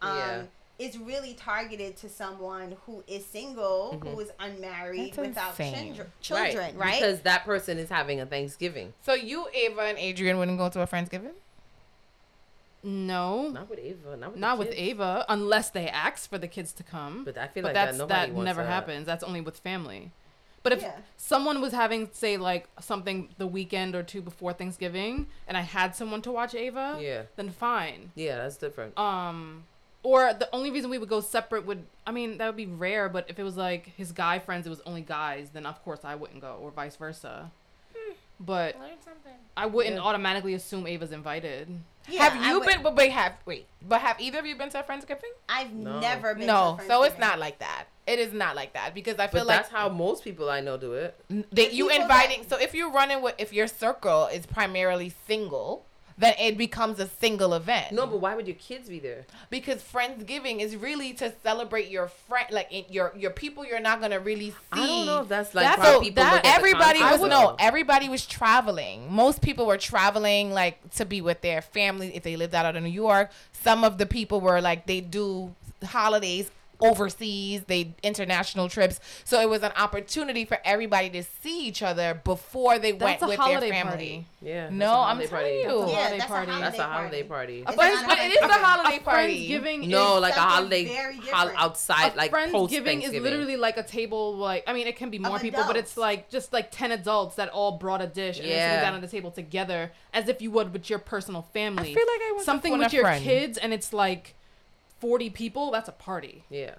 um, 0.00 0.16
Yeah. 0.16 0.42
is 0.78 0.96
really 0.96 1.34
targeted 1.34 1.96
to 1.98 2.08
someone 2.08 2.76
who 2.86 3.04
is 3.06 3.26
single, 3.26 3.98
who 4.02 4.18
is 4.20 4.30
unmarried, 4.38 5.12
That's 5.14 5.28
without 5.28 5.60
insane. 5.60 5.94
children, 5.94 6.10
children 6.22 6.76
right? 6.78 7.00
Because 7.00 7.20
that 7.22 7.44
person 7.44 7.78
is 7.78 7.90
having 7.90 8.20
a 8.20 8.26
Thanksgiving. 8.26 8.94
so 9.02 9.12
you 9.12 9.48
Ava 9.52 9.82
and 9.82 9.98
Adrian 9.98 10.38
wouldn't 10.38 10.56
go 10.56 10.68
to 10.70 10.80
a 10.80 10.86
friendsgiving 10.86 11.32
No, 12.82 13.48
Not 13.50 13.68
with 13.68 13.78
Ava. 13.78 14.16
Not 14.16 14.30
with, 14.32 14.40
not 14.40 14.58
with. 14.58 14.72
Ava, 14.72 15.24
unless 15.28 15.70
they 15.70 15.88
ask 15.88 16.28
for 16.30 16.38
the 16.38 16.48
kids 16.48 16.72
to 16.74 16.82
come. 16.82 17.24
But 17.24 17.36
I 17.36 17.46
feel 17.48 17.62
but 17.62 17.68
like 17.68 17.74
that 17.74 17.84
that's 17.86 17.98
nobody 17.98 18.26
that 18.28 18.34
wants 18.34 18.46
never 18.46 18.62
that. 18.62 18.68
happens. 18.68 19.06
That's 19.06 19.22
only 19.22 19.40
with 19.40 19.58
family. 19.58 20.10
But 20.62 20.72
if 20.74 20.82
Yeah. 20.82 20.96
someone 21.16 21.60
was 21.60 21.72
having, 21.72 22.08
say, 22.12 22.36
like 22.36 22.68
something 22.80 23.30
the 23.38 23.46
weekend 23.46 23.94
or 23.94 24.02
two 24.02 24.20
before 24.22 24.52
Thanksgiving, 24.52 25.26
and 25.46 25.56
I 25.56 25.62
had 25.62 25.94
someone 25.94 26.20
to 26.22 26.32
watch 26.32 26.54
Ava, 26.54 26.98
Yeah. 27.00 27.22
then 27.36 27.50
fine. 27.50 28.12
Yeah, 28.14 28.36
that's 28.38 28.56
different. 28.56 28.98
Um, 28.98 29.64
or 30.02 30.32
the 30.32 30.48
only 30.54 30.70
reason 30.70 30.90
we 30.90 30.98
would 30.98 31.08
go 31.08 31.20
separate 31.20 31.66
would, 31.66 31.84
I 32.06 32.12
mean, 32.12 32.38
that 32.38 32.46
would 32.46 32.56
be 32.56 32.66
rare. 32.66 33.08
But 33.10 33.28
if 33.28 33.38
it 33.38 33.42
was 33.42 33.56
like 33.56 33.92
his 33.96 34.12
guy 34.12 34.38
friends, 34.38 34.66
it 34.66 34.70
was 34.70 34.80
only 34.86 35.02
guys, 35.02 35.50
then 35.50 35.66
of 35.66 35.82
course 35.84 36.00
I 36.04 36.14
wouldn't 36.14 36.40
go, 36.40 36.56
or 36.60 36.70
vice 36.70 36.96
versa. 36.96 37.50
But 38.40 38.74
I 39.56 39.66
wouldn't 39.66 39.96
Yeah. 39.96 40.00
automatically 40.02 40.54
assume 40.54 40.86
Ava's 40.86 41.12
invited. 41.12 41.68
Yeah, 42.08 42.28
have 42.30 42.44
you 42.44 42.58
would- 42.58 42.66
been 42.66 42.82
but 42.82 42.96
wait 42.96 43.12
have 43.12 43.34
wait 43.44 43.66
but 43.82 44.00
have 44.00 44.18
either 44.20 44.38
of 44.38 44.46
you 44.46 44.56
been 44.56 44.70
to 44.70 44.80
a 44.80 44.82
friendsgiving 44.82 45.30
I've 45.48 45.70
No. 45.72 46.00
never 46.00 46.34
been. 46.34 46.46
no 46.46 46.76
to 46.78 46.84
a 46.84 46.86
so 46.88 47.02
it's 47.04 47.18
not 47.18 47.38
like 47.38 47.58
that 47.58 47.84
it 48.06 48.18
is 48.18 48.32
not 48.32 48.56
like 48.56 48.72
that 48.72 48.94
because 48.94 49.18
I 49.18 49.26
feel 49.26 49.40
But 49.42 49.46
like 49.48 49.56
that's 49.58 49.68
how 49.70 49.90
most 49.90 50.24
people 50.24 50.48
I 50.50 50.60
know 50.60 50.76
do 50.78 50.94
it. 50.94 51.14
that 51.52 51.72
you 51.74 51.90
inviting 51.90 52.40
that- 52.40 52.48
so 52.50 52.56
if 52.58 52.74
you're 52.74 52.90
running 52.90 53.20
with 53.20 53.34
if 53.38 53.52
your 53.52 53.66
circle 53.68 54.26
is 54.26 54.46
primarily 54.46 55.12
single 55.26 55.84
then 56.20 56.34
it 56.38 56.56
becomes 56.56 57.00
a 57.00 57.08
single 57.08 57.54
event. 57.54 57.92
No, 57.92 58.06
but 58.06 58.20
why 58.20 58.36
would 58.36 58.46
your 58.46 58.56
kids 58.56 58.88
be 58.88 59.00
there? 59.00 59.26
because 59.50 59.82
friendsgiving 59.82 60.60
is 60.60 60.76
really 60.76 61.12
to 61.14 61.32
celebrate 61.42 61.88
your 61.88 62.08
friend 62.08 62.46
like 62.50 62.68
in, 62.70 62.84
your 62.88 63.12
your 63.16 63.30
people 63.30 63.64
you're 63.64 63.80
not 63.80 64.00
gonna 64.00 64.20
really 64.20 64.50
see 64.50 64.56
I 64.72 64.86
don't 64.86 65.06
know 65.06 65.24
that's 65.24 65.54
like 65.54 65.64
That's 65.64 65.82
so 65.82 66.00
people 66.00 66.22
that 66.22 66.42
everybody 66.44 67.00
was 67.00 67.20
no 67.22 67.56
everybody 67.58 68.08
was 68.08 68.26
traveling. 68.26 69.12
Most 69.12 69.42
people 69.42 69.66
were 69.66 69.78
traveling 69.78 70.52
like 70.52 70.90
to 70.94 71.04
be 71.04 71.20
with 71.20 71.40
their 71.40 71.62
family 71.62 72.14
if 72.14 72.22
they 72.22 72.36
lived 72.36 72.54
out 72.54 72.74
of 72.74 72.82
new 72.82 72.88
york. 72.88 73.30
Some 73.52 73.84
of 73.84 73.98
the 73.98 74.06
people 74.06 74.40
were 74.40 74.60
like 74.60 74.86
they 74.86 75.00
do 75.00 75.54
holidays 75.84 76.50
overseas 76.80 77.64
they 77.66 77.94
international 78.02 78.68
trips 78.68 79.00
so 79.24 79.40
it 79.40 79.48
was 79.48 79.62
an 79.62 79.72
opportunity 79.76 80.44
for 80.44 80.58
everybody 80.64 81.10
to 81.10 81.22
see 81.22 81.66
each 81.66 81.82
other 81.82 82.20
before 82.24 82.78
they 82.78 82.92
That's 82.92 83.20
went 83.20 83.22
a 83.22 83.26
with 83.28 83.38
holiday 83.38 83.60
their 83.70 83.72
family 83.84 83.90
party. 83.90 84.26
Yeah. 84.42 84.70
No, 84.70 84.92
I'm 85.00 85.18
holiday 85.18 85.26
telling 85.26 85.30
party. 85.30 85.56
you. 85.58 85.66
That's 85.68 85.90
a 85.90 85.92
Yeah, 85.92 85.96
holiday 86.00 86.18
that's 86.18 86.30
party. 86.30 86.50
a 86.52 86.58
That's 86.60 86.78
a 86.78 86.82
holiday 86.82 87.22
party. 87.22 87.62
party. 87.62 87.64
It's 87.68 87.76
but, 87.76 87.76
not 87.76 87.92
it's, 87.92 88.02
a 88.02 88.06
but 88.06 88.18
it 88.18 88.30
is 88.32 88.40
a 88.42 88.64
holiday 88.64 88.98
party 88.98 89.48
Friendsgiving 89.50 89.88
No, 89.88 90.14
is 90.16 90.22
like 90.22 90.36
a 90.36 90.40
holiday 90.40 90.84
very 90.86 91.16
hol- 91.18 91.52
outside, 91.56 92.14
a 92.14 92.16
like 92.16 92.32
post 92.32 92.72
Friendsgiving 92.74 93.02
is 93.02 93.12
literally 93.12 93.56
like 93.56 93.76
a 93.76 93.82
table 93.82 94.36
like 94.36 94.64
I 94.66 94.72
mean 94.72 94.86
it 94.86 94.96
can 94.96 95.10
be 95.10 95.18
more 95.18 95.36
Of 95.36 95.42
people 95.42 95.64
but 95.66 95.76
it's 95.76 95.96
like 95.96 96.30
just 96.30 96.52
like 96.52 96.70
10 96.70 96.92
adults 96.92 97.36
that 97.36 97.48
all 97.50 97.72
brought 97.78 98.00
a 98.00 98.06
dish 98.06 98.38
and 98.38 98.46
they're 98.48 98.56
Yeah. 98.56 98.70
sitting 98.70 98.84
down 98.86 98.94
at 98.94 99.00
the 99.02 99.08
table 99.08 99.30
together 99.30 99.92
as 100.14 100.28
if 100.28 100.40
you 100.40 100.50
would 100.52 100.72
with 100.72 100.88
your 100.88 100.98
personal 100.98 101.42
family. 101.42 101.90
I 101.90 101.94
feel 101.94 102.06
like 102.06 102.20
I 102.28 102.32
went 102.34 102.44
something 102.46 102.70
one 102.72 102.80
with 102.80 102.92
your 102.92 103.02
friend. 103.04 103.22
kids 103.22 103.58
and 103.58 103.72
it's 103.74 103.92
like 103.92 104.34
40 105.00 105.30
people, 105.30 105.70
that's 105.70 105.88
a 105.88 105.92
party. 105.92 106.44
Yeah. 106.50 106.74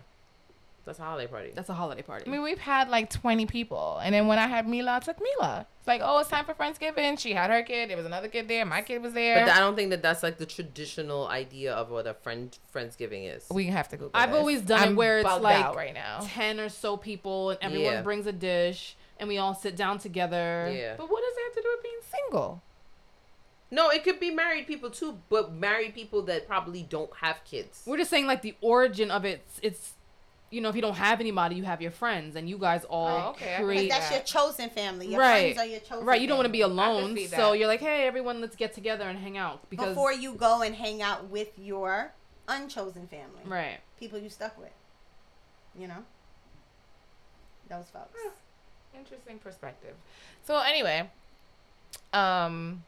That's 0.84 0.98
a 0.98 1.04
holiday 1.04 1.28
party. 1.28 1.52
That's 1.54 1.70
a 1.70 1.76
holiday 1.76 2.02
party. 2.02 2.26
I 2.26 2.30
mean, 2.32 2.42
we've 2.42 2.58
had 2.58 2.90
like 2.90 3.12
20 3.12 3.46
people. 3.46 4.00
And 4.04 4.16
then 4.16 4.26
when 4.26 4.40
I 4.40 4.48
had 4.48 4.68
Mila, 4.68 4.96
I 4.96 5.00
took 5.00 5.18
Mila. 5.22 5.68
It's 5.78 5.88
like, 5.88 6.02
oh, 6.04 6.18
it's 6.20 6.30
time 6.30 6.44
for 6.44 6.56
Friendsgiving. 6.56 7.20
She 7.20 7.34
had 7.34 7.52
her 7.52 7.62
kid. 7.62 7.92
There 7.92 7.98
was 7.98 8.06
another 8.08 8.28
kid 8.28 8.48
there. 8.48 8.66
My 8.66 8.82
kid 8.82 9.00
was 9.04 9.14
there. 9.14 9.46
But 9.46 9.54
I 9.54 9.60
don't 9.60 9.76
think 9.76 9.92
that 9.92 10.02
that's 10.02 10.24
like 10.24 10.40
the 10.40 10.46
traditional 10.48 11.28
idea 11.28 11.74
of 11.74 11.92
what 11.92 12.08
a 12.08 12.16
friend 12.16 12.58
friendsgiving 12.74 13.32
is. 13.36 13.46
we 13.52 13.68
have 13.68 13.90
to 13.90 13.96
Google 13.98 14.12
I've 14.16 14.32
this. 14.32 14.40
always 14.40 14.62
done 14.64 14.82
it 14.82 14.86
I'm 14.88 14.96
where 14.96 15.20
it's 15.20 15.40
like 15.40 15.76
right 15.76 15.94
now. 15.94 16.22
ten 16.24 16.60
or 16.60 16.70
so 16.70 16.98
people, 16.98 17.52
and 17.52 17.60
everyone 17.62 17.94
Yeah. 17.94 18.02
brings 18.02 18.26
a 18.26 18.32
dish, 18.32 18.96
and 19.20 19.30
we 19.30 19.38
all 19.38 19.54
sit 19.54 19.76
down 19.76 20.00
together. 20.00 20.72
yeah. 20.76 20.96
But 20.98 21.12
what 21.12 21.22
does 21.22 21.36
that 21.36 21.42
have 21.46 21.54
to 21.58 21.62
do 21.62 21.70
with 21.76 21.84
being 21.84 22.00
single? 22.12 22.62
No, 23.74 23.90
it 23.90 24.04
could 24.04 24.20
be 24.20 24.30
married 24.32 24.68
people 24.68 24.90
too, 24.90 25.18
but 25.30 25.54
married 25.54 25.94
people 25.96 26.22
that 26.24 26.46
probably 26.48 26.84
don't 26.84 27.10
have 27.22 27.42
kids. 27.46 27.84
We're 27.86 27.98
just 27.98 28.10
saying 28.10 28.28
like 28.28 28.42
the 28.42 28.54
origin 28.60 29.10
of 29.10 29.24
it. 29.24 29.46
It's, 29.62 29.94
you 30.50 30.60
know, 30.60 30.68
if 30.68 30.76
you 30.76 30.82
don't 30.82 30.96
have 30.96 31.22
anybody, 31.22 31.56
you 31.56 31.64
have 31.64 31.82
your 31.82 31.92
friends, 31.92 32.36
and 32.36 32.50
you 32.50 32.58
guys 32.58 32.84
all 32.84 33.08
Oh, 33.08 33.30
okay, 33.30 33.56
I 33.56 33.64
create. 33.64 33.80
see 33.80 33.88
That's 33.88 34.10
that. 34.10 34.16
your 34.16 34.24
chosen 34.24 34.70
family. 34.70 35.08
Your 35.08 35.22
Right. 35.22 35.56
friends 35.56 35.58
are 35.60 35.72
your 35.72 35.80
chosen 35.80 36.06
Right, 36.06 36.20
you 36.20 36.28
don't 36.28 36.36
want 36.38 36.48
to 36.48 36.52
be 36.52 36.60
alone, 36.62 37.18
so 37.30 37.54
you're 37.54 37.68
like, 37.70 37.80
hey, 37.80 38.06
everyone, 38.06 38.42
let's 38.42 38.58
get 38.58 38.74
together 38.74 39.06
and 39.08 39.18
hang 39.18 39.38
out 39.38 39.70
because 39.70 39.88
Before 39.90 40.12
you 40.12 40.34
go 40.34 40.62
and 40.62 40.76
hang 40.76 41.02
out 41.02 41.30
with 41.30 41.58
your 41.58 42.12
unchosen 42.50 43.08
family. 43.08 43.42
right. 43.46 43.80
People 43.98 44.20
you 44.20 44.30
stuck 44.30 44.58
with. 44.58 44.74
You 45.80 45.88
know? 45.88 46.04
Those 47.70 47.86
folks. 47.94 48.20
Interesting 48.94 49.40
perspective. 49.40 49.96
So 50.44 50.60
anyway, 50.60 51.10
um, 52.12 52.84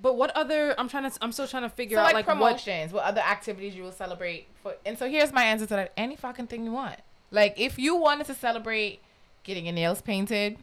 But 0.00 0.16
what 0.16 0.30
other? 0.36 0.74
I'm 0.78 0.88
trying 0.88 1.10
to. 1.10 1.18
I'm 1.20 1.32
still 1.32 1.48
trying 1.48 1.64
to 1.64 1.68
figure 1.68 1.96
so 1.96 2.02
out 2.02 2.04
like, 2.04 2.14
like, 2.14 2.26
what. 2.26 2.34
promotions, 2.34 2.92
what, 2.92 3.04
other 3.04 3.20
activities 3.20 3.74
you 3.74 3.82
will 3.82 3.92
celebrate 3.92 4.46
for? 4.62 4.74
And 4.86 4.96
so 4.98 5.08
here's 5.08 5.32
my 5.32 5.44
answer 5.44 5.66
to 5.66 5.74
that: 5.74 5.92
any 5.96 6.14
fucking 6.16 6.46
thing 6.46 6.64
you 6.64 6.72
want. 6.72 7.00
Like 7.30 7.54
if 7.58 7.78
you 7.78 7.96
wanted 7.96 8.26
to 8.28 8.34
celebrate 8.34 9.00
getting 9.42 9.64
your 9.66 9.74
nails 9.74 10.00
painted, 10.00 10.58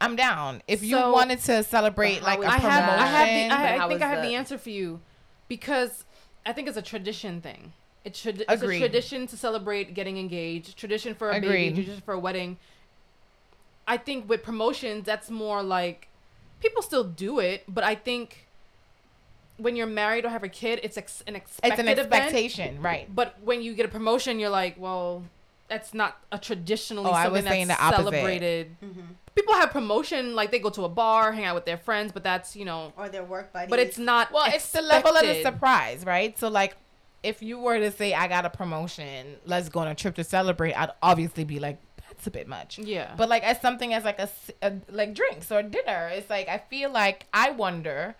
I'm 0.00 0.16
down. 0.16 0.62
If 0.66 0.82
you 0.82 0.96
wanted 0.96 1.38
to 1.40 1.62
celebrate 1.62 2.22
like 2.22 2.42
how 2.42 2.52
a 2.52 2.56
is- 2.56 2.64
I 2.64 2.68
have. 2.68 2.88
I 3.00 3.06
have 3.06 3.28
promotion, 3.28 3.48
the. 3.48 3.54
I, 3.54 3.84
I 3.84 3.88
think 3.88 4.02
I 4.02 4.08
have 4.08 4.18
that? 4.18 4.26
the 4.28 4.34
answer 4.34 4.58
for 4.58 4.70
you, 4.70 5.00
because 5.46 6.04
I 6.44 6.52
think 6.52 6.66
it's 6.68 6.76
a 6.76 6.82
tradition 6.82 7.40
thing. 7.40 7.72
It's, 8.04 8.22
trad- 8.22 8.40
it's 8.40 8.50
a 8.50 8.54
Agreed. 8.54 8.80
tradition 8.80 9.26
to 9.28 9.36
celebrate 9.36 9.94
getting 9.94 10.18
engaged. 10.18 10.76
Tradition 10.76 11.14
for 11.14 11.30
a 11.30 11.36
Agreed. 11.36 11.70
baby. 11.70 11.74
Tradition 11.76 12.02
for 12.04 12.12
a 12.12 12.18
wedding. 12.18 12.58
I 13.86 13.96
think 13.98 14.28
with 14.28 14.42
promotions, 14.42 15.04
that's 15.06 15.30
more 15.30 15.62
like 15.62 16.08
people 16.60 16.82
still 16.82 17.04
do 17.04 17.38
it, 17.38 17.62
but 17.68 17.84
I 17.84 17.94
think 17.94 18.43
when 19.56 19.76
you're 19.76 19.86
married 19.86 20.24
or 20.24 20.28
have 20.30 20.42
a 20.42 20.48
kid, 20.48 20.80
it's 20.82 20.96
ex- 20.98 21.22
an 21.26 21.36
it's 21.36 21.50
expected 21.58 21.86
an 21.86 21.88
event. 21.92 22.12
expectation, 22.12 22.82
right? 22.82 23.12
But 23.14 23.36
when 23.42 23.62
you 23.62 23.74
get 23.74 23.86
a 23.86 23.88
promotion, 23.88 24.38
you're 24.38 24.50
like, 24.50 24.76
well, 24.78 25.22
that's 25.68 25.94
not 25.94 26.18
a 26.32 26.38
traditionally 26.38 27.08
Oh, 27.08 27.12
I 27.12 27.28
was 27.28 27.38
something 27.38 27.50
saying 27.52 27.68
that's 27.68 27.80
the 27.80 27.86
opposite. 27.86 28.02
celebrated. 28.10 28.76
Mm-hmm. 28.84 29.00
People 29.34 29.54
have 29.54 29.70
promotion, 29.70 30.34
like 30.34 30.50
they 30.50 30.58
go 30.60 30.70
to 30.70 30.84
a 30.84 30.88
bar, 30.88 31.32
hang 31.32 31.44
out 31.44 31.54
with 31.54 31.64
their 31.64 31.78
friends, 31.78 32.12
but 32.12 32.22
that's 32.22 32.54
you 32.54 32.64
know, 32.64 32.92
Or 32.96 33.08
their 33.08 33.24
work 33.24 33.52
buddies. 33.52 33.70
but 33.70 33.78
it's 33.78 33.98
not. 33.98 34.32
Well, 34.32 34.44
it's 34.52 34.70
the 34.70 34.82
level 34.82 35.16
of 35.16 35.22
the 35.26 35.42
surprise, 35.42 36.04
right? 36.04 36.38
So 36.38 36.48
like, 36.48 36.76
if 37.22 37.42
you 37.42 37.58
were 37.58 37.78
to 37.78 37.90
say 37.90 38.12
I 38.14 38.28
got 38.28 38.44
a 38.44 38.50
promotion, 38.50 39.36
let's 39.46 39.68
go 39.68 39.80
on 39.80 39.88
a 39.88 39.94
trip 39.94 40.14
to 40.16 40.24
celebrate, 40.24 40.74
I'd 40.74 40.90
obviously 41.02 41.42
be 41.44 41.58
like, 41.58 41.78
that's 42.08 42.26
a 42.26 42.30
bit 42.30 42.46
much. 42.46 42.78
Yeah, 42.78 43.12
But 43.16 43.28
like 43.28 43.42
as 43.42 43.60
something 43.60 43.94
as 43.94 44.04
like 44.04 44.18
a 44.20 44.28
like 44.90 45.14
drinks 45.14 45.50
or 45.50 45.62
dinner, 45.62 46.10
it's 46.12 46.28
like 46.30 46.48
I 46.48 46.58
feel 46.58 46.90
like 46.90 47.26
I 47.32 47.50
wonder 47.50 48.14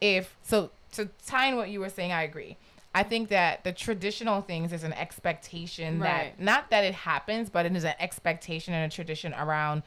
if 0.00 0.36
so 0.42 0.70
to 0.92 1.08
tie 1.26 1.48
in 1.48 1.56
what 1.56 1.68
you 1.70 1.80
were 1.80 1.88
saying, 1.90 2.12
I 2.12 2.22
agree. 2.22 2.56
I 2.94 3.02
think 3.02 3.28
that 3.28 3.62
the 3.64 3.72
traditional 3.72 4.40
things 4.40 4.72
is 4.72 4.82
an 4.82 4.94
expectation 4.94 6.00
Right. 6.00 6.34
that 6.36 6.40
not 6.42 6.70
that 6.70 6.84
it 6.84 6.94
happens, 6.94 7.50
but 7.50 7.66
it 7.66 7.76
is 7.76 7.84
an 7.84 7.94
expectation 8.00 8.72
and 8.72 8.90
a 8.90 8.94
tradition 8.94 9.34
around 9.34 9.82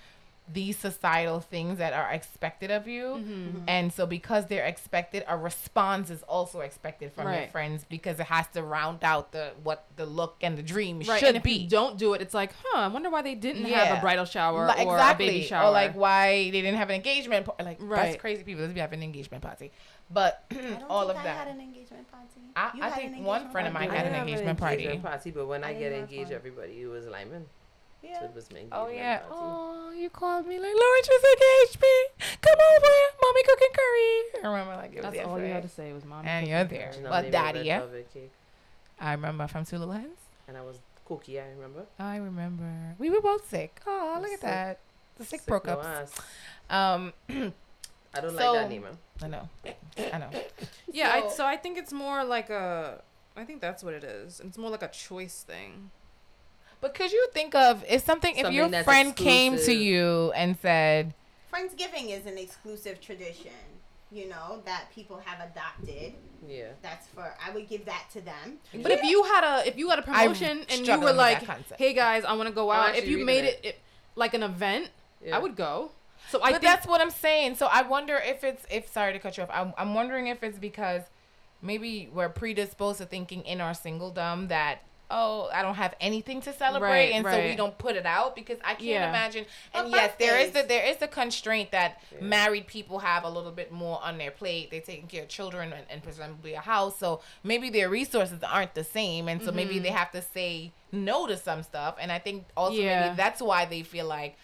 these 0.52 0.78
societal 0.78 1.40
things 1.40 1.78
that 1.78 1.94
are 1.94 2.10
expected 2.12 2.72
of 2.72 2.88
you. 2.88 3.04
Mm-hmm. 3.04 3.58
And 3.68 3.94
so 3.94 4.08
because 4.08 4.48
they're 4.48 4.66
expected, 4.66 5.24
a 5.28 5.38
response 5.38 6.10
is 6.10 6.24
also 6.24 6.62
expected 6.62 7.14
from 7.14 7.32
your 7.32 7.46
friends 7.50 7.86
because 7.88 8.20
it 8.20 8.26
has 8.26 8.48
to 8.54 8.64
round 8.64 9.04
out 9.04 9.32
the 9.32 9.52
what 9.62 9.86
the 9.96 10.08
look 10.08 10.38
and 10.42 10.58
the 10.58 10.64
dream 10.64 11.02
right. 11.02 11.20
should 11.20 11.28
and 11.30 11.38
if 11.38 11.44
be. 11.44 11.52
you 11.52 11.70
don't 11.70 12.00
do 12.00 12.14
it, 12.16 12.22
it's 12.24 12.34
like, 12.34 12.52
huh? 12.64 12.80
I 12.80 12.88
wonder 12.88 13.12
why 13.12 13.22
they 13.22 13.36
didn't 13.36 13.66
have 13.66 13.98
a 13.98 14.02
bridal 14.02 14.26
shower 14.26 14.66
Like, 14.66 14.88
or 14.88 14.98
a 14.98 15.14
baby 15.16 15.44
shower. 15.44 15.68
Or 15.68 15.72
like 15.72 15.96
why 15.96 16.46
they 16.50 16.62
didn't 16.62 16.78
have 16.78 16.90
an 16.90 16.96
engagement. 16.96 17.46
par- 17.46 17.56
Like 17.64 17.78
Right. 17.80 18.06
that's 18.12 18.20
crazy. 18.22 18.42
People 18.44 18.62
let's 18.64 18.74
be 18.74 18.80
having 18.80 19.00
an 19.00 19.04
engagement 19.04 19.44
party, 19.44 19.72
but 20.12 20.44
all 20.90 21.08
think 21.08 21.12
of 21.12 21.18
I 21.18 21.24
that. 21.24 21.38
had 21.38 21.48
an 21.56 21.62
engagement 21.62 22.10
party. 22.12 22.26
I- 22.56 22.72
You 22.76 22.84
I 22.84 22.90
had 22.90 22.96
think 22.96 23.18
an 23.18 23.24
one 23.24 23.50
friend 23.52 23.68
of 23.68 23.74
mine 23.74 23.90
had 23.90 24.06
an 24.08 24.14
didn't 24.14 24.28
engagement 24.28 24.60
party. 24.60 24.76
engagement 24.84 25.04
party, 25.04 25.32
but 25.32 25.48
when 25.48 25.64
I, 25.64 25.70
I 25.70 25.74
get 25.74 25.92
engaged, 25.94 26.26
one. 26.26 26.34
everybody 26.34 26.82
it 26.82 26.88
was 26.88 27.06
Lyman. 27.08 27.46
So 28.02 28.08
Yeah. 28.08 28.24
it 28.24 28.34
was 28.36 28.50
my 28.52 28.60
engagement 28.60 28.84
Oh 28.84 28.88
yeah. 28.90 29.18
party. 29.20 29.36
Oh, 29.38 29.92
you 29.96 30.10
called 30.10 30.48
me 30.48 30.56
like 30.58 30.74
Lauren 30.74 31.02
just 31.06 31.26
engaged 31.26 31.82
me. 31.82 32.38
Come 32.42 32.58
over, 32.76 32.94
mommy 33.22 33.44
cooking 33.44 33.74
curry. 33.74 34.44
I 34.44 34.48
remember 34.48 34.76
like 34.78 34.92
it 34.96 35.04
was 35.04 35.14
that's 35.14 35.28
all 35.28 35.40
you 35.40 35.46
had 35.48 35.64
to 35.64 35.70
say 35.70 35.92
was 35.94 36.06
mom. 36.06 36.26
And 36.26 36.48
you're 36.48 36.64
there. 36.64 36.92
And 36.98 37.08
I 37.08 37.10
Well, 37.10 37.30
daddy, 37.32 37.60
yeah. 37.62 37.82
I 39.00 39.12
remember 39.12 39.48
from 39.48 39.66
Two 39.66 39.78
Little 39.78 39.94
Hens. 39.94 40.18
and 40.48 40.58
I 40.58 40.62
was 40.62 40.78
cookie. 41.06 41.40
I 41.40 41.48
remember. 41.50 41.86
I 42.00 42.18
remember. 42.18 42.96
We 43.00 43.10
were 43.10 43.22
both 43.22 43.50
sick. 43.50 43.82
Oh, 43.88 44.18
look 44.22 44.32
at 44.32 44.42
that. 44.42 44.80
The 45.18 45.26
sick, 45.26 45.42
no 45.48 45.52
broke 45.52 45.68
ups. 45.68 45.86
ass. 45.86 46.22
Um, 46.70 47.14
I 48.14 48.22
don't 48.22 48.36
So- 48.36 48.54
like 48.54 48.62
that 48.62 48.70
name. 48.70 48.86
I 49.22 49.28
know. 49.28 49.50
I 50.14 50.18
know. 50.18 50.30
Yeah, 50.92 51.12
I, 51.14 51.22
So- 51.22 51.38
so 51.38 51.46
I 51.46 51.56
think 51.56 51.78
it's 51.78 51.94
more 51.94 52.24
like 52.24 52.50
a. 52.50 53.02
I 53.38 53.46
think 53.46 53.62
that's 53.62 53.84
what 53.84 53.94
it 53.94 54.04
is. 54.04 54.42
It's 54.44 54.58
more 54.58 54.70
like 54.70 54.84
a 54.84 54.88
choice 54.88 55.44
thing. 55.44 55.92
But 56.82 56.96
could 56.96 57.12
you 57.12 57.28
think 57.34 57.56
of 57.56 57.84
if 57.88 58.04
something, 58.04 58.36
if 58.38 58.52
your 58.52 58.70
that's 58.70 58.86
friend 58.86 59.16
came 59.16 59.58
to 59.58 59.74
you 59.74 60.32
and 60.36 60.58
said, 60.58 61.14
Friendsgiving 61.54 62.10
is 62.10 62.26
an 62.26 62.38
exclusive 62.38 63.02
tradition, 63.02 63.52
you 64.12 64.30
know, 64.30 64.62
that 64.66 64.86
people 64.94 65.22
have 65.26 65.50
adopted. 65.52 66.14
Yeah. 66.48 66.68
That's 66.82 67.08
for 67.08 67.34
I 67.46 67.52
would 67.52 67.68
give 67.68 67.86
that 67.86 68.06
to 68.14 68.22
them. 68.22 68.60
But 68.82 68.92
if 68.92 69.04
you 69.04 69.24
had 69.24 69.44
a 69.44 69.68
if 69.68 69.78
you 69.78 69.90
had 69.90 70.00
a 70.00 70.10
I'm 70.10 70.34
promotion 70.34 70.66
and 70.70 70.88
you 70.88 71.00
were 71.00 71.12
like, 71.12 71.44
"Hey 71.78 71.94
guys, 71.94 72.24
I 72.24 72.34
want 72.34 72.48
to 72.48 72.56
go 72.56 72.70
oh, 72.70 72.74
out," 72.74 72.96
if 72.96 73.08
you 73.08 73.26
made 73.26 73.44
it. 73.46 73.60
it, 73.64 73.68
it 73.68 73.80
like 74.16 74.34
an 74.34 74.44
event, 74.44 74.90
yeah. 75.24 75.36
I 75.36 75.40
would 75.40 75.56
go. 75.56 75.92
So 76.30 76.40
I 76.42 76.52
but 76.52 76.62
think 76.62 76.72
that's 76.74 76.88
what 76.88 77.02
I'm 77.02 77.10
saying. 77.12 77.56
So 77.56 77.68
I 77.68 77.82
wonder 77.82 78.16
if 78.24 78.44
it's 78.44 78.66
if 78.70 78.88
sorry 78.92 79.14
to 79.14 79.20
cut 79.20 79.38
you 79.38 79.44
off. 79.44 79.50
I'm 79.52 79.74
I'm 79.78 79.94
wondering 79.94 80.28
if 80.28 80.44
it's 80.44 80.60
because 80.60 81.04
maybe 81.62 82.10
we're 82.14 82.30
predisposed 82.30 83.00
to 83.00 83.06
thinking 83.06 83.42
in 83.44 83.60
our 83.62 83.72
singledom 83.74 84.48
that 84.50 84.80
oh 85.12 85.50
I 85.52 85.64
don't 85.64 85.74
have 85.74 85.96
anything 86.00 86.40
to 86.42 86.54
celebrate 86.54 86.88
Right, 86.90 87.14
and 87.14 87.26
so 87.26 87.44
we 87.44 87.56
don't 87.56 87.76
put 87.80 87.96
it 87.96 88.06
out 88.06 88.36
because 88.36 88.60
I 88.64 88.76
can't 88.76 88.82
Yeah. 88.82 89.10
imagine. 89.10 89.46
But 89.74 89.86
And 89.86 89.92
yes, 89.96 90.14
there 90.20 90.38
is 90.40 90.52
the 90.52 90.62
there 90.62 90.86
is 90.86 90.98
the 90.98 91.08
constraint 91.08 91.72
that 91.72 92.00
Yeah. 92.12 92.22
married 92.22 92.68
people 92.68 93.00
have 93.00 93.24
a 93.24 93.30
little 93.30 93.52
bit 93.52 93.72
more 93.72 94.00
on 94.04 94.20
their 94.20 94.30
plate. 94.30 94.70
They're 94.70 94.82
taking 94.82 95.08
care 95.08 95.24
of 95.24 95.30
children 95.30 95.74
and, 95.74 95.86
and 95.90 96.04
presumably 96.04 96.54
a 96.54 96.60
house, 96.62 96.98
so 97.00 97.22
maybe 97.44 97.72
their 97.72 97.90
resources 97.90 98.44
aren't 98.44 98.76
the 98.76 98.84
same, 98.84 99.28
and 99.28 99.42
so 99.44 99.52
maybe 99.52 99.80
Mhm. 99.80 99.84
they 99.84 99.90
have 99.90 100.12
to 100.12 100.22
say 100.22 100.74
no 100.92 101.26
to 101.26 101.38
some 101.38 101.64
stuff. 101.64 101.96
And 102.00 102.12
I 102.12 102.20
think 102.20 102.46
also 102.56 102.78
Yeah. 102.78 103.02
maybe 103.06 103.16
that's 103.16 103.42
why 103.42 103.66
they 103.66 103.82
feel 103.82 104.06
like 104.06 104.38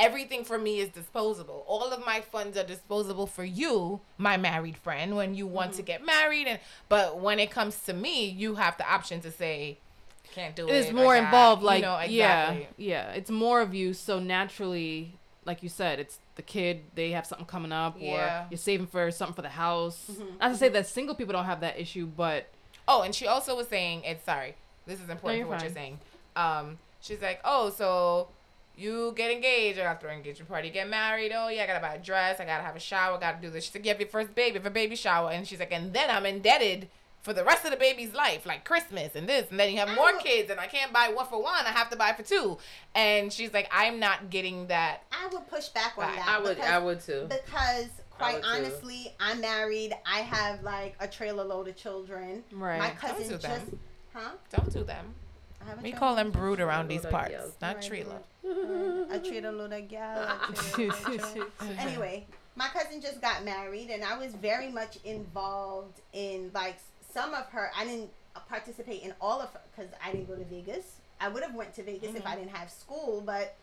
everything 0.00 0.42
for 0.44 0.58
me 0.58 0.80
is 0.80 0.88
disposable. 0.88 1.64
All 1.68 1.84
of 1.92 2.04
my 2.04 2.20
funds 2.20 2.56
are 2.56 2.64
disposable 2.64 3.26
for 3.26 3.44
you, 3.44 4.00
my 4.18 4.36
married 4.36 4.76
friend, 4.76 5.14
when 5.16 5.34
you 5.34 5.46
want 5.46 5.70
Mm-hmm. 5.72 5.76
to 5.76 5.82
get 5.82 6.04
married 6.06 6.46
and 6.48 6.58
but 6.88 7.18
when 7.20 7.38
it 7.38 7.50
comes 7.50 7.78
to 7.82 7.92
me, 7.92 8.24
you 8.28 8.54
have 8.56 8.76
the 8.78 8.90
option 8.90 9.20
to 9.20 9.30
say 9.30 9.78
can't 10.34 10.54
do 10.56 10.68
it. 10.68 10.72
it's 10.72 10.92
more 10.92 11.14
got-" 11.16 11.24
involved. 11.24 11.62
You 11.62 11.66
Like 11.66 11.82
know, 11.82 12.00
yeah, 12.08 12.52
exactly. 12.52 12.68
yeah, 12.86 13.10
it's 13.12 13.30
more 13.30 13.60
of 13.60 13.74
you. 13.74 13.92
So 13.94 14.18
naturally, 14.20 15.14
like 15.44 15.62
you 15.62 15.68
said, 15.68 15.98
it's 15.98 16.18
the 16.36 16.42
kid. 16.42 16.82
They 16.94 17.10
have 17.10 17.26
something 17.26 17.46
coming 17.46 17.72
up, 17.72 17.96
Yeah. 17.98 18.44
or 18.44 18.46
you're 18.50 18.58
saving 18.58 18.86
for 18.86 19.10
something 19.10 19.34
for 19.34 19.42
the 19.42 19.48
house. 19.50 20.06
Mhm. 20.10 20.38
Not 20.40 20.48
to 20.48 20.56
say 20.56 20.68
that 20.70 20.86
single 20.86 21.14
people 21.14 21.32
don't 21.32 21.46
have 21.46 21.60
that 21.60 21.78
issue, 21.78 22.06
but 22.06 22.46
Oh, 22.88 23.02
and 23.02 23.14
she 23.14 23.26
also 23.26 23.56
was 23.56 23.68
saying 23.68 24.02
it's 24.04 24.24
sorry. 24.24 24.54
This 24.86 25.00
is 25.00 25.08
important 25.10 25.38
you're 25.38 25.46
for 25.46 25.50
what 25.52 25.60
fine. 25.60 25.68
you're 25.68 25.74
saying. 25.74 26.00
Um, 26.36 26.78
she's 27.00 27.20
like, 27.20 27.40
oh, 27.44 27.70
so 27.70 28.28
you 28.80 29.12
get 29.16 29.30
engaged 29.30 29.78
or 29.78 29.82
after 29.82 30.08
an 30.08 30.16
engagement 30.18 30.48
party, 30.48 30.70
get 30.70 30.88
married. 30.88 31.32
Oh 31.34 31.48
yeah, 31.48 31.64
I 31.64 31.66
gotta 31.66 31.80
buy 31.80 31.94
a 31.94 31.98
dress. 31.98 32.40
I 32.40 32.44
gotta 32.44 32.62
have 32.64 32.76
a 32.76 32.80
shower. 32.80 33.18
Gotta 33.18 33.38
do 33.40 33.50
this. 33.50 33.64
She's 33.64 33.74
like, 33.74 33.84
you 33.84 33.90
have 33.90 34.00
your 34.00 34.08
first 34.08 34.34
baby, 34.34 34.54
have 34.58 34.66
a 34.66 34.70
baby 34.70 34.96
shower, 34.96 35.30
and 35.30 35.46
she's 35.46 35.58
like, 35.60 35.72
and 35.72 35.92
then 35.92 36.10
I'm 36.10 36.26
indebted 36.26 36.88
for 37.22 37.34
the 37.34 37.44
rest 37.44 37.66
of 37.66 37.70
the 37.70 37.76
baby's 37.76 38.14
life, 38.14 38.46
like 38.46 38.64
Christmas 38.64 39.14
and 39.14 39.28
this, 39.28 39.50
and 39.50 39.60
then 39.60 39.70
you 39.70 39.78
have 39.78 39.94
more 39.94 40.12
kids, 40.20 40.50
and 40.50 40.58
I 40.58 40.66
can't 40.66 40.90
buy 40.90 41.10
one 41.14 41.26
for 41.26 41.42
one. 41.42 41.66
I 41.66 41.70
have 41.70 41.90
to 41.90 41.96
buy 41.96 42.14
for 42.14 42.22
two. 42.22 42.56
And 42.94 43.30
she's 43.30 43.52
like, 43.52 43.68
I'm 43.70 44.00
not 44.00 44.30
getting 44.30 44.68
that. 44.68 45.02
I 45.12 45.26
would 45.30 45.46
push 45.48 45.68
back 45.68 45.98
on 45.98 46.04
Right. 46.04 46.16
that. 46.16 46.26
I 46.28 46.38
would. 46.40 46.56
because- 46.56 46.70
I 46.70 46.78
would 46.78 47.00
too. 47.02 47.26
because 47.28 47.88
quite 48.10 48.36
would 48.36 48.42
too. 48.44 48.48
honestly, 48.48 49.14
I'm 49.20 49.40
married. 49.42 49.92
I 50.06 50.20
have 50.20 50.62
like 50.62 50.96
a 50.98 51.06
trailer 51.06 51.44
load 51.44 51.68
of 51.68 51.76
children. 51.76 52.42
Right. 52.52 52.78
My 52.78 52.86
Don't 52.88 52.96
cousin 52.98 53.28
do 53.28 53.32
just, 53.34 53.42
them. 53.42 53.78
huh? 54.14 54.30
Don't 54.56 54.72
do 54.72 54.82
them. 54.84 55.14
I 55.60 55.68
have 55.68 55.78
a 55.78 55.82
We 55.82 55.92
call 55.92 56.14
them 56.16 56.30
brood 56.30 56.58
around 56.58 56.88
these 56.88 57.04
parts, 57.04 57.32
girls. 57.32 57.52
not 57.60 57.76
Right, 57.76 57.84
trailer. 57.84 58.20
Children. 58.42 59.06
A 59.10 59.18
trailer 59.18 59.52
load 59.52 59.72
of 59.72 59.88
gal. 59.88 60.38
a 60.48 60.52
trailer 60.52 60.94
load 61.08 61.20
of 61.20 61.34
children. 61.34 61.78
anyway, 61.78 62.26
my 62.56 62.68
cousin 62.68 63.00
just 63.00 63.20
got 63.20 63.44
married, 63.44 63.90
and 63.90 64.02
I 64.04 64.18
was 64.18 64.34
very 64.34 64.70
much 64.70 64.98
involved 65.04 66.00
in 66.12 66.50
like 66.54 66.76
some 67.12 67.34
of 67.34 67.46
her. 67.50 67.70
I 67.76 67.84
didn't 67.84 68.10
participate 68.48 69.02
in 69.02 69.12
all 69.20 69.40
of 69.40 69.52
her 69.52 69.60
because 69.76 69.92
I 70.04 70.12
didn't 70.12 70.28
go 70.28 70.36
to 70.36 70.44
Vegas. 70.44 70.96
I 71.20 71.28
would 71.28 71.42
have 71.42 71.54
went 71.54 71.74
to 71.74 71.82
Vegas 71.82 72.14
if 72.14 72.24
I 72.26 72.30
Mm-hmm. 72.30 72.38
didn't 72.44 72.56
have 72.56 72.70
school, 72.70 73.22
but 73.24 73.54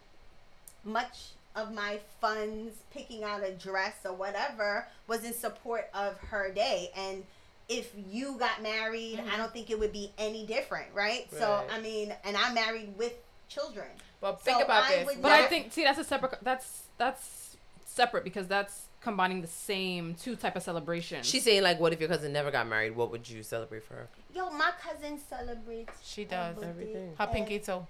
much 0.84 1.30
of 1.56 1.74
my 1.74 2.00
funds 2.22 2.76
picking 2.94 3.24
out 3.24 3.44
a 3.44 3.52
dress 3.52 3.96
or 4.06 4.14
whatever 4.14 4.88
was 5.08 5.24
in 5.24 5.34
support 5.34 5.90
of 5.94 6.18
her 6.20 6.52
day 6.54 6.90
and 6.96 7.24
if 7.68 7.92
you 8.10 8.36
got 8.38 8.62
married 8.62 9.18
Mm-hmm. 9.18 9.32
i 9.34 9.38
don't 9.38 9.52
think 9.52 9.70
it 9.72 9.80
would 9.80 9.92
be 9.92 10.12
any 10.20 10.46
different 10.46 10.86
right, 10.94 11.28
so 11.32 11.64
i 11.74 11.82
mean 11.82 12.14
and 12.24 12.38
i'm 12.38 12.54
married 12.54 12.94
with 12.98 13.14
children 13.50 13.88
But 14.22 14.42
think 14.42 14.58
So 14.60 14.66
about 14.66 14.84
I 14.84 14.96
this. 14.98 15.06
But 15.16 15.24
What 15.24 15.32
I 15.32 15.46
think 15.48 15.72
see 15.74 15.84
that's 15.84 16.00
a 16.00 16.04
separate 16.04 16.40
that's 16.42 16.84
that's 16.98 17.58
separate 17.86 18.24
because 18.24 18.48
that's 18.48 18.84
combining 19.02 19.42
the 19.42 19.48
same 19.48 20.16
two 20.16 20.36
type 20.36 20.56
of 20.56 20.64
celebrations. 20.64 21.26
She's 21.28 21.44
saying 21.44 21.64
like, 21.64 21.80
what 21.80 21.94
if 21.94 22.00
your 22.00 22.10
cousin 22.10 22.34
never 22.34 22.52
got 22.52 22.68
married? 22.68 22.96
What 22.96 23.12
would 23.12 23.30
you 23.30 23.44
celebrate 23.44 23.84
for 23.84 23.94
her? 23.94 24.08
yo 24.34 24.50
my 24.52 24.72
cousin 24.82 25.18
celebrates 25.30 25.94
She 26.04 26.26
does. 26.26 26.62
Everything. 26.62 27.14
her 27.18 27.28
pinky 27.28 27.60
toe. 27.60 27.88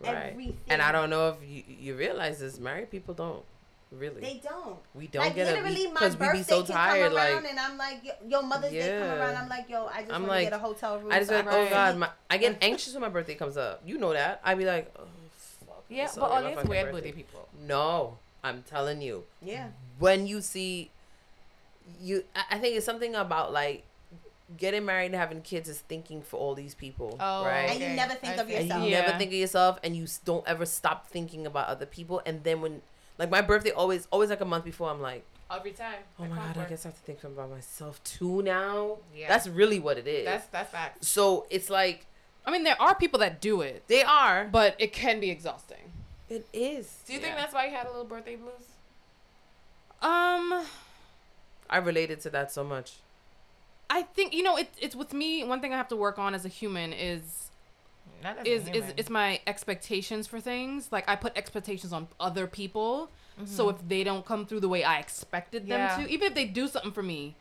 Right. 0.00 0.14
everything 0.32 0.56
And 0.68 0.80
I 0.80 0.92
don't 0.92 1.10
know 1.10 1.28
if 1.30 1.36
you, 1.46 1.62
you 1.78 1.94
realize 1.94 2.38
this. 2.40 2.58
Married 2.58 2.90
people 2.90 3.12
don't 3.12 3.42
really. 3.92 4.20
they 4.20 4.40
don't 4.42 4.76
we 4.94 5.08
don't 5.08 5.24
like 5.24 5.34
get 5.34 5.48
a 5.48 5.50
literally 5.52 5.74
week 5.86 5.88
my 5.92 6.00
because 6.00 6.12
we 6.16 6.26
birthday 6.26 6.38
be 6.38 6.44
so 6.44 6.62
tired. 6.64 7.08
come 7.08 7.16
around 7.18 7.34
Like 7.42 7.50
and 7.50 7.58
i'm 7.58 7.76
like 7.76 8.04
yo, 8.04 8.12
yo 8.28 8.42
mother's 8.42 8.70
day 8.70 8.98
come 9.00 9.18
around 9.18 9.34
i'm 9.36 9.48
like 9.48 9.68
yo 9.68 9.86
i 9.92 10.00
just 10.02 10.12
I'm 10.12 10.22
want 10.22 10.28
like- 10.28 10.44
to 10.46 10.50
get 10.50 10.60
a 10.60 10.62
hotel 10.62 10.98
room 11.00 11.10
I 11.12 11.18
just 11.18 11.28
so 11.30 11.34
like, 11.36 11.48
can 11.50 11.66
oh 11.66 11.70
god, 11.70 11.98
my, 11.98 12.08
I 12.30 12.36
get 12.38 12.56
anxious 12.62 12.92
when 12.94 13.00
my 13.02 13.08
birthday 13.08 13.34
comes 13.34 13.56
up. 13.56 13.82
You 13.84 13.98
know 13.98 14.12
that. 14.12 14.40
I 14.44 14.54
be 14.54 14.64
like, 14.64 14.94
oh 14.96 15.00
fuck. 15.02 15.09
Yeah, 15.90 16.02
I'm 16.02 16.06
but 16.06 16.14
sorry, 16.14 16.32
all 16.46 16.56
these 16.56 16.68
weird 16.68 16.92
birthday. 16.92 17.10
booty 17.10 17.12
people. 17.12 17.48
No, 17.66 18.16
I'm 18.44 18.62
telling 18.62 19.02
you. 19.02 19.24
yeah 19.42 19.68
when 19.98 20.26
you 20.26 20.40
see 20.40 20.90
you 22.00 22.24
I- 22.34 22.44
I 22.52 22.58
think 22.58 22.76
it's 22.76 22.86
something 22.86 23.14
about 23.14 23.52
like 23.52 23.82
getting 24.56 24.84
married 24.84 25.06
and 25.06 25.14
having 25.14 25.42
kids 25.42 25.68
is 25.68 25.78
thinking 25.80 26.22
for 26.22 26.36
all 26.38 26.54
these 26.54 26.74
people 26.74 27.16
Oh, 27.20 27.44
right 27.44 27.70
And 27.70 27.80
you 27.80 27.88
never 27.90 28.14
think 28.14 28.36
of 28.38 28.48
see. 28.48 28.54
and 28.54 28.66
you 28.68 28.74
yourself. 28.90 29.06
never 29.06 29.18
think 29.18 29.28
of 29.30 29.34
yourself 29.38 29.78
and 29.84 29.96
you 29.96 30.06
don't 30.24 30.46
ever 30.46 30.66
stop 30.66 31.06
thinking 31.08 31.46
about 31.46 31.68
other 31.68 31.86
people 31.86 32.20
and 32.26 32.42
then 32.44 32.60
when 32.60 32.82
like 33.18 33.30
my 33.30 33.42
birthday 33.42 33.70
always 33.70 34.08
always 34.10 34.30
like 34.30 34.40
a 34.40 34.44
month 34.44 34.64
before 34.64 34.90
i'm 34.90 35.00
like 35.00 35.24
Every 35.52 35.72
time. 35.72 35.98
oh 36.18 36.24
my 36.26 36.36
god 36.36 36.58
i 36.58 36.64
guess 36.64 36.84
i 36.86 36.88
have 36.88 36.96
to 36.96 37.02
think 37.02 37.22
about 37.24 37.50
myself 37.50 38.02
too 38.04 38.40
now 38.42 38.98
Yeah. 39.14 39.28
that's 39.28 39.46
really 39.46 39.78
what 39.80 39.98
it 39.98 40.06
is 40.08 40.24
That's 40.24 40.46
that's 40.48 40.70
facts. 40.70 41.06
so 41.08 41.46
it's 41.50 41.68
like 41.70 42.06
I 42.46 42.50
mean, 42.50 42.64
there 42.64 42.80
are 42.80 42.94
people 42.94 43.20
that 43.20 43.40
do 43.40 43.60
it, 43.60 43.84
they 43.88 44.02
are 44.02 44.48
but 44.50 44.74
it 44.78 44.92
can 44.92 45.20
be 45.20 45.30
exhausting. 45.30 45.92
it 46.28 46.46
is 46.52 46.98
Do 47.06 47.12
you 47.12 47.20
think 47.20 47.36
that's 47.36 47.52
why 47.54 47.66
you 47.66 47.72
had 47.76 47.86
a 47.86 47.90
little 47.90 48.04
birthday 48.04 48.36
blues? 48.36 48.66
Um, 50.02 50.64
i 51.68 51.76
related 51.76 52.20
to 52.22 52.30
that 52.30 52.50
so 52.50 52.64
much 52.64 52.94
I 53.90 54.02
think 54.02 54.32
you 54.32 54.42
know 54.42 54.56
it, 54.56 54.68
it's 54.80 54.94
with 54.94 55.12
me. 55.12 55.42
One 55.42 55.60
thing 55.60 55.72
I 55.74 55.76
have 55.76 55.88
to 55.88 55.96
work 55.96 56.16
on 56.16 56.32
as 56.32 56.44
a 56.44 56.48
human 56.48 56.92
is 56.92 57.50
Not 58.22 58.46
is 58.46 58.62
is 58.62 58.68
human. 58.68 58.92
is 58.96 59.10
my 59.10 59.40
expectations 59.48 60.28
for 60.28 60.38
things. 60.40 60.92
Like 60.92 61.08
I 61.08 61.16
put 61.16 61.36
expectations 61.36 61.92
on 61.92 62.06
other 62.20 62.46
people, 62.46 63.10
so 63.44 63.68
if 63.68 63.76
they 63.88 64.04
don't 64.04 64.24
come 64.24 64.46
through 64.46 64.60
the 64.60 64.68
way 64.68 64.84
I 64.84 65.00
expected 65.00 65.66
them 65.66 65.80
Yeah. 65.80 65.96
to, 65.96 66.08
even 66.08 66.28
if 66.28 66.34
they 66.34 66.44
do 66.44 66.68
something 66.68 66.92
for 66.92 67.02
me, 67.02 67.34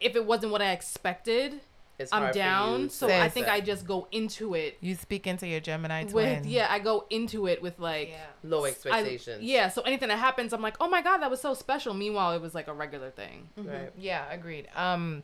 if 0.00 0.16
it 0.16 0.26
wasn't 0.26 0.50
what 0.50 0.60
I 0.60 0.72
expected, 0.72 1.60
it's 1.98 2.12
I'm 2.12 2.22
hard 2.22 2.32
for 2.34 2.38
you 2.38 2.44
down. 2.44 2.82
to 2.88 2.90
So 2.90 3.06
I 3.08 3.24
Sis. 3.24 3.32
think 3.34 3.48
I 3.48 3.60
just 3.60 3.86
go 3.86 4.06
into 4.12 4.54
it 4.54 4.76
you 4.80 4.94
speak 4.94 5.26
into 5.26 5.46
your 5.46 5.60
Gemini 5.60 6.04
twin. 6.04 6.36
with 6.42 6.46
yeah. 6.46 6.66
I 6.70 6.78
go 6.78 7.06
into 7.10 7.46
it 7.46 7.62
with 7.62 7.78
like. 7.78 8.08
yeah. 8.10 8.26
low 8.42 8.64
I- 8.64 8.68
expectations 8.68 9.42
yeah, 9.42 9.68
so 9.68 9.82
anything 9.82 10.08
that 10.08 10.18
happens, 10.18 10.52
I'm 10.52 10.62
like, 10.62 10.76
oh 10.80 10.88
my 10.88 11.02
god, 11.02 11.18
that 11.18 11.30
was 11.30 11.40
so 11.40 11.54
special. 11.54 11.94
Meanwhile, 11.94 12.32
it 12.34 12.40
was 12.42 12.54
like 12.54 12.68
a 12.68 12.74
regular 12.74 13.10
thing. 13.10 13.48
right 13.56 13.90
Yeah, 13.98 14.24
agreed. 14.30 14.68
Um, 14.76 15.22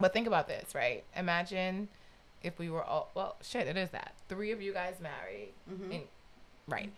but 0.00 0.12
think 0.12 0.26
about 0.26 0.46
this, 0.48 0.74
right? 0.74 1.04
Imagine 1.16 1.88
if 2.42 2.58
we 2.58 2.70
were 2.70 2.82
all 2.84 3.10
well, 3.14 3.36
shit. 3.42 3.66
It 3.66 3.76
is 3.76 3.90
that 3.90 4.14
three 4.28 4.52
of 4.52 4.62
you 4.62 4.72
guys 4.72 4.94
married, 5.00 5.48
Mhm. 5.70 5.90
in, 5.92 6.02
right? 6.68 6.90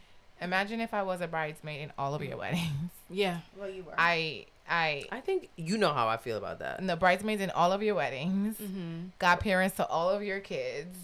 Imagine 0.42 0.80
if 0.80 0.94
I 0.94 1.02
was 1.02 1.20
a 1.20 1.26
bridesmaid 1.28 1.80
in 1.82 1.92
all 1.98 2.14
of 2.14 2.22
your 2.22 2.36
weddings. 2.38 2.90
Yeah, 3.10 3.38
well 3.56 3.68
you 3.68 3.82
were 3.82 3.92
I, 3.98 4.46
I, 4.70 5.04
i 5.10 5.20
think 5.20 5.48
you 5.56 5.76
know 5.76 5.92
how 5.92 6.06
i 6.06 6.16
feel 6.16 6.38
about 6.38 6.60
that 6.60 6.86
the 6.86 6.96
bridesmaids 6.96 7.42
in 7.42 7.50
all 7.50 7.72
of 7.72 7.82
your 7.82 7.96
weddings, 7.96 8.56
mm-hmm. 8.56 9.08
godparents 9.18 9.76
to 9.76 9.86
all 9.86 10.08
of 10.08 10.22
your 10.22 10.38
kids, 10.40 10.96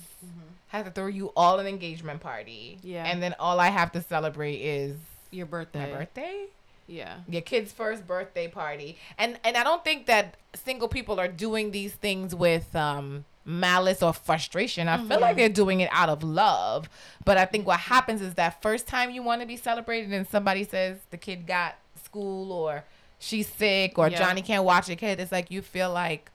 have 0.69 0.87
to 0.87 0.91
throw 0.91 1.07
you 1.07 1.33
all 1.37 1.59
an 1.59 1.67
engagement 1.67 2.21
party. 2.21 2.79
Yeah. 2.83 3.05
and 3.05 3.23
then 3.23 3.35
all 3.39 3.61
I 3.61 3.69
have 3.69 3.93
to 3.93 4.03
celebrate 4.03 4.57
is 4.57 4.97
your 5.31 5.47
birthday. 5.47 5.93
my 5.93 5.99
birthday. 5.99 6.47
Yeah. 6.89 7.17
your 7.29 7.43
kid's 7.43 7.73
first 7.73 8.07
birthday 8.07 8.47
party 8.47 8.97
and 9.19 9.41
and 9.43 9.57
i 9.57 9.65
don't 9.65 9.83
think 9.83 10.07
that 10.07 10.37
single 10.55 10.87
people 10.87 11.19
are 11.19 11.27
doing 11.27 11.73
these 11.73 11.93
things 11.95 12.33
with 12.33 12.77
um 12.77 13.25
malice 13.45 14.05
or 14.05 14.13
frustration 14.13 14.87
i 14.87 14.97
feel 15.09 15.19
like 15.19 15.37
they're 15.37 15.49
doing 15.49 15.81
it 15.81 15.89
out 15.91 16.09
of 16.09 16.23
love 16.23 16.89
but 17.25 17.37
i 17.39 17.45
think 17.45 17.67
what 17.67 17.81
happens 17.81 18.23
is 18.23 18.35
that 18.35 18.63
first 18.63 18.87
time 18.87 19.11
you 19.11 19.21
want 19.21 19.41
to 19.41 19.49
be 19.49 19.57
celebrated 19.57 20.13
and 20.13 20.29
somebody 20.29 20.63
says 20.63 20.99
the 21.11 21.17
kid 21.17 21.45
got 21.45 21.75
school 22.05 22.53
or 22.53 22.85
she's 23.19 23.49
sick 23.49 23.99
or 23.99 24.09
Yeah. 24.09 24.19
johnny 24.19 24.43
can't 24.43 24.65
watch 24.65 24.89
a 24.89 24.97
kid 24.97 25.21
it's 25.21 25.33
like 25.33 25.51
you 25.51 25.63
feel 25.63 25.91
like 25.93 26.31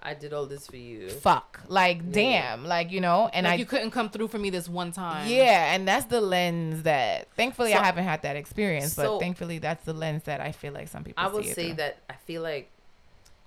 i 0.00 0.14
did 0.14 0.32
all 0.32 0.46
this 0.46 0.66
for 0.66 0.76
you 0.76 1.08
fuck 1.10 1.60
like 1.68 2.12
damn 2.12 2.64
like 2.64 2.92
you 2.92 3.00
know 3.00 3.28
and 3.32 3.44
like 3.44 3.54
i 3.54 3.56
you 3.56 3.64
couldn't 3.64 3.90
come 3.90 4.08
through 4.10 4.28
for 4.28 4.38
me 4.38 4.48
this 4.50 4.68
one 4.68 4.92
time. 4.92 5.26
yeah 5.28 5.74
and 5.74 5.88
that's 5.88 6.04
the 6.06 6.20
lens 6.20 6.82
that 6.84 7.26
thankfully 7.34 7.72
So- 7.72 7.78
i 7.78 7.82
haven't 7.84 8.04
had 8.04 8.22
that 8.22 8.36
experience 8.36 8.92
so- 8.92 9.14
but 9.14 9.20
thankfully 9.24 9.58
that's 9.58 9.84
the 9.84 9.92
lens 9.94 10.22
that 10.24 10.40
i 10.40 10.52
feel 10.52 10.72
like 10.72 10.88
some 10.88 11.02
people 11.02 11.24
I 11.24 11.28
will 11.28 11.42
see 11.42 11.52
say 11.52 11.66
through. 11.68 11.74
that 11.76 11.98
I 12.08 12.14
feel 12.14 12.42
like 12.42 12.70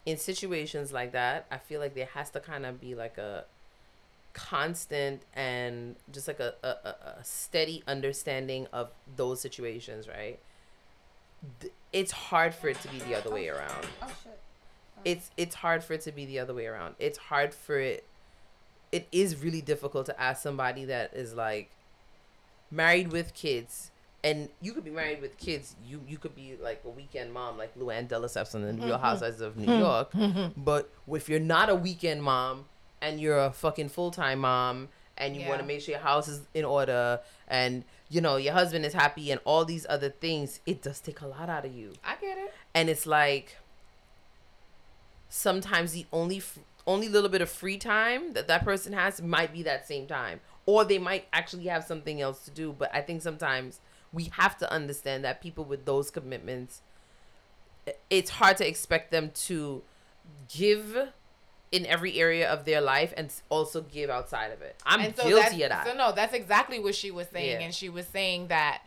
in 0.04 0.18
situations 0.18 0.92
like 0.92 1.12
that, 1.12 1.46
I 1.52 1.60
feel 1.60 1.80
like 1.80 1.94
there 1.94 2.10
has 2.16 2.32
to 2.32 2.40
kind 2.40 2.66
of 2.66 2.82
be 2.82 2.96
like 2.96 3.20
a 3.20 3.46
constant 4.34 5.22
and 5.36 5.96
just 6.12 6.28
like 6.28 6.40
a, 6.40 6.54
a 6.64 6.68
a 7.20 7.24
steady 7.24 7.84
understanding 7.88 8.66
of 8.74 8.90
those 9.16 9.40
situations, 9.42 10.08
right? 10.08 10.40
Th- 11.60 11.74
It's 11.92 12.12
hard 12.12 12.54
for 12.54 12.70
it 12.70 12.80
to 12.82 12.88
be 12.88 13.00
the 13.00 13.16
other 13.16 13.30
way 13.32 13.48
around. 13.50 13.86
oh 14.02 14.08
shit 14.24 14.40
It's 15.04 15.32
it's 15.38 15.56
hard 15.56 15.84
for 15.84 15.94
it 15.94 16.02
to 16.02 16.12
be 16.12 16.26
the 16.26 16.40
other 16.40 16.54
way 16.54 16.68
around. 16.68 16.96
It's 17.00 17.18
hard 17.18 17.54
for 17.54 17.80
it. 17.80 18.06
It 18.92 19.08
is 19.12 19.42
really 19.42 19.62
difficult 19.62 20.06
to 20.08 20.22
ask 20.22 20.44
somebody 20.44 20.86
that 20.86 21.14
is 21.14 21.34
like 21.34 21.72
married 22.70 23.12
with 23.12 23.34
kids 23.34 23.92
and 24.24 24.50
you 24.62 24.74
could 24.74 24.84
be 24.84 24.92
married 24.92 25.22
with 25.22 25.38
kids. 25.38 25.76
You 25.86 26.02
you 26.08 26.18
could 26.18 26.36
be 26.36 26.56
like 26.62 26.82
a 26.86 26.90
weekend 26.90 27.34
mom, 27.34 27.58
like 27.58 27.78
Luann 27.78 28.08
de 28.08 28.16
Lesseps 28.16 28.54
on 28.56 28.62
the 28.62 28.74
Real 28.74 28.96
mm-hmm. 28.96 29.04
Housewives 29.04 29.42
of 29.42 29.58
New 29.58 29.78
York. 29.78 30.12
Mm-hmm. 30.12 30.62
but 30.62 30.90
if 31.12 31.28
you're 31.30 31.40
not 31.40 31.70
a 31.70 31.76
weekend 31.76 32.24
mom 32.24 32.66
and 33.02 33.20
you're 33.20 33.40
a 33.40 33.52
fucking 33.52 33.90
full 33.90 34.12
time 34.12 34.40
mom 34.40 34.90
and 35.22 35.36
you 35.38 35.48
want 35.48 35.62
to 35.62 35.66
make 35.66 35.80
sure 35.82 35.94
your 35.94 36.02
house 36.04 36.28
is 36.28 36.42
in 36.54 36.66
order 36.66 37.20
and 37.48 37.84
you 38.10 38.20
know 38.20 38.36
your 38.36 38.54
husband 38.54 38.84
is 38.86 38.94
happy 38.94 39.32
and 39.32 39.40
all 39.46 39.64
these 39.64 39.86
other 39.88 40.10
things, 40.10 40.60
it 40.66 40.82
does 40.82 41.00
take 41.00 41.22
a 41.22 41.28
lot 41.28 41.50
out 41.50 41.66
of 41.66 41.74
you. 41.74 41.94
i 42.04 42.16
get 42.20 42.38
it 42.38 42.54
And 42.74 42.90
it's 42.90 43.06
like 43.06 43.56
sometimes 45.30 45.94
the 45.94 46.06
only 46.12 46.42
only 46.88 47.08
little 47.08 47.30
bit 47.30 47.42
of 47.42 47.50
free 47.50 47.78
time 47.78 48.34
that 48.34 48.48
that 48.48 48.64
person 48.66 48.92
has 48.94 49.22
might 49.22 49.54
be 49.54 49.64
that 49.64 49.88
same 49.88 50.08
time 50.08 50.40
or 50.66 50.84
they 50.84 50.98
might 50.98 51.26
actually 51.32 51.66
have 51.66 51.84
something 51.84 52.20
else 52.20 52.44
to 52.44 52.52
do 52.52 52.76
but 52.78 52.90
i 52.94 53.02
think 53.02 53.22
sometimes 53.22 53.80
we 54.12 54.26
have 54.34 54.58
to 54.58 54.70
understand 54.72 55.24
that 55.24 55.40
people 55.42 55.64
with 55.64 55.86
those 55.86 56.10
commitments 56.12 56.82
it's 58.10 58.32
hard 58.32 58.58
to 58.58 58.68
expect 58.68 59.12
them 59.12 59.32
to 59.34 59.82
give 60.50 60.98
in 61.72 61.86
every 61.86 62.20
area 62.20 62.50
of 62.52 62.66
their 62.66 62.82
life 62.82 63.14
and 63.16 63.32
also 63.50 63.82
give 63.82 64.10
outside 64.10 64.52
of 64.52 64.62
it 64.62 64.76
i'm 64.86 65.02
so 65.16 65.24
guilty 65.28 65.34
that's- 65.36 65.54
of 65.54 65.70
that 65.70 65.88
So 65.88 65.94
no, 65.94 66.12
that's 66.12 66.34
exactly 66.34 66.80
what 66.80 66.96
she 66.96 67.12
was 67.12 67.28
saying, 67.30 67.60
Yeah. 67.60 67.66
and 67.66 67.74
she 67.74 67.88
was 67.90 68.06
saying 68.08 68.48
that 68.48 68.82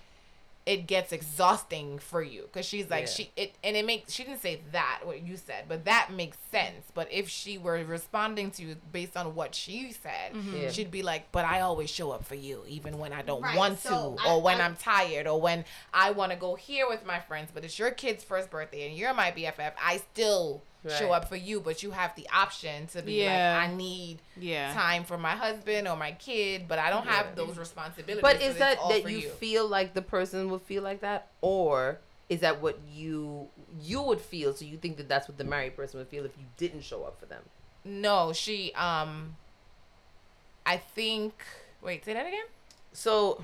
it 0.66 0.86
gets 0.86 1.12
exhausting 1.12 1.98
for 1.98 2.22
you 2.22 2.42
because 2.42 2.64
she's 2.64 2.88
like 2.88 3.04
Yeah. 3.04 3.10
she 3.12 3.30
it 3.36 3.54
and 3.62 3.76
it 3.76 3.84
makes 3.84 4.12
she 4.14 4.24
didn't 4.24 4.40
say 4.40 4.60
that 4.72 5.00
what 5.04 5.20
you 5.22 5.36
said, 5.36 5.64
but 5.68 5.84
that 5.84 6.10
makes 6.10 6.38
sense. 6.50 6.86
But 6.94 7.12
if 7.12 7.28
she 7.28 7.58
were 7.58 7.84
responding 7.84 8.50
to 8.52 8.62
you 8.62 8.76
based 8.90 9.14
on 9.14 9.34
what 9.34 9.54
she 9.54 9.92
said, 9.92 10.32
mm-hmm. 10.32 10.56
Yeah. 10.56 10.70
she'd 10.70 10.90
be 10.90 11.02
like, 11.02 11.30
"But 11.32 11.44
I 11.44 11.60
always 11.60 11.90
show 11.90 12.12
up 12.12 12.24
for 12.24 12.34
you, 12.34 12.64
even 12.66 12.96
when 12.98 13.12
I 13.12 13.20
don't 13.20 13.42
Right, 13.42 13.58
want 13.58 13.78
so 13.78 14.16
to, 14.16 14.22
I- 14.22 14.32
or 14.32 14.40
when 14.40 14.58
I- 14.58 14.64
I, 14.64 14.66
am 14.66 14.76
tired, 14.76 15.26
or 15.26 15.38
when 15.38 15.66
I 15.92 16.12
want 16.12 16.32
to 16.32 16.36
go 16.38 16.54
here 16.54 16.88
with 16.88 17.04
my 17.04 17.20
friends. 17.20 17.50
But 17.52 17.62
it's 17.64 17.78
your 17.78 17.90
kid's 17.90 18.24
first 18.24 18.48
birthday, 18.50 18.88
and 18.88 18.96
you're 18.96 19.12
my 19.12 19.32
BFF. 19.32 19.72
I 19.82 19.98
still." 19.98 20.62
Show 20.90 21.12
up 21.12 21.28
for 21.28 21.36
you, 21.36 21.60
but 21.60 21.82
you 21.82 21.92
have 21.92 22.14
the 22.14 22.28
option 22.32 22.86
to 22.88 23.00
be 23.02 23.22
Yeah. 23.24 23.58
like, 23.58 23.70
I 23.70 23.74
need 23.74 24.18
Yeah. 24.36 24.72
time 24.74 25.04
for 25.04 25.16
my 25.16 25.30
husband 25.32 25.88
or 25.88 25.96
my 25.96 26.12
kid, 26.12 26.68
but 26.68 26.78
I 26.78 26.90
don't 26.90 27.06
have 27.06 27.34
those 27.36 27.56
responsibilities. 27.56 28.20
But 28.22 28.36
is 28.42 28.50
it's 28.50 28.58
that 28.58 28.78
that 28.88 29.02
for 29.02 29.08
you, 29.08 29.22
feel 29.30 29.66
like 29.66 29.94
the 29.94 30.02
person 30.02 30.50
would 30.50 30.62
feel 30.62 30.82
like 30.82 31.00
that, 31.00 31.28
or 31.40 32.00
is 32.28 32.40
that 32.40 32.60
what 32.60 32.78
you 32.92 33.48
you 33.80 34.02
would 34.02 34.20
feel? 34.20 34.52
So 34.54 34.64
you 34.64 34.76
think 34.76 34.96
that 34.98 35.08
that's 35.08 35.26
what 35.28 35.38
the 35.38 35.44
married 35.44 35.74
person 35.76 35.98
would 35.98 36.08
feel 36.08 36.24
if 36.24 36.36
you 36.38 36.44
didn't 36.56 36.82
show 36.82 37.04
up 37.04 37.18
for 37.18 37.26
them? 37.26 37.42
No, 37.84 38.32
she. 38.32 38.72
Um, 38.74 39.36
I 40.66 40.76
think. 40.76 41.42
Wait, 41.82 42.04
say 42.04 42.14
that 42.14 42.26
again. 42.26 42.46
So 42.92 43.42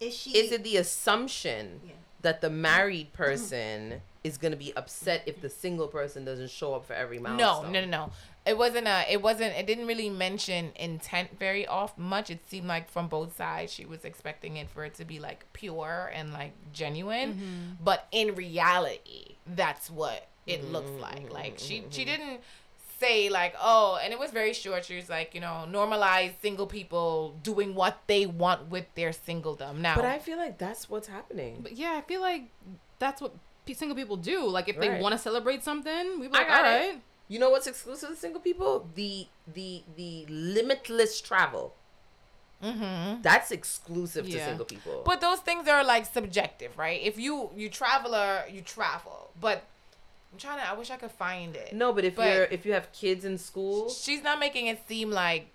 is 0.00 0.14
she 0.16 0.36
is 0.36 0.52
it 0.52 0.64
the 0.64 0.76
assumption 0.76 1.80
Yeah. 1.86 1.92
that 2.22 2.40
the 2.40 2.50
married 2.50 3.12
person 3.12 4.02
is 4.24 4.38
going 4.38 4.52
to 4.52 4.58
be 4.58 4.74
upset 4.74 5.22
if 5.26 5.40
the 5.42 5.50
single 5.50 5.86
person 5.86 6.24
doesn't 6.24 6.50
show 6.50 6.74
up 6.74 6.86
for 6.86 6.94
every 6.94 7.18
No, 7.18 7.30
milestone? 7.36 7.72
no, 7.72 7.80
no, 7.84 7.86
no. 7.86 8.12
it 8.46 8.56
wasn't 8.58 8.86
a 8.88 9.04
it 9.10 9.20
wasn't 9.22 9.54
it 9.54 9.66
didn't 9.66 9.86
really 9.86 10.08
mention 10.10 10.72
intent 10.76 11.38
very 11.38 11.66
off 11.66 11.96
much. 11.98 12.30
It 12.30 12.40
seemed 12.48 12.66
like 12.66 12.88
from 12.90 13.08
both 13.08 13.36
sides 13.36 13.70
she 13.72 13.84
was 13.84 14.04
expecting 14.04 14.56
it 14.56 14.68
for 14.70 14.84
it 14.84 14.94
to 14.94 15.04
be 15.04 15.20
like 15.20 15.44
pure 15.52 16.10
and 16.14 16.32
like 16.32 16.52
genuine. 16.72 17.34
Mm-hmm. 17.34 17.84
But 17.84 18.08
in 18.12 18.34
reality 18.34 19.36
that's 19.46 19.90
what 19.90 20.26
it 20.46 20.62
mm-hmm, 20.62 20.72
looks 20.72 20.90
like. 21.00 21.24
Mm-hmm, 21.24 21.32
like 21.32 21.54
she 21.58 21.84
she 21.90 22.04
didn't 22.04 22.40
say 22.98 23.28
like 23.28 23.54
oh 23.60 23.98
and 24.02 24.12
it 24.12 24.18
was 24.18 24.30
very 24.30 24.54
short. 24.54 24.84
She 24.86 24.96
was 24.96 25.10
like 25.10 25.34
you 25.34 25.40
know 25.40 25.66
normalize 25.70 26.32
single 26.40 26.66
people 26.66 27.34
doing 27.42 27.74
what 27.74 27.98
they 28.06 28.24
want 28.24 28.70
with 28.70 28.86
their 28.94 29.10
singledom. 29.10 29.78
Now 29.78 29.96
But 29.96 30.06
I 30.06 30.18
feel 30.18 30.38
like 30.38 30.56
that's 30.58 30.88
what's 30.88 31.08
happening. 31.08 31.60
But 31.62 31.72
yeah, 31.76 31.94
I 31.96 32.00
feel 32.02 32.20
like 32.22 32.44
that's 32.98 33.20
what 33.20 33.34
single 33.72 33.96
people 33.96 34.16
do. 34.18 34.46
Like 34.46 34.68
if 34.68 34.78
they 34.78 34.90
Right. 34.90 35.00
want 35.00 35.12
to 35.14 35.18
celebrate 35.18 35.62
something, 35.64 36.20
we 36.20 36.28
like, 36.28 36.46
got 36.48 36.66
it. 36.82 36.96
You 37.28 37.38
know 37.38 37.48
what's 37.48 37.66
exclusive 37.66 38.10
to 38.10 38.16
single 38.16 38.40
people? 38.42 38.86
The 38.94 39.26
the 39.54 39.82
the 39.96 40.26
limitless 40.28 41.22
travel. 41.22 41.74
mm-hmm. 42.62 43.22
That's 43.22 43.50
exclusive 43.50 44.26
to 44.26 44.32
single 44.44 44.64
people. 44.66 45.02
But 45.04 45.20
those 45.20 45.40
things 45.40 45.68
are 45.68 45.84
like 45.84 46.04
subjective, 46.06 46.76
right? 46.76 47.00
If 47.02 47.18
you 47.18 47.50
you 47.56 47.68
traveler, 47.70 48.44
you 48.50 48.60
travel. 48.60 49.30
But 49.40 49.64
I'm 50.32 50.38
trying 50.38 50.58
to. 50.60 50.68
I 50.68 50.74
wish 50.74 50.90
I 50.90 50.96
could 50.96 51.12
find 51.12 51.56
it. 51.56 51.72
no, 51.72 51.92
but 51.92 52.04
if 52.04 52.16
But- 52.16 52.32
you're 52.34 52.44
if 52.44 52.66
you 52.66 52.72
have 52.74 52.92
kids 52.92 53.24
in 53.24 53.38
school, 53.38 53.88
she's 53.88 54.22
not 54.22 54.38
making 54.38 54.66
it 54.66 54.80
seem 54.88 55.10
like 55.10 55.48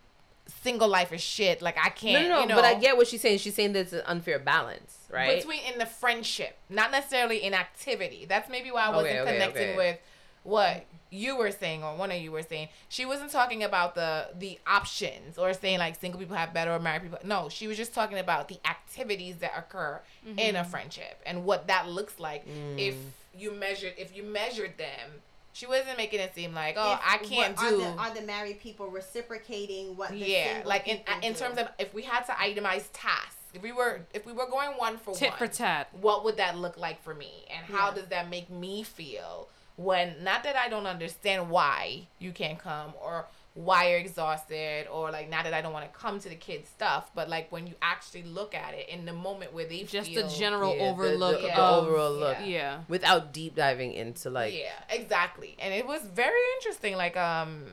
single 0.64 0.88
life 0.88 1.12
is 1.14 1.22
shit. 1.22 1.62
Like 1.62 1.78
I 1.78 1.90
can't. 1.90 2.28
no, 2.28 2.36
no. 2.36 2.42
You 2.42 2.48
know, 2.48 2.56
But 2.56 2.66
I 2.66 2.76
get 2.76 2.98
what 2.98 3.08
she's 3.08 3.22
saying. 3.22 3.40
She's 3.40 3.56
saying 3.56 3.74
there's 3.74 3.94
an 3.94 4.04
unfair 4.06 4.40
balance, 4.40 4.98
right? 5.12 5.38
between 5.38 5.62
in 5.72 5.80
the 5.80 5.86
friendship, 5.86 6.58
not 6.70 6.92
necessarily 6.92 7.44
in 7.44 7.54
activity. 7.54 8.26
That's 8.28 8.50
maybe 8.50 8.72
why 8.72 8.86
I 8.86 8.90
wasn't 8.90 9.08
Okay, 9.08 9.20
okay, 9.22 9.34
connecting 9.34 9.70
okay. 9.70 9.78
with 9.78 10.00
what 10.44 10.86
you 11.12 11.36
were 11.36 11.52
saying 11.52 11.84
or 11.84 11.96
one 11.96 12.12
of 12.12 12.22
you 12.22 12.32
were 12.32 12.44
saying. 12.44 12.70
She 12.88 13.06
wasn't 13.06 13.32
talking 13.32 13.64
about 13.64 13.96
the 13.96 14.30
the 14.38 14.60
options 14.68 15.38
or 15.38 15.54
saying 15.54 15.80
like 15.80 16.00
single 16.00 16.20
people 16.20 16.36
have 16.36 16.54
better 16.54 16.72
or 16.72 16.80
married 16.80 17.04
people. 17.04 17.20
No, 17.24 17.50
she 17.50 17.68
was 17.68 17.78
just 17.78 17.94
talking 17.94 18.18
about 18.18 18.48
the 18.48 18.60
activities 18.66 19.38
that 19.38 19.52
occur 19.58 20.02
in 20.26 20.56
a 20.56 20.60
mm-hmm. 20.60 20.70
friendship 20.70 21.22
and 21.26 21.46
what 21.46 21.68
that 21.68 21.88
looks 21.88 22.20
like 22.20 22.46
if 22.78 22.96
mm. 22.96 23.00
you 23.38 23.52
measured 23.52 23.94
if 23.98 24.16
you 24.16 24.24
measured 24.24 24.78
them. 24.78 25.22
She 25.54 25.66
wasn't 25.66 25.98
making 25.98 26.20
it 26.20 26.34
seem 26.36 26.54
like, 26.54 26.76
oh, 26.78 26.94
If- 26.94 27.00
I 27.06 27.18
can't 27.18 27.58
what- 27.58 27.70
do 27.70 27.76
Are 27.82 27.92
the, 27.92 27.98
are 28.02 28.14
the 28.14 28.22
married 28.22 28.60
people 28.60 28.88
reciprocating 28.88 29.96
what? 29.98 30.12
The 30.12 30.18
yeah 30.18 30.62
like 30.66 30.88
in 30.88 30.98
people 31.00 31.14
in 31.24 31.34
do? 31.34 31.40
terms 31.40 31.58
of 31.60 31.68
if 31.78 31.94
we 31.94 32.04
had 32.04 32.24
to 32.26 32.32
itemize 32.34 32.86
tasks 32.94 33.36
if 33.54 33.62
we 33.64 33.72
were 33.72 34.02
if 34.14 34.26
we 34.26 34.32
were 34.34 34.48
going 34.48 34.72
one 34.78 34.98
for 34.98 35.14
Tit 35.16 35.30
one 35.32 35.38
for 35.40 35.48
tat. 35.48 35.90
what 36.00 36.24
would 36.24 36.38
that 36.38 36.58
look 36.58 36.78
like 36.78 37.02
for 37.02 37.16
me 37.16 37.46
and 37.50 37.66
how 37.66 37.90
Yeah. 37.90 37.96
does 37.96 38.06
that 38.10 38.30
make 38.30 38.50
me 38.50 38.84
feel 38.84 39.50
when 39.76 40.24
not 40.24 40.44
that 40.44 40.56
i 40.56 40.70
don't 40.70 40.86
understand 40.86 41.50
why 41.50 42.08
you 42.20 42.32
can't 42.32 42.60
come 42.60 42.94
or 43.02 43.26
why 43.68 43.90
you're 43.90 44.00
exhausted 44.00 44.88
or 44.90 45.12
like 45.12 45.30
not 45.30 45.44
that 45.44 45.54
i 45.54 45.62
don't 45.62 45.74
want 45.74 45.84
to 45.92 46.00
come 46.00 46.18
to 46.18 46.30
the 46.30 46.36
kids 46.36 46.70
stuff 46.70 47.12
but 47.14 47.28
like 47.28 47.52
when 47.52 47.68
you 47.68 47.74
actually 47.82 48.24
look 48.24 48.56
at 48.56 48.74
it 48.74 48.88
in 48.88 49.04
the 49.06 49.12
moment 49.12 49.52
where 49.54 49.66
they 49.66 49.84
Just 49.84 50.10
feel, 50.10 50.24
the 50.26 50.34
general 50.34 50.74
Yeah, 50.74 50.84
overlook 50.92 51.42
the, 51.42 51.48
the 51.48 51.58
of 51.60 51.84
overall 51.88 52.14
look, 52.14 52.38
yeah. 52.40 52.46
yeah. 52.48 52.80
without 52.88 53.34
deep 53.34 53.56
diving 53.56 53.92
into 53.92 54.30
like 54.30 54.54
yeah 54.54 54.72
exactly 54.90 55.58
and 55.60 55.74
it 55.74 55.86
was 55.86 56.02
very 56.04 56.40
interesting 56.58 56.96
like 56.96 57.18
um 57.18 57.66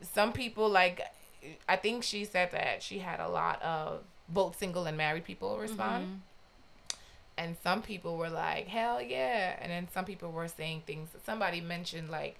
some 0.00 0.32
people 0.32 0.70
like 0.70 1.02
i 1.68 1.76
think 1.76 2.02
she 2.02 2.24
said 2.24 2.50
that 2.52 2.82
she 2.82 2.98
had 3.00 3.20
a 3.20 3.28
lot 3.28 3.60
of 3.62 4.00
both 4.28 4.58
single 4.58 4.86
and 4.86 4.96
married 4.96 5.24
people 5.24 5.58
respond 5.58 6.04
Mm-hmm. 6.06 6.14
and 7.36 7.56
some 7.62 7.82
people 7.82 8.16
were 8.16 8.30
like 8.30 8.68
hell 8.68 9.02
yeah 9.02 9.56
and 9.60 9.70
then 9.70 9.86
some 9.92 10.06
people 10.06 10.32
were 10.32 10.48
saying 10.48 10.82
things 10.86 11.10
somebody 11.26 11.60
mentioned 11.60 12.08
like 12.10 12.36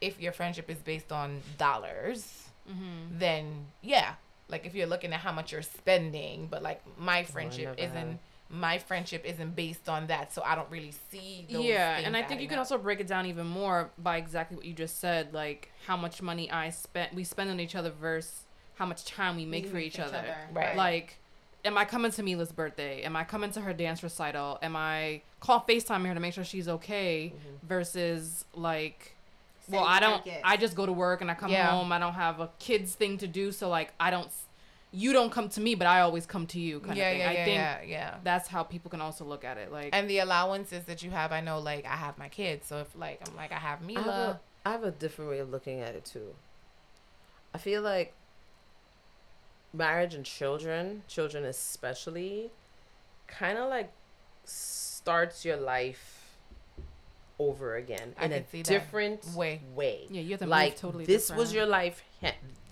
if 0.00 0.20
your 0.20 0.32
friendship 0.32 0.68
is 0.70 0.78
based 0.78 1.12
on 1.12 1.40
dollars 1.58 2.42
Mm-hmm. 2.68 3.18
then 3.20 3.66
yeah 3.80 4.14
like 4.48 4.66
if 4.66 4.74
you're 4.74 4.88
looking 4.88 5.12
at 5.12 5.20
how 5.20 5.30
much 5.30 5.52
you're 5.52 5.62
spending 5.62 6.48
but 6.50 6.64
like 6.64 6.82
my 6.98 7.22
friendship 7.22 7.66
never 7.66 7.78
isn't 7.78 7.94
have. 8.10 8.18
my 8.50 8.78
friendship 8.78 9.24
isn't 9.24 9.54
based 9.54 9.88
on 9.88 10.08
that 10.08 10.32
so 10.32 10.42
i 10.44 10.56
don't 10.56 10.68
really 10.68 10.92
see 11.12 11.46
those 11.48 11.64
yeah 11.64 11.94
things 11.94 12.08
and 12.08 12.16
i 12.16 12.22
think 12.24 12.40
you 12.40 12.48
can 12.48 12.56
up. 12.58 12.62
also 12.62 12.76
break 12.76 12.98
it 12.98 13.06
down 13.06 13.24
even 13.26 13.46
more 13.46 13.90
by 13.98 14.16
exactly 14.16 14.56
what 14.56 14.66
you 14.66 14.72
just 14.72 14.98
said 14.98 15.32
like 15.32 15.70
how 15.86 15.96
much 15.96 16.20
money 16.20 16.50
i 16.50 16.68
spent 16.70 17.14
we 17.14 17.22
spend 17.22 17.50
on 17.50 17.60
each 17.60 17.76
other 17.76 17.90
versus 17.92 18.42
how 18.74 18.84
much 18.84 19.04
time 19.04 19.36
we 19.36 19.44
make 19.44 19.64
We 19.66 19.70
for 19.70 19.78
each 19.78 20.00
other 20.00 20.24
Right. 20.52 20.76
like 20.76 21.18
am 21.64 21.78
i 21.78 21.84
coming 21.84 22.10
to 22.10 22.22
mila's 22.24 22.50
birthday 22.50 23.02
am 23.02 23.14
i 23.14 23.22
coming 23.22 23.52
to 23.52 23.60
her 23.60 23.72
dance 23.72 24.02
recital 24.02 24.58
am 24.60 24.74
i 24.74 25.22
call 25.38 25.60
facetime 25.60 26.04
her 26.04 26.14
to 26.14 26.20
make 26.20 26.34
sure 26.34 26.42
she's 26.42 26.66
okay 26.68 27.32
Mm-hmm. 27.32 27.66
versus 27.68 28.44
like 28.54 29.12
well 29.68 29.84
i 29.84 29.98
don't 30.00 30.24
gifts. 30.24 30.40
i 30.44 30.56
just 30.56 30.74
go 30.74 30.86
to 30.86 30.92
work 30.92 31.20
and 31.20 31.30
i 31.30 31.34
come 31.34 31.50
Yeah. 31.50 31.70
home 31.70 31.90
i 31.92 31.98
don't 31.98 32.14
have 32.14 32.40
a 32.40 32.50
kids 32.58 32.94
thing 32.94 33.18
to 33.18 33.26
do 33.26 33.52
so 33.52 33.68
like 33.68 33.92
i 33.98 34.10
don't 34.10 34.28
you 34.92 35.12
don't 35.12 35.30
come 35.30 35.48
to 35.50 35.60
me 35.60 35.74
but 35.74 35.86
i 35.86 36.00
always 36.00 36.26
come 36.26 36.46
to 36.46 36.60
you 36.60 36.80
kind 36.80 36.96
yeah, 36.96 37.04
of 37.08 37.12
thing 37.12 37.20
yeah, 37.20 37.28
i 37.28 37.32
yeah, 37.34 37.44
think 37.44 37.90
yeah, 37.90 37.98
yeah. 37.98 38.14
that's 38.22 38.48
how 38.48 38.62
people 38.62 38.90
can 38.90 39.00
also 39.00 39.24
look 39.24 39.44
at 39.44 39.56
it 39.58 39.70
like 39.72 39.90
And 39.94 40.08
the 40.08 40.18
allowances 40.20 40.84
that 40.84 41.02
you 41.02 41.10
have, 41.10 41.32
I 41.32 41.40
know, 41.40 41.58
like 41.58 41.84
I 41.84 41.96
have 41.96 42.16
my 42.18 42.28
kids, 42.28 42.66
so 42.66 42.78
if 42.78 42.88
like 42.96 43.20
I'm 43.28 43.34
like 43.36 43.52
I 43.52 43.56
have 43.58 43.80
I 43.82 43.86
Mila, 43.86 44.02
have, 44.02 44.08
a, 44.08 44.40
I 44.64 44.72
have 44.72 44.84
a 44.84 44.90
different 44.92 45.30
way 45.30 45.38
of 45.40 45.50
looking 45.50 45.80
at 45.80 45.94
it 45.94 46.04
too. 46.04 46.34
I 47.54 47.58
feel 47.58 47.82
like 47.82 48.14
marriage 49.72 50.14
and 50.14 50.24
children, 50.24 51.02
children 51.08 51.44
especially, 51.44 52.50
kind 53.26 53.58
of 53.58 53.68
like 53.68 53.90
starts 54.44 55.44
your 55.44 55.56
life 55.56 56.25
over 57.38 57.76
again 57.76 58.14
in 58.20 58.32
a 58.32 58.36
can 58.40 58.48
see 58.48 58.62
that. 58.62 58.68
different 58.70 59.24
Way. 59.34 59.60
way. 59.74 60.06
yeah 60.10 60.20
you 60.22 60.30
have 60.30 60.40
to 60.40 60.46
like 60.46 60.72
move 60.72 60.80
totally 60.80 61.04
this 61.04 61.30
was 61.30 61.52
your 61.52 61.66
life 61.66 62.02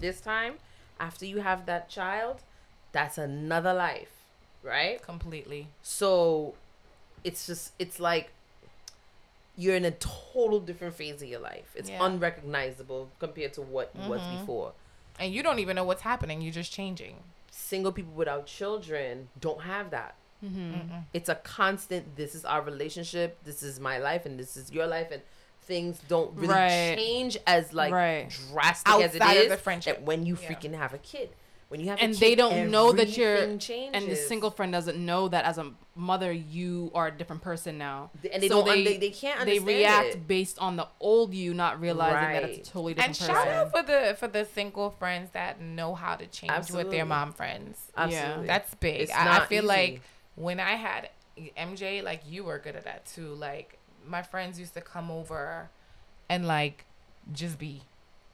this 0.00 0.20
time 0.20 0.54
after 0.98 1.26
you 1.26 1.38
have 1.40 1.66
that 1.66 1.88
child 1.88 2.40
that's 2.92 3.18
another 3.18 3.74
life 3.74 4.08
right 4.62 5.02
completely. 5.02 5.68
so 5.82 6.54
it's 7.24 7.46
just 7.46 7.72
it's 7.78 8.00
like 8.00 8.30
you're 9.56 9.76
in 9.76 9.84
a 9.84 9.90
total 9.92 10.58
different 10.60 10.94
phase 10.94 11.22
of 11.22 11.28
your 11.28 11.40
life 11.40 11.70
it's 11.76 11.90
Yeah. 11.90 12.04
unrecognizable 12.04 13.10
compared 13.20 13.52
to 13.54 13.62
what 13.62 13.94
was 13.94 14.20
Mhm. 14.20 14.40
before 14.40 14.72
And 15.18 15.32
you 15.32 15.42
don't 15.44 15.60
even 15.60 15.76
know 15.76 15.84
what's 15.84 16.02
happening. 16.02 16.40
You're 16.40 16.52
just 16.52 16.72
changing. 16.72 17.22
single 17.52 17.92
people 17.92 18.12
without 18.14 18.46
children 18.46 19.28
don't 19.38 19.60
have 19.62 19.90
that 19.90 20.16
Mm-hmm. 20.44 20.96
It's 21.12 21.28
a 21.28 21.34
constant 21.36 22.16
this 22.16 22.34
is 22.34 22.44
our 22.44 22.62
relationship 22.62 23.38
this 23.44 23.62
is 23.62 23.80
my 23.80 23.98
life 23.98 24.26
and 24.26 24.38
this 24.38 24.56
is 24.56 24.70
your 24.70 24.86
life 24.86 25.08
and 25.10 25.22
things 25.62 25.98
don't 26.08 26.34
really 26.34 26.48
Right. 26.54 26.94
change 26.96 27.38
as 27.46 27.72
like 27.72 27.92
Right. 27.92 28.28
drastic 28.52 28.92
as 28.92 29.14
it 29.14 29.20
Outside 29.22 29.36
of 29.38 29.42
is 29.44 29.48
the 29.50 29.56
friendship. 29.56 29.96
that 29.98 30.04
when 30.04 30.26
you 30.26 30.36
Yeah. 30.40 30.48
freaking 30.48 30.74
have 30.76 30.92
a 30.94 30.98
kid 30.98 31.30
when 31.70 31.80
you 31.80 31.88
have 31.88 31.98
And 32.00 32.12
a 32.12 32.14
kid, 32.14 32.20
they 32.20 32.34
don't 32.36 32.70
know 32.70 32.92
that 32.92 33.16
you're- 33.16 33.32
everything 33.32 33.58
changes. 33.58 34.02
and 34.02 34.12
the 34.12 34.14
single 34.14 34.50
friend 34.50 34.70
doesn't 34.70 34.98
know 34.98 35.26
that 35.28 35.44
as 35.46 35.56
a 35.58 35.72
mother 35.96 36.30
you 36.30 36.90
are 36.94 37.06
a 37.06 37.10
different 37.10 37.40
person 37.42 37.78
now 37.78 38.10
and 38.32 38.42
they 38.42 38.48
So 38.48 38.56
don't 38.62 38.66
they, 38.66 38.84
they, 38.84 38.96
they 38.98 39.10
can't 39.10 39.44
they 39.46 39.58
react 39.58 40.08
it. 40.16 40.28
based 40.28 40.58
on 40.58 40.76
the 40.76 40.86
old 41.00 41.32
you 41.32 41.54
not 41.54 41.80
realizing 41.80 42.32
that 42.34 42.44
it's 42.44 42.68
a 42.68 42.72
totally 42.72 42.94
different 42.94 43.18
And 43.20 43.28
different 43.28 43.46
shout 43.46 43.48
out 43.48 43.70
for 43.72 43.82
the 43.82 44.14
for 44.20 44.28
the 44.28 44.44
single 44.44 44.90
friends 44.90 45.30
that 45.32 45.60
know 45.60 45.94
how 45.94 46.14
to 46.16 46.26
change 46.26 46.70
with 46.70 46.90
their 46.90 47.06
mom 47.06 47.32
friends. 47.32 47.90
Absolutely. 47.96 48.46
That's 48.46 48.74
big. 48.74 49.00
It's 49.00 49.12
I, 49.12 49.38
I 49.42 49.46
feel 49.46 49.60
easy. 49.64 49.66
like 49.66 50.02
when 50.36 50.60
I 50.60 50.72
had 50.72 51.10
MJ, 51.56 52.02
like 52.02 52.22
you 52.28 52.44
were 52.44 52.58
good 52.58 52.76
at 52.76 52.84
that 52.84 53.06
too. 53.06 53.34
Like 53.34 53.78
my 54.06 54.22
friends 54.22 54.58
used 54.58 54.74
to 54.74 54.80
come 54.80 55.10
over 55.10 55.70
and 56.28 56.46
like 56.46 56.84
just 57.32 57.58
be 57.58 57.82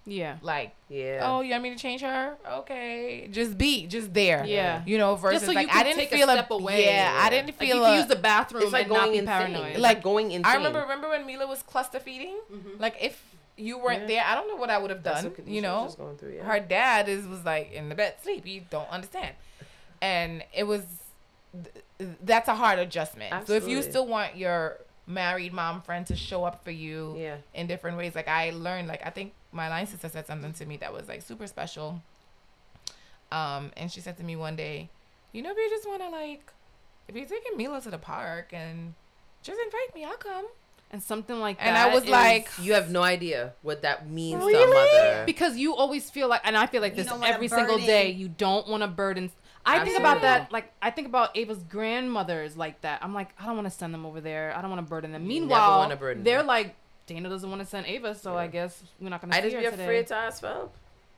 yeah 0.06 0.38
like, 0.42 0.72
yeah 0.88 1.20
oh, 1.22 1.42
you 1.42 1.50
want 1.50 1.62
me 1.62 1.70
to 1.70 1.76
change 1.76 2.00
her? 2.00 2.34
Okay, 2.50 3.28
just 3.30 3.56
be, 3.58 3.86
just 3.86 4.12
there. 4.14 4.44
Yeah. 4.46 4.82
You 4.86 4.98
know, 4.98 5.14
versus 5.14 5.40
just 5.42 5.46
so 5.46 5.52
like 5.52 5.66
you 5.66 5.68
can 5.68 5.78
I 5.80 5.82
didn't 5.84 5.98
take 5.98 6.10
feel 6.10 6.28
a 6.28 6.32
step 6.32 6.50
away 6.50 6.86
Yeah, 6.86 7.20
I 7.22 7.30
didn't 7.30 7.46
like 7.48 7.58
feel. 7.58 7.76
you 7.76 7.82
can 7.82 7.92
a- 7.94 7.96
use 7.98 8.06
the 8.06 8.16
bathroom 8.16 8.62
it's 8.64 8.72
like 8.72 8.84
and 8.86 8.92
not 8.94 9.00
going 9.00 9.12
be 9.12 9.18
insane 9.18 9.52
paranoid 9.52 9.72
Like, 9.74 9.78
like 9.96 10.02
going 10.02 10.30
insane 10.32 10.46
I 10.46 10.54
remember 10.56 10.80
remember 10.80 11.08
when 11.10 11.26
Mila 11.26 11.46
was 11.46 11.62
cluster 11.62 12.00
feeding. 12.00 12.38
Mm-hmm. 12.52 12.80
Like 12.80 12.96
if 13.00 13.22
you 13.56 13.78
weren't 13.78 14.02
Yeah. 14.02 14.06
there, 14.06 14.24
I 14.26 14.34
don't 14.34 14.48
know 14.48 14.56
what 14.56 14.70
I 14.70 14.78
would 14.78 14.90
have 14.90 15.02
done. 15.02 15.32
You 15.46 15.60
know, 15.60 15.84
just 15.84 15.98
going 15.98 16.16
through, 16.16 16.32
yeah. 16.36 16.44
her 16.44 16.60
dad 16.60 17.08
is 17.08 17.26
was 17.26 17.44
like 17.44 17.72
in 17.72 17.90
the 17.90 17.94
bed 17.94 18.14
sleep. 18.22 18.46
You 18.46 18.62
don't 18.70 18.88
understand, 18.88 19.34
and 20.00 20.42
it 20.54 20.64
was 20.64 20.82
th- 21.52 21.84
that's 22.22 22.48
a 22.48 22.54
hard 22.54 22.78
adjustment. 22.78 23.46
So 23.46 23.54
if 23.54 23.68
you 23.68 23.82
still 23.82 24.06
want 24.06 24.36
your 24.36 24.78
married 25.06 25.52
mom 25.52 25.82
friend 25.82 26.06
to 26.06 26.14
show 26.14 26.44
up 26.44 26.62
for 26.62 26.70
you 26.70 27.16
yeah 27.18 27.36
in 27.54 27.66
different 27.66 27.96
ways, 27.96 28.14
like 28.14 28.28
I 28.28 28.50
learned, 28.50 28.88
like 28.88 29.04
I 29.04 29.10
think 29.10 29.32
my 29.52 29.68
line 29.68 29.86
sister 29.86 30.08
said 30.08 30.26
something 30.26 30.52
to 30.54 30.66
me 30.66 30.76
that 30.78 30.92
was 30.92 31.08
like 31.08 31.22
super 31.22 31.46
special. 31.46 32.02
Um, 33.32 33.70
and 33.76 33.90
she 33.90 34.00
said 34.00 34.16
to 34.18 34.24
me 34.24 34.36
one 34.36 34.56
day, 34.56 34.88
you 35.32 35.42
know, 35.42 35.50
if 35.50 35.56
you 35.56 35.68
just 35.70 35.88
want 35.88 36.02
to 36.02 36.08
like, 36.08 36.52
if 37.08 37.14
you're 37.14 37.26
taking 37.26 37.56
Mila 37.56 37.80
to 37.82 37.90
the 37.90 37.98
park 37.98 38.50
and 38.52 38.94
just 39.42 39.60
invite 39.60 39.94
me, 39.94 40.04
I'll 40.04 40.16
come. 40.16 40.46
and 40.92 41.00
something 41.02 41.38
like 41.38 41.58
that 41.58 41.66
And 41.68 41.78
I 41.78 41.94
was 41.94 42.08
like, 42.08 42.48
you 42.60 42.72
have 42.74 42.90
no 42.90 43.02
idea 43.02 43.52
what 43.62 43.82
that 43.82 44.08
means 44.10 44.40
to 44.42 44.48
a 44.48 44.66
mother 44.66 45.22
because 45.26 45.56
you 45.56 45.74
always 45.76 46.10
feel 46.10 46.26
like 46.28 46.40
and 46.44 46.56
i 46.56 46.66
feel 46.66 46.82
like 46.82 46.96
this 46.96 47.08
every 47.24 47.46
single 47.46 47.78
day 47.78 48.10
you 48.10 48.28
don't 48.28 48.66
want 48.66 48.82
to 48.82 48.88
burden 48.88 49.30
i 49.66 49.84
think 49.84 49.98
about 49.98 50.22
that 50.22 50.50
like 50.52 50.72
i 50.80 50.90
think 50.90 51.06
about 51.06 51.36
ava's 51.36 51.62
grandmothers 51.64 52.56
like 52.56 52.80
that 52.80 52.98
i'm 53.02 53.12
like 53.14 53.28
i 53.40 53.46
don't 53.46 53.56
want 53.56 53.66
to 53.66 53.70
send 53.70 53.92
them 53.92 54.06
over 54.06 54.20
there 54.20 54.54
i 54.56 54.60
don't 54.62 54.70
want 54.70 54.84
to 54.84 54.88
burden 54.88 55.12
them 55.12 55.22
You 55.22 55.40
never 55.40 55.40
meanwhile 55.46 55.96
burden 55.96 56.24
they're 56.24 56.38
them. 56.38 56.46
like 56.46 56.74
Dana 57.06 57.28
doesn't 57.28 57.50
want 57.50 57.60
to 57.60 57.66
send 57.66 57.86
Ava, 57.86 58.14
so 58.14 58.36
I 58.36 58.46
guess 58.46 58.80
we're 59.00 59.08
not 59.08 59.20
gonna 59.20 59.34
I 59.34 59.40
see 59.42 59.50
just 59.50 59.76
be 59.76 59.82
afraid 59.82 60.06
to 60.08 60.14
ask 60.14 60.40
for 60.42 60.68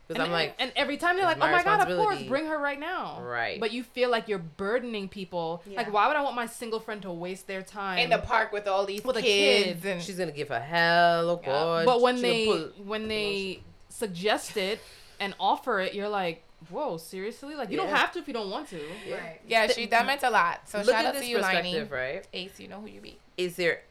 because 0.09 0.25
I'm 0.25 0.33
like, 0.33 0.55
and 0.59 0.73
every 0.75 0.97
time 0.97 1.17
they're 1.17 1.25
like, 1.27 1.37
it's 1.37 1.45
"Oh 1.45 1.49
my 1.51 1.57
my 1.59 1.63
god, 1.63 1.87
of 1.87 1.99
course, 1.99 2.23
bring 2.23 2.47
her 2.47 2.57
right 2.59 2.81
now." 2.81 3.21
Right. 3.23 3.61
But 3.61 3.73
you 3.73 3.83
feel 3.83 4.09
like 4.11 4.27
you're 4.27 4.39
burdening 4.39 5.11
people. 5.11 5.63
Yeah. 5.67 5.77
Like, 5.77 5.93
why 5.93 6.09
would 6.09 6.17
I 6.17 6.23
want 6.23 6.35
my 6.35 6.47
single 6.47 6.81
friend 6.81 7.03
to 7.03 7.11
waste 7.13 7.47
their 7.47 7.61
time 7.61 7.99
in 7.99 8.09
the 8.09 8.19
park 8.19 8.53
with 8.53 8.67
all 8.67 8.87
these 8.87 9.05
With 9.05 9.19
a 9.19 9.21
kids 9.23 9.85
and 9.85 10.01
she's 10.03 10.17
gonna 10.17 10.33
give 10.33 10.49
her 10.49 10.61
hell, 10.61 11.29
oh 11.29 11.41
Yeah. 11.43 11.47
god. 11.51 11.85
But 11.85 12.01
when 12.01 12.17
She 12.17 12.23
they 12.23 12.47
when 12.83 13.09
they 13.09 13.61
suggest 13.91 14.57
it 14.57 14.81
and 15.21 15.35
offer 15.39 15.79
it, 15.81 15.93
you're 15.95 16.09
like, 16.09 16.43
"Whoa, 16.71 16.97
seriously? 16.97 17.55
Like, 17.55 17.71
you 17.71 17.77
don't 17.77 17.89
have 17.89 18.13
to 18.13 18.19
if 18.19 18.29
you 18.29 18.35
don't 18.35 18.51
want 18.51 18.69
to." 18.69 18.81
Yeah. 19.07 19.33
yeah, 19.47 19.67
she 19.69 19.87
that 19.87 20.07
meant 20.07 20.23
a 20.23 20.31
lot. 20.31 20.69
So 20.69 20.79
look 20.79 20.89
shout 20.89 21.05
at 21.05 21.17
out 21.17 21.21
to 21.21 21.27
you, 21.27 21.39
Liney. 21.39 21.63
perspective, 21.63 21.91
right? 21.91 22.27
Ace, 22.33 22.61
you 22.61 22.69
know 22.69 22.81
who 22.81 22.89
you 22.89 23.01
be. 23.01 23.19
Is 23.37 23.57
there 23.57 23.83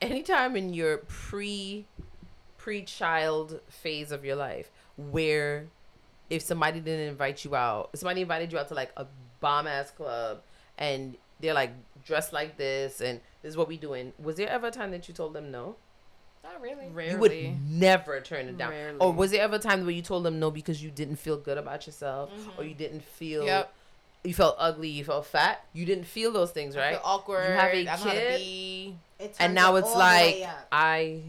any 0.00 0.22
time 0.22 0.56
in 0.56 0.72
your 0.72 0.98
pre 0.98 1.86
pre 2.56 2.82
child 2.82 3.60
phase 3.68 4.12
of 4.12 4.24
your 4.24 4.36
life 4.36 4.70
where 4.96 5.66
if 6.30 6.42
somebody 6.42 6.80
didn't 6.80 7.08
invite 7.08 7.44
you 7.44 7.54
out, 7.54 7.90
somebody 7.94 8.20
invited 8.20 8.52
you 8.52 8.58
out 8.58 8.68
to 8.68 8.74
like 8.74 8.92
a 8.96 9.06
bomb 9.40 9.66
ass 9.66 9.90
club 9.90 10.42
and 10.76 11.16
they're 11.40 11.54
like 11.54 11.72
dressed 12.04 12.32
like 12.32 12.56
this 12.56 13.00
and 13.00 13.20
this 13.42 13.50
is 13.50 13.56
what 13.56 13.68
we 13.68 13.76
doing, 13.76 14.12
was 14.18 14.36
there 14.36 14.48
ever 14.48 14.68
a 14.68 14.70
time 14.70 14.90
that 14.90 15.08
you 15.08 15.14
told 15.14 15.32
them 15.32 15.50
no? 15.50 15.76
Not 16.52 16.62
really. 16.62 16.88
Rarely. 16.92 17.12
You 17.12 17.18
would 17.18 17.70
never 17.70 18.20
turn 18.20 18.48
it 18.48 18.56
down. 18.58 18.70
Rarely. 18.70 18.98
Or 18.98 19.12
was 19.12 19.30
there 19.30 19.42
ever 19.42 19.56
a 19.56 19.58
time 19.58 19.82
where 19.82 19.90
you 19.90 20.02
told 20.02 20.24
them 20.24 20.38
no 20.40 20.50
because 20.50 20.82
you 20.82 20.90
didn't 20.90 21.16
feel 21.16 21.36
good 21.36 21.58
about 21.58 21.86
yourself 21.86 22.30
Mm-hmm. 22.32 22.60
or 22.60 22.64
you 22.64 22.74
didn't 22.74 23.04
feel 23.04 23.44
Yep. 23.44 23.72
you 24.24 24.34
felt 24.34 24.56
ugly, 24.58 24.88
you 24.88 25.04
felt 25.04 25.26
fat? 25.26 25.64
You 25.72 25.84
didn't 25.84 26.04
feel 26.06 26.32
those 26.32 26.50
things, 26.50 26.76
I 26.76 26.80
right? 26.80 26.90
feel 26.94 27.02
awkward. 27.04 27.48
You 27.50 27.54
have 27.54 27.72
a 27.72 27.76
I 27.80 27.84
don't 27.84 27.84
know 27.84 27.90
how 27.92 28.04
to 28.04 28.10
kid? 28.10 28.38
be. 28.38 28.96
It 29.20 29.36
and 29.40 29.54
now 29.54 29.74
it's 29.76 29.88
all 29.88 29.94
the 29.94 30.00
way 30.00 30.40
like. 30.42 30.50
I 30.72 31.20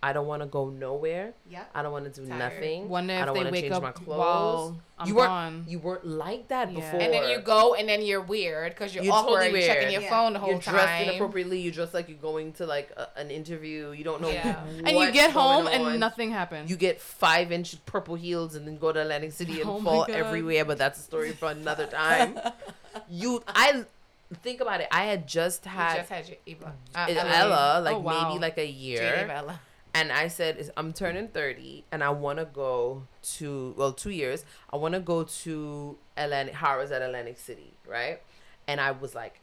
I 0.00 0.12
don't 0.12 0.28
want 0.28 0.42
to 0.42 0.46
go 0.46 0.70
nowhere. 0.70 1.32
Yeah. 1.50 1.64
I 1.74 1.82
don't 1.82 1.90
want 1.90 2.04
to 2.12 2.20
do 2.20 2.26
Tired. 2.28 2.38
nothing. 2.38 2.88
Wonder 2.88 3.14
I 3.14 3.24
don't 3.24 3.34
they 3.34 3.40
wanna 3.40 3.50
wake 3.50 3.62
change 3.64 3.74
up 3.74 3.82
my 3.82 3.90
clothes. 3.90 4.74
I'm 4.96 5.08
you 5.08 5.14
weren't 5.16 5.28
gone. 5.28 5.64
you 5.66 5.78
weren't 5.80 6.06
like 6.06 6.46
that 6.48 6.70
Yeah. 6.70 6.74
before. 6.78 7.00
And 7.00 7.12
then 7.12 7.28
you 7.30 7.38
go, 7.40 7.74
and 7.74 7.88
then 7.88 8.02
you're 8.02 8.20
weird 8.20 8.70
because 8.74 8.94
you're, 8.94 9.02
You're 9.02 9.12
awkward, 9.14 9.42
totally 9.42 9.62
checking 9.66 9.90
your 9.90 10.02
Yeah. 10.02 10.10
phone 10.10 10.34
the 10.34 10.38
whole 10.38 10.50
time. 10.58 10.74
You're 10.74 10.82
dressed 10.84 10.86
time. 10.88 11.08
inappropriately. 11.08 11.60
You 11.60 11.72
dress 11.72 11.92
like 11.94 12.08
you're 12.08 12.16
going 12.18 12.52
to 12.54 12.66
like 12.66 12.92
a, 12.96 13.08
an 13.18 13.32
interview. 13.32 13.90
You 13.90 14.04
don't 14.04 14.20
know. 14.22 14.28
Yeah. 14.30 14.62
and 14.84 14.96
you 14.96 15.10
get 15.10 15.32
home 15.32 15.66
on. 15.66 15.72
and 15.72 15.98
nothing 16.00 16.30
happened. 16.30 16.70
You 16.70 16.76
get 16.76 17.00
five 17.00 17.50
inch 17.50 17.84
purple 17.84 18.14
heels 18.14 18.54
and 18.54 18.68
then 18.68 18.78
go 18.78 18.92
to 18.92 19.00
Atlantic 19.02 19.32
City 19.32 19.60
and 19.60 19.68
Oh 19.74 19.80
fall 19.82 20.06
everywhere. 20.08 20.64
But 20.64 20.78
that's 20.78 21.00
a 21.00 21.02
story 21.02 21.32
for 21.32 21.48
another 21.50 21.86
time. 22.00 22.38
you, 23.10 23.42
I 23.48 23.84
think 24.42 24.60
about 24.60 24.80
it. 24.80 24.88
I 24.92 25.04
had 25.06 25.26
just 25.26 25.64
You 25.64 25.70
had 25.72 25.96
just 25.96 26.08
had 26.10 26.28
your 26.28 26.36
Eva. 26.46 26.72
Uh, 26.94 27.06
Ella, 27.08 27.30
Ella. 27.34 27.80
like 27.82 27.96
Oh, 27.96 27.98
wow. 28.00 28.28
maybe 28.28 28.40
like 28.40 28.58
a 28.58 28.66
Jade 28.66 28.74
year. 28.74 29.28
Ella. 29.32 29.60
And 29.98 30.12
I 30.12 30.28
said, 30.28 30.70
I'm 30.76 30.92
turning 30.92 31.26
30 31.26 31.84
and 31.90 32.04
I 32.04 32.10
want 32.10 32.38
to 32.38 32.44
go 32.44 33.08
to, 33.34 33.74
well, 33.76 33.92
two 33.92 34.10
years. 34.10 34.44
I 34.72 34.76
want 34.76 34.94
to 34.94 35.00
go 35.00 35.24
to 35.24 35.98
Atlantic, 36.16 36.54
Harrah's 36.54 36.92
at 36.92 37.02
Atlantic 37.02 37.36
City, 37.36 37.74
right? 37.84 38.20
And 38.68 38.80
I 38.80 38.92
was 38.92 39.16
like, 39.16 39.40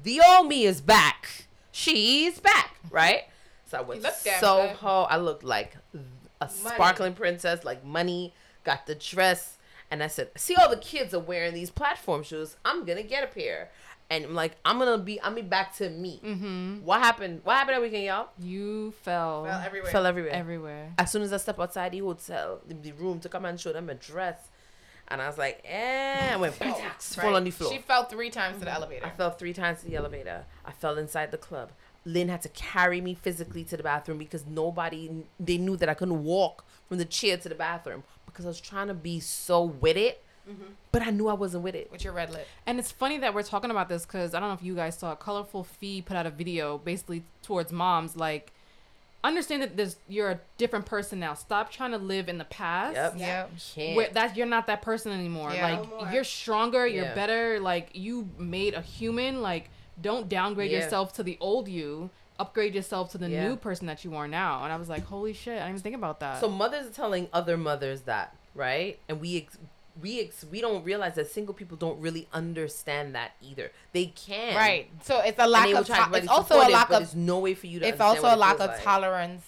the 0.00 0.20
old 0.24 0.46
me 0.46 0.64
is 0.64 0.80
back. 0.80 1.46
She's 1.72 2.38
back, 2.38 2.76
right? 2.88 3.22
So 3.68 3.78
I 3.78 3.80
went 3.80 4.02
to 4.02 4.12
Soho. 4.38 5.02
I 5.10 5.16
looked 5.16 5.42
like 5.42 5.76
a 6.40 6.48
sparkling 6.48 7.14
princess, 7.14 7.64
like 7.64 7.84
money, 7.84 8.32
got 8.62 8.86
the 8.86 8.94
dress. 8.94 9.58
And 9.90 10.04
I 10.04 10.06
said, 10.06 10.30
see 10.36 10.54
all 10.54 10.70
the 10.70 10.76
kids 10.76 11.14
are 11.14 11.20
wearing 11.20 11.52
these 11.52 11.70
platform 11.70 12.22
shoes. 12.22 12.56
I'm 12.64 12.84
going 12.84 12.98
to 12.98 13.04
get 13.04 13.24
a 13.24 13.26
pair. 13.26 13.70
And 14.08 14.24
I'm 14.24 14.34
like, 14.34 14.56
I'm 14.64 14.78
going 14.78 14.96
to 14.98 15.04
be, 15.04 15.20
I'm 15.20 15.34
be 15.34 15.42
back 15.42 15.74
to 15.78 15.90
me. 15.90 16.20
mm-hmm. 16.24 16.84
What 16.84 17.00
happened? 17.00 17.40
What 17.42 17.56
happened 17.56 17.76
that 17.76 17.82
weekend, 17.82 18.04
y'all? 18.04 18.28
You 18.38 18.92
fell, 19.02 19.42
Well, 19.42 19.60
everywhere. 19.60 19.90
Fell 19.90 20.06
everywhere. 20.06 20.32
everywhere. 20.32 20.92
As 20.96 21.10
soon 21.10 21.22
as 21.22 21.32
I 21.32 21.38
step 21.38 21.58
outside 21.58 21.90
the 21.92 21.98
hotel, 21.98 22.60
the, 22.68 22.74
the 22.74 22.92
room 22.92 23.18
to 23.20 23.28
come 23.28 23.44
and 23.44 23.58
show 23.58 23.72
them 23.72 23.90
a 23.90 23.94
dress, 23.94 24.38
and 25.08 25.20
I 25.20 25.26
was 25.26 25.38
like, 25.38 25.60
eh, 25.64 26.32
I 26.32 26.36
went 26.36 26.54
fall 26.54 26.68
Right. 27.18 27.34
on 27.34 27.42
the 27.44 27.50
floor. 27.50 27.72
She 27.72 27.78
fell 27.78 28.04
three 28.04 28.30
times 28.30 28.58
to 28.60 28.64
the 28.64 28.72
elevator. 28.72 29.06
I 29.06 29.10
fell 29.10 29.30
three 29.30 29.52
times 29.52 29.80
to 29.80 29.86
the 29.86 29.96
elevator. 29.96 30.44
I 30.64 30.70
fell 30.72 30.98
inside 30.98 31.30
the 31.32 31.38
club. 31.38 31.70
Lynn 32.04 32.28
had 32.28 32.42
to 32.42 32.48
carry 32.50 33.00
me 33.00 33.14
physically 33.14 33.64
to 33.64 33.76
the 33.76 33.82
bathroom 33.82 34.18
because 34.18 34.46
nobody, 34.46 35.10
they 35.40 35.58
knew 35.58 35.76
that 35.76 35.88
I 35.88 35.94
couldn't 35.94 36.22
walk 36.22 36.64
from 36.88 36.98
the 36.98 37.04
chair 37.04 37.36
to 37.38 37.48
the 37.48 37.54
bathroom 37.56 38.04
because 38.26 38.44
I 38.44 38.48
was 38.48 38.60
trying 38.60 38.86
to 38.86 38.94
be 38.94 39.18
so 39.18 39.62
with 39.64 39.96
it, 39.96 40.22
Mm-hmm. 40.48 40.62
but 40.92 41.02
I 41.02 41.10
knew 41.10 41.28
I 41.28 41.34
wasn't 41.34 41.64
with 41.64 41.74
it. 41.74 41.90
with 41.90 42.04
your 42.04 42.12
red 42.12 42.30
lip. 42.30 42.46
And 42.66 42.78
it's 42.78 42.92
funny 42.92 43.18
that 43.18 43.34
we're 43.34 43.42
talking 43.42 43.70
about 43.70 43.88
this 43.88 44.06
because 44.06 44.34
I 44.34 44.40
don't 44.40 44.48
know 44.48 44.54
if 44.54 44.62
you 44.62 44.74
guys 44.76 44.96
saw 44.96 45.12
it. 45.12 45.18
Colorful 45.20 45.64
Fee 45.64 46.02
put 46.02 46.16
out 46.16 46.24
a 46.26 46.30
video 46.30 46.78
basically 46.78 47.24
towards 47.42 47.72
moms 47.72 48.16
like, 48.16 48.52
understand 49.24 49.60
that 49.62 49.76
there's 49.76 49.96
you're 50.08 50.30
a 50.30 50.40
different 50.56 50.86
person 50.86 51.18
now. 51.18 51.34
Stop 51.34 51.70
trying 51.72 51.90
to 51.90 51.98
live 51.98 52.28
in 52.28 52.38
the 52.38 52.44
past. 52.44 52.94
Yep. 52.94 53.14
Yeah. 53.16 53.46
Can't. 53.74 53.96
Where 53.96 54.08
that 54.10 54.36
you're 54.36 54.46
not 54.46 54.68
that 54.68 54.82
person 54.82 55.10
anymore. 55.12 55.52
Yeah. 55.52 55.78
Like 55.80 55.90
No 55.90 56.10
you're 56.12 56.22
stronger, 56.24 56.86
you're 56.86 57.06
Yeah. 57.06 57.14
better. 57.14 57.58
Like 57.58 57.90
you 57.94 58.28
made 58.38 58.74
a 58.74 58.80
human. 58.82 59.42
Like 59.42 59.70
don't 60.00 60.28
downgrade 60.28 60.70
Yeah. 60.70 60.80
yourself 60.84 61.12
to 61.14 61.22
the 61.24 61.36
old 61.40 61.66
you. 61.66 62.10
Upgrade 62.38 62.74
yourself 62.74 63.10
to 63.12 63.18
the 63.18 63.28
Yeah. 63.28 63.48
new 63.48 63.56
person 63.56 63.86
that 63.88 64.04
you 64.04 64.14
are 64.14 64.28
now. 64.28 64.62
And 64.62 64.72
I 64.72 64.76
was 64.76 64.88
like, 64.88 65.06
holy 65.06 65.32
shit! 65.32 65.54
I 65.54 65.60
didn't 65.60 65.70
even 65.70 65.80
think 65.80 65.94
about 65.96 66.20
that. 66.20 66.38
So 66.38 66.48
mothers 66.48 66.86
are 66.86 66.90
telling 66.90 67.28
other 67.32 67.56
mothers 67.56 68.02
that, 68.02 68.36
right? 68.54 68.98
And 69.08 69.20
we 69.20 69.38
ex- 69.38 69.58
we 70.00 70.20
ex- 70.20 70.44
we 70.50 70.60
don't 70.60 70.84
realize 70.84 71.14
that 71.14 71.30
single 71.30 71.54
people 71.54 71.76
don't 71.76 72.00
really 72.00 72.28
understand 72.32 73.14
that 73.14 73.32
either. 73.42 73.70
They 73.92 74.06
can, 74.06 74.54
Right. 74.54 74.90
So 75.02 75.20
it's 75.20 75.38
a 75.38 75.46
lack 75.46 75.72
of. 75.74 75.86
To- 75.86 75.92
to 75.92 76.10
it's 76.14 76.28
also 76.28 76.56
a 76.56 76.68
lack 76.68 76.88
but 76.88 76.94
of. 76.96 77.00
There's 77.02 77.14
no 77.14 77.38
way 77.38 77.54
for 77.54 77.66
you 77.66 77.80
to. 77.80 77.86
It's 77.88 78.00
also 78.00 78.26
a 78.26 78.32
it 78.34 78.38
lack 78.38 78.60
of 78.60 78.68
like. 78.70 78.82
tolerance 78.82 79.44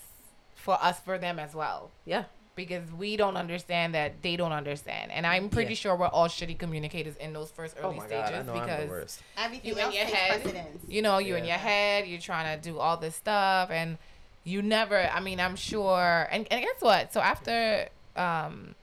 for 0.55 0.79
us 0.83 0.99
for 1.01 1.19
them 1.19 1.39
as 1.39 1.55
well. 1.55 1.91
Yeah. 2.05 2.25
Because 2.57 2.91
we 2.91 3.17
don't 3.17 3.37
understand 3.37 3.95
that 3.95 4.21
they 4.23 4.35
don't 4.35 4.51
understand, 4.51 5.13
and 5.13 5.25
I'm 5.25 5.49
pretty 5.49 5.75
Yeah. 5.75 5.79
sure 5.79 5.95
we're 5.97 6.09
all 6.09 6.27
shitty 6.27 6.59
communicators 6.59 7.15
in 7.17 7.33
those 7.33 7.53
first 7.53 7.77
early 7.79 7.99
Oh 8.01 8.03
early 8.03 8.09
stages 8.09 8.47
because 8.47 9.23
Everything 9.37 9.69
You 9.71 9.73
in 9.75 9.79
else 9.79 9.95
your 9.95 10.05
head. 10.07 10.43
precedence. 10.43 10.83
you 10.89 11.01
know 11.03 11.19
you 11.19 11.37
in 11.37 11.45
your 11.45 11.57
head 11.57 12.09
you're 12.09 12.21
trying 12.21 12.59
to 12.59 12.69
do 12.71 12.81
all 12.81 12.97
this 12.97 13.15
stuff 13.15 13.71
and 13.71 13.97
you 14.43 14.61
never 14.61 14.99
i 15.15 15.21
mean 15.21 15.39
i'm 15.39 15.55
sure 15.55 16.27
and, 16.33 16.49
and 16.51 16.61
guess 16.63 16.81
what 16.81 17.13
so 17.13 17.21
after 17.21 17.89
um 18.17 18.75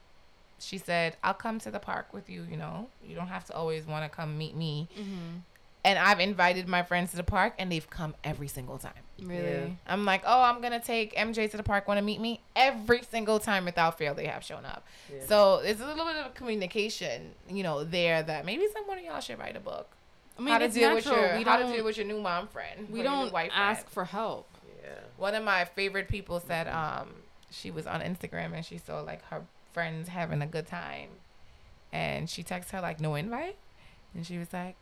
she 0.58 0.78
said 0.78 1.16
i'll 1.22 1.34
come 1.34 1.58
to 1.58 1.70
the 1.70 1.78
park 1.78 2.12
with 2.12 2.28
you 2.30 2.46
you 2.50 2.56
know 2.56 2.88
you 3.04 3.14
don't 3.14 3.28
have 3.28 3.44
to 3.44 3.54
always 3.54 3.86
want 3.86 4.04
to 4.10 4.14
come 4.14 4.36
meet 4.38 4.56
me 4.56 4.88
Mhm. 4.98 5.40
and 5.84 5.98
i've 5.98 6.18
invited 6.20 6.66
my 6.66 6.82
friends 6.82 7.10
to 7.10 7.16
the 7.16 7.22
park 7.22 7.54
and 7.58 7.70
they've 7.70 7.88
come 7.90 8.14
every 8.24 8.48
single 8.48 8.78
time 8.78 8.92
really, 9.22 9.42
Yeah. 9.50 9.66
i'm 9.86 10.04
like 10.04 10.22
oh 10.26 10.42
i'm 10.42 10.60
gonna 10.62 10.80
take 10.80 11.14
mj 11.14 11.50
to 11.50 11.56
the 11.56 11.62
park 11.62 11.86
want 11.88 11.98
to 11.98 12.02
meet 12.04 12.20
me 12.20 12.40
every 12.54 13.02
single 13.02 13.38
time 13.38 13.64
without 13.66 13.98
fail 13.98 14.14
they 14.14 14.26
have 14.26 14.44
shown 14.44 14.64
up 14.64 14.84
Yeah. 15.12 15.26
so 15.26 15.56
it's 15.64 15.80
a 15.80 15.86
little 15.86 16.04
bit 16.06 16.16
of 16.16 16.34
communication 16.34 17.32
you 17.50 17.62
know 17.62 17.84
there 17.84 18.22
that 18.22 18.44
maybe 18.46 18.66
someone 18.72 18.98
of 18.98 19.04
y'all 19.04 19.20
should 19.20 19.38
write 19.38 19.56
a 19.56 19.60
book 19.60 19.88
I 20.38 20.42
mean, 20.42 20.52
how 20.52 20.58
to 20.58 20.64
it's 20.66 20.74
deal 20.74 20.94
natural. 20.94 21.14
with 21.16 21.22
your 21.30 21.38
we 21.38 21.44
how 21.44 21.56
to 21.56 21.62
don't, 21.62 21.72
deal 21.72 21.84
with 21.84 21.96
your 21.96 22.06
new 22.06 22.20
mom 22.20 22.48
friend 22.48 22.88
we 22.90 23.00
or 23.00 23.04
your 23.04 23.12
new 23.12 23.18
don't 23.24 23.32
white 23.32 23.50
ask 23.54 23.82
friend. 23.88 23.92
for 23.94 24.04
help. 24.04 24.46
Yeah. 24.82 24.90
One 25.16 25.34
of 25.34 25.42
my 25.42 25.64
favorite 25.64 26.08
people 26.08 26.40
said 26.40 26.68
um 26.68 27.08
she 27.50 27.70
was 27.70 27.86
on 27.86 28.02
Instagram 28.02 28.52
and 28.54 28.62
she 28.62 28.76
saw 28.76 29.00
like 29.00 29.24
her 29.30 29.42
friends 29.76 30.08
having 30.08 30.40
a 30.40 30.46
good 30.46 30.66
time, 30.66 31.10
and 31.92 32.30
she 32.30 32.42
texted 32.42 32.70
her 32.70 32.80
like 32.80 32.98
no 32.98 33.14
invite, 33.14 33.56
and 34.14 34.26
she 34.26 34.38
was 34.38 34.50
like, 34.50 34.74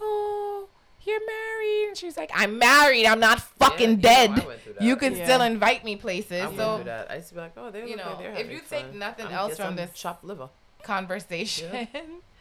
"Oh, 0.00 0.68
you're 1.04 1.20
married," 1.20 1.88
and 1.88 1.96
she 1.98 2.06
was 2.06 2.16
like, 2.16 2.30
"I'm 2.34 2.58
married. 2.58 3.04
I'm 3.04 3.20
not 3.20 3.40
fucking 3.40 3.78
Yeah, 3.78 3.88
you 3.90 3.96
know, 3.96 4.02
dead. 4.02 4.30
I 4.30 4.46
went 4.46 4.60
through 4.62 4.72
that. 4.72 4.82
you 4.82 4.96
can 4.96 5.14
Yeah. 5.14 5.24
still 5.24 5.42
invite 5.42 5.84
me 5.84 5.96
places." 5.96 6.40
I 6.46 6.56
so 6.56 6.76
through 6.76 6.84
that. 6.84 7.10
I 7.10 7.16
used 7.16 7.28
to 7.28 7.34
be 7.34 7.40
like, 7.40 7.52
oh, 7.58 7.70
they 7.70 7.86
you 7.86 7.96
know, 7.96 8.06
like 8.08 8.18
they're 8.20 8.32
if 8.36 8.50
you 8.50 8.60
take 8.60 8.86
fun. 8.86 8.98
nothing 8.98 9.26
I'm- 9.26 9.34
else 9.34 9.56
from 9.58 9.76
this 9.76 9.90
chopped 9.92 10.24
liver. 10.24 10.48
conversation, 10.82 11.88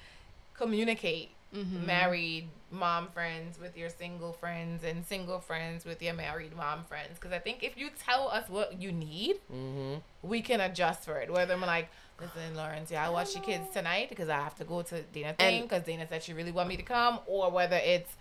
communicate. 0.53 1.31
Mhm. 1.53 1.85
married 1.85 2.47
mom 2.71 3.07
friends 3.09 3.59
with 3.59 3.75
your 3.77 3.89
single 3.89 4.31
friends 4.33 4.83
and 4.83 5.05
single 5.05 5.39
friends 5.39 5.83
with 5.85 6.01
your 6.01 6.13
married 6.13 6.55
mom 6.55 6.83
friends 6.85 7.09
because 7.15 7.31
i 7.33 7.39
think 7.39 7.63
if 7.63 7.77
you 7.77 7.89
tell 8.05 8.29
us 8.29 8.47
what 8.49 8.81
you 8.81 8.91
need 8.91 9.35
Mm-hmm. 9.53 9.95
we 10.21 10.41
can 10.41 10.61
adjust 10.61 11.03
for 11.05 11.17
it 11.17 11.31
whether 11.31 11.53
i'm 11.53 11.61
like 11.61 11.89
listen 12.19 12.55
lawrence 12.55 12.89
yeah 12.91 13.05
i 13.05 13.09
watch 13.09 13.33
your 13.35 13.43
kids 13.43 13.69
tonight 13.73 14.07
because 14.09 14.29
i 14.29 14.35
have 14.37 14.55
to 14.55 14.63
go 14.63 14.81
to 14.83 15.01
dana 15.13 15.33
thing 15.37 15.63
because 15.63 15.83
dana 15.83 16.05
said 16.07 16.23
she 16.23 16.33
really 16.33 16.51
want 16.51 16.69
me 16.69 16.77
to 16.77 16.83
come 16.83 17.19
or 17.25 17.49
whether 17.51 17.75
it's 17.77 18.15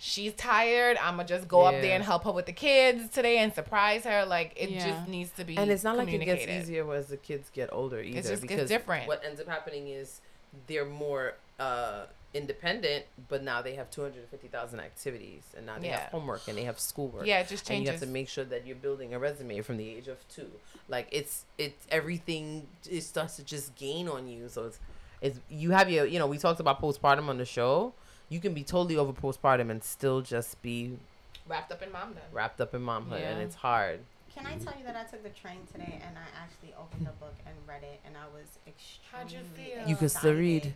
she's 0.00 0.32
tired 0.34 0.96
i'm 0.98 1.16
gonna 1.16 1.26
just 1.26 1.48
go 1.48 1.62
up 1.62 1.72
there 1.80 1.94
and 1.94 2.04
help 2.04 2.24
her 2.24 2.30
with 2.32 2.46
the 2.46 2.52
kids 2.52 3.08
today 3.10 3.38
and 3.38 3.52
surprise 3.54 4.04
her 4.04 4.24
like 4.24 4.52
it 4.56 4.70
Yeah. 4.70 4.86
just 4.90 5.08
needs 5.08 5.30
to 5.32 5.44
be 5.44 5.56
And 5.56 5.70
it's 5.70 5.82
not 5.82 5.96
like 5.96 6.12
it 6.12 6.24
gets 6.24 6.46
easier 6.46 6.92
as 6.92 7.08
the 7.08 7.16
kids 7.16 7.50
get 7.50 7.68
older 7.72 8.00
either. 8.00 8.20
just 8.20 8.30
gets 8.30 8.40
because 8.42 8.68
different. 8.68 9.08
What 9.08 9.24
ends 9.24 9.40
up 9.40 9.48
happening 9.48 9.88
is 9.88 10.20
they're 10.68 10.84
more 10.84 11.34
uh, 11.58 12.04
independent, 12.34 13.04
but 13.28 13.42
now 13.42 13.62
they 13.62 13.74
have 13.74 13.90
250,000 13.90 14.80
activities, 14.80 15.42
and 15.56 15.66
now 15.66 15.78
they 15.78 15.88
Yeah. 15.88 16.00
have 16.00 16.10
homework 16.10 16.46
and 16.48 16.58
they 16.58 16.64
have 16.64 16.78
schoolwork. 16.78 17.26
yeah 17.26 17.40
it 17.40 17.48
just 17.48 17.68
And 17.70 17.82
you 17.82 17.90
have 17.90 18.00
to 18.00 18.06
make 18.06 18.28
sure 18.28 18.44
that 18.44 18.66
you're 18.66 18.76
building 18.76 19.14
a 19.14 19.18
resume 19.18 19.60
from 19.62 19.76
the 19.78 19.88
age 19.88 20.08
of 20.08 20.26
two. 20.28 20.50
Like 20.88 21.08
it's 21.10 21.44
it's 21.56 21.86
everything 21.90 22.68
it 22.90 23.02
starts 23.02 23.36
to 23.36 23.42
just 23.44 23.74
gain 23.76 24.08
on 24.08 24.28
you. 24.28 24.48
So 24.48 24.66
it's 24.66 24.78
it's 25.20 25.40
you 25.48 25.70
have 25.70 25.90
your 25.90 26.04
you 26.06 26.18
know 26.18 26.26
we 26.26 26.38
talked 26.38 26.60
about 26.60 26.80
postpartum 26.80 27.28
on 27.28 27.38
the 27.38 27.44
show. 27.44 27.94
You 28.28 28.40
can 28.40 28.52
be 28.52 28.62
totally 28.62 28.96
over 28.96 29.12
postpartum 29.12 29.70
and 29.70 29.82
still 29.82 30.20
just 30.20 30.60
be 30.62 30.98
wrapped 31.46 31.72
up 31.72 31.82
in 31.82 31.90
mom 31.90 32.12
then 32.14 32.24
wrapped 32.30 32.60
up 32.60 32.74
in 32.74 32.82
momhood, 32.82 33.22
and 33.22 33.40
it's 33.40 33.54
hard. 33.56 34.00
Can 34.34 34.46
I 34.46 34.56
tell 34.58 34.74
you 34.78 34.84
that 34.84 34.94
I 34.94 35.04
took 35.04 35.22
the 35.24 35.30
train 35.30 35.66
today 35.72 36.00
and 36.06 36.16
I 36.16 36.28
actually 36.42 36.72
opened 36.78 37.06
the 37.06 37.12
book 37.12 37.34
and 37.46 37.56
read 37.66 37.82
it 37.82 38.00
and 38.04 38.14
I 38.16 38.26
was 38.32 38.58
extremely 38.68 39.08
How'd 39.10 39.32
you 39.32 39.40
feel? 39.56 39.88
You 39.88 39.96
can 39.96 40.08
still 40.10 40.34
read. 40.34 40.74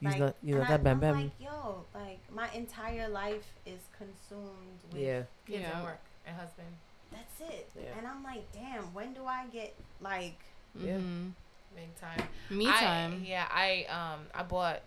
You 0.00 0.10
Like, 0.10 0.18
not 0.18 0.34
you 0.42 0.54
and 0.56 0.62
not 0.62 0.70
I, 0.70 0.76
that 0.76 0.84
bam 0.84 1.02
I'm 1.04 1.22
like, 1.22 1.30
yo, 1.40 1.84
like 1.94 2.18
my 2.32 2.50
entire 2.52 3.08
life 3.08 3.46
is 3.64 3.80
consumed 3.96 4.80
with 4.92 5.00
Yeah. 5.00 5.22
Kids 5.46 5.60
Yeah. 5.62 5.76
and 5.76 5.84
work 5.84 6.00
and 6.26 6.36
husband. 6.36 6.68
that's 7.10 7.40
it. 7.52 7.70
Yeah. 7.74 7.96
And 7.98 8.06
I'm 8.06 8.22
like, 8.22 8.50
damn, 8.52 8.92
when 8.92 9.14
do 9.14 9.24
I 9.24 9.46
get 9.46 9.74
like 10.00 10.38
Yeah. 10.74 10.98
Mhm. 10.98 11.32
Big 11.74 11.94
time. 12.00 12.28
Me 12.50 12.66
I- 12.68 12.72
time. 12.80 13.22
yeah, 13.24 13.46
I 13.50 13.84
um 13.90 14.26
I 14.34 14.42
bought 14.42 14.80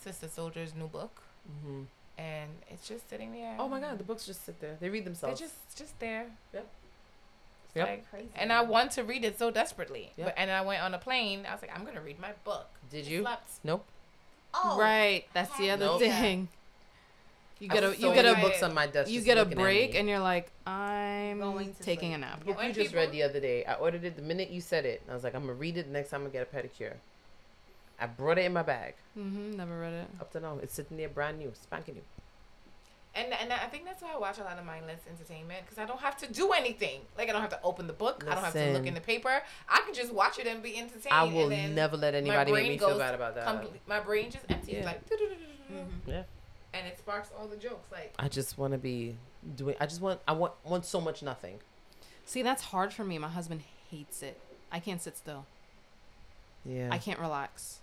Sister 0.00 0.26
Souljah's 0.28 0.74
new 0.74 0.86
book 0.88 1.22
hmm 1.64 1.82
and 2.18 2.50
it's 2.68 2.86
just 2.86 3.08
sitting 3.10 3.32
there. 3.32 3.56
Oh 3.58 3.68
my 3.68 3.80
god, 3.80 3.98
the 3.98 4.04
books 4.04 4.26
just 4.26 4.44
sit 4.44 4.60
there. 4.60 4.76
They 4.78 4.90
read 4.90 5.04
themselves. 5.04 5.40
They're 5.40 5.48
just 5.48 5.76
just 5.76 5.98
there. 5.98 6.26
Yep. 6.52 6.66
It's 7.66 7.76
Yep. 7.76 7.88
like- 7.88 8.10
crazy? 8.10 8.28
and 8.36 8.52
I 8.52 8.60
want 8.62 8.92
to 8.92 9.02
read 9.02 9.24
it 9.24 9.38
so 9.38 9.50
desperately. 9.50 10.12
Yep. 10.16 10.26
But 10.26 10.34
and 10.36 10.50
I 10.52 10.60
went 10.60 10.82
on 10.82 10.94
a 10.94 10.98
plane. 10.98 11.46
I 11.48 11.52
was 11.52 11.62
like, 11.62 11.74
I'm 11.76 11.84
gonna 11.84 12.00
read 12.02 12.20
my 12.20 12.32
book. 12.44 12.68
Did 12.90 13.06
I 13.06 13.10
you? 13.10 13.22
Slept. 13.22 13.50
Nope. 13.64 13.84
Oh 14.54 14.78
right. 14.78 15.24
That's 15.34 15.56
the 15.58 15.70
other 15.70 15.86
Nope. 15.86 16.00
thing. 16.00 16.48
You 17.60 17.68
get 17.68 17.84
a 17.84 17.90
have 17.90 18.00
you 18.00 18.12
get 18.12 18.24
a 18.26 18.34
books 18.40 18.60
on 18.64 18.74
my 18.74 18.88
desk. 18.88 19.08
you 19.08 19.20
get 19.20 19.38
a 19.38 19.44
break 19.44 19.94
and 19.94 20.08
you're 20.08 20.18
like, 20.18 20.50
I'm 20.66 21.38
Going 21.38 21.72
to 21.72 21.80
taking 21.80 22.10
sleep. 22.10 22.16
a 22.16 22.18
nap. 22.18 22.44
book 22.44 22.58
you 22.60 22.72
just 22.72 22.92
read 22.92 23.12
the 23.12 23.22
other 23.22 23.38
day. 23.38 23.64
I 23.64 23.74
ordered 23.74 24.02
it 24.02 24.16
the 24.16 24.22
minute 24.22 24.50
you 24.50 24.60
said 24.60 24.84
it. 24.84 25.00
I 25.08 25.14
was 25.14 25.22
like, 25.22 25.32
I'm 25.36 25.42
gonna 25.42 25.52
read 25.54 25.76
it 25.76 25.86
the 25.86 25.92
next 25.92 26.10
time 26.10 26.26
I 26.26 26.30
get 26.30 26.42
a 26.52 26.56
pedicure. 26.56 26.94
I 28.00 28.06
brought 28.06 28.38
it 28.38 28.46
in 28.46 28.52
my 28.52 28.64
bag. 28.64 28.94
Mm-hmm. 29.16 29.52
Never 29.56 29.78
read 29.78 29.92
it. 29.92 30.08
Up 30.20 30.32
to 30.32 30.40
now, 30.40 30.58
it's 30.60 30.74
sitting 30.74 30.96
there 30.96 31.08
brand 31.08 31.38
new, 31.38 31.52
spanking 31.54 31.94
new. 31.94 32.02
And 33.14 33.30
and 33.32 33.52
I 33.52 33.66
think 33.66 33.84
that's 33.84 34.02
why 34.02 34.12
I 34.14 34.18
watch 34.18 34.38
a 34.38 34.42
lot 34.42 34.58
of 34.58 34.64
mindless 34.64 35.00
entertainment 35.06 35.60
because 35.64 35.76
I 35.78 35.84
don't 35.84 36.00
have 36.00 36.16
to 36.18 36.32
do 36.32 36.52
anything. 36.52 37.00
Like 37.18 37.28
I 37.28 37.32
don't 37.32 37.42
have 37.42 37.50
to 37.50 37.60
open 37.62 37.86
the 37.86 37.92
book. 37.92 38.24
I 38.26 38.34
don't 38.34 38.42
have 38.44 38.54
to 38.54 38.72
look 38.72 38.86
in 38.86 38.94
the 38.94 39.00
paper. 39.02 39.42
I 39.68 39.82
can 39.84 39.92
just 39.92 40.12
watch 40.14 40.38
it 40.38 40.46
and 40.46 40.62
be 40.62 40.78
entertained. 40.78 41.12
I 41.12 41.24
will 41.24 41.42
and 41.44 41.52
then 41.52 41.74
never 41.74 41.96
let 41.98 42.14
anybody 42.14 42.52
make 42.52 42.68
me 42.68 42.78
feel 42.78 42.96
bad 42.98 43.14
about 43.14 43.34
that. 43.34 43.44
complete- 43.46 43.82
my 43.86 44.00
brain 44.00 44.30
just 44.30 44.44
empties 44.48 44.76
Yeah. 44.78 44.84
like 44.86 45.00
Mhm. 45.10 45.86
Yeah. 46.06 46.22
and 46.72 46.86
it 46.86 46.98
sparks 46.98 47.28
all 47.38 47.46
the 47.48 47.56
jokes. 47.56 47.92
Like 47.92 48.14
I 48.18 48.28
just 48.28 48.56
want 48.56 48.72
to 48.72 48.78
be 48.78 49.16
doing. 49.56 49.76
I 49.78 49.84
just 49.86 50.00
want. 50.00 50.20
I 50.26 50.32
want 50.32 50.54
want 50.64 50.86
so 50.86 50.98
much 51.00 51.22
nothing. 51.22 51.60
See, 52.24 52.40
that's 52.42 52.62
hard 52.64 52.94
for 52.94 53.04
me. 53.04 53.18
My 53.18 53.28
husband 53.28 53.62
hates 53.90 54.22
it. 54.22 54.40
I 54.70 54.80
can't 54.80 55.02
sit 55.02 55.18
still. 55.18 55.44
Yeah. 56.64 56.88
I 56.90 56.96
can't 56.98 57.18
relax. 57.18 57.80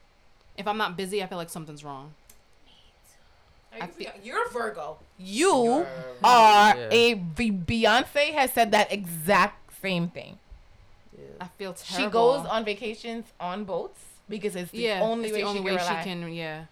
If 0.57 0.67
I'm 0.67 0.77
not 0.77 0.97
busy, 0.97 1.21
I 1.21 1.27
feel 1.27 1.37
like 1.37 1.49
something's 1.49 1.83
wrong. 1.83 2.15
I 3.73 3.83
I 3.83 3.87
feel, 3.87 4.11
feel- 4.11 4.21
you're 4.23 4.49
Virgo. 4.49 4.97
You 5.17 5.63
You're- 5.63 5.87
are 6.23 6.75
Yeah. 6.77 6.89
a 6.91 7.15
Beyonce 7.15 8.33
has 8.33 8.51
said 8.53 8.71
that 8.71 8.91
exact 8.91 9.73
same 9.81 10.09
thing. 10.09 10.39
Yeah. 11.17 11.25
I 11.41 11.47
feel 11.57 11.73
terrible. 11.73 12.09
She 12.09 12.11
goes 12.11 12.45
on 12.47 12.65
vacations 12.65 13.25
on 13.39 13.63
boats 13.65 13.99
because 14.27 14.55
it's 14.55 14.71
the 14.71 14.79
yeah, 14.79 15.01
only 15.01 15.25
it's 15.29 15.33
way 15.33 15.41
the 15.41 15.47
only 15.47 15.59
she 15.61 15.65
way 15.65 15.77
can 15.77 15.97
she 16.03 16.09
can. 16.09 16.33
Yeah. 16.33 16.65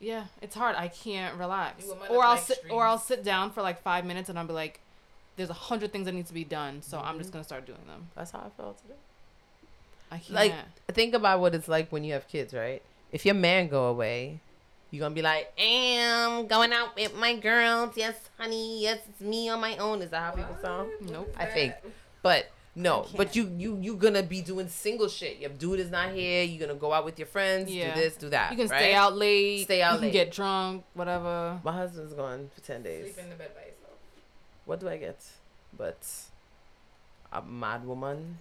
Yeah, 0.00 0.24
it's 0.40 0.54
hard. 0.54 0.76
I 0.76 0.88
can't 0.88 1.36
relax. 1.36 1.84
You 1.84 1.92
a 1.92 1.96
man 1.96 2.08
Or 2.10 2.24
I'll 2.24 2.34
my 2.36 2.40
sit, 2.40 2.58
or 2.70 2.84
I'll 2.86 2.98
sit 2.98 3.22
down 3.22 3.50
for 3.50 3.60
like 3.62 3.82
five 3.82 4.04
minutes, 4.06 4.28
and 4.30 4.38
I'll 4.38 4.46
be 4.46 4.54
like, 4.54 4.80
"There's 5.36 5.50
a 5.50 5.54
hundred 5.68 5.92
things 5.92 6.06
that 6.06 6.12
need 6.12 6.26
to 6.26 6.32
be 6.34 6.44
done," 6.44 6.80
so 6.82 6.98
I'm 6.98 7.04
Mm-hmm. 7.04 7.18
just 7.18 7.32
gonna 7.32 7.44
start 7.44 7.66
doing 7.66 7.84
them. 7.86 8.08
That's 8.16 8.30
how 8.30 8.38
I 8.38 8.48
felt 8.56 8.80
today. 8.80 8.94
I 10.10 10.16
can't. 10.18 10.30
Like, 10.30 10.54
Think 10.94 11.14
about 11.14 11.40
what 11.40 11.54
it's 11.54 11.68
like 11.68 11.90
when 11.92 12.02
you 12.02 12.14
have 12.14 12.26
kids, 12.28 12.54
right? 12.54 12.82
If 13.12 13.26
your 13.26 13.34
man 13.34 13.68
go 13.68 13.84
away, 13.88 14.40
you're 14.90 15.00
gonna 15.00 15.14
be 15.14 15.22
like, 15.22 15.52
"Am 15.58 16.46
going 16.46 16.72
out 16.72 16.94
with 16.96 17.14
my 17.14 17.36
girls? 17.36 17.96
Yes, 17.96 18.16
honey. 18.38 18.82
Yes, 18.82 18.98
it's 19.08 19.20
me 19.20 19.48
on 19.48 19.60
my 19.60 19.76
own." 19.78 20.02
Is 20.02 20.10
that 20.10 20.22
how 20.22 20.30
people 20.32 20.56
sound? 20.60 20.90
nope. 21.10 21.32
I 21.38 21.46
think, 21.46 21.74
but 22.22 22.50
no. 22.74 23.06
But 23.16 23.34
you 23.36 23.48
you 23.56 23.76
you 23.80 23.96
gonna 23.96 24.22
be 24.22 24.40
doing 24.42 24.68
single 24.68 25.08
shit. 25.08 25.38
Your 25.38 25.50
dude 25.50 25.80
is 25.80 25.90
not 25.90 26.10
here. 26.12 26.42
You're 26.44 26.66
gonna 26.66 26.78
go 26.78 26.92
out 26.92 27.04
with 27.04 27.18
your 27.18 27.26
friends. 27.26 27.70
Yeah. 27.70 27.94
Do 27.94 28.00
this, 28.00 28.16
do 28.16 28.28
that. 28.30 28.50
You 28.52 28.56
can 28.56 28.68
right? 28.68 28.78
stay 28.80 28.94
out 28.94 29.16
late. 29.16 29.64
Stay 29.64 29.82
out 29.82 29.94
You 29.94 30.00
late. 30.00 30.12
can 30.12 30.12
get 30.12 30.32
drunk. 30.32 30.84
Whatever. 30.94 31.60
My 31.64 31.72
husband's 31.72 32.12
gone 32.14 32.50
for 32.54 32.60
ten 32.60 32.82
days. 32.82 33.04
Sleep 33.14 33.18
in 33.24 33.30
the 33.30 33.36
bed 33.36 33.50
by 33.54 33.60
yourself. 33.62 33.98
What 34.66 34.80
do 34.80 34.88
I 34.88 34.96
get? 34.96 35.18
But 35.76 36.06
a 37.32 37.42
mad 37.42 37.86
woman, 37.86 38.38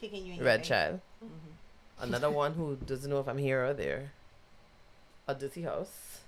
kicking 0.00 0.26
you 0.26 0.34
in 0.34 0.44
red 0.44 0.60
face. 0.60 0.68
child, 0.68 1.00
Mhm. 1.24 1.28
another 2.00 2.28
one 2.30 2.54
who 2.54 2.74
doesn't 2.76 3.08
know 3.08 3.20
if 3.20 3.28
I'm 3.28 3.38
here 3.38 3.64
or 3.64 3.72
there, 3.72 4.10
a 5.28 5.34
dirty 5.34 5.62
house. 5.62 6.20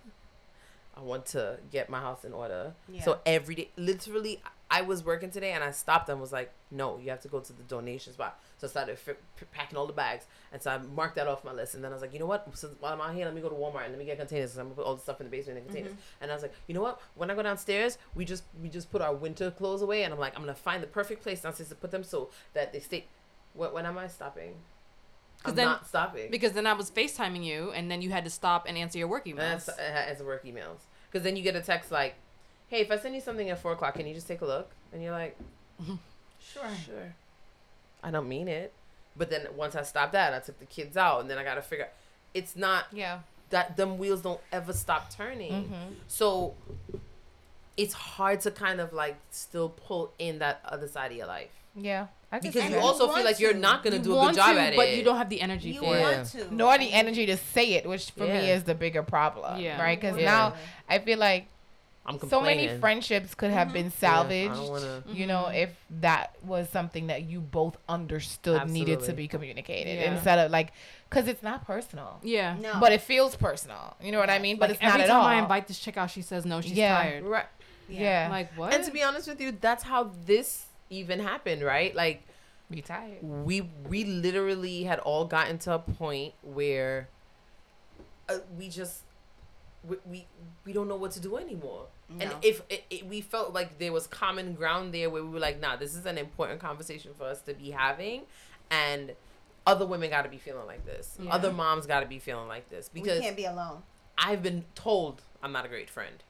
I 0.97 1.01
want 1.01 1.27
to 1.27 1.59
get 1.71 1.89
my 1.89 2.01
house 2.01 2.25
in 2.25 2.33
order. 2.33 2.75
Yeah. 2.89 3.05
So 3.05 3.21
every 3.25 3.55
day, 3.55 3.69
literally, 3.77 4.43
I 4.69 4.83
was 4.83 5.05
working 5.05 5.31
today 5.31 5.53
and 5.53 5.63
I 5.63 5.71
stopped 5.71 6.09
and 6.09 6.21
was 6.21 6.33
like, 6.33 6.53
no, 6.73 6.99
you 6.99 7.09
have 7.11 7.21
to 7.21 7.29
go 7.29 7.39
to 7.39 7.53
the 7.53 7.63
donation 7.63 8.13
spot. 8.13 8.43
So 8.59 8.67
I 8.67 8.71
started 8.71 8.99
f- 9.07 9.17
packing 9.53 9.79
all 9.79 9.87
the 9.87 9.93
bags. 9.93 10.27
And 10.53 10.61
so 10.61 10.73
I 10.73 10.79
marked 10.79 11.15
that 11.15 11.29
off 11.29 11.45
my 11.45 11.53
list. 11.53 11.75
And 11.75 11.85
then 11.85 11.93
I 11.93 11.95
was 11.95 12.03
like, 12.03 12.13
you 12.13 12.19
know 12.19 12.27
what? 12.27 12.49
Since 12.55 12.75
while 12.81 12.93
I'm 12.93 13.01
out 13.01 13.15
here, 13.15 13.25
let 13.25 13.35
me 13.35 13.41
go 13.41 13.49
to 13.49 13.55
Walmart 13.55 13.85
and 13.85 13.93
let 13.93 13.99
me 13.99 14.05
get 14.05 14.19
containers. 14.19 14.59
I'm 14.59 14.65
gonna 14.67 14.75
put 14.75 14.85
all 14.85 14.97
the 14.97 15.01
stuff 15.01 15.21
in 15.21 15.27
the 15.27 15.31
basement 15.31 15.59
in 15.59 15.65
containers. 15.67 15.93
Mm-hmm. 15.93 16.23
And 16.23 16.31
I 16.33 16.35
was 16.35 16.43
like, 16.43 16.55
you 16.67 16.75
know 16.75 16.83
what? 16.83 17.01
When 17.15 17.31
I 17.31 17.37
go 17.37 17.43
downstairs, 17.43 17.97
we 18.17 18.25
just 18.25 18.43
we 18.61 18.69
just 18.69 18.91
put 18.91 19.01
our 19.01 19.15
winter 19.15 19.53
clothes 19.53 19.83
away. 19.83 20.03
And 20.03 20.13
I'm 20.13 20.19
like, 20.19 20.35
I'm 20.35 20.43
gonna 20.43 20.55
find 20.55 20.83
the 20.83 20.89
perfect 20.89 21.23
place 21.23 21.43
downstairs 21.43 21.69
to 21.69 21.77
put 21.77 21.93
them 21.93 22.03
so 22.03 22.31
that 22.55 22.73
they 22.73 22.81
stay. 22.81 23.07
When, 23.55 23.73
when 23.73 23.87
am 23.87 23.97
I 23.97 24.09
stopping? 24.09 24.57
I'm 25.45 25.55
then- 25.55 25.67
not 25.67 25.87
stopping. 25.87 26.31
Because 26.31 26.53
then 26.53 26.67
I 26.67 26.73
was 26.73 26.91
FaceTiming 26.91 27.45
you, 27.45 27.71
and 27.71 27.91
then 27.91 28.03
you 28.03 28.11
had 28.11 28.25
to 28.25 28.31
stop 28.31 28.67
and 28.69 28.77
answer 28.77 28.99
your 28.99 29.09
work 29.09 29.25
emails. 29.27 29.67
That's 29.67 29.69
as 29.79 30.23
work 30.23 30.45
emails. 30.45 30.79
Because 31.11 31.23
then 31.25 31.37
you 31.37 31.43
get 31.43 31.55
a 31.57 31.61
text 31.61 31.91
like, 31.91 32.15
"Hey, 32.69 32.81
if 32.81 32.91
I 32.91 32.99
send 32.99 33.15
you 33.15 33.21
something 33.21 33.49
at 33.49 33.59
four 33.61 33.73
o'clock, 33.73 33.95
can 33.95 34.07
you 34.07 34.15
just 34.15 34.27
take 34.29 34.41
a 34.41 34.47
look?" 34.47 34.71
And 34.93 35.03
you're 35.03 35.13
like, 35.13 35.39
Sure. 36.41 36.63
"Sure." 36.85 37.15
I 38.03 38.11
don't 38.11 38.29
mean 38.29 38.49
it, 38.49 38.73
but 39.17 39.31
then 39.31 39.47
once 39.57 39.75
I 39.75 39.83
stopped 39.83 40.13
that, 40.13 40.35
I 40.35 40.41
took 40.41 40.59
the 40.59 40.67
kids 40.67 40.97
out, 40.97 41.21
and 41.21 41.31
then 41.31 41.39
I 41.39 41.45
got 41.45 41.55
to 41.55 41.63
figure. 41.63 41.89
It's 42.35 42.55
not 42.57 42.87
Yeah. 42.93 43.21
that 43.51 43.77
them 43.77 43.97
wheels 43.99 44.23
don't 44.23 44.41
ever 44.53 44.73
stop 44.73 45.11
turning. 45.11 45.53
Mm-hmm. 45.65 45.95
So 46.09 46.55
it's 47.77 47.95
hard 47.95 48.41
to 48.43 48.51
kind 48.51 48.81
of 48.81 48.93
like 48.93 49.17
still 49.31 49.69
pull 49.69 50.13
in 50.19 50.39
that 50.41 50.61
other 50.65 50.89
side 50.89 51.13
of 51.13 51.17
your 51.17 51.27
life 51.29 51.53
Yeah. 51.77 52.09
I 52.31 52.41
because 52.41 52.69
you 52.71 52.77
also 52.79 53.05
you 53.05 53.09
feel 53.09 53.13
want 53.15 53.25
like 53.25 53.41
you're 53.41 53.55
not 53.55 53.83
gonna 53.83 53.99
do 53.99 54.19
a 54.19 54.27
good 54.27 54.35
job 54.37 54.55
to, 54.55 54.61
at 54.61 54.73
it, 54.75 54.77
but 54.77 54.95
you 54.97 55.03
don't 55.03 55.17
have 55.17 55.31
the 55.31 55.41
energy 55.41 55.71
You 55.71 55.81
for 55.81 55.97
it. 55.97 56.27
to. 56.27 56.55
nor 56.55 56.77
the 56.77 56.93
energy 56.93 57.25
to 57.27 57.37
say 57.39 57.73
it, 57.75 57.89
which 57.89 58.11
for 58.11 58.25
me 58.25 58.51
is 58.51 58.65
the 58.65 58.75
bigger 58.75 59.03
problem. 59.03 59.59
Yeah. 59.61 59.81
Right? 59.81 59.99
Because 59.99 60.19
Yeah. 60.19 60.25
now 60.27 60.55
I 60.89 60.99
feel 60.99 61.19
like 61.19 61.49
I'm 62.05 62.19
so 62.29 62.41
many 62.41 62.69
friendships 62.79 63.35
could 63.35 63.51
have 63.51 63.69
Mhm. 63.69 63.73
been 63.75 63.91
salvaged. 63.91 64.53
I 64.53 64.55
don't 64.57 64.69
wanna. 64.71 65.03
You 65.13 65.27
know, 65.27 65.45
Mhm. 65.51 65.63
if 65.65 65.71
that 66.01 66.35
was 66.43 66.69
something 66.71 67.09
that 67.09 67.23
you 67.25 67.41
both 67.41 67.77
understood 67.87 68.69
needed 68.71 69.01
to 69.05 69.13
be 69.13 69.29
communicated 69.29 69.99
Yeah. 69.99 70.13
instead 70.15 70.39
of 70.39 70.51
like, 70.51 70.73
because 71.11 71.29
it's 71.29 71.43
not 71.43 71.67
personal, 71.67 72.19
Yeah. 72.23 72.57
No. 72.61 72.79
but 72.81 72.93
it 72.93 73.03
feels 73.03 73.37
personal. 73.37 73.95
You 74.03 74.13
know 74.13 74.19
what 74.21 74.31
I 74.31 74.39
mean? 74.39 74.57
But 74.59 74.71
Like 74.71 74.77
it's 74.77 74.83
not 74.83 74.93
every 74.95 75.03
at 75.03 75.09
time 75.09 75.21
all. 75.21 75.27
I 75.27 75.35
invite 75.35 75.67
this 75.69 75.79
chick 75.79 75.97
out, 75.99 76.11
she 76.11 76.23
says 76.23 76.47
no, 76.47 76.61
she's 76.63 76.73
Yeah. 76.73 76.95
tired. 76.97 77.25
Right. 77.25 77.47
yeah, 77.91 78.29
Like 78.31 78.53
what? 78.57 78.73
And 78.75 78.85
to 78.85 78.91
be 78.91 79.03
honest 79.03 79.29
with 79.29 79.41
you, 79.41 79.51
that's 79.53 79.83
how 79.83 80.11
this 80.27 80.67
even 80.91 81.21
happened, 81.21 81.63
right? 81.63 81.95
Like 81.95 82.23
be 82.71 82.83
tired. 82.83 83.23
we 83.23 83.63
we 83.89 84.05
literally 84.05 84.85
had 84.85 84.99
all 85.01 85.25
gotten 85.25 85.59
to 85.59 85.75
a 85.75 85.79
point 85.79 86.35
where 86.43 87.09
uh, 88.29 88.39
we 88.57 88.69
just 88.69 89.03
we, 89.85 89.97
we 90.05 90.27
we 90.65 90.73
don't 90.73 90.89
know 90.89 90.97
what 90.97 91.13
to 91.13 91.21
do 91.21 91.37
anymore. 91.37 91.87
And 92.21 92.33
if 92.41 92.63
it, 92.71 92.85
it, 92.89 93.07
we 93.07 93.21
felt 93.21 93.53
like 93.53 93.79
there 93.79 93.93
was 93.93 94.07
common 94.07 94.55
ground 94.55 94.95
there 94.95 95.11
where 95.11 95.23
we 95.23 95.29
were 95.29 95.39
like, 95.39 95.61
nah, 95.61 95.77
this 95.77 95.95
is 95.95 96.07
an 96.07 96.17
important 96.17 96.59
conversation 96.59 97.13
for 97.13 97.25
us 97.25 97.43
to 97.43 97.53
be 97.53 97.71
having, 97.71 98.23
and 98.71 99.13
other 99.67 99.87
women 99.87 100.09
got 100.09 100.23
to 100.23 100.31
be 100.31 100.39
feeling 100.39 100.67
like 100.67 100.87
this. 100.87 101.19
Yeah. 101.23 101.31
Other 101.31 101.53
moms 101.53 101.87
got 101.87 102.01
to 102.01 102.07
be 102.07 102.19
feeling 102.19 102.49
like 102.49 102.71
this 102.71 102.89
because 102.89 103.19
we 103.19 103.25
can't 103.25 103.37
be 103.37 103.45
alone. 103.45 103.83
I've 104.17 104.43
been 104.43 104.65
told 104.75 105.23
I'm 105.43 105.53
not 105.53 105.67
a 105.67 105.69
great 105.69 105.91
friend. 105.91 106.25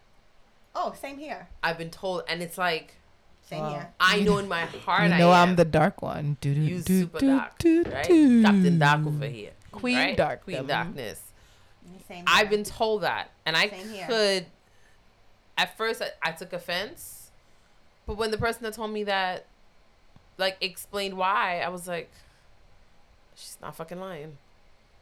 Oh, 0.75 0.95
same 1.01 1.19
here. 1.19 1.49
I've 1.63 1.79
been 1.79 1.91
told, 1.91 2.25
and 2.29 2.43
it's 2.43 2.59
like 2.59 2.97
Same 3.49 3.61
Wow. 3.61 3.71
here. 3.71 3.89
I 3.99 4.21
know 4.21 4.39
in 4.39 4.49
my 4.49 4.65
heart 4.67 5.09
you 5.09 5.15
I 5.15 5.19
know 5.19 5.33
am. 5.33 5.51
I'm 5.51 5.57
the 5.57 5.65
dark 5.65 6.03
one. 6.03 6.37
Do, 6.41 6.55
do, 6.55 6.61
You 6.61 6.81
do, 6.83 7.01
super 7.03 7.19
do, 7.19 7.27
dark, 7.37 7.59
do, 7.59 7.83
right? 7.85 8.05
do. 8.07 8.43
Captain 8.43 8.79
Dark 8.79 9.07
over 9.07 9.27
here. 9.27 9.53
Queen 9.73 9.97
right? 9.97 10.17
Dark. 10.17 10.45
Queen 10.45 10.57
them. 10.59 10.67
Darkness. 10.67 11.21
Same 12.07 12.17
here. 12.19 12.25
I've 12.27 12.51
been 12.51 12.65
told 12.65 13.03
that, 13.03 13.31
and 13.47 13.57
I 13.57 13.69
Same 13.69 13.89
here. 13.89 14.07
could. 14.07 14.47
At 15.57 15.77
first, 15.77 16.03
I, 16.03 16.11
I 16.23 16.33
took 16.33 16.53
offense, 16.53 17.31
but 18.07 18.17
when 18.17 18.31
the 18.31 18.39
person 18.39 18.63
that 18.65 18.75
told 18.75 18.93
me 18.93 19.05
that, 19.05 19.47
like, 20.37 20.57
explained 20.61 21.17
why, 21.17 21.61
I 21.61 21.69
was 21.69 21.89
like, 21.89 22.11
"She's 23.35 23.57
not 23.61 23.75
fucking 23.77 23.99
lying. 23.99 24.37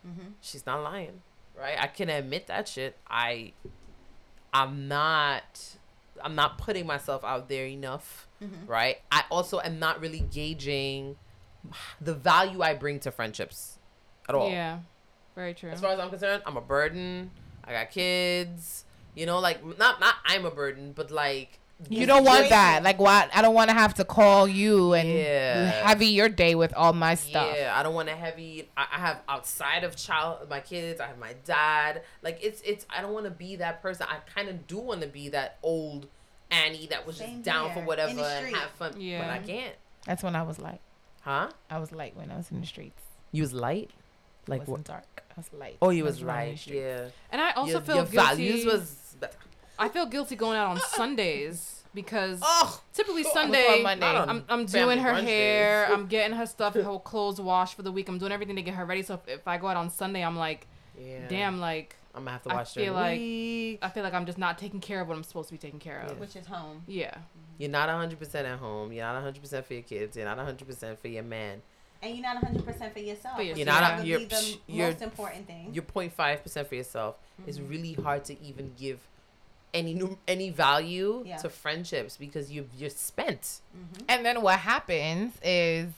Mm-hmm. 0.07 0.29
She's 0.41 0.65
not 0.67 0.83
lying, 0.83 1.21
right? 1.59 1.77
I 1.81 1.89
can 1.89 2.09
admit 2.09 2.47
that 2.47 2.69
shit. 2.69 2.97
I, 3.09 3.53
I'm 4.55 4.89
not, 4.89 5.77
I'm 6.23 6.35
not 6.35 6.59
putting 6.59 6.87
myself 6.87 7.25
out 7.25 7.49
there 7.49 7.67
enough, 7.67 8.29
Mm-hmm. 8.43 8.67
right? 8.71 8.99
I 9.11 9.25
also 9.31 9.61
am 9.61 9.79
not 9.79 10.01
really 10.01 10.21
gauging 10.21 11.17
the 12.01 12.13
value 12.15 12.61
I 12.63 12.75
bring 12.75 13.01
to 13.01 13.11
friendships 13.11 13.79
at 14.29 14.35
all. 14.35 14.51
Yeah. 14.51 14.81
Very 15.35 15.55
true. 15.55 15.71
As 15.71 15.81
far 15.81 15.93
as 15.93 15.99
I'm 15.99 16.11
concerned, 16.11 16.43
I'm 16.47 16.57
a 16.57 16.61
burden. 16.61 17.31
I 17.65 17.73
got 17.73 17.91
kids. 17.91 18.85
You 19.15 19.25
know, 19.27 19.39
like 19.39 19.65
not 19.79 20.01
not 20.01 20.17
I'm 20.27 20.45
a 20.45 20.51
burden, 20.51 20.93
but 20.93 21.11
like 21.11 21.59
You 21.91 22.07
don't 22.07 22.25
want 22.25 22.49
that. 22.49 22.83
Like, 22.83 22.99
why? 22.99 23.29
I 23.35 23.43
don't 23.43 23.55
want 23.55 23.69
to 23.69 23.75
have 23.75 23.93
to 23.95 24.05
call 24.05 24.49
you 24.49 24.95
and 24.95 25.07
Yeah. 25.09 25.71
heavy 25.87 26.07
your 26.07 26.29
day 26.31 26.55
with 26.55 26.73
all 26.75 26.95
my 26.95 27.15
stuff. 27.17 27.55
Yeah, 27.55 27.75
I 27.77 27.83
don't 27.83 27.95
want 27.95 28.09
to 28.09 28.15
heavy. 28.17 28.69
I, 28.77 28.87
I 28.95 28.99
have 28.99 29.21
outside 29.29 29.85
of 29.85 29.95
child 29.95 30.49
my 30.49 30.61
kids. 30.61 31.01
I 31.01 31.07
have 31.07 31.19
my 31.19 31.35
dad. 31.45 32.03
Like 32.23 32.39
it's 32.43 32.63
it's. 32.63 32.87
I 32.89 33.03
don't 33.03 33.13
want 33.13 33.27
to 33.27 33.31
be 33.31 33.57
that 33.57 33.83
person. 33.83 34.07
I 34.09 34.17
kind 34.35 34.49
of 34.49 34.67
do 34.67 34.79
want 34.79 35.03
to 35.03 35.07
be 35.07 35.29
that 35.31 35.59
old 35.63 36.07
Annie 36.51 36.87
that 36.87 37.07
was 37.07 37.17
Same 37.17 37.35
just 37.37 37.43
down 37.43 37.67
here, 37.71 37.75
for 37.83 37.87
whatever 37.87 38.11
and 38.11 38.57
have 38.57 38.71
fun. 38.71 38.93
but 38.93 39.01
Yeah. 39.03 39.31
I 39.31 39.39
can't. 39.47 39.75
That's 40.07 40.23
when 40.23 40.35
I 40.35 40.45
was 40.45 40.59
light. 40.59 40.81
Huh? 41.23 41.51
I 41.71 41.79
was 41.79 41.93
light 41.93 42.17
when 42.17 42.31
I 42.31 42.37
was 42.39 42.51
in 42.51 42.61
the 42.61 42.67
streets. 42.67 43.03
You 43.33 43.43
was 43.43 43.53
light. 43.53 43.91
Like, 44.49 44.61
Like 44.61 44.69
it 44.69 44.71
what? 44.71 44.79
wasn't 44.79 44.87
dark. 44.87 45.23
I 45.31 45.35
was 45.37 45.51
light. 45.53 45.77
Oh, 45.83 45.91
you 45.91 46.05
I 46.05 46.07
was 46.07 46.23
running 46.25 46.59
the 46.67 46.75
Yeah. 46.75 47.09
And 47.33 47.41
I 47.43 47.51
also 47.53 47.73
your, 47.73 47.81
feel 47.83 47.97
your 47.97 48.05
guilty. 48.07 48.17
values 48.17 48.65
was 48.65 49.17
better. 49.21 49.35
I 49.79 49.89
feel 49.89 50.07
guilty 50.07 50.37
going 50.37 50.57
out 50.59 50.69
on 50.69 50.81
Sundays 50.81 51.83
because 51.95 52.41
Oh, 52.43 52.81
typically 52.93 53.25
on 53.25 53.33
Sunday 53.33 53.83
Monday. 53.83 54.01
Not 54.13 54.17
on 54.17 54.29
I'm, 54.29 54.45
I'm 54.49 54.67
doing 54.67 54.99
her 54.99 55.13
brunch 55.13 55.23
hair. 55.25 55.87
I'm 55.93 56.07
getting 56.07 56.37
her 56.37 56.47
stuff, 56.47 56.75
her 56.75 56.99
clothes 56.99 57.41
washed 57.41 57.75
for 57.75 57.83
the 57.83 57.93
week. 57.93 58.09
I'm 58.09 58.19
doing 58.19 58.33
everything 58.33 58.57
to 58.57 58.63
get 58.63 58.75
her 58.75 58.85
ready. 58.85 59.03
So 59.03 59.15
if, 59.15 59.29
if 59.41 59.49
I 59.49 59.59
go 59.59 59.69
out 59.69 59.77
on 59.77 59.91
Sunday, 59.91 60.25
I'm 60.25 60.37
like, 60.37 60.67
yeah. 60.99 61.27
damn, 61.29 61.61
like 61.61 61.97
I'm 62.15 62.23
gonna 62.23 62.33
have 62.33 62.43
to 62.45 62.51
I 62.51 62.55
watch 62.55 62.75
during 62.75 62.87
feel 62.89 62.95
the 62.95 63.01
like- 63.01 63.19
week. 63.19 63.79
I 63.83 63.89
feel 63.91 64.03
like 64.03 64.15
I'm 64.15 64.27
just 64.27 64.39
not 64.39 64.59
taking 64.59 64.81
care 64.81 65.01
of 65.01 65.09
what 65.09 65.17
I'm 65.17 65.23
supposed 65.25 65.49
to 65.49 65.55
be 65.55 65.59
taking 65.59 65.79
care 65.81 66.01
of. 66.01 66.19
which 66.19 66.37
is 66.37 66.47
home. 66.47 66.83
Yeah. 66.87 67.15
You're 67.59 67.71
not 67.71 67.89
100 67.89 68.19
percent 68.19 68.47
at 68.47 68.59
home. 68.59 68.93
You're 68.93 69.05
not 69.05 69.15
100 69.15 69.41
percent 69.41 69.67
for 69.67 69.73
your 69.75 69.83
kids. 69.83 70.17
You're 70.17 70.27
not 70.27 70.37
100 70.37 70.67
percent 70.67 71.01
for 71.01 71.09
your 71.09 71.23
man. 71.23 71.63
And 72.03 72.15
you're 72.15 72.23
not 72.23 72.43
100% 72.45 72.93
for 72.93 72.99
yourself. 72.99 73.37
For 73.37 73.43
yourself. 73.43 73.57
You're 73.59 73.67
not 73.67 73.83
a- 73.83 73.87
probably 73.87 74.09
you're- 74.11 74.25
the 74.27 74.35
psh, 74.37 74.59
you're- 74.67 74.91
most 74.91 75.03
important 75.03 75.47
thing. 75.47 75.71
You're 75.73 75.83
0.5 75.85 76.43
percent 76.43 76.69
for 76.69 76.75
yourself. 76.75 77.17
It's 77.47 77.59
Mhm. 77.59 77.71
really 77.71 77.93
hard 77.95 78.25
to 78.27 78.41
even 78.43 78.73
give 78.79 79.01
any 79.77 79.95
nu- 79.95 80.19
any 80.27 80.51
value 80.51 81.23
Yeah. 81.27 81.37
to 81.39 81.49
friendships 81.49 82.17
because 82.17 82.51
you 82.51 82.69
you're 82.77 82.91
spent. 82.91 83.61
Mhm. 83.77 84.05
And 84.09 84.25
then 84.27 84.43
what 84.43 84.61
happens 84.61 85.35
is, 85.43 85.93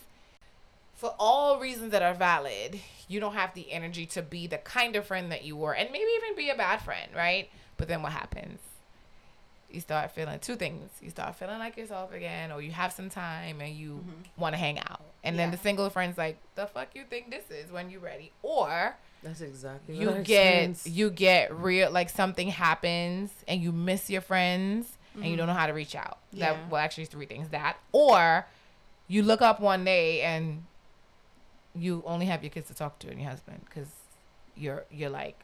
for 0.95 1.15
all 1.19 1.59
reasons 1.61 1.93
that 1.93 2.03
are 2.03 2.15
valid, 2.15 2.81
you 3.07 3.21
don't 3.21 3.35
have 3.35 3.55
the 3.55 3.71
energy 3.73 4.05
to 4.07 4.23
be 4.23 4.47
the 4.47 4.59
kind 4.59 4.97
of 4.97 5.07
friend 5.07 5.31
that 5.33 5.45
you 5.45 5.57
were, 5.57 5.75
and 5.75 5.91
maybe 5.93 6.11
even 6.17 6.35
be 6.37 6.51
a 6.51 6.57
bad 6.57 6.83
friend, 6.83 7.11
right? 7.15 7.49
But 7.77 7.89
then 7.89 8.03
what 8.03 8.13
happens? 8.13 8.59
You 9.71 9.81
start 9.81 10.11
feeling 10.13 10.39
two 10.41 10.57
things. 10.57 10.91
You 11.01 11.11
start 11.11 11.37
feeling 11.37 11.59
like 11.59 11.77
yourself 11.77 12.13
again, 12.13 12.51
or 12.51 12.61
you 12.63 12.73
have 12.73 12.93
some 12.93 13.11
time 13.11 13.61
and 13.61 13.75
you 13.77 14.05
Mhm. 14.05 14.41
want 14.41 14.55
to 14.55 14.59
hang 14.59 14.79
out. 14.81 15.03
And 15.23 15.39
then 15.39 15.51
the 15.51 15.59
single 15.59 15.91
friend's 15.91 16.17
like, 16.17 16.39
"The 16.55 16.67
fuck 16.67 16.95
you 16.95 17.05
think 17.05 17.31
this 17.31 17.51
is?" 17.51 17.71
When 17.71 17.91
you're 17.91 18.01
ready, 18.01 18.33
or 18.43 18.97
That's 19.23 19.41
exactly 19.41 19.97
you 19.97 20.13
get 20.23 20.87
you 20.87 21.11
get 21.11 21.55
real 21.55 21.91
like 21.91 22.09
something 22.09 22.49
happens 22.49 23.31
and 23.49 23.61
you 23.61 23.73
miss 23.73 24.09
your 24.09 24.21
friends 24.21 24.97
and 25.15 25.25
you 25.25 25.31
mm-hmm. 25.31 25.39
don't 25.39 25.47
know 25.49 25.55
how 25.55 25.67
to 25.67 25.73
reach 25.73 25.97
out. 25.97 26.19
Yeah. 26.33 26.53
That 26.53 26.71
well 26.71 26.81
actually 26.81 27.07
three 27.07 27.27
things. 27.27 27.49
That 27.49 27.79
or 27.93 28.47
you 29.09 29.23
look 29.23 29.43
up 29.43 29.61
one 29.61 29.85
day 29.85 30.23
and 30.23 30.65
you 31.75 32.03
only 32.07 32.27
have 32.27 32.43
your 32.43 32.51
kids 32.51 32.69
to 32.69 32.75
talk 32.75 32.99
to 33.01 33.09
and 33.09 33.21
your 33.21 33.31
husband 33.31 33.61
because 33.65 33.89
you're 34.57 34.85
you're 34.91 35.11
like, 35.11 35.39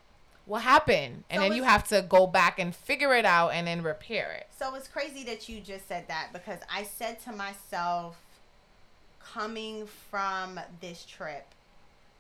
what 0.47 0.63
happened? 0.63 1.25
And 1.31 1.41
So 1.43 1.49
then 1.49 1.57
you 1.57 1.65
have 1.65 1.87
to 1.89 2.03
go 2.03 2.27
back 2.27 2.59
and 2.59 2.75
figure 2.75 3.15
it 3.15 3.25
out 3.25 3.51
and 3.51 3.67
then 3.67 3.83
repair 3.83 4.33
it. 4.33 4.49
So 4.57 4.75
it's 4.75 4.89
crazy 4.89 5.25
that 5.25 5.49
you 5.49 5.61
just 5.61 5.89
said 5.89 6.07
that 6.09 6.29
because 6.33 6.61
I 6.73 6.85
said 6.85 7.21
to 7.25 7.33
myself, 7.33 8.21
coming 9.21 9.87
from 9.87 10.61
this 10.81 11.05
trip, 11.05 11.47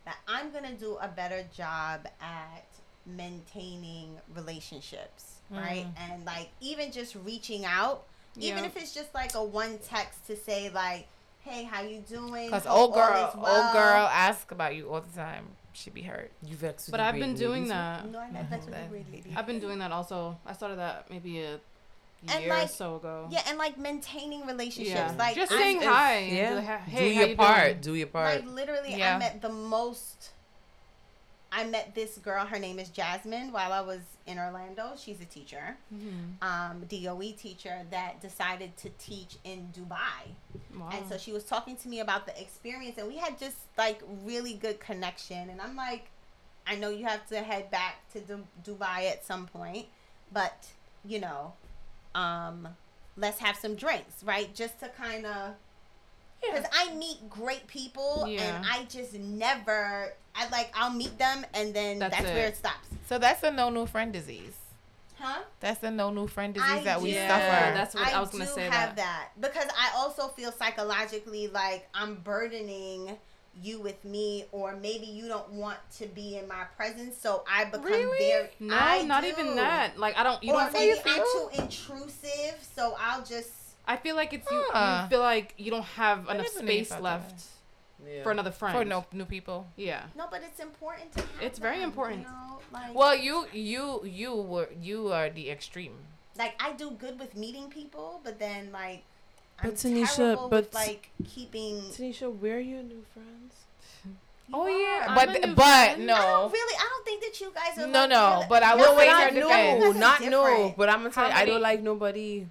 that 0.05 0.17
I'm 0.29 0.51
going 0.51 0.65
to 0.65 0.75
do 0.75 0.97
a 1.01 1.09
better 1.09 1.45
job 1.55 2.07
at 2.21 2.67
maintaining 3.07 4.17
relationships, 4.35 5.41
right? 5.51 5.87
Mm. 5.87 6.13
And 6.13 6.25
like 6.25 6.51
even 6.61 6.93
just 6.93 7.17
reaching 7.25 7.65
out, 7.65 8.05
even 8.37 8.65
if 8.65 8.77
it's 8.77 8.95
just 8.95 9.15
like 9.15 9.35
a 9.35 9.45
one 9.45 9.79
text 9.79 10.27
to 10.27 10.37
say, 10.37 10.71
like, 10.71 11.07
hey, 11.41 11.65
how 11.65 11.83
you 11.83 12.01
doing? 12.09 12.47
Because 12.47 12.67
old 12.67 12.95
girl, 12.95 13.33
well." 13.37 13.65
old 13.65 13.73
girl 13.73 14.09
ask 14.11 14.51
about 14.51 14.75
you 14.75 14.89
all 14.89 15.01
the 15.01 15.17
time. 15.17 15.47
She 15.73 15.91
be 15.91 16.03
hurt. 16.03 16.31
You 16.47 16.55
vexed 16.55 16.87
with 16.87 16.93
But 16.93 17.01
I've 17.01 17.17
been 17.17 17.35
doing 17.35 17.63
ladies? 17.63 17.69
that. 17.71 18.11
No, 18.11 18.21
I'm 18.21 18.33
not 18.33 18.49
that's 18.49 18.67
what 18.67 18.75
the 18.75 18.89
great 18.89 19.13
lady. 19.13 19.35
I've 19.37 19.47
been 19.47 19.59
doing 19.59 19.81
that 19.81 19.91
also. 19.91 20.39
I 20.47 20.53
started 20.53 20.79
that 20.79 21.11
maybe 21.11 21.43
a 21.43 21.59
And, 22.33 22.45
year 22.45 22.51
like, 22.55 22.69
so 22.71 22.97
ago. 22.97 23.29
Yeah, 23.31 23.43
and 23.49 23.59
like 23.59 23.79
maintaining 23.79 24.47
relationships. 24.47 24.95
Yeah. 24.97 25.15
Like 25.19 25.35
just 25.37 25.53
I- 25.53 25.59
saying 25.59 25.83
hi. 25.83 26.19
yeah. 26.21 26.55
do, 26.55 26.61
ha- 26.67 26.81
do 26.87 26.91
hey, 26.93 27.15
your 27.15 27.29
you 27.29 27.37
part. 27.37 27.67
doing? 27.67 27.81
Do 27.81 27.95
your 27.95 28.07
part. 28.09 28.35
Like 28.45 28.55
literally, 28.55 28.95
Yeah. 28.97 29.17
I 29.17 29.19
met 29.19 29.43
the 29.43 29.49
most. 29.51 30.31
I 31.53 31.63
met 31.65 31.95
this 31.95 32.19
girl. 32.19 32.45
Her 32.47 32.59
name 32.59 32.81
is 32.81 32.89
Jasmine. 32.89 33.53
While 33.53 33.73
I 33.73 33.81
was 33.81 34.01
in 34.27 34.39
Orlando, 34.41 34.95
she's 34.99 35.21
a 35.21 35.25
teacher, 35.25 35.77
Mhm. 35.95 36.43
um, 36.43 36.85
DOE 36.89 37.31
teacher 37.33 37.83
that 37.91 38.21
decided 38.21 38.77
to 38.79 38.91
teach 38.99 39.37
in 39.45 39.73
Dubai. 39.73 40.35
Wow. 40.77 40.89
And 40.93 41.09
so 41.09 41.17
she 41.17 41.31
was 41.31 41.45
talking 41.45 41.77
to 41.77 41.89
me 41.89 42.01
about 42.01 42.27
the 42.27 42.41
experience, 42.41 42.99
and 42.99 43.07
we 43.07 43.19
had 43.19 43.39
just 43.39 43.59
like 43.79 44.03
really 44.25 44.55
good 44.55 44.81
connection. 44.81 45.49
And 45.49 45.61
I'm 45.61 45.77
like, 45.77 46.07
I 46.67 46.75
know 46.75 46.89
you 46.89 47.05
have 47.05 47.25
to 47.29 47.37
head 47.43 47.71
back 47.71 47.97
to 48.15 48.21
Du- 48.21 48.47
Dubai 48.65 49.09
at 49.13 49.25
some 49.25 49.47
point, 49.47 49.87
but 50.33 50.67
you 51.05 51.21
know, 51.21 51.53
um, 52.15 52.69
let's 53.17 53.39
have 53.41 53.57
some 53.57 53.75
drinks, 53.75 54.23
right? 54.25 54.53
Just 54.55 54.81
to 54.81 54.89
kind 54.89 55.27
of 55.27 55.53
because 56.41 56.65
I 56.73 56.93
meet 56.95 57.31
great 57.31 57.67
people 57.69 58.27
Yeah. 58.29 58.57
and 58.57 58.67
I 58.67 58.85
just 58.85 59.15
never 59.15 60.13
I 60.35 60.49
like 60.51 60.71
I'll 60.75 60.91
meet 60.93 61.17
them 61.19 61.45
and 61.55 61.73
then 61.73 61.99
That's 61.99 62.17
that's, 62.19 62.29
where 62.31 62.47
it. 62.47 62.51
it 62.51 62.57
stops. 62.57 62.89
So 63.09 63.19
that's 63.19 63.43
a 63.43 63.51
no 63.51 63.71
new 63.71 63.87
friend 63.87 64.13
disease. 64.13 64.53
Huh? 65.19 65.41
That's 65.61 65.83
a 65.85 65.91
no 65.91 66.11
new 66.11 66.27
friend 66.27 66.53
disease 66.53 66.69
I 66.71 66.81
that 66.85 67.01
we. 67.01 67.15
Yeah, 67.15 67.29
suffer. 67.29 67.75
that's 67.75 67.95
what 67.95 68.13
I, 68.13 68.21
was 68.21 68.31
gonna 68.31 68.45
do 68.45 68.51
say. 68.51 68.63
have 68.69 68.97
That. 68.97 69.31
that. 69.37 69.41
because 69.41 69.71
I 69.79 69.93
also 69.97 70.29
feel 70.29 70.53
psychologically 70.53 71.47
like 71.49 71.89
I'm 71.95 72.17
burdening 72.17 73.17
you 73.63 73.81
with 73.81 74.05
me 74.05 74.47
or 74.53 74.75
maybe 74.77 75.07
you 75.07 75.29
don't 75.29 75.51
want 75.53 75.79
to 75.99 76.07
be 76.07 76.37
in 76.37 76.49
my 76.49 76.65
presence 76.77 77.17
so 77.17 77.45
I 77.51 77.65
become 77.67 77.85
Really? 77.85 78.19
very 78.29 78.49
No, 78.61 78.77
I 78.77 79.03
not 79.03 79.23
do. 79.23 79.29
even 79.29 79.57
that. 79.57 79.99
Like 79.99 80.17
I 80.19 80.23
don't. 80.23 80.43
You 80.43 80.55
or 80.55 80.61
don't. 80.61 80.73
maybe 80.73 80.87
you 80.87 80.97
I'm 80.97 81.03
feel? 81.03 81.25
too 81.51 81.63
intrusive 81.63 82.57
so 82.77 82.97
I'll 82.99 83.25
just 83.25 83.51
I 83.87 83.97
feel 83.97 84.17
like 84.17 84.33
it's 84.33 84.51
you. 84.51 84.63
Huh. 84.71 85.03
You 85.05 85.09
feel 85.11 85.21
like 85.21 85.55
you 85.59 85.71
don't 85.71 85.85
have 85.85 86.29
I 86.29 86.35
enough 86.35 86.47
never 86.55 86.67
knew 86.67 86.73
you 86.73 86.85
space 86.85 87.01
left 87.01 87.45
Yeah. 88.07 88.23
for 88.23 88.33
another 88.33 88.51
friend. 88.51 88.77
for 88.77 88.85
no 88.85 89.05
new 89.13 89.25
people. 89.25 89.67
Yeah. 89.77 90.05
no 90.17 90.27
but 90.31 90.43
it's 90.43 90.61
important 90.61 91.13
to 91.13 91.21
have 91.21 91.43
It's 91.43 91.59
very 91.59 91.83
important. 91.83 92.21
you 92.23 92.27
know? 92.27 92.59
like, 92.73 92.95
Well, 92.95 93.15
you 93.17 93.47
you 93.53 94.05
you 94.05 94.35
were 94.35 94.69
you 94.81 95.13
are 95.13 95.31
the 95.31 95.49
extreme. 95.51 95.95
like 96.37 96.55
I 96.61 96.73
do 96.73 96.91
good 96.91 97.19
with 97.21 97.37
meeting 97.37 97.69
people, 97.71 98.21
but 98.25 98.39
then 98.39 98.73
like 98.73 99.05
But 99.65 99.71
I'm 99.85 99.93
Tanisha, 99.93 100.17
terrible 100.17 100.49
but- 100.49 100.65
with 100.65 100.75
like 100.75 101.11
keeping. 101.27 101.77
Tanisha, 101.83 102.31
where 102.35 102.57
are 102.57 102.61
your 102.61 102.83
new 102.83 103.03
friends? 103.13 103.55
You 104.05 104.13
Oh 104.53 104.63
are. 104.65 104.71
yeah, 104.71 105.07
I'm 105.09 105.15
but 105.15 105.29
a 105.43 105.47
new 105.47 105.55
but 105.55 105.65
friend. 105.65 106.03
I 106.03 106.05
no. 106.05 106.15
don't 106.17 106.53
really. 106.53 106.77
I 106.79 106.89
don't 106.91 107.05
think 107.07 107.23
that 107.23 107.41
you 107.41 107.53
guys 107.55 107.79
are. 107.79 107.87
No, 107.87 108.01
like, 108.01 108.11
no, 108.11 108.31
really- 108.35 108.47
but 108.51 108.63
I 108.63 108.75
will 108.75 108.93
are 108.95 108.99
say 108.99 109.07
not 109.07 109.23
her 109.23 109.31
defense. 109.31 109.45
You 109.45 109.51
guys 109.51 109.97
are 109.97 109.99
not 109.99 110.21
no. 110.23 110.75
But 110.77 110.89
I'm 110.91 110.99
gonna 110.99 111.11
tell 111.11 111.29
you, 111.29 111.35
I 111.35 111.45
don't 111.47 111.63
like 111.63 111.83
nobody, 111.83 112.47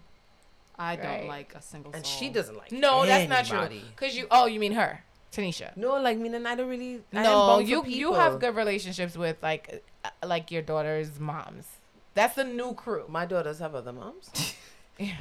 I 0.78 0.96
don't 0.96 1.06
Right. 1.06 1.28
like 1.28 1.54
a 1.56 1.62
single 1.62 1.92
soul. 1.92 1.98
and 1.98 2.06
she 2.06 2.30
doesn't 2.30 2.58
like. 2.58 2.72
No, 2.72 3.06
that's 3.06 3.30
not 3.30 3.46
true. 3.46 3.80
Cause 3.96 4.16
you 4.16 4.26
oh 4.32 4.48
you 4.48 4.60
mean 4.60 4.74
her, 4.74 5.04
Tanisha. 5.32 5.78
No, 5.78 6.02
like 6.02 6.18
me 6.18 6.34
and 6.34 6.48
I 6.48 6.56
don't 6.56 6.68
really. 6.68 7.02
I 7.14 7.22
No, 7.24 7.60
you 7.60 7.86
you 7.86 8.14
have 8.14 8.40
good 8.40 8.56
relationships 8.56 9.16
with 9.16 9.38
like 9.44 9.84
uh, 10.04 10.10
like 10.26 10.50
your 10.50 10.64
daughter's 10.64 11.20
moms. 11.20 11.68
That's 12.16 12.36
the 12.36 12.44
new 12.44 12.74
crew. 12.74 13.06
My 13.08 13.26
daughters 13.26 13.60
have 13.60 13.76
other 13.76 13.94
moms. 13.94 14.32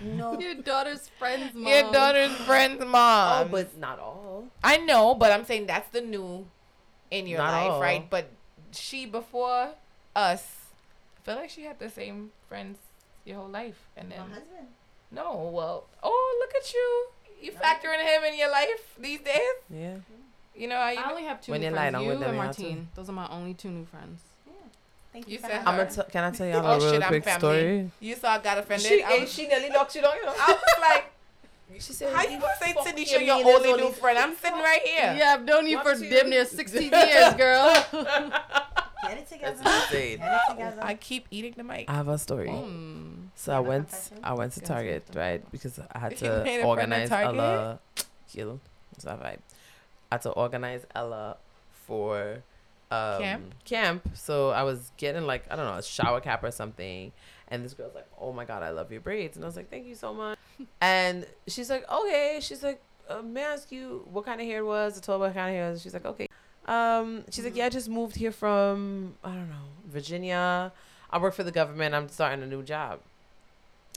No, 0.02 0.38
Your 0.38 0.54
daughter's 0.54 1.08
friends, 1.18 1.54
mom. 1.54 1.66
Your 1.66 1.90
daughter's 1.92 2.32
friend's 2.46 2.84
mom. 2.84 3.46
oh, 3.46 3.48
but 3.50 3.76
not 3.78 3.98
all. 3.98 4.44
I 4.62 4.76
know, 4.76 5.14
but 5.14 5.32
I'm 5.32 5.44
saying 5.44 5.66
that's 5.66 5.88
the 5.90 6.00
new 6.02 6.46
in 7.10 7.26
your 7.26 7.38
Not 7.38 7.52
life, 7.52 7.70
all. 7.72 7.80
right? 7.80 8.08
But 8.08 8.28
she 8.72 9.06
before 9.06 9.70
us, 10.14 10.44
I 11.18 11.20
feel 11.24 11.36
like 11.36 11.50
she 11.50 11.62
had 11.62 11.78
the 11.78 11.88
same 11.90 12.32
friends 12.48 12.78
your 13.24 13.36
whole 13.38 13.48
life, 13.48 13.88
and 13.96 14.08
my 14.10 14.16
then 14.16 14.28
husband. 14.30 14.66
no, 15.10 15.50
well, 15.54 15.84
oh 16.02 16.36
look 16.40 16.54
at 16.62 16.72
you, 16.74 17.06
you 17.40 17.52
factoring 17.52 18.00
him 18.02 18.24
in 18.24 18.38
your 18.38 18.50
life 18.50 18.94
these 18.98 19.20
days. 19.20 19.40
Yeah. 19.70 19.96
You 20.54 20.68
know 20.68 20.76
how 20.76 20.90
you 20.90 20.98
I 21.00 21.10
only 21.10 21.24
have 21.24 21.40
two 21.40 21.52
When 21.52 21.60
new 21.62 21.68
you're 21.68 21.74
friends. 21.76 21.94
lying, 21.94 22.04
You 22.06 22.12
and 22.12 22.20
yeah, 22.20 22.32
Martine. 22.32 22.88
Those 22.94 23.08
are 23.08 23.12
my 23.12 23.28
only 23.28 23.54
two 23.54 23.70
new 23.70 23.86
friends. 23.86 24.20
Thank 25.12 25.26
You 25.28 25.32
you. 25.34 25.38
for 25.38 25.46
said 25.46 25.52
having 25.52 25.68
I'm 25.68 25.76
me. 25.88 25.94
gonna. 25.94 26.04
T- 26.04 26.10
can 26.12 26.24
I 26.24 26.30
tell 26.30 26.46
y'all 26.46 26.66
Oh, 26.66 26.70
a 26.72 26.78
real 26.78 26.92
shit, 26.92 27.02
I'm 27.02 27.08
quick 27.08 27.28
story? 27.28 27.90
you 28.00 28.14
saw 28.16 28.30
I 28.32 28.38
got 28.38 28.58
offended. 28.58 28.86
She, 28.86 29.02
I, 29.02 29.18
was, 29.18 29.32
she 29.32 29.46
nearly 29.46 29.68
knocked 29.68 29.94
you 29.94 30.02
down. 30.02 30.14
You 30.16 30.24
know. 30.26 30.34
I 30.38 30.46
was 30.52 30.80
like, 30.80 31.12
She 31.82 31.92
said, 31.92 32.14
how 32.14 32.22
you 32.22 32.40
gonna 32.40 32.52
say 32.60 32.72
fuck 32.72 32.86
Tanisha 32.86 33.20
you 33.20 33.26
your 33.26 33.36
mean 33.36 33.44
there's 33.44 33.56
only 33.58 33.70
only 33.72 33.82
new 33.84 33.90
friend? 33.92 34.18
I'm 34.18 34.34
sitting 34.36 34.58
right 34.58 34.80
here. 34.82 35.14
Yeah, 35.18 35.34
I've 35.34 35.44
known 35.44 35.66
you 35.66 35.76
What 35.76 35.86
for 35.98 36.02
two? 36.02 36.08
damn 36.08 36.30
near 36.30 36.44
16 36.46 36.82
years, 36.92 37.34
girl. 37.34 37.72
Get 37.92 39.18
it 39.18 39.28
together. 39.30 39.56
That's 39.62 39.90
insane. 39.90 40.18
Get 40.18 40.32
it 40.48 40.50
together. 40.52 40.78
I 40.82 40.94
keep 40.94 41.26
eating 41.30 41.54
the 41.56 41.64
mic. 41.64 41.90
I 41.90 41.94
have 41.94 42.08
a 42.08 42.18
story. 42.18 42.48
Mm. 42.48 43.26
So 43.34 43.52
I 43.52 43.60
went. 43.60 43.88
I 44.22 44.32
went 44.34 44.52
to 44.54 44.60
Target, 44.60 45.04
right? 45.14 45.42
Because 45.52 45.78
I 45.92 45.98
had 45.98 46.20
You 46.20 46.28
made 46.44 46.58
a 46.58 46.62
to 46.62 46.66
organize 46.66 47.10
Ella. 47.10 47.80
Kill. 48.32 48.60
It's 48.94 49.04
not 49.04 49.20
right. 49.22 49.40
I 50.10 50.14
had 50.14 50.22
to 50.22 50.30
organize 50.30 50.86
Ella 50.94 51.36
for 51.86 52.42
um, 52.92 53.22
Camp? 53.22 53.54
Camp. 53.64 54.08
So 54.14 54.50
I 54.50 54.62
was 54.62 54.92
getting 54.96 55.26
like 55.26 55.44
I 55.50 55.56
don't 55.56 55.64
know 55.64 55.74
a 55.74 55.82
shower 55.82 56.20
cap 56.20 56.44
or 56.44 56.50
something, 56.50 57.12
And 57.48 57.64
this 57.64 57.74
girl's 57.74 57.94
like, 57.94 58.08
"Oh 58.20 58.32
my 58.32 58.44
god, 58.44 58.62
I 58.62 58.70
love 58.70 58.90
your 58.92 59.00
braids," 59.00 59.36
and 59.36 59.44
I 59.44 59.48
was 59.48 59.56
like, 59.56 59.70
"Thank 59.70 59.86
you 59.86 59.94
so 59.94 60.12
much." 60.14 60.38
and 60.80 61.26
she's 61.46 61.70
like, 61.70 61.90
"Okay." 61.90 62.38
She's 62.40 62.62
like, 62.62 62.80
uh, 63.08 63.22
"May 63.22 63.44
I 63.44 63.52
ask 63.52 63.70
you 63.72 64.06
what 64.10 64.24
kind 64.24 64.40
of 64.40 64.46
hair 64.46 64.58
it 64.58 64.66
was?" 64.66 64.98
I 64.98 65.00
told 65.00 65.20
her 65.20 65.28
what 65.28 65.34
kind 65.34 65.50
of 65.50 65.54
hair 65.54 65.68
it 65.68 65.70
was. 65.72 65.82
She's 65.82 65.94
like, 65.94 66.04
"Okay." 66.06 66.28
Um, 66.66 67.24
she's 67.30 67.44
like, 67.44 67.56
"Yeah, 67.56 67.66
I 67.66 67.68
just 67.70 67.88
moved 67.88 68.16
here 68.16 68.32
from 68.32 69.14
I 69.24 69.30
don't 69.30 69.48
know 69.48 69.68
Virginia. 69.86 70.72
I 71.10 71.18
work 71.18 71.34
for 71.34 71.44
the 71.44 71.52
government. 71.52 71.94
I'm 71.94 72.08
starting 72.08 72.42
a 72.42 72.46
new 72.46 72.62
job." 72.62 73.00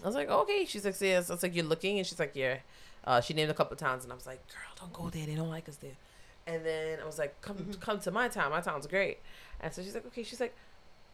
I 0.03 0.07
was 0.07 0.15
like, 0.15 0.29
"Okay." 0.29 0.65
She's 0.65 0.85
like, 0.85 0.99
"Yes." 1.01 1.29
I 1.29 1.33
was 1.33 1.43
like, 1.43 1.55
"You're 1.55 1.65
looking," 1.65 1.97
and 1.97 2.07
she's 2.07 2.19
like, 2.19 2.35
"Yeah." 2.35 2.57
Uh, 3.05 3.21
she 3.21 3.33
named 3.33 3.51
a 3.51 3.53
couple 3.53 3.75
towns, 3.77 4.03
and 4.03 4.11
I 4.11 4.15
was 4.15 4.25
like, 4.25 4.41
"Girl, 4.47 4.73
don't 4.79 4.93
go 4.93 5.09
there. 5.09 5.25
They 5.25 5.35
don't 5.35 5.49
like 5.49 5.69
us 5.69 5.77
there." 5.77 5.97
And 6.47 6.65
then 6.65 6.99
I 6.99 7.05
was 7.05 7.17
like, 7.17 7.41
"Come, 7.41 7.57
Mhm. 7.57 7.79
come 7.79 7.99
to 8.01 8.11
my 8.11 8.27
town. 8.27 8.51
My 8.51 8.61
town's 8.61 8.87
great." 8.87 9.19
And 9.59 9.73
so 9.73 9.81
she's 9.81 9.95
like, 9.95 10.05
"Okay." 10.07 10.23
She's 10.23 10.39
like, 10.39 10.55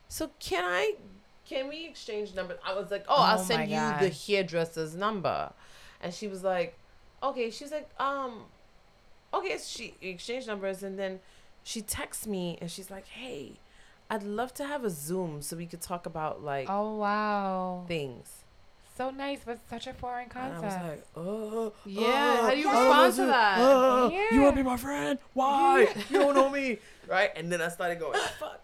"So 0.10 0.32
can 0.40 0.66
I? 0.66 0.96
Can 1.46 1.68
we 1.70 1.88
exchange 1.88 2.34
numbers?" 2.36 2.60
I 2.66 2.74
was 2.74 2.92
like, 2.92 3.06
"Oh, 3.08 3.16
I'll 3.16 3.36
Oh 3.36 3.38
my 3.40 3.44
send 3.46 3.70
you 3.70 3.78
the 4.00 4.10
hairdresser's 4.10 4.96
number." 4.96 5.54
And 6.02 6.14
she 6.14 6.28
was 6.28 6.44
like, 6.44 6.78
"Okay." 7.24 7.50
She's 7.50 7.72
like, 7.72 7.90
"Um, 8.00 8.46
okay." 9.34 9.58
So 9.58 9.66
she 9.80 9.96
exchanged 10.02 10.48
numbers, 10.48 10.84
and 10.84 11.00
then 11.00 11.22
she 11.64 11.82
texts 11.82 12.28
me, 12.28 12.58
and 12.62 12.70
she's 12.70 12.92
like, 12.92 13.08
"Hey, 13.08 13.60
I'd 14.10 14.24
love 14.24 14.54
to 14.56 14.66
have 14.66 14.84
a 14.84 14.90
Zoom 14.90 15.42
so 15.42 15.56
we 15.56 15.66
could 15.66 15.82
talk 15.82 16.06
about 16.06 16.44
like 16.44 16.68
Oh 16.70 16.98
wow. 16.98 17.86
things." 17.88 18.41
So 18.98 19.10
nice, 19.10 19.40
but 19.46 19.60
such 19.70 19.88
a 19.88 19.94
foreign 19.94 20.28
And 20.36 20.54
I 20.54 20.60
was 20.60 20.62
concept. 20.62 20.84
like, 20.84 21.04
"Oh, 21.16 21.74
Yeah, 21.86 22.38
oh, 22.40 22.42
how 22.44 22.50
do 22.52 22.58
you 22.58 22.70
I 22.70 22.72
respond 22.72 23.14
to 23.16 23.26
that? 23.28 23.58
Oh, 23.60 24.10
You 24.32 24.42
want 24.42 24.56
to 24.58 24.64
be 24.64 24.68
my 24.70 24.78
friend? 24.78 25.18
Why? 25.34 25.88
you 26.10 26.20
don't 26.20 26.36
know 26.36 26.50
me, 26.50 26.78
right? 27.08 27.32
And 27.36 27.52
then 27.52 27.62
I 27.62 27.70
started 27.70 28.00
going, 28.00 28.20
"Fuck." 28.40 28.62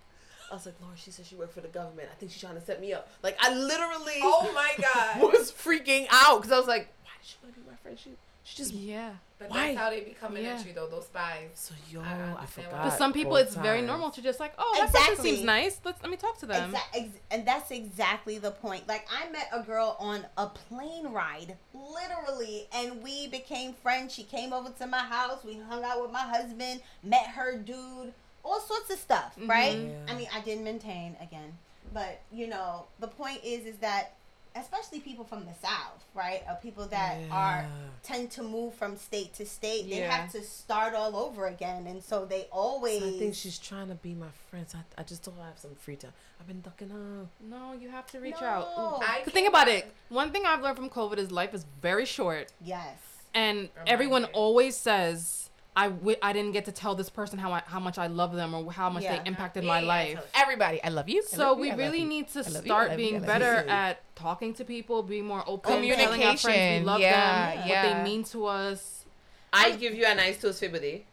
I 0.52 0.54
was 0.56 0.66
like, 0.66 0.76
Laura, 0.82 0.94
she 0.96 1.12
said 1.12 1.26
she 1.26 1.36
worked 1.36 1.54
for 1.54 1.60
the 1.62 1.68
government. 1.68 2.08
I 2.12 2.16
think 2.16 2.32
she's 2.32 2.40
trying 2.42 2.56
to 2.56 2.62
set 2.62 2.80
me 2.80 2.94
up. 2.94 3.10
Like, 3.22 3.38
I 3.42 3.54
literally 3.54 4.14
oh 4.22 4.50
my 4.56 4.72
god. 4.82 5.22
was 5.34 5.52
freaking 5.52 6.08
out 6.10 6.38
because 6.42 6.54
I 6.54 6.58
was 6.58 6.68
like, 6.68 6.88
why 7.04 7.12
did 7.22 7.28
she 7.28 7.36
want 7.44 7.54
to 7.56 7.60
be 7.62 7.70
my 7.70 7.76
friend? 7.78 7.98
She, 8.00 8.12
she 8.48 8.56
just. 8.56 8.72
Yeah. 8.74 9.12
But 9.40 9.52
Why? 9.52 9.68
that's 9.68 9.78
how 9.78 9.90
they 9.92 10.00
be 10.02 10.12
coming 10.12 10.44
Yeah. 10.46 10.54
at 10.56 10.66
you 10.66 10.74
though, 10.74 10.88
those 10.88 11.06
spies. 11.06 11.50
So, 11.54 11.76
yo, 11.92 12.02
I 12.02 12.06
I, 12.06 12.12
understand 12.14 12.50
forgot. 12.68 12.74
why. 12.86 12.90
For 12.90 12.96
some 12.98 13.14
people, 13.14 13.34
both 13.34 13.42
it's 13.48 13.56
very 13.56 13.82
normal 13.84 14.10
to 14.12 14.22
just 14.22 14.40
like, 14.40 14.54
oh, 14.58 14.76
that 14.80 14.92
person 14.92 15.24
seems 15.24 15.44
nice. 15.44 15.80
Let's 15.86 16.02
let 16.02 16.10
me 16.10 16.18
talk 16.18 16.40
to 16.40 16.46
them. 16.48 16.74
Exa- 16.74 16.82
ex- 16.96 17.20
and 17.30 17.46
that's 17.48 17.70
exactly 17.70 18.40
the 18.40 18.50
point. 18.52 18.88
Like 18.88 19.06
I 19.14 19.30
met 19.30 19.50
a 19.54 19.62
girl 19.62 19.96
on 20.00 20.26
a 20.38 20.48
plane 20.48 21.08
ride, 21.10 21.56
literally, 21.74 22.68
and 22.74 23.04
we 23.04 23.28
became 23.28 23.74
friends. 23.74 24.14
She 24.14 24.24
came 24.24 24.54
over 24.54 24.70
to 24.80 24.88
my 24.88 25.00
house. 25.00 25.44
We 25.44 25.60
hung 25.70 25.84
out 25.84 26.02
with 26.02 26.12
my 26.12 26.22
husband, 26.22 26.82
met 27.04 27.28
her 27.28 27.58
dude, 27.58 28.14
all 28.44 28.60
sorts 28.62 28.90
of 28.90 28.98
stuff, 28.98 29.36
right? 29.46 29.76
Mhm. 29.76 29.90
Yeah. 30.08 30.14
I 30.14 30.18
mean, 30.18 30.30
I 30.34 30.40
didn't 30.42 30.64
maintain 30.64 31.16
again, 31.22 31.58
but 31.94 32.22
you 32.32 32.48
know, 32.48 32.86
the 33.00 33.08
point 33.08 33.42
is, 33.44 33.66
is 33.66 33.78
that 33.80 34.14
especially 34.60 35.00
people 35.00 35.24
from 35.26 35.46
the 35.46 35.54
south, 35.62 36.04
right, 36.14 36.42
or 36.48 36.56
people 36.62 36.86
that 36.88 37.18
are 37.32 37.66
tend 38.04 38.32
to 38.32 38.44
move 38.44 38.74
from 38.74 38.96
state 38.98 39.34
to 39.36 39.46
state, 39.46 39.90
they 39.90 39.98
have 39.98 40.32
to 40.32 40.42
start 40.44 40.94
all 40.94 41.16
over 41.16 41.48
again, 41.48 41.88
and 41.88 42.04
so 42.04 42.26
they 42.26 42.42
So 42.42 42.48
always. 42.52 43.04
I 43.04 43.12
think 43.12 43.36
she's 43.36 43.58
trying 43.60 43.88
to 43.90 43.96
be 43.96 44.14
my 44.14 44.28
friend. 44.50 44.66
So 44.68 44.78
I, 44.78 45.02
I 45.02 45.04
just 45.04 45.24
don't 45.24 45.38
have 45.38 45.58
some 45.58 45.76
free 45.76 45.96
time. 45.96 46.12
I've 46.40 46.48
been 46.48 46.62
ducking 46.62 46.92
out. 46.92 47.28
No, 47.50 47.74
you 47.74 47.90
have 47.90 48.08
to 48.12 48.20
reach 48.20 48.36
No. 48.42 48.48
out. 48.48 49.00
I 49.02 49.22
The 49.26 49.32
thing 49.32 49.44
came 49.46 49.52
about 49.54 49.68
it, 49.68 49.92
one 50.10 50.32
thing 50.32 50.44
I've 50.46 50.62
learned 50.62 50.78
from 50.78 50.90
COVID 50.90 51.18
is 51.18 51.32
life 51.32 51.54
is 51.54 51.66
very 51.82 52.06
short, 52.06 52.52
yes. 52.62 52.98
and 53.34 53.58
Remind 53.58 53.72
everyone 53.88 54.22
me. 54.24 54.30
always 54.34 54.76
says. 54.78 55.47
I, 55.78 55.90
w- 55.90 56.18
I 56.24 56.34
didn't 56.34 56.54
get 56.54 56.66
to 56.66 56.72
tell 56.72 56.96
this 56.96 57.10
person 57.10 57.38
how 57.38 57.52
I, 57.54 57.62
how 57.68 57.80
much 57.80 57.98
I 58.00 58.08
love 58.08 58.34
them 58.36 58.54
or 58.56 58.72
how 58.72 58.90
much 58.90 59.04
Yeah. 59.04 59.22
they 59.22 59.28
impacted 59.30 59.64
Yeah, 59.64 59.68
my 59.70 59.80
yeah, 59.82 59.88
life. 59.88 60.14
tell 60.16 60.42
Everybody, 60.44 60.84
I 60.84 60.90
love 60.90 61.08
you. 61.08 61.22
So 61.24 61.50
love 61.50 61.60
we 61.60 61.70
you, 61.70 61.76
really 61.78 62.04
need 62.04 62.28
to 62.30 62.40
I 62.40 62.42
love 62.42 62.54
you, 62.54 62.60
I 62.74 62.76
start 62.76 62.92
you, 62.92 62.98
being 62.98 63.14
love 63.20 63.26
better 63.28 63.54
you. 63.64 63.70
at 63.70 64.16
talking 64.16 64.54
to 64.56 64.66
people, 64.66 65.04
being 65.04 65.26
more 65.26 65.44
open, 65.46 65.72
telling 65.84 65.92
our 65.92 65.98
friends 65.98 66.08
we 66.08 66.48
Communication, 66.48 66.86
love 66.86 67.00
yeah, 67.00 67.56
them, 67.56 67.68
yeah. 67.70 67.84
what 67.96 68.04
they 68.04 68.10
mean 68.10 68.24
to 68.26 68.46
us. 68.48 69.06
I 69.54 69.72
give 69.76 69.94
you 69.94 70.06
a 70.08 70.16
nice 70.16 70.42
toast 70.42 70.60
for 70.60 70.68
birthday. 70.70 71.06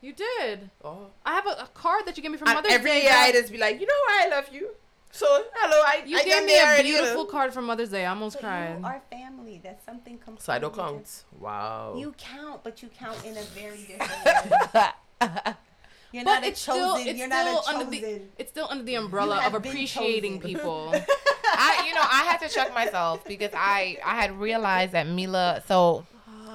You 0.00 0.12
did. 0.14 0.70
Oh. 0.84 1.06
I 1.24 1.34
have 1.34 1.46
a, 1.46 1.50
a 1.50 1.68
card 1.74 2.06
that 2.06 2.16
you 2.16 2.22
gave 2.22 2.32
me 2.32 2.38
for 2.38 2.46
And 2.46 2.54
Mother's 2.54 2.72
every 2.72 2.90
Day. 2.90 3.02
year 3.04 3.12
I 3.14 3.30
just 3.32 3.50
be 3.52 3.58
like, 3.58 3.78
you 3.80 3.86
know 3.86 4.00
why 4.06 4.22
I 4.26 4.28
love 4.30 4.48
you. 4.52 4.70
So 5.16 5.26
hello, 5.54 5.82
I 5.86 6.02
you 6.04 6.16
I 6.18 6.24
gave 6.24 6.32
got 6.34 6.44
me 6.44 6.58
a 6.58 6.62
already, 6.62 6.88
you 6.90 6.96
beautiful 6.98 7.24
card 7.24 7.52
for 7.54 7.62
Mother's 7.62 7.88
Day. 7.90 8.04
I 8.04 8.10
almost 8.10 8.36
But 8.36 8.42
cried. 8.42 8.78
you 8.80 8.84
are 8.84 9.00
family. 9.10 9.60
That's 9.64 9.82
something 9.84 10.18
completely 10.18 10.44
So 10.44 10.52
I 10.52 10.58
don't 10.58 10.74
count. 10.74 11.24
Wow. 11.40 11.94
You 11.96 12.12
count, 12.18 12.62
but 12.62 12.82
you 12.82 12.88
count 12.90 13.24
in 13.24 13.36
a 13.36 13.42
very 13.42 13.78
different 13.88 14.10
way. 14.34 15.54
You're 16.12 16.24
But 16.24 16.30
not 16.34 16.44
a 16.44 16.48
it's 16.48 16.64
chosen. 16.64 16.82
still- 16.82 16.96
it's 17.08 17.18
you're 17.18 17.28
not 17.28 17.46
a 17.46 17.62
still 17.62 17.74
under 17.80 17.90
the- 17.90 18.00
chosen. 18.00 18.28
It's 18.38 18.50
still 18.50 18.66
under 18.70 18.84
the 18.84 18.94
umbrella 18.96 19.42
of 19.46 19.54
appreciating 19.54 20.40
chosen. 20.40 20.54
people. 20.54 20.94
I, 21.44 21.84
you 21.88 21.94
know, 21.94 22.02
I 22.02 22.24
had 22.30 22.38
to 22.46 22.48
check 22.52 22.74
myself 22.74 23.24
because 23.24 23.52
I, 23.54 23.96
I 24.04 24.16
had 24.16 24.38
realized 24.38 24.92
that 24.92 25.06
Mila. 25.08 25.62
So, 25.66 26.04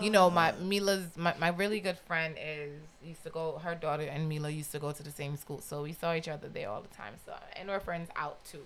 you 0.02 0.12
know, 0.12 0.30
my 0.30 0.52
Mila's 0.54 1.06
my, 1.18 1.34
my 1.40 1.50
really 1.50 1.80
good 1.80 1.98
friend 2.06 2.36
is 2.40 2.74
used 3.04 3.24
to 3.24 3.30
go. 3.30 3.60
Her 3.64 3.76
daughter 3.76 4.04
and 4.04 4.28
Mila 4.30 4.50
used 4.50 4.72
to 4.74 4.80
go 4.80 4.92
to 4.92 5.04
the 5.04 5.12
same 5.12 5.36
school, 5.38 5.62
so 5.62 5.84
we 5.84 5.94
saw 5.94 6.14
each 6.14 6.28
other 6.28 6.48
there 6.50 6.70
all 6.70 6.82
the 6.82 6.88
time. 6.96 7.14
So, 7.26 7.34
and 7.56 7.70
we're 7.70 7.80
friends 7.80 8.10
out 8.16 8.44
too. 8.46 8.64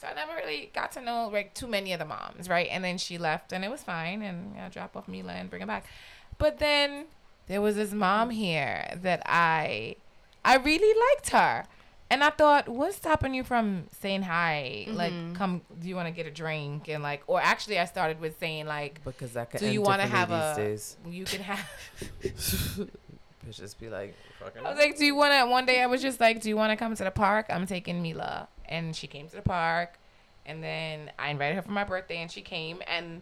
So 0.00 0.08
I 0.08 0.14
never 0.14 0.32
really 0.34 0.70
got 0.74 0.92
to 0.92 1.00
know 1.00 1.28
like 1.32 1.54
too 1.54 1.66
many 1.68 1.92
of 1.92 1.98
the 1.98 2.04
moms, 2.04 2.48
right? 2.48 2.68
And 2.70 2.82
then 2.82 2.98
she 2.98 3.18
left, 3.18 3.52
and 3.52 3.64
it 3.64 3.70
was 3.70 3.82
fine, 3.82 4.22
and 4.22 4.58
I 4.58 4.68
drop 4.68 4.96
off 4.96 5.06
Mila 5.08 5.32
and 5.32 5.48
bring 5.48 5.60
her 5.60 5.66
back. 5.66 5.84
But 6.38 6.58
then 6.58 7.06
there 7.46 7.60
was 7.60 7.76
this 7.76 7.92
mom 7.92 8.30
here 8.30 8.98
that 9.02 9.22
I, 9.26 9.96
I 10.44 10.56
really 10.56 10.98
liked 11.14 11.30
her. 11.30 11.64
And 12.10 12.22
I 12.22 12.28
thought, 12.28 12.68
what's 12.68 12.96
stopping 12.96 13.32
you 13.32 13.42
from 13.42 13.84
saying 14.00 14.22
hi? 14.22 14.86
Like, 14.90 15.14
Mhm. 15.14 15.34
come, 15.34 15.62
do 15.80 15.88
you 15.88 15.96
want 15.96 16.08
to 16.08 16.12
get 16.12 16.26
a 16.26 16.30
drink? 16.30 16.88
And 16.88 17.02
like, 17.02 17.22
or 17.26 17.40
actually, 17.40 17.78
I 17.78 17.86
started 17.86 18.20
with 18.20 18.38
saying 18.38 18.66
like, 18.66 19.02
because 19.02 19.34
I 19.34 19.46
can. 19.46 19.60
do 19.60 19.66
you 19.66 19.80
want 19.80 20.02
to 20.02 20.06
have 20.06 20.30
a? 20.30 20.54
Days. 20.56 20.98
You 21.08 21.24
can 21.24 21.40
have. 21.40 21.70
Bitches 23.48 23.78
be 23.78 23.88
like, 23.88 24.14
fucking. 24.38 24.64
I 24.64 24.70
was 24.70 24.78
like, 24.78 24.96
do 24.96 25.04
you 25.04 25.14
want 25.14 25.32
to? 25.32 25.50
One 25.50 25.66
day, 25.66 25.82
I 25.82 25.86
was 25.86 26.00
just 26.00 26.20
like, 26.20 26.40
do 26.40 26.48
you 26.48 26.56
want 26.56 26.70
to 26.70 26.76
come 26.76 26.94
to 26.94 27.04
the 27.04 27.10
park? 27.10 27.46
I'm 27.50 27.66
taking 27.66 28.00
Mila, 28.02 28.48
and 28.68 28.94
she 28.94 29.06
came 29.06 29.28
to 29.28 29.36
the 29.36 29.42
park, 29.42 29.98
and 30.46 30.62
then 30.62 31.10
I 31.18 31.30
invited 31.30 31.56
her 31.56 31.62
for 31.62 31.72
my 31.72 31.84
birthday, 31.84 32.18
and 32.18 32.30
she 32.30 32.40
came, 32.40 32.80
and 32.86 33.20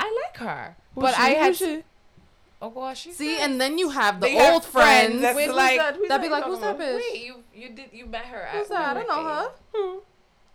I 0.00 0.22
like 0.26 0.36
her, 0.38 0.76
but 0.96 1.16
I 1.16 1.30
had. 1.30 1.84
Oh 2.62 2.68
gosh, 2.68 3.00
she 3.00 3.12
See, 3.12 3.36
said- 3.36 3.44
and 3.48 3.60
then 3.60 3.78
you 3.78 3.88
have 3.88 4.20
the 4.20 4.26
They 4.26 4.34
have 4.34 4.52
old 4.54 4.64
friends 4.66 5.06
friends. 5.12 5.22
that's 5.22 5.36
Wait, 5.36 5.46
who's 5.46 5.56
like- 5.56 5.78
that? 5.78 5.96
who's 5.96 6.08
That'd 6.08 6.22
be 6.26 6.28
like, 6.28 6.44
who's 6.44 6.58
that 6.60 6.78
bitch? 6.78 6.96
Wait, 6.96 7.22
you 7.24 7.36
you 7.54 7.70
did 7.70 7.86
you 7.92 8.04
met 8.04 8.26
her? 8.26 8.42
at 8.42 8.54
Who's 8.56 8.68
that? 8.68 8.96
I 8.96 9.00
don't 9.00 9.08
know 9.08 9.24
her. 9.24 9.48
birthday. 9.72 10.04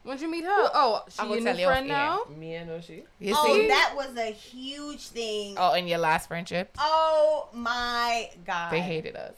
When'd 0.05 0.21
you 0.21 0.29
meet 0.29 0.43
her? 0.43 0.69
Oh, 0.73 1.03
she 1.09 1.19
I 1.19 1.23
will 1.25 1.35
your 1.37 1.43
tell 1.45 1.55
new 1.55 1.61
you 1.61 1.67
off 1.67 1.71
friend 1.73 1.87
air. 1.89 1.97
now? 1.97 2.19
Me 2.37 2.53
and 2.55 2.83
she. 2.83 3.03
You 3.19 3.33
Oh, 3.35 3.43
see? 3.43 3.67
that 3.67 3.93
was 3.95 4.15
a 4.17 4.31
huge 4.31 5.07
thing. 5.07 5.55
oh, 5.57 5.73
in 5.73 5.87
your 5.87 5.97
last 5.97 6.27
friendship, 6.27 6.69
Oh 6.77 7.49
my 7.53 8.29
god. 8.45 8.71
they 8.71 8.81
hated 8.81 9.15
us. 9.15 9.33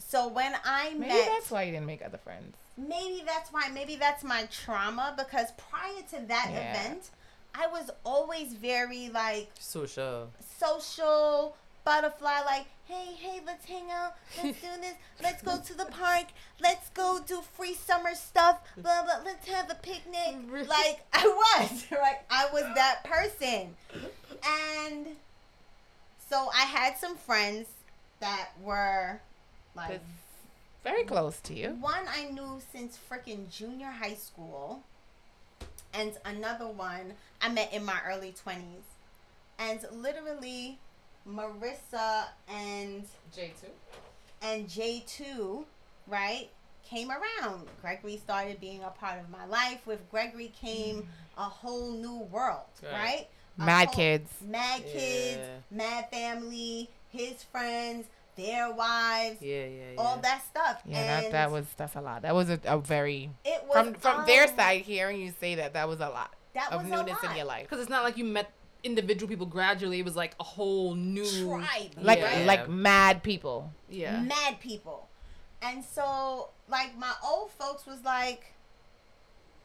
So 0.00 0.26
when 0.26 0.52
I 0.64 0.90
met 0.90 0.98
Maybe 0.98 1.08
met, 1.14 1.28
that's 1.28 1.50
why 1.52 1.62
you 1.62 1.70
didn't 1.72 1.86
make 1.86 2.04
other 2.04 2.18
friends. 2.18 2.56
maybe 2.76 3.22
that's 3.24 3.52
why. 3.52 3.68
Maybe 3.72 3.94
that's 3.94 4.24
my 4.24 4.48
trauma 4.50 5.14
because 5.16 5.52
prior 5.52 6.02
to 6.10 6.26
that 6.26 6.48
Yeah. 6.50 6.70
event, 6.72 7.10
I 7.54 7.68
was 7.68 7.88
always 8.04 8.54
very 8.54 9.10
like 9.10 9.48
Social. 9.60 10.30
social 10.58 11.56
butterfly 11.88 12.40
like 12.44 12.66
hey 12.86 13.14
hey 13.18 13.40
let's 13.46 13.64
hang 13.64 13.90
out 13.90 14.12
let's 14.36 14.60
do 14.60 14.68
this 14.78 14.92
let's 15.22 15.42
go 15.42 15.58
to 15.58 15.74
the 15.74 15.86
park 15.86 16.26
let's 16.60 16.90
go 16.90 17.18
do 17.26 17.40
free 17.56 17.72
summer 17.72 18.14
stuff 18.14 18.60
blah 18.76 19.02
blah 19.02 19.20
let's 19.24 19.48
have 19.48 19.70
a 19.70 19.74
picnic 19.76 20.36
like 20.68 21.00
i 21.14 21.26
was 21.26 21.86
right 21.92 22.18
i 22.30 22.46
was 22.52 22.64
that 22.74 23.02
person 23.04 23.74
and 24.44 25.06
so 26.28 26.50
i 26.54 26.66
had 26.66 26.94
some 26.98 27.16
friends 27.16 27.68
that 28.20 28.50
were 28.62 29.20
like 29.74 29.88
That's 29.88 30.04
very 30.84 31.04
close 31.04 31.40
to 31.40 31.54
you. 31.54 31.76
one 31.80 32.04
I 32.08 32.24
knew 32.30 32.60
since 32.72 32.98
freaking 33.10 33.50
junior 33.50 33.90
high 33.90 34.14
school, 34.14 34.82
and 35.92 36.12
another 36.24 36.66
one 36.66 37.14
I 37.42 37.48
met 37.48 37.72
in 37.72 37.84
my 37.84 37.98
early 38.06 38.32
20s. 38.32 38.86
And 39.58 39.80
literally, 39.92 40.78
Marissa 41.28 42.24
and 42.48 43.04
J 43.34 43.52
two. 43.60 43.68
and 44.40 44.66
J2, 44.68 45.64
right, 46.06 46.48
came 46.88 47.10
around. 47.10 47.66
Gregory 47.82 48.16
started 48.16 48.60
being 48.60 48.82
a 48.82 48.90
part 48.90 49.18
of 49.20 49.28
my 49.30 49.44
life. 49.46 49.86
With 49.86 50.08
Gregory 50.10 50.52
came 50.60 51.08
a 51.36 51.42
whole 51.42 51.92
new 51.92 52.18
world, 52.30 52.62
Right. 52.82 52.92
right? 52.92 53.28
A 53.58 53.64
Mad 53.64 53.86
whole- 53.88 53.94
kids. 53.96 54.30
Mad 54.40 54.82
kids, 54.84 55.38
Yeah. 55.38 55.58
mad 55.70 56.10
family, 56.10 56.88
his 57.10 57.42
friends, 57.44 58.06
their 58.36 58.70
wives, 58.72 59.42
Yeah, 59.42 59.64
yeah, 59.64 59.90
yeah. 59.94 60.00
all 60.00 60.16
that 60.18 60.42
stuff. 60.44 60.80
Yeah, 60.84 60.98
and 60.98 61.24
that 61.26 61.32
that 61.32 61.50
was 61.50 61.66
that's 61.76 61.96
a 61.96 62.00
lot. 62.00 62.22
That 62.22 62.34
was 62.36 62.48
a, 62.50 62.60
a 62.64 62.78
very 62.78 63.30
it 63.44 63.64
was 63.64 63.72
from 63.76 63.94
from 63.94 64.26
their 64.26 64.44
um, 64.48 64.56
side 64.56 64.82
hearing 64.82 65.20
you 65.20 65.34
say 65.40 65.56
that 65.56 65.72
that 65.72 65.88
was 65.88 65.98
a 66.00 66.08
lot 66.08 66.32
That 66.54 66.72
of 66.72 66.82
was 66.82 66.90
newness 66.90 67.18
a 67.20 67.26
lot. 67.26 67.30
in 67.32 67.36
your 67.36 67.46
life. 67.46 67.64
Because 67.68 67.80
it's 67.80 67.90
not 67.90 68.04
like 68.04 68.16
you 68.16 68.24
met 68.24 68.50
individual 68.84 69.28
people 69.28 69.46
gradually. 69.46 69.98
It 69.98 70.04
was 70.04 70.16
like 70.16 70.34
a 70.40 70.44
whole 70.44 70.94
new 70.94 71.24
tribe, 71.44 71.90
Like 72.00 72.20
Yeah. 72.20 72.44
like 72.46 72.68
mad 72.68 73.22
people. 73.22 73.72
Yeah. 73.88 74.20
mad 74.20 74.60
people, 74.60 75.08
and 75.62 75.84
so 75.84 76.50
like 76.68 76.96
my 76.98 77.12
old 77.24 77.50
folks 77.52 77.86
was 77.86 78.02
like, 78.04 78.52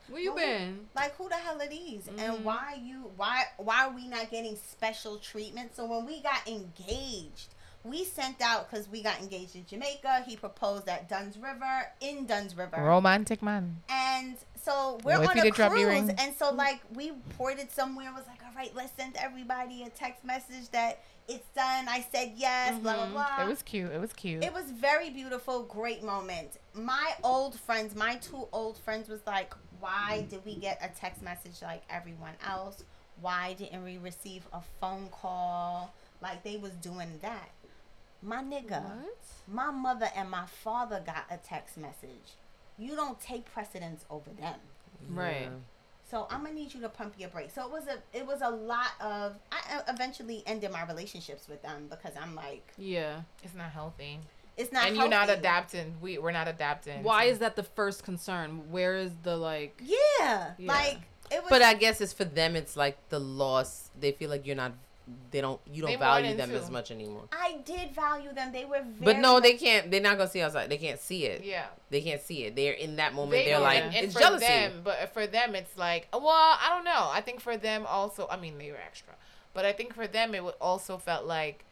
Where 0.09 0.21
you 0.21 0.31
Who- 0.31 0.37
been? 0.37 0.87
Like 0.95 1.15
who 1.15 1.29
the 1.29 1.35
hell 1.35 1.61
are 1.61 1.67
these? 1.67 2.03
Mhm. 2.07 2.19
And 2.19 2.45
why 2.45 2.77
you 2.81 3.11
why 3.15 3.45
why 3.57 3.85
are 3.85 3.91
we 3.91 4.07
not 4.07 4.29
getting 4.31 4.57
special 4.57 5.17
treatment? 5.17 5.75
So 5.75 5.85
when 5.85 6.05
we 6.05 6.19
got 6.21 6.45
engaged, 6.47 7.47
we 7.85 8.03
sent 8.03 8.41
out 8.41 8.69
because 8.69 8.87
we 8.89 9.01
got 9.01 9.19
engaged 9.21 9.55
in 9.55 9.65
Jamaica. 9.65 10.23
He 10.27 10.35
proposed 10.35 10.89
at 10.89 11.07
Dunn's 11.09 11.37
River 11.37 11.91
in 12.01 12.25
Dunn's 12.25 12.55
River. 12.55 12.81
Romantic 12.83 13.41
man. 13.41 13.81
And 13.89 14.37
so 14.61 14.99
we're 15.03 15.13
What 15.19 15.23
if 15.23 15.29
on 15.29 15.35
you 15.37 15.41
a 15.41 15.45
did 15.45 15.53
drop 15.55 15.77
your 15.77 15.89
cruise, 15.89 16.09
and 16.17 16.35
so 16.37 16.51
like 16.53 16.81
we 16.93 17.11
ported 17.37 17.71
somewhere. 17.71 18.11
Was 18.13 18.27
like, 18.27 18.42
all 18.42 18.42
right, 18.55 18.73
let's 18.75 18.93
send 18.95 19.15
everybody 19.17 19.83
a 19.83 19.89
text 19.89 20.23
message 20.23 20.69
that 20.71 20.99
it's 21.27 21.47
done. 21.55 21.87
I 21.87 22.05
said 22.11 22.33
yes. 22.35 22.77
Blah 22.79 22.93
blah 22.95 23.05
Mhm. 23.07 23.11
blah. 23.11 23.45
It 23.45 23.47
was 23.47 23.61
cute. 23.61 23.91
It 23.91 23.99
was 24.01 24.13
cute. 24.13 24.43
It 24.43 24.53
was 24.53 24.65
very 24.71 25.09
beautiful, 25.09 25.63
great 25.63 26.03
moment. 26.03 26.57
My 26.73 27.15
old 27.23 27.59
friends, 27.59 27.95
my 27.95 28.15
two 28.17 28.47
old 28.51 28.77
friends, 28.77 29.07
was 29.07 29.21
like, 29.25 29.53
"Why 29.79 30.25
did 30.29 30.43
we 30.45 30.55
get 30.55 30.79
a 30.81 30.89
text 30.89 31.21
message 31.21 31.61
like 31.61 31.83
everyone 31.89 32.35
else? 32.45 32.83
Why 33.21 33.53
didn't 33.53 33.83
we 33.83 33.97
receive 33.97 34.45
a 34.51 34.61
phone 34.81 35.09
call 35.09 35.93
like 36.21 36.43
they 36.43 36.57
was 36.57 36.73
doing 36.73 37.19
that?" 37.21 37.49
My 38.21 38.41
nigga, 38.41 39.03
my 39.47 39.69
mother 39.71 40.09
and 40.15 40.29
my 40.29 40.45
father 40.45 41.01
got 41.05 41.25
a 41.29 41.37
text 41.37 41.77
message. 41.77 42.37
You 42.77 42.95
don't 42.95 43.19
take 43.19 43.45
precedence 43.45 44.05
over 44.09 44.29
them. 44.31 44.59
Right. 45.09 45.49
So 46.13 46.27
I'm 46.29 46.43
gonna 46.43 46.53
need 46.53 46.71
you 46.75 46.81
to 46.81 46.89
pump 46.89 47.15
your 47.17 47.29
brakes. 47.29 47.55
So 47.55 47.63
it 47.65 47.71
was 47.71 47.87
a 47.87 47.97
it 48.15 48.27
was 48.27 48.41
a 48.43 48.49
lot 48.51 48.91
of. 49.01 49.35
I 49.51 49.77
uh, 49.77 49.81
eventually 49.87 50.43
ended 50.45 50.71
my 50.71 50.85
relationships 50.85 51.47
with 51.49 51.63
them 51.63 51.87
because 51.89 52.11
I'm 52.21 52.35
like, 52.35 52.71
Yeah. 52.77 53.21
it's 53.41 53.55
not 53.55 53.71
healthy. 53.71 54.19
it's 54.55 54.71
not. 54.71 54.85
and 54.85 54.95
you're 54.95 55.07
not 55.09 55.31
adapting. 55.31 55.95
We 56.01 56.19
we're 56.19 56.29
not 56.31 56.47
adapting. 56.47 57.01
Why 57.01 57.23
is 57.23 57.39
that 57.39 57.55
the 57.55 57.63
first 57.63 58.03
concern? 58.03 58.69
Where 58.69 58.95
is 58.95 59.09
the 59.23 59.35
like? 59.35 59.81
Yeah, 59.83 60.51
Yeah. 60.59 60.71
like 60.71 60.99
it 61.31 61.41
was. 61.41 61.49
But 61.49 61.63
I 61.63 61.73
guess 61.73 61.99
it's 61.99 62.13
for 62.13 62.25
them. 62.25 62.55
It's 62.55 62.77
like 62.77 62.99
the 63.09 63.19
loss. 63.19 63.89
They 63.99 64.11
feel 64.11 64.29
like 64.29 64.45
you're 64.45 64.55
not. 64.55 64.73
They 65.31 65.41
don't. 65.41 65.59
You 65.71 65.81
don't 65.81 65.91
They 65.91 65.97
value 65.97 66.33
them 66.35 66.49
into- 66.51 66.61
as 66.63 66.69
much 66.71 66.89
anymore. 66.89 67.23
I 67.31 67.57
did 67.65 67.93
value 67.93 68.31
them. 68.33 68.53
They 68.53 68.63
were 68.63 68.81
very. 68.83 69.03
But 69.13 69.17
no, 69.17 69.39
they 69.41 69.53
can't. 69.57 69.91
They're 69.91 69.99
not 70.01 70.17
gonna 70.17 70.29
see 70.29 70.41
outside. 70.41 70.69
They 70.69 70.77
can't 70.77 70.99
see 70.99 71.25
it. 71.25 71.43
Yeah. 71.43 71.65
They 71.89 72.01
can't 72.01 72.21
see 72.21 72.45
it. 72.45 72.55
They're 72.55 72.71
in 72.73 72.95
that 72.95 73.13
moment. 73.13 73.31
They 73.31 73.45
They 73.45 73.53
are 73.53 73.59
like 73.59 73.79
it. 73.79 73.83
and 73.83 73.95
it's 73.95 74.13
for 74.13 74.19
jealousy. 74.21 74.45
them, 74.45 74.81
but 74.83 75.13
for 75.13 75.27
them, 75.27 75.55
it's 75.55 75.77
like, 75.77 76.07
well, 76.13 76.27
I 76.29 76.67
don't 76.69 76.85
know. 76.85 77.09
I 77.11 77.19
think 77.19 77.41
for 77.41 77.57
them 77.57 77.85
also, 77.85 78.27
I 78.31 78.37
mean, 78.37 78.57
they 78.57 78.71
were 78.71 78.77
extra, 78.77 79.13
but 79.53 79.65
I 79.65 79.73
think 79.73 79.93
for 79.93 80.07
them, 80.07 80.33
it 80.33 80.43
would 80.43 80.55
also 80.61 80.97
felt 80.97 81.25
like 81.25 81.65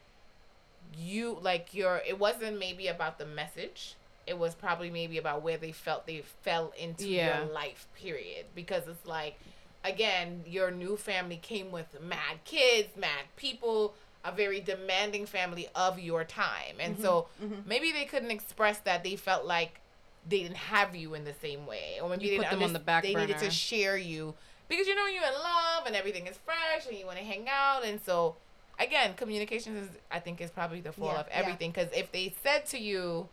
you, 0.97 1.37
like 1.41 1.73
your, 1.73 2.01
it 2.05 2.19
wasn't 2.19 2.59
maybe 2.59 2.87
about 2.87 3.17
the 3.17 3.25
message. 3.25 3.95
It 4.27 4.37
was 4.37 4.53
probably 4.55 4.89
maybe 4.89 5.17
about 5.17 5.41
where 5.41 5.57
they 5.57 5.71
felt 5.71 6.05
they 6.05 6.23
fell 6.43 6.73
into 6.77 7.07
Yeah. 7.07 7.39
your 7.43 7.53
life, 7.53 7.87
period. 7.95 8.45
Because 8.55 8.87
it's 8.87 9.05
like, 9.05 9.39
again, 9.83 10.43
your 10.45 10.71
new 10.71 10.97
family 10.97 11.37
came 11.37 11.71
with 11.71 11.99
mad 12.01 12.43
kids, 12.45 12.89
mad 12.95 13.25
people, 13.35 13.93
a 14.23 14.31
very 14.31 14.59
demanding 14.59 15.25
family 15.25 15.67
of 15.75 15.99
your 15.99 16.23
time. 16.23 16.75
And 16.79 16.97
so 16.99 17.27
mhm. 17.41 17.65
maybe 17.65 17.91
they 17.91 18.05
couldn't 18.05 18.31
express 18.31 18.79
that 18.79 19.03
they 19.03 19.15
felt 19.15 19.45
like 19.45 19.79
they 20.27 20.43
didn't 20.43 20.57
have 20.57 20.95
you 20.95 21.15
in 21.15 21.23
the 21.23 21.33
same 21.33 21.65
way. 21.65 21.99
Or 22.01 22.09
maybe 22.09 22.25
You 22.25 22.31
they 22.31 22.37
put 22.37 22.43
didn't 22.43 22.59
them 22.59 22.67
on 22.67 22.73
the 22.73 22.79
back 22.79 23.03
they 23.03 23.15
needed 23.15 23.37
to 23.39 23.49
share 23.49 23.97
you 23.97 24.35
because 24.69 24.87
you 24.87 24.95
know 24.95 25.05
you're 25.07 25.23
in 25.23 25.33
love 25.33 25.85
and 25.85 25.95
everything 25.95 26.27
is 26.27 26.37
fresh 26.45 26.85
and 26.87 26.97
you 26.97 27.05
want 27.05 27.17
to 27.17 27.23
hang 27.25 27.47
out 27.49 27.83
and 27.83 27.99
so 28.01 28.35
again 28.79 29.13
communication 29.15 29.75
is 29.75 29.89
i 30.11 30.17
think 30.17 30.39
is 30.39 30.49
probably 30.49 30.79
the 30.79 30.93
fall 30.93 31.09
Yeah, 31.09 31.19
of 31.19 31.27
everything 31.29 31.71
because 31.71 31.89
if 31.93 32.11
they 32.13 32.33
said 32.41 32.65
to 32.67 32.77
you 32.79 33.27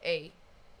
hey 0.00 0.32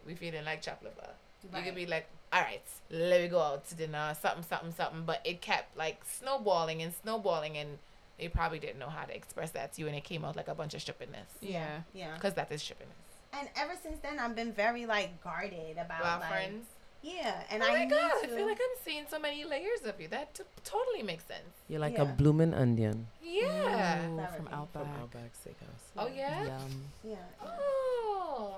we 0.06 0.14
feeling 0.14 0.44
like 0.44 0.60
chop 0.60 0.82
liver 0.82 1.08
you 1.54 1.62
could 1.62 1.74
be 1.74 1.86
like 1.86 2.06
all 2.32 2.40
right 2.40 2.62
let 2.90 3.20
me 3.22 3.28
go 3.28 3.40
out 3.40 3.66
to 3.68 3.74
dinner 3.74 4.14
something 4.20 4.42
something 4.42 4.72
something 4.76 5.02
but 5.06 5.20
it 5.24 5.40
kept 5.40 5.76
like 5.76 6.02
snowballing 6.04 6.82
and 6.82 6.92
snowballing 7.02 7.56
and 7.56 7.78
they 8.18 8.28
probably 8.28 8.58
didn't 8.58 8.78
know 8.78 8.88
how 8.88 9.04
to 9.04 9.14
express 9.14 9.50
that 9.50 9.72
to 9.74 9.80
you 9.82 9.86
and 9.86 9.96
it 9.96 10.04
came 10.04 10.24
out 10.24 10.34
like 10.36 10.48
a 10.48 10.54
bunch 10.54 10.74
of 10.74 10.80
strippiness 10.80 11.30
Yeah. 11.40 11.80
Yeah. 11.94 12.14
because 12.14 12.34
that 12.34 12.50
is 12.50 12.62
strippiness 12.62 13.38
And 13.38 13.48
ever 13.56 13.74
since 13.82 13.98
then, 14.00 14.18
I've 14.18 14.34
been 14.34 14.52
very 14.52 14.86
like 14.86 15.22
guarded 15.22 15.76
about 15.78 16.02
well 16.02 16.20
like, 16.20 16.30
friends 16.30 16.66
Yeah, 17.02 17.42
and 17.50 17.62
oh 17.62 17.66
I 17.66 17.72
my 17.72 17.78
need 17.84 17.90
god 17.90 18.10
to. 18.22 18.26
i 18.32 18.36
feel 18.36 18.46
like 18.46 18.58
i'm 18.66 18.76
seeing 18.84 19.04
so 19.08 19.18
many 19.18 19.44
layers 19.44 19.82
of 19.86 20.00
you 20.00 20.08
that 20.08 20.34
t- 20.34 20.42
totally 20.64 21.02
makes 21.02 21.24
sense 21.24 21.52
You're 21.68 21.80
like 21.80 21.94
Yeah. 21.94 22.02
a 22.02 22.06
blooming 22.06 22.54
onion 22.54 23.06
yeah 23.22 24.00
Ooh, 24.08 24.16
from 24.36 24.48
Outback. 24.48 24.82
from 24.82 24.88
Outback 25.02 25.30
Steakhouse. 25.40 25.84
oh 25.98 26.08
yeah 26.08 26.44
Yum. 26.46 26.82
yeah. 27.04 27.16
oh 27.44 28.56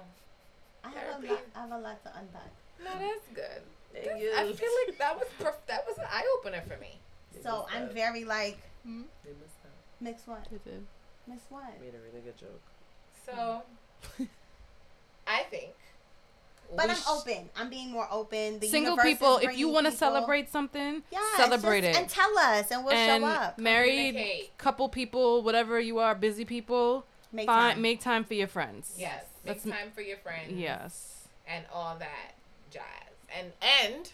I 0.85 0.89
have 0.91 0.97
a 0.97 1.01
therapy. 1.01 1.29
lot. 1.29 1.41
I 1.57 1.61
have 1.61 1.73
a 1.73 1.79
lot 1.79 2.03
to 2.05 2.11
unpack. 2.19 2.53
No, 2.85 2.91
that's 2.99 3.27
good. 3.35 3.63
That's- 3.95 4.39
I 4.39 4.53
feel 4.53 4.71
like 4.87 4.99
that 4.99 5.19
was 5.19 5.29
perf- 5.41 5.67
that 5.67 5.85
was 5.87 5.99
an 5.99 6.05
eye 6.11 6.25
opener 6.39 6.63
for 6.63 6.77
me. 6.81 6.99
So 7.43 7.67
I'm 7.75 7.89
very 7.91 8.25
like 8.25 8.59
hmm? 8.85 9.03
They 9.25 9.31
missed 9.31 9.57
out. 9.65 9.71
mix 10.01 10.23
what? 10.27 10.47
It 10.53 10.65
did. 10.65 10.87
Miss 11.27 11.41
what? 11.49 11.81
Made 11.81 11.95
a 11.95 12.01
really 12.11 12.23
good 12.25 12.37
joke. 12.39 12.63
So, 13.27 13.63
I 15.27 15.43
think. 15.51 15.75
But 16.75 16.91
I'm 16.91 16.97
sh- 16.97 17.03
open. 17.09 17.49
I'm 17.57 17.71
being 17.71 17.91
more 17.91 18.07
open. 18.11 18.59
The 18.61 18.69
Single 18.69 18.97
people, 18.99 19.39
if 19.39 19.57
you 19.57 19.69
want 19.69 19.87
to 19.87 19.93
celebrate 19.93 20.51
something, 20.51 21.03
Yes, 21.11 21.37
celebrate 21.37 21.83
just- 21.83 21.99
it. 21.99 22.01
and 22.03 22.11
tell 22.11 22.39
us, 22.39 22.71
and 22.71 22.85
we'll 22.85 22.95
and 22.95 23.23
show 23.23 23.29
up. 23.29 23.59
married 23.59 24.51
couple 24.59 24.89
people, 24.89 25.43
whatever 25.43 25.81
you 25.81 25.99
are, 25.99 26.15
busy 26.15 26.45
people, 26.45 27.05
Make 27.33 27.47
find 27.47 27.75
time. 27.75 27.83
make 27.83 28.01
time 28.01 28.25
for 28.25 28.35
your 28.35 28.49
friends. 28.49 28.95
Yes, 28.99 29.25
make 29.45 29.63
That's- 29.63 29.79
time 29.81 29.91
for 29.95 30.01
your 30.03 30.19
friends. 30.19 30.53
Yes. 30.53 31.15
and 31.47 31.65
all 31.73 31.97
that 31.99 32.33
jazz, 32.71 33.13
and 33.37 33.53
and 33.63 34.11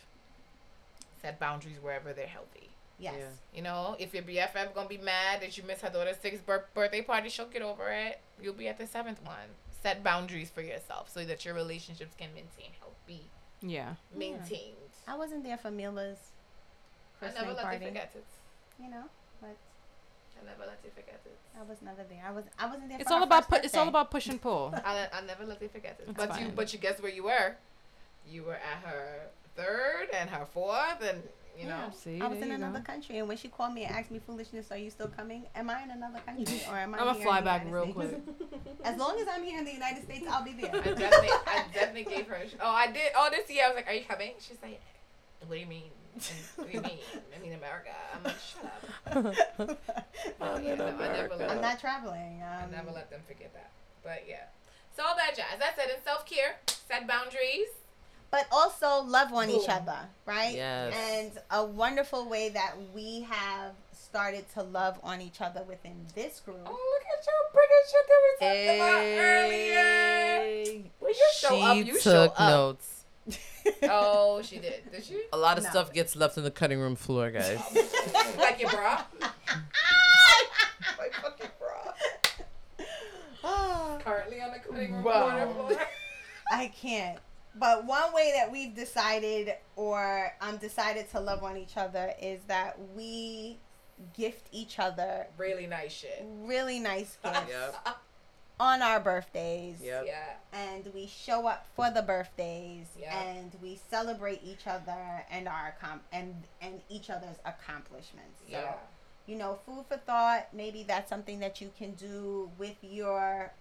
set 1.22 1.38
boundaries 1.40 1.76
wherever 1.80 2.12
they're 2.12 2.26
healthy. 2.26 2.70
yes. 2.98 3.14
Yeah. 3.18 3.24
You 3.56 3.62
know, 3.62 3.96
if 3.98 4.12
your 4.14 4.22
BFF 4.22 4.74
gonna 4.74 4.88
be 4.88 4.98
mad 4.98 5.40
that 5.42 5.56
you 5.56 5.64
missed 5.64 5.82
her 5.82 5.90
daughter's 5.90 6.16
sixth 6.18 6.44
bir- 6.46 6.66
birthday 6.74 7.02
party, 7.02 7.28
she'll 7.28 7.46
get 7.48 7.62
over 7.62 7.90
it. 7.90 8.20
You'll 8.42 8.54
be 8.54 8.68
at 8.68 8.78
the 8.78 8.86
seventh 8.86 9.22
one. 9.24 9.48
Set 9.82 10.02
boundaries 10.02 10.50
for 10.50 10.62
yourself 10.62 11.10
so 11.12 11.24
that 11.24 11.44
your 11.44 11.54
relationships 11.54 12.14
can 12.18 12.28
maintain 12.34 12.70
healthy, 12.80 13.24
Yeah. 13.60 13.94
maintained. 14.14 14.76
I 15.06 15.16
wasn't 15.16 15.44
there 15.44 15.58
for 15.58 15.70
Mila's 15.70 16.18
I 17.20 17.26
never 17.26 17.32
christening 17.34 17.56
let 17.56 17.62
party. 17.64 17.78
you 17.84 17.88
forget 17.90 18.12
it. 18.14 18.24
You 18.82 18.90
know, 18.90 19.04
but 19.40 19.56
I 20.40 20.44
never 20.46 20.66
let 20.66 20.78
you 20.84 20.90
forget 20.94 21.20
it. 21.24 21.38
I 21.58 21.62
was 21.62 21.80
never 21.82 22.02
there. 22.08 22.22
I 22.26 22.30
was. 22.32 22.44
I 22.58 22.66
wasn't 22.66 22.88
there. 22.88 22.98
It's 22.98 23.08
for 23.08 23.14
all 23.14 23.20
her 23.20 23.26
about 23.26 23.48
first 23.48 23.62
pu- 23.62 23.66
it's 23.66 23.76
all 23.76 23.88
about 23.88 24.10
push 24.10 24.26
and 24.26 24.40
pull. 24.40 24.74
I 24.84 25.06
I 25.12 25.20
never 25.22 25.44
let 25.44 25.60
you 25.62 25.68
forget 25.68 25.98
it. 26.00 26.08
It's 26.08 26.16
but 26.16 26.40
you 26.40 26.48
but 26.48 26.72
you 26.72 26.78
guess 26.78 27.00
where 27.00 27.12
you 27.12 27.24
were? 27.24 27.54
You 28.28 28.44
were 28.44 28.54
at 28.54 28.82
her 28.84 29.26
third 29.56 30.08
and 30.12 30.28
her 30.30 30.46
fourth, 30.46 31.00
and 31.02 31.22
you 31.58 31.66
know. 31.68 31.90
See, 31.94 32.20
I 32.20 32.26
was 32.26 32.38
in 32.38 32.44
you 32.44 32.48
go. 32.50 32.54
another 32.64 32.80
country, 32.80 33.18
and 33.18 33.28
when 33.28 33.36
she 33.36 33.48
called 33.48 33.74
me 33.74 33.84
and 33.84 33.94
asked 33.94 34.10
me 34.10 34.18
foolishness, 34.18 34.70
"Are 34.72 34.76
you 34.78 34.90
still 34.90 35.08
coming?" 35.08 35.44
Am 35.54 35.70
I 35.70 35.82
in 35.82 35.90
another 35.90 36.18
country 36.20 36.60
or 36.68 36.76
am 36.76 36.94
I? 36.94 36.98
I'ma 36.98 37.14
in 37.14 37.22
fly 37.22 37.40
back 37.42 37.64
United 37.64 37.72
real 37.94 38.06
States? 38.08 38.22
quick. 38.26 38.76
As 38.84 38.98
long 38.98 39.18
as 39.20 39.26
I'm 39.30 39.44
here 39.44 39.58
in 39.58 39.64
the 39.64 39.72
United 39.72 40.02
States, 40.04 40.26
I'll 40.28 40.42
be 40.44 40.50
I 40.50 40.54
there. 40.54 40.72
definitely, 40.82 41.28
I 41.46 41.64
definitely 41.72 42.04
gave 42.12 42.26
her. 42.26 42.34
A 42.36 42.48
sh- 42.48 42.54
oh, 42.60 42.68
I 42.70 42.86
did. 42.90 43.12
Oh, 43.16 43.28
this 43.30 43.48
year 43.50 43.64
I 43.66 43.68
was 43.68 43.76
like, 43.76 43.86
"Are 43.88 43.92
you 43.94 44.04
coming?" 44.04 44.32
She's 44.40 44.58
like, 44.62 44.80
"What 45.46 45.54
do 45.54 45.60
you 45.60 45.66
mean? 45.66 45.90
What 46.56 46.70
do 46.70 46.76
you 46.76 46.82
mean? 46.82 46.98
I 47.36 47.42
mean 47.42 47.52
America." 47.52 47.90
I'm 48.14 48.22
like, 48.24 48.36
"Shut 48.38 48.64
up." 49.66 49.78
Oh, 50.40 50.58
yeah, 50.58 50.74
no, 50.76 50.86
I 50.86 50.90
never 51.12 51.36
let 51.36 51.50
I'm 51.50 51.60
not 51.60 51.78
traveling. 51.80 52.42
I 52.42 52.64
Um, 52.64 52.70
never 52.72 52.90
let 52.90 53.10
them 53.10 53.20
forget 53.28 53.52
that. 53.54 53.70
But 54.02 54.24
yeah, 54.28 54.44
so 54.96 55.02
all 55.04 55.14
that 55.16 55.36
jazz. 55.36 55.58
That's 55.60 55.78
it. 55.78 55.96
In 55.96 56.02
self 56.04 56.26
care, 56.26 56.56
set 56.66 57.06
boundaries. 57.06 57.68
But 58.34 58.48
also 58.50 59.04
love 59.08 59.32
on 59.32 59.48
each 59.48 59.68
other, 59.68 59.96
right? 60.26 60.56
Yes. 60.56 60.92
And 61.12 61.30
a 61.52 61.64
wonderful 61.64 62.28
way 62.28 62.48
that 62.48 62.74
we 62.92 63.20
have 63.30 63.74
started 63.92 64.44
to 64.54 64.62
love 64.64 64.98
on 65.04 65.20
each 65.20 65.40
other 65.40 65.62
within 65.68 66.04
this 66.16 66.40
group. 66.40 66.58
Oh, 66.66 66.70
look 66.70 67.04
at 67.16 67.24
you 67.24 67.32
bringing 67.52 67.84
shit 67.90 68.06
that 68.08 68.20
we 68.24 68.30
talked 68.40 68.76
about 68.76 69.04
earlier. 69.04 69.74
Hey. 69.74 70.90
Well, 71.00 71.10
you 71.10 71.28
show 71.36 71.48
she 71.54 71.62
up. 71.62 71.76
You 71.76 71.92
took 71.92 72.02
show 72.02 72.22
up. 72.24 72.38
notes. 72.40 73.04
Oh, 73.84 74.42
she 74.42 74.58
did. 74.58 74.90
Did 74.92 75.04
she? 75.04 75.22
A 75.32 75.38
lot 75.38 75.56
of 75.56 75.64
No. 75.64 75.70
stuff 75.70 75.92
gets 75.92 76.14
left 76.16 76.36
on 76.36 76.44
the 76.44 76.50
cutting 76.50 76.78
room 76.80 76.96
floor, 76.96 77.30
guys. 77.30 77.58
like 78.38 78.60
your 78.60 78.68
bra. 78.70 79.02
My 79.20 81.08
fucking 81.22 81.50
bra. 81.58 81.92
Ah. 83.44 83.98
Currently 84.04 84.40
on 84.42 84.52
the 84.52 84.58
cutting 84.58 84.92
room 84.92 85.04
Wow. 85.04 85.52
floor. 85.54 85.80
I 86.50 86.66
can't. 86.68 87.18
But 87.56 87.84
one 87.84 88.12
way 88.12 88.32
that 88.36 88.50
we've 88.50 88.74
decided 88.74 89.54
or 89.76 90.32
um 90.40 90.56
decided 90.56 91.10
to 91.12 91.20
love 91.20 91.42
on 91.44 91.56
each 91.56 91.76
other 91.76 92.12
is 92.20 92.40
that 92.48 92.76
we 92.96 93.58
gift 94.16 94.48
each 94.50 94.78
other 94.78 95.26
Really 95.38 95.66
nice 95.68 95.92
shit. 95.92 96.24
really 96.42 96.80
nice 96.80 97.16
gifts 97.24 97.48
Yep. 97.48 97.96
on 98.58 98.82
our 98.82 98.98
birthdays. 98.98 99.76
Yep. 99.80 100.04
Yeah. 100.06 100.32
And 100.52 100.88
we 100.92 101.06
show 101.06 101.46
up 101.46 101.66
for 101.76 101.90
the 101.90 102.02
birthdays 102.02 102.86
Yeah. 102.98 103.16
and 103.22 103.52
we 103.62 103.78
celebrate 103.90 104.40
each 104.44 104.66
other 104.66 105.24
and 105.30 105.48
our 105.48 105.76
com- 105.80 106.02
and 106.12 106.34
and 106.60 106.80
each 106.88 107.08
other's 107.08 107.36
accomplishments. 107.44 108.40
So, 108.50 108.52
Yeah. 108.58 108.74
you 109.26 109.36
know, 109.36 109.60
food 109.64 109.84
for 109.88 109.96
thought, 109.96 110.48
maybe 110.52 110.82
that's 110.82 111.08
something 111.08 111.38
that 111.38 111.60
you 111.60 111.70
can 111.78 111.92
do 111.94 112.50
with 112.58 112.76
your 112.82 113.52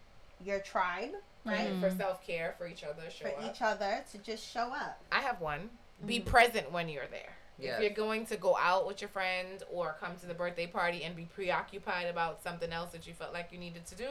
your 0.44 0.60
tribe, 0.60 1.14
right? 1.46 1.72
Right. 1.72 1.80
For 1.80 1.90
self 1.96 2.26
care, 2.26 2.56
for 2.58 2.68
each 2.68 2.84
other, 2.84 3.04
show 3.10 3.26
For 3.30 3.40
up. 3.44 3.52
each 3.56 3.62
other 3.62 4.04
to 4.12 4.18
just 4.20 4.50
show 4.52 4.72
up. 4.74 5.02
I 5.12 5.22
have 5.22 5.40
one. 5.42 5.70
be 6.06 6.20
present 6.20 6.72
when 6.72 6.90
you're 6.90 7.08
there. 7.08 7.34
Yes. 7.60 7.76
If 7.78 7.84
you're 7.84 7.94
going 8.08 8.26
to 8.28 8.36
go 8.38 8.58
out 8.58 8.88
with 8.88 9.00
your 9.02 9.10
friend 9.10 9.62
or 9.72 9.96
come 10.00 10.16
to 10.22 10.26
the 10.26 10.34
birthday 10.34 10.66
party 10.68 11.04
and 11.04 11.16
be 11.16 11.26
preoccupied 11.26 12.08
about 12.08 12.42
something 12.44 12.72
else 12.72 12.92
that 12.92 13.06
you 13.08 13.14
felt 13.14 13.32
like 13.34 13.50
you 13.52 13.60
needed 13.60 13.86
to 13.86 13.96
do, 13.96 14.10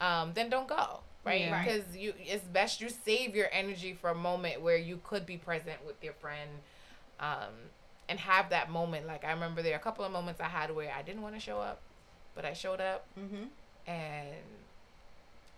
um, 0.00 0.32
then 0.34 0.50
don't 0.50 0.68
go. 0.68 1.00
Right? 1.24 1.40
Yeah. 1.42 1.52
Right. 1.52 1.64
Because 1.66 1.96
you 1.96 2.12
it's 2.18 2.44
best 2.44 2.80
you 2.80 2.88
save 2.90 3.34
your 3.34 3.48
energy 3.52 3.94
for 3.94 4.10
a 4.10 4.14
moment 4.14 4.60
where 4.60 4.76
you 4.76 5.00
could 5.02 5.24
be 5.26 5.36
present 5.38 5.84
with 5.86 5.96
your 6.04 6.12
friend. 6.14 6.50
Um, 7.20 7.54
and 8.10 8.18
have 8.20 8.48
that 8.50 8.70
moment. 8.70 9.06
Like 9.06 9.22
I 9.24 9.32
remember 9.32 9.60
there 9.60 9.74
are 9.74 9.76
a 9.76 9.82
couple 9.82 10.02
of 10.04 10.12
moments 10.12 10.40
I 10.40 10.44
had 10.48 10.74
where 10.74 10.90
I 10.96 11.02
didn't 11.02 11.20
want 11.20 11.34
to 11.34 11.40
show 11.40 11.58
up, 11.58 11.80
but 12.34 12.44
I 12.46 12.52
showed 12.54 12.80
up 12.80 13.04
Mm-hmm. 13.20 13.44
and 13.86 14.28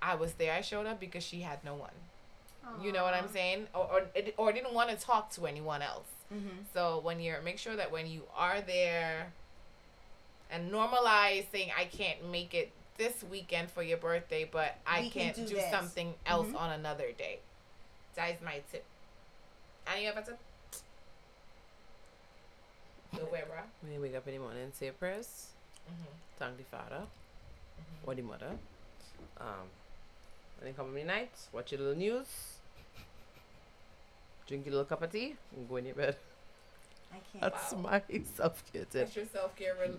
I 0.03 0.15
was 0.15 0.33
there. 0.35 0.53
I 0.53 0.61
showed 0.63 0.87
up 0.87 0.99
because 1.01 1.23
she 1.25 1.41
had 1.41 1.63
no 1.65 1.75
one. 1.75 1.91
You 2.83 2.93
know 2.93 3.03
what 3.03 3.15
I'm 3.15 3.29
saying? 3.29 3.67
Or 3.75 3.81
or, 3.91 4.03
or 4.37 4.53
didn't 4.53 4.75
want 4.75 4.91
to 4.91 4.97
talk 4.97 5.31
to 5.33 5.47
anyone 5.47 5.83
else. 5.83 6.07
Mm-hmm. 6.33 6.59
So 6.73 7.01
when 7.03 7.19
you're 7.21 7.41
make 7.43 7.59
sure 7.59 7.75
that 7.77 7.91
when 7.91 8.07
you 8.07 8.23
are 8.37 8.61
there 8.61 9.33
and 10.51 10.71
normalize 10.71 11.51
saying 11.51 11.71
I 11.77 11.85
can't 11.87 12.31
make 12.31 12.55
it 12.55 12.71
this 12.97 13.25
weekend 13.31 13.71
for 13.71 13.83
your 13.83 13.99
birthday, 13.99 14.49
but 14.51 14.77
I 14.87 15.01
We 15.03 15.11
can 15.11 15.33
can't 15.35 15.49
do 15.49 15.55
do, 15.57 15.61
something 15.71 16.15
else 16.27 16.49
Mhm. 16.49 16.61
on 16.61 16.71
another 16.73 17.11
day. 17.13 17.41
That 18.15 18.31
is 18.35 18.41
my 18.43 18.61
tip. 18.71 18.85
Any 19.87 20.07
other 20.07 20.21
tip? 20.23 20.39
Go 23.17 23.25
where, 23.25 23.47
bro? 23.47 23.59
When 23.83 23.93
you 23.93 24.01
wake 24.01 24.15
up 24.15 24.27
in 24.29 24.35
the 24.35 24.41
morning, 24.41 24.71
say 24.73 24.89
a 24.89 24.93
prayers, 24.93 25.49
Mm-hmm. 25.91 26.13
thank 26.39 26.57
the 26.59 26.63
father 26.65 27.03
or 28.07 28.15
the 28.15 28.23
mother. 28.23 28.53
Um, 29.39 29.67
when 30.61 30.69
you 30.69 30.75
come 30.75 30.89
in 30.89 30.95
the 30.95 31.05
night, 31.05 31.31
watch 31.53 31.73
your 31.73 31.81
little 31.81 31.97
news, 31.97 32.27
drink 34.47 34.67
your 34.67 34.73
little 34.73 34.85
cup 34.87 35.03
of 35.03 35.13
tea, 35.13 35.35
and 35.57 35.69
go 35.69 35.77
in 35.77 35.87
your 35.87 35.95
bed. 35.95 36.17
I 37.13 37.17
can't. 37.33 37.41
That's 37.53 37.73
Wow. 37.73 37.81
my 37.81 38.03
self 38.37 38.63
care 38.73 38.83
tip. 38.83 38.93
That's 38.93 39.17
your 39.17 39.25
self 39.27 39.57
care. 39.57 39.75
Re- 39.81 39.91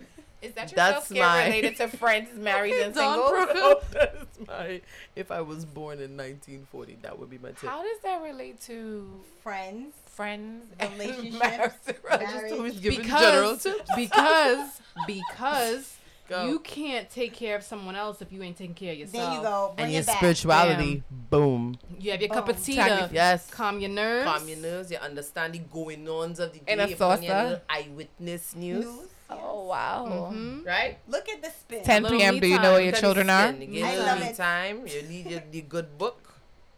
is 0.42 0.54
that 0.54 0.72
your 0.72 0.76
That's 0.78 1.08
self 1.08 1.18
care 1.18 1.28
my- 1.28 1.46
related 1.46 1.76
to 1.78 1.88
friends 1.90 2.30
married 2.38 2.74
and 2.76 2.94
Don 2.96 3.14
single? 3.16 3.30
Brooke. 3.32 3.86
That's 3.92 4.48
my. 4.48 4.82
If 5.16 5.30
I 5.32 5.42
was 5.42 5.66
born 5.66 6.00
in 6.00 6.16
1940, 6.16 7.00
that 7.02 7.20
would 7.20 7.30
be 7.30 7.38
my 7.38 7.50
tip. 7.50 7.70
How 7.70 7.82
does 7.84 8.00
that 8.04 8.22
relate 8.22 8.62
to 8.62 9.10
Friends. 9.44 9.94
friends 10.06 10.66
and 10.80 10.92
Relationships, 10.94 11.40
marriage? 11.40 11.72
I 12.10 12.18
just 12.18 12.34
marriage. 12.36 12.52
always 12.54 12.80
giving 12.80 13.04
general 13.08 13.56
because 13.58 13.64
tips. 13.64 13.92
because 13.96 14.82
because 15.08 15.98
Go. 16.32 16.48
you 16.48 16.60
can't 16.60 17.10
take 17.10 17.34
care 17.34 17.56
of 17.58 17.64
someone 17.64 17.96
else 17.96 18.22
if 18.22 18.32
you 18.32 18.42
ain't 18.42 18.58
taking 18.58 18.74
care 18.74 18.94
of 18.94 18.98
yourself. 19.00 19.28
There 19.30 19.36
you 19.38 19.42
go. 19.44 19.74
Bring 19.76 19.84
and 19.86 19.94
your 19.94 20.02
it 20.02 20.08
back. 20.08 20.18
spirituality, 20.18 21.04
boom. 21.30 21.78
You 22.00 22.12
have 22.12 22.22
your 22.22 22.30
cup 22.30 22.48
of 22.50 22.64
tea 22.64 22.76
Tag 22.76 23.10
to 23.10 23.14
Yes. 23.16 23.50
calm 23.52 23.80
your 23.80 23.90
nerves. 23.90 24.26
Calm 24.26 24.48
your 24.48 24.58
nerves. 24.58 24.90
You 24.92 24.98
understand 24.98 25.54
the 25.54 25.60
going 25.60 26.08
ons 26.08 26.40
of 26.40 26.54
the 26.54 26.60
day. 26.60 26.72
In 26.74 26.80
a 26.80 26.88
you 26.88 26.96
put 26.96 27.04
on 27.06 27.24
your 27.24 27.34
saucer. 27.36 27.62
eyewitness 27.70 28.56
news. 28.56 28.86
News. 28.86 29.08
Oh 29.30 29.66
wow. 29.68 30.30
Mhm. 30.34 30.66
Right? 30.66 30.98
Look 31.08 31.30
at 31.30 31.42
the 31.42 31.50
spin. 31.52 31.84
10 31.84 32.06
p.m. 32.06 32.40
Do 32.40 32.48
you 32.48 32.56
know 32.58 32.64
time. 32.64 32.72
where 32.74 32.82
your 32.82 32.92
Look 32.92 32.96
at 32.96 32.96
the 32.96 33.02
children 33.02 33.30
are? 33.30 33.48
skin. 33.54 33.62
You 33.74 33.82
get 33.82 33.94
I 33.94 33.98
love 33.98 34.22
it. 34.22 34.36
time. 34.36 34.88
You 34.88 35.02
need 35.04 35.26
your 35.32 35.42
the 35.52 35.62
good 35.62 35.98
book. 35.98 36.34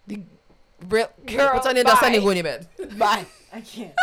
The 0.08 0.22
real 0.90 1.10
You 1.28 1.38
girl. 1.38 1.54
put 1.60 1.66
on 1.68 1.76
your 1.76 1.86
dust 1.86 2.04
and 2.04 2.14
you 2.16 2.22
go 2.22 2.28
bye. 2.28 2.36
in 2.36 2.44
bed. 2.44 2.68
Bye. 3.00 3.26
I 3.54 3.62
can't. 3.62 3.94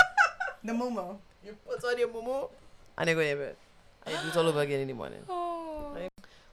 the 0.64 0.72
mumu. 0.72 1.16
You 1.44 1.56
put 1.66 1.82
on 1.84 1.98
your 1.98 2.08
mumu 2.08 2.48
and 2.98 3.08
you 3.08 3.14
go 3.14 3.20
in 3.20 3.28
your 3.28 3.36
bed. 3.36 3.56
And 4.10 4.26
you 4.26 4.32
do 4.32 4.38
it 4.38 4.42
all 4.42 4.48
over 4.48 4.60
again 4.60 4.80
in 4.80 4.88
the 4.88 4.94
morning. 4.94 5.20
Oh. 5.28 5.96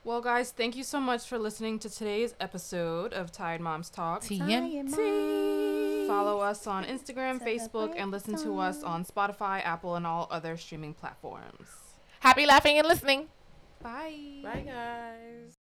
Well, 0.03 0.21
guys, 0.21 0.51
thank 0.51 0.75
you 0.77 0.84
so 0.84 0.99
much 1.01 1.27
for 1.27 1.38
listening 1.38 1.79
to 1.79 1.89
today's 1.89 2.34
episode 2.39 3.11
of 3.13 3.31
Tired 3.31 3.59
Moms 3.59 3.89
Talk. 3.89 4.21
TNT. 4.21 6.07
Follow 6.07 6.39
us 6.39 6.65
on 6.65 6.85
Instagram, 6.85 7.43
Facebook, 7.45 7.93
and 7.97 8.09
listen 8.11 8.38
to 8.38 8.57
us 8.59 8.84
on 8.84 9.03
Spotify, 9.03 9.61
Apple, 9.65 9.95
and 9.95 10.07
all 10.07 10.27
other 10.31 10.55
streaming 10.55 10.93
platforms. 10.93 11.67
Happy 12.21 12.45
laughing 12.45 12.77
and 12.77 12.88
listening. 12.88 13.27
Bye. 13.81 14.39
Bye, 14.43 14.63
guys. 14.65 15.66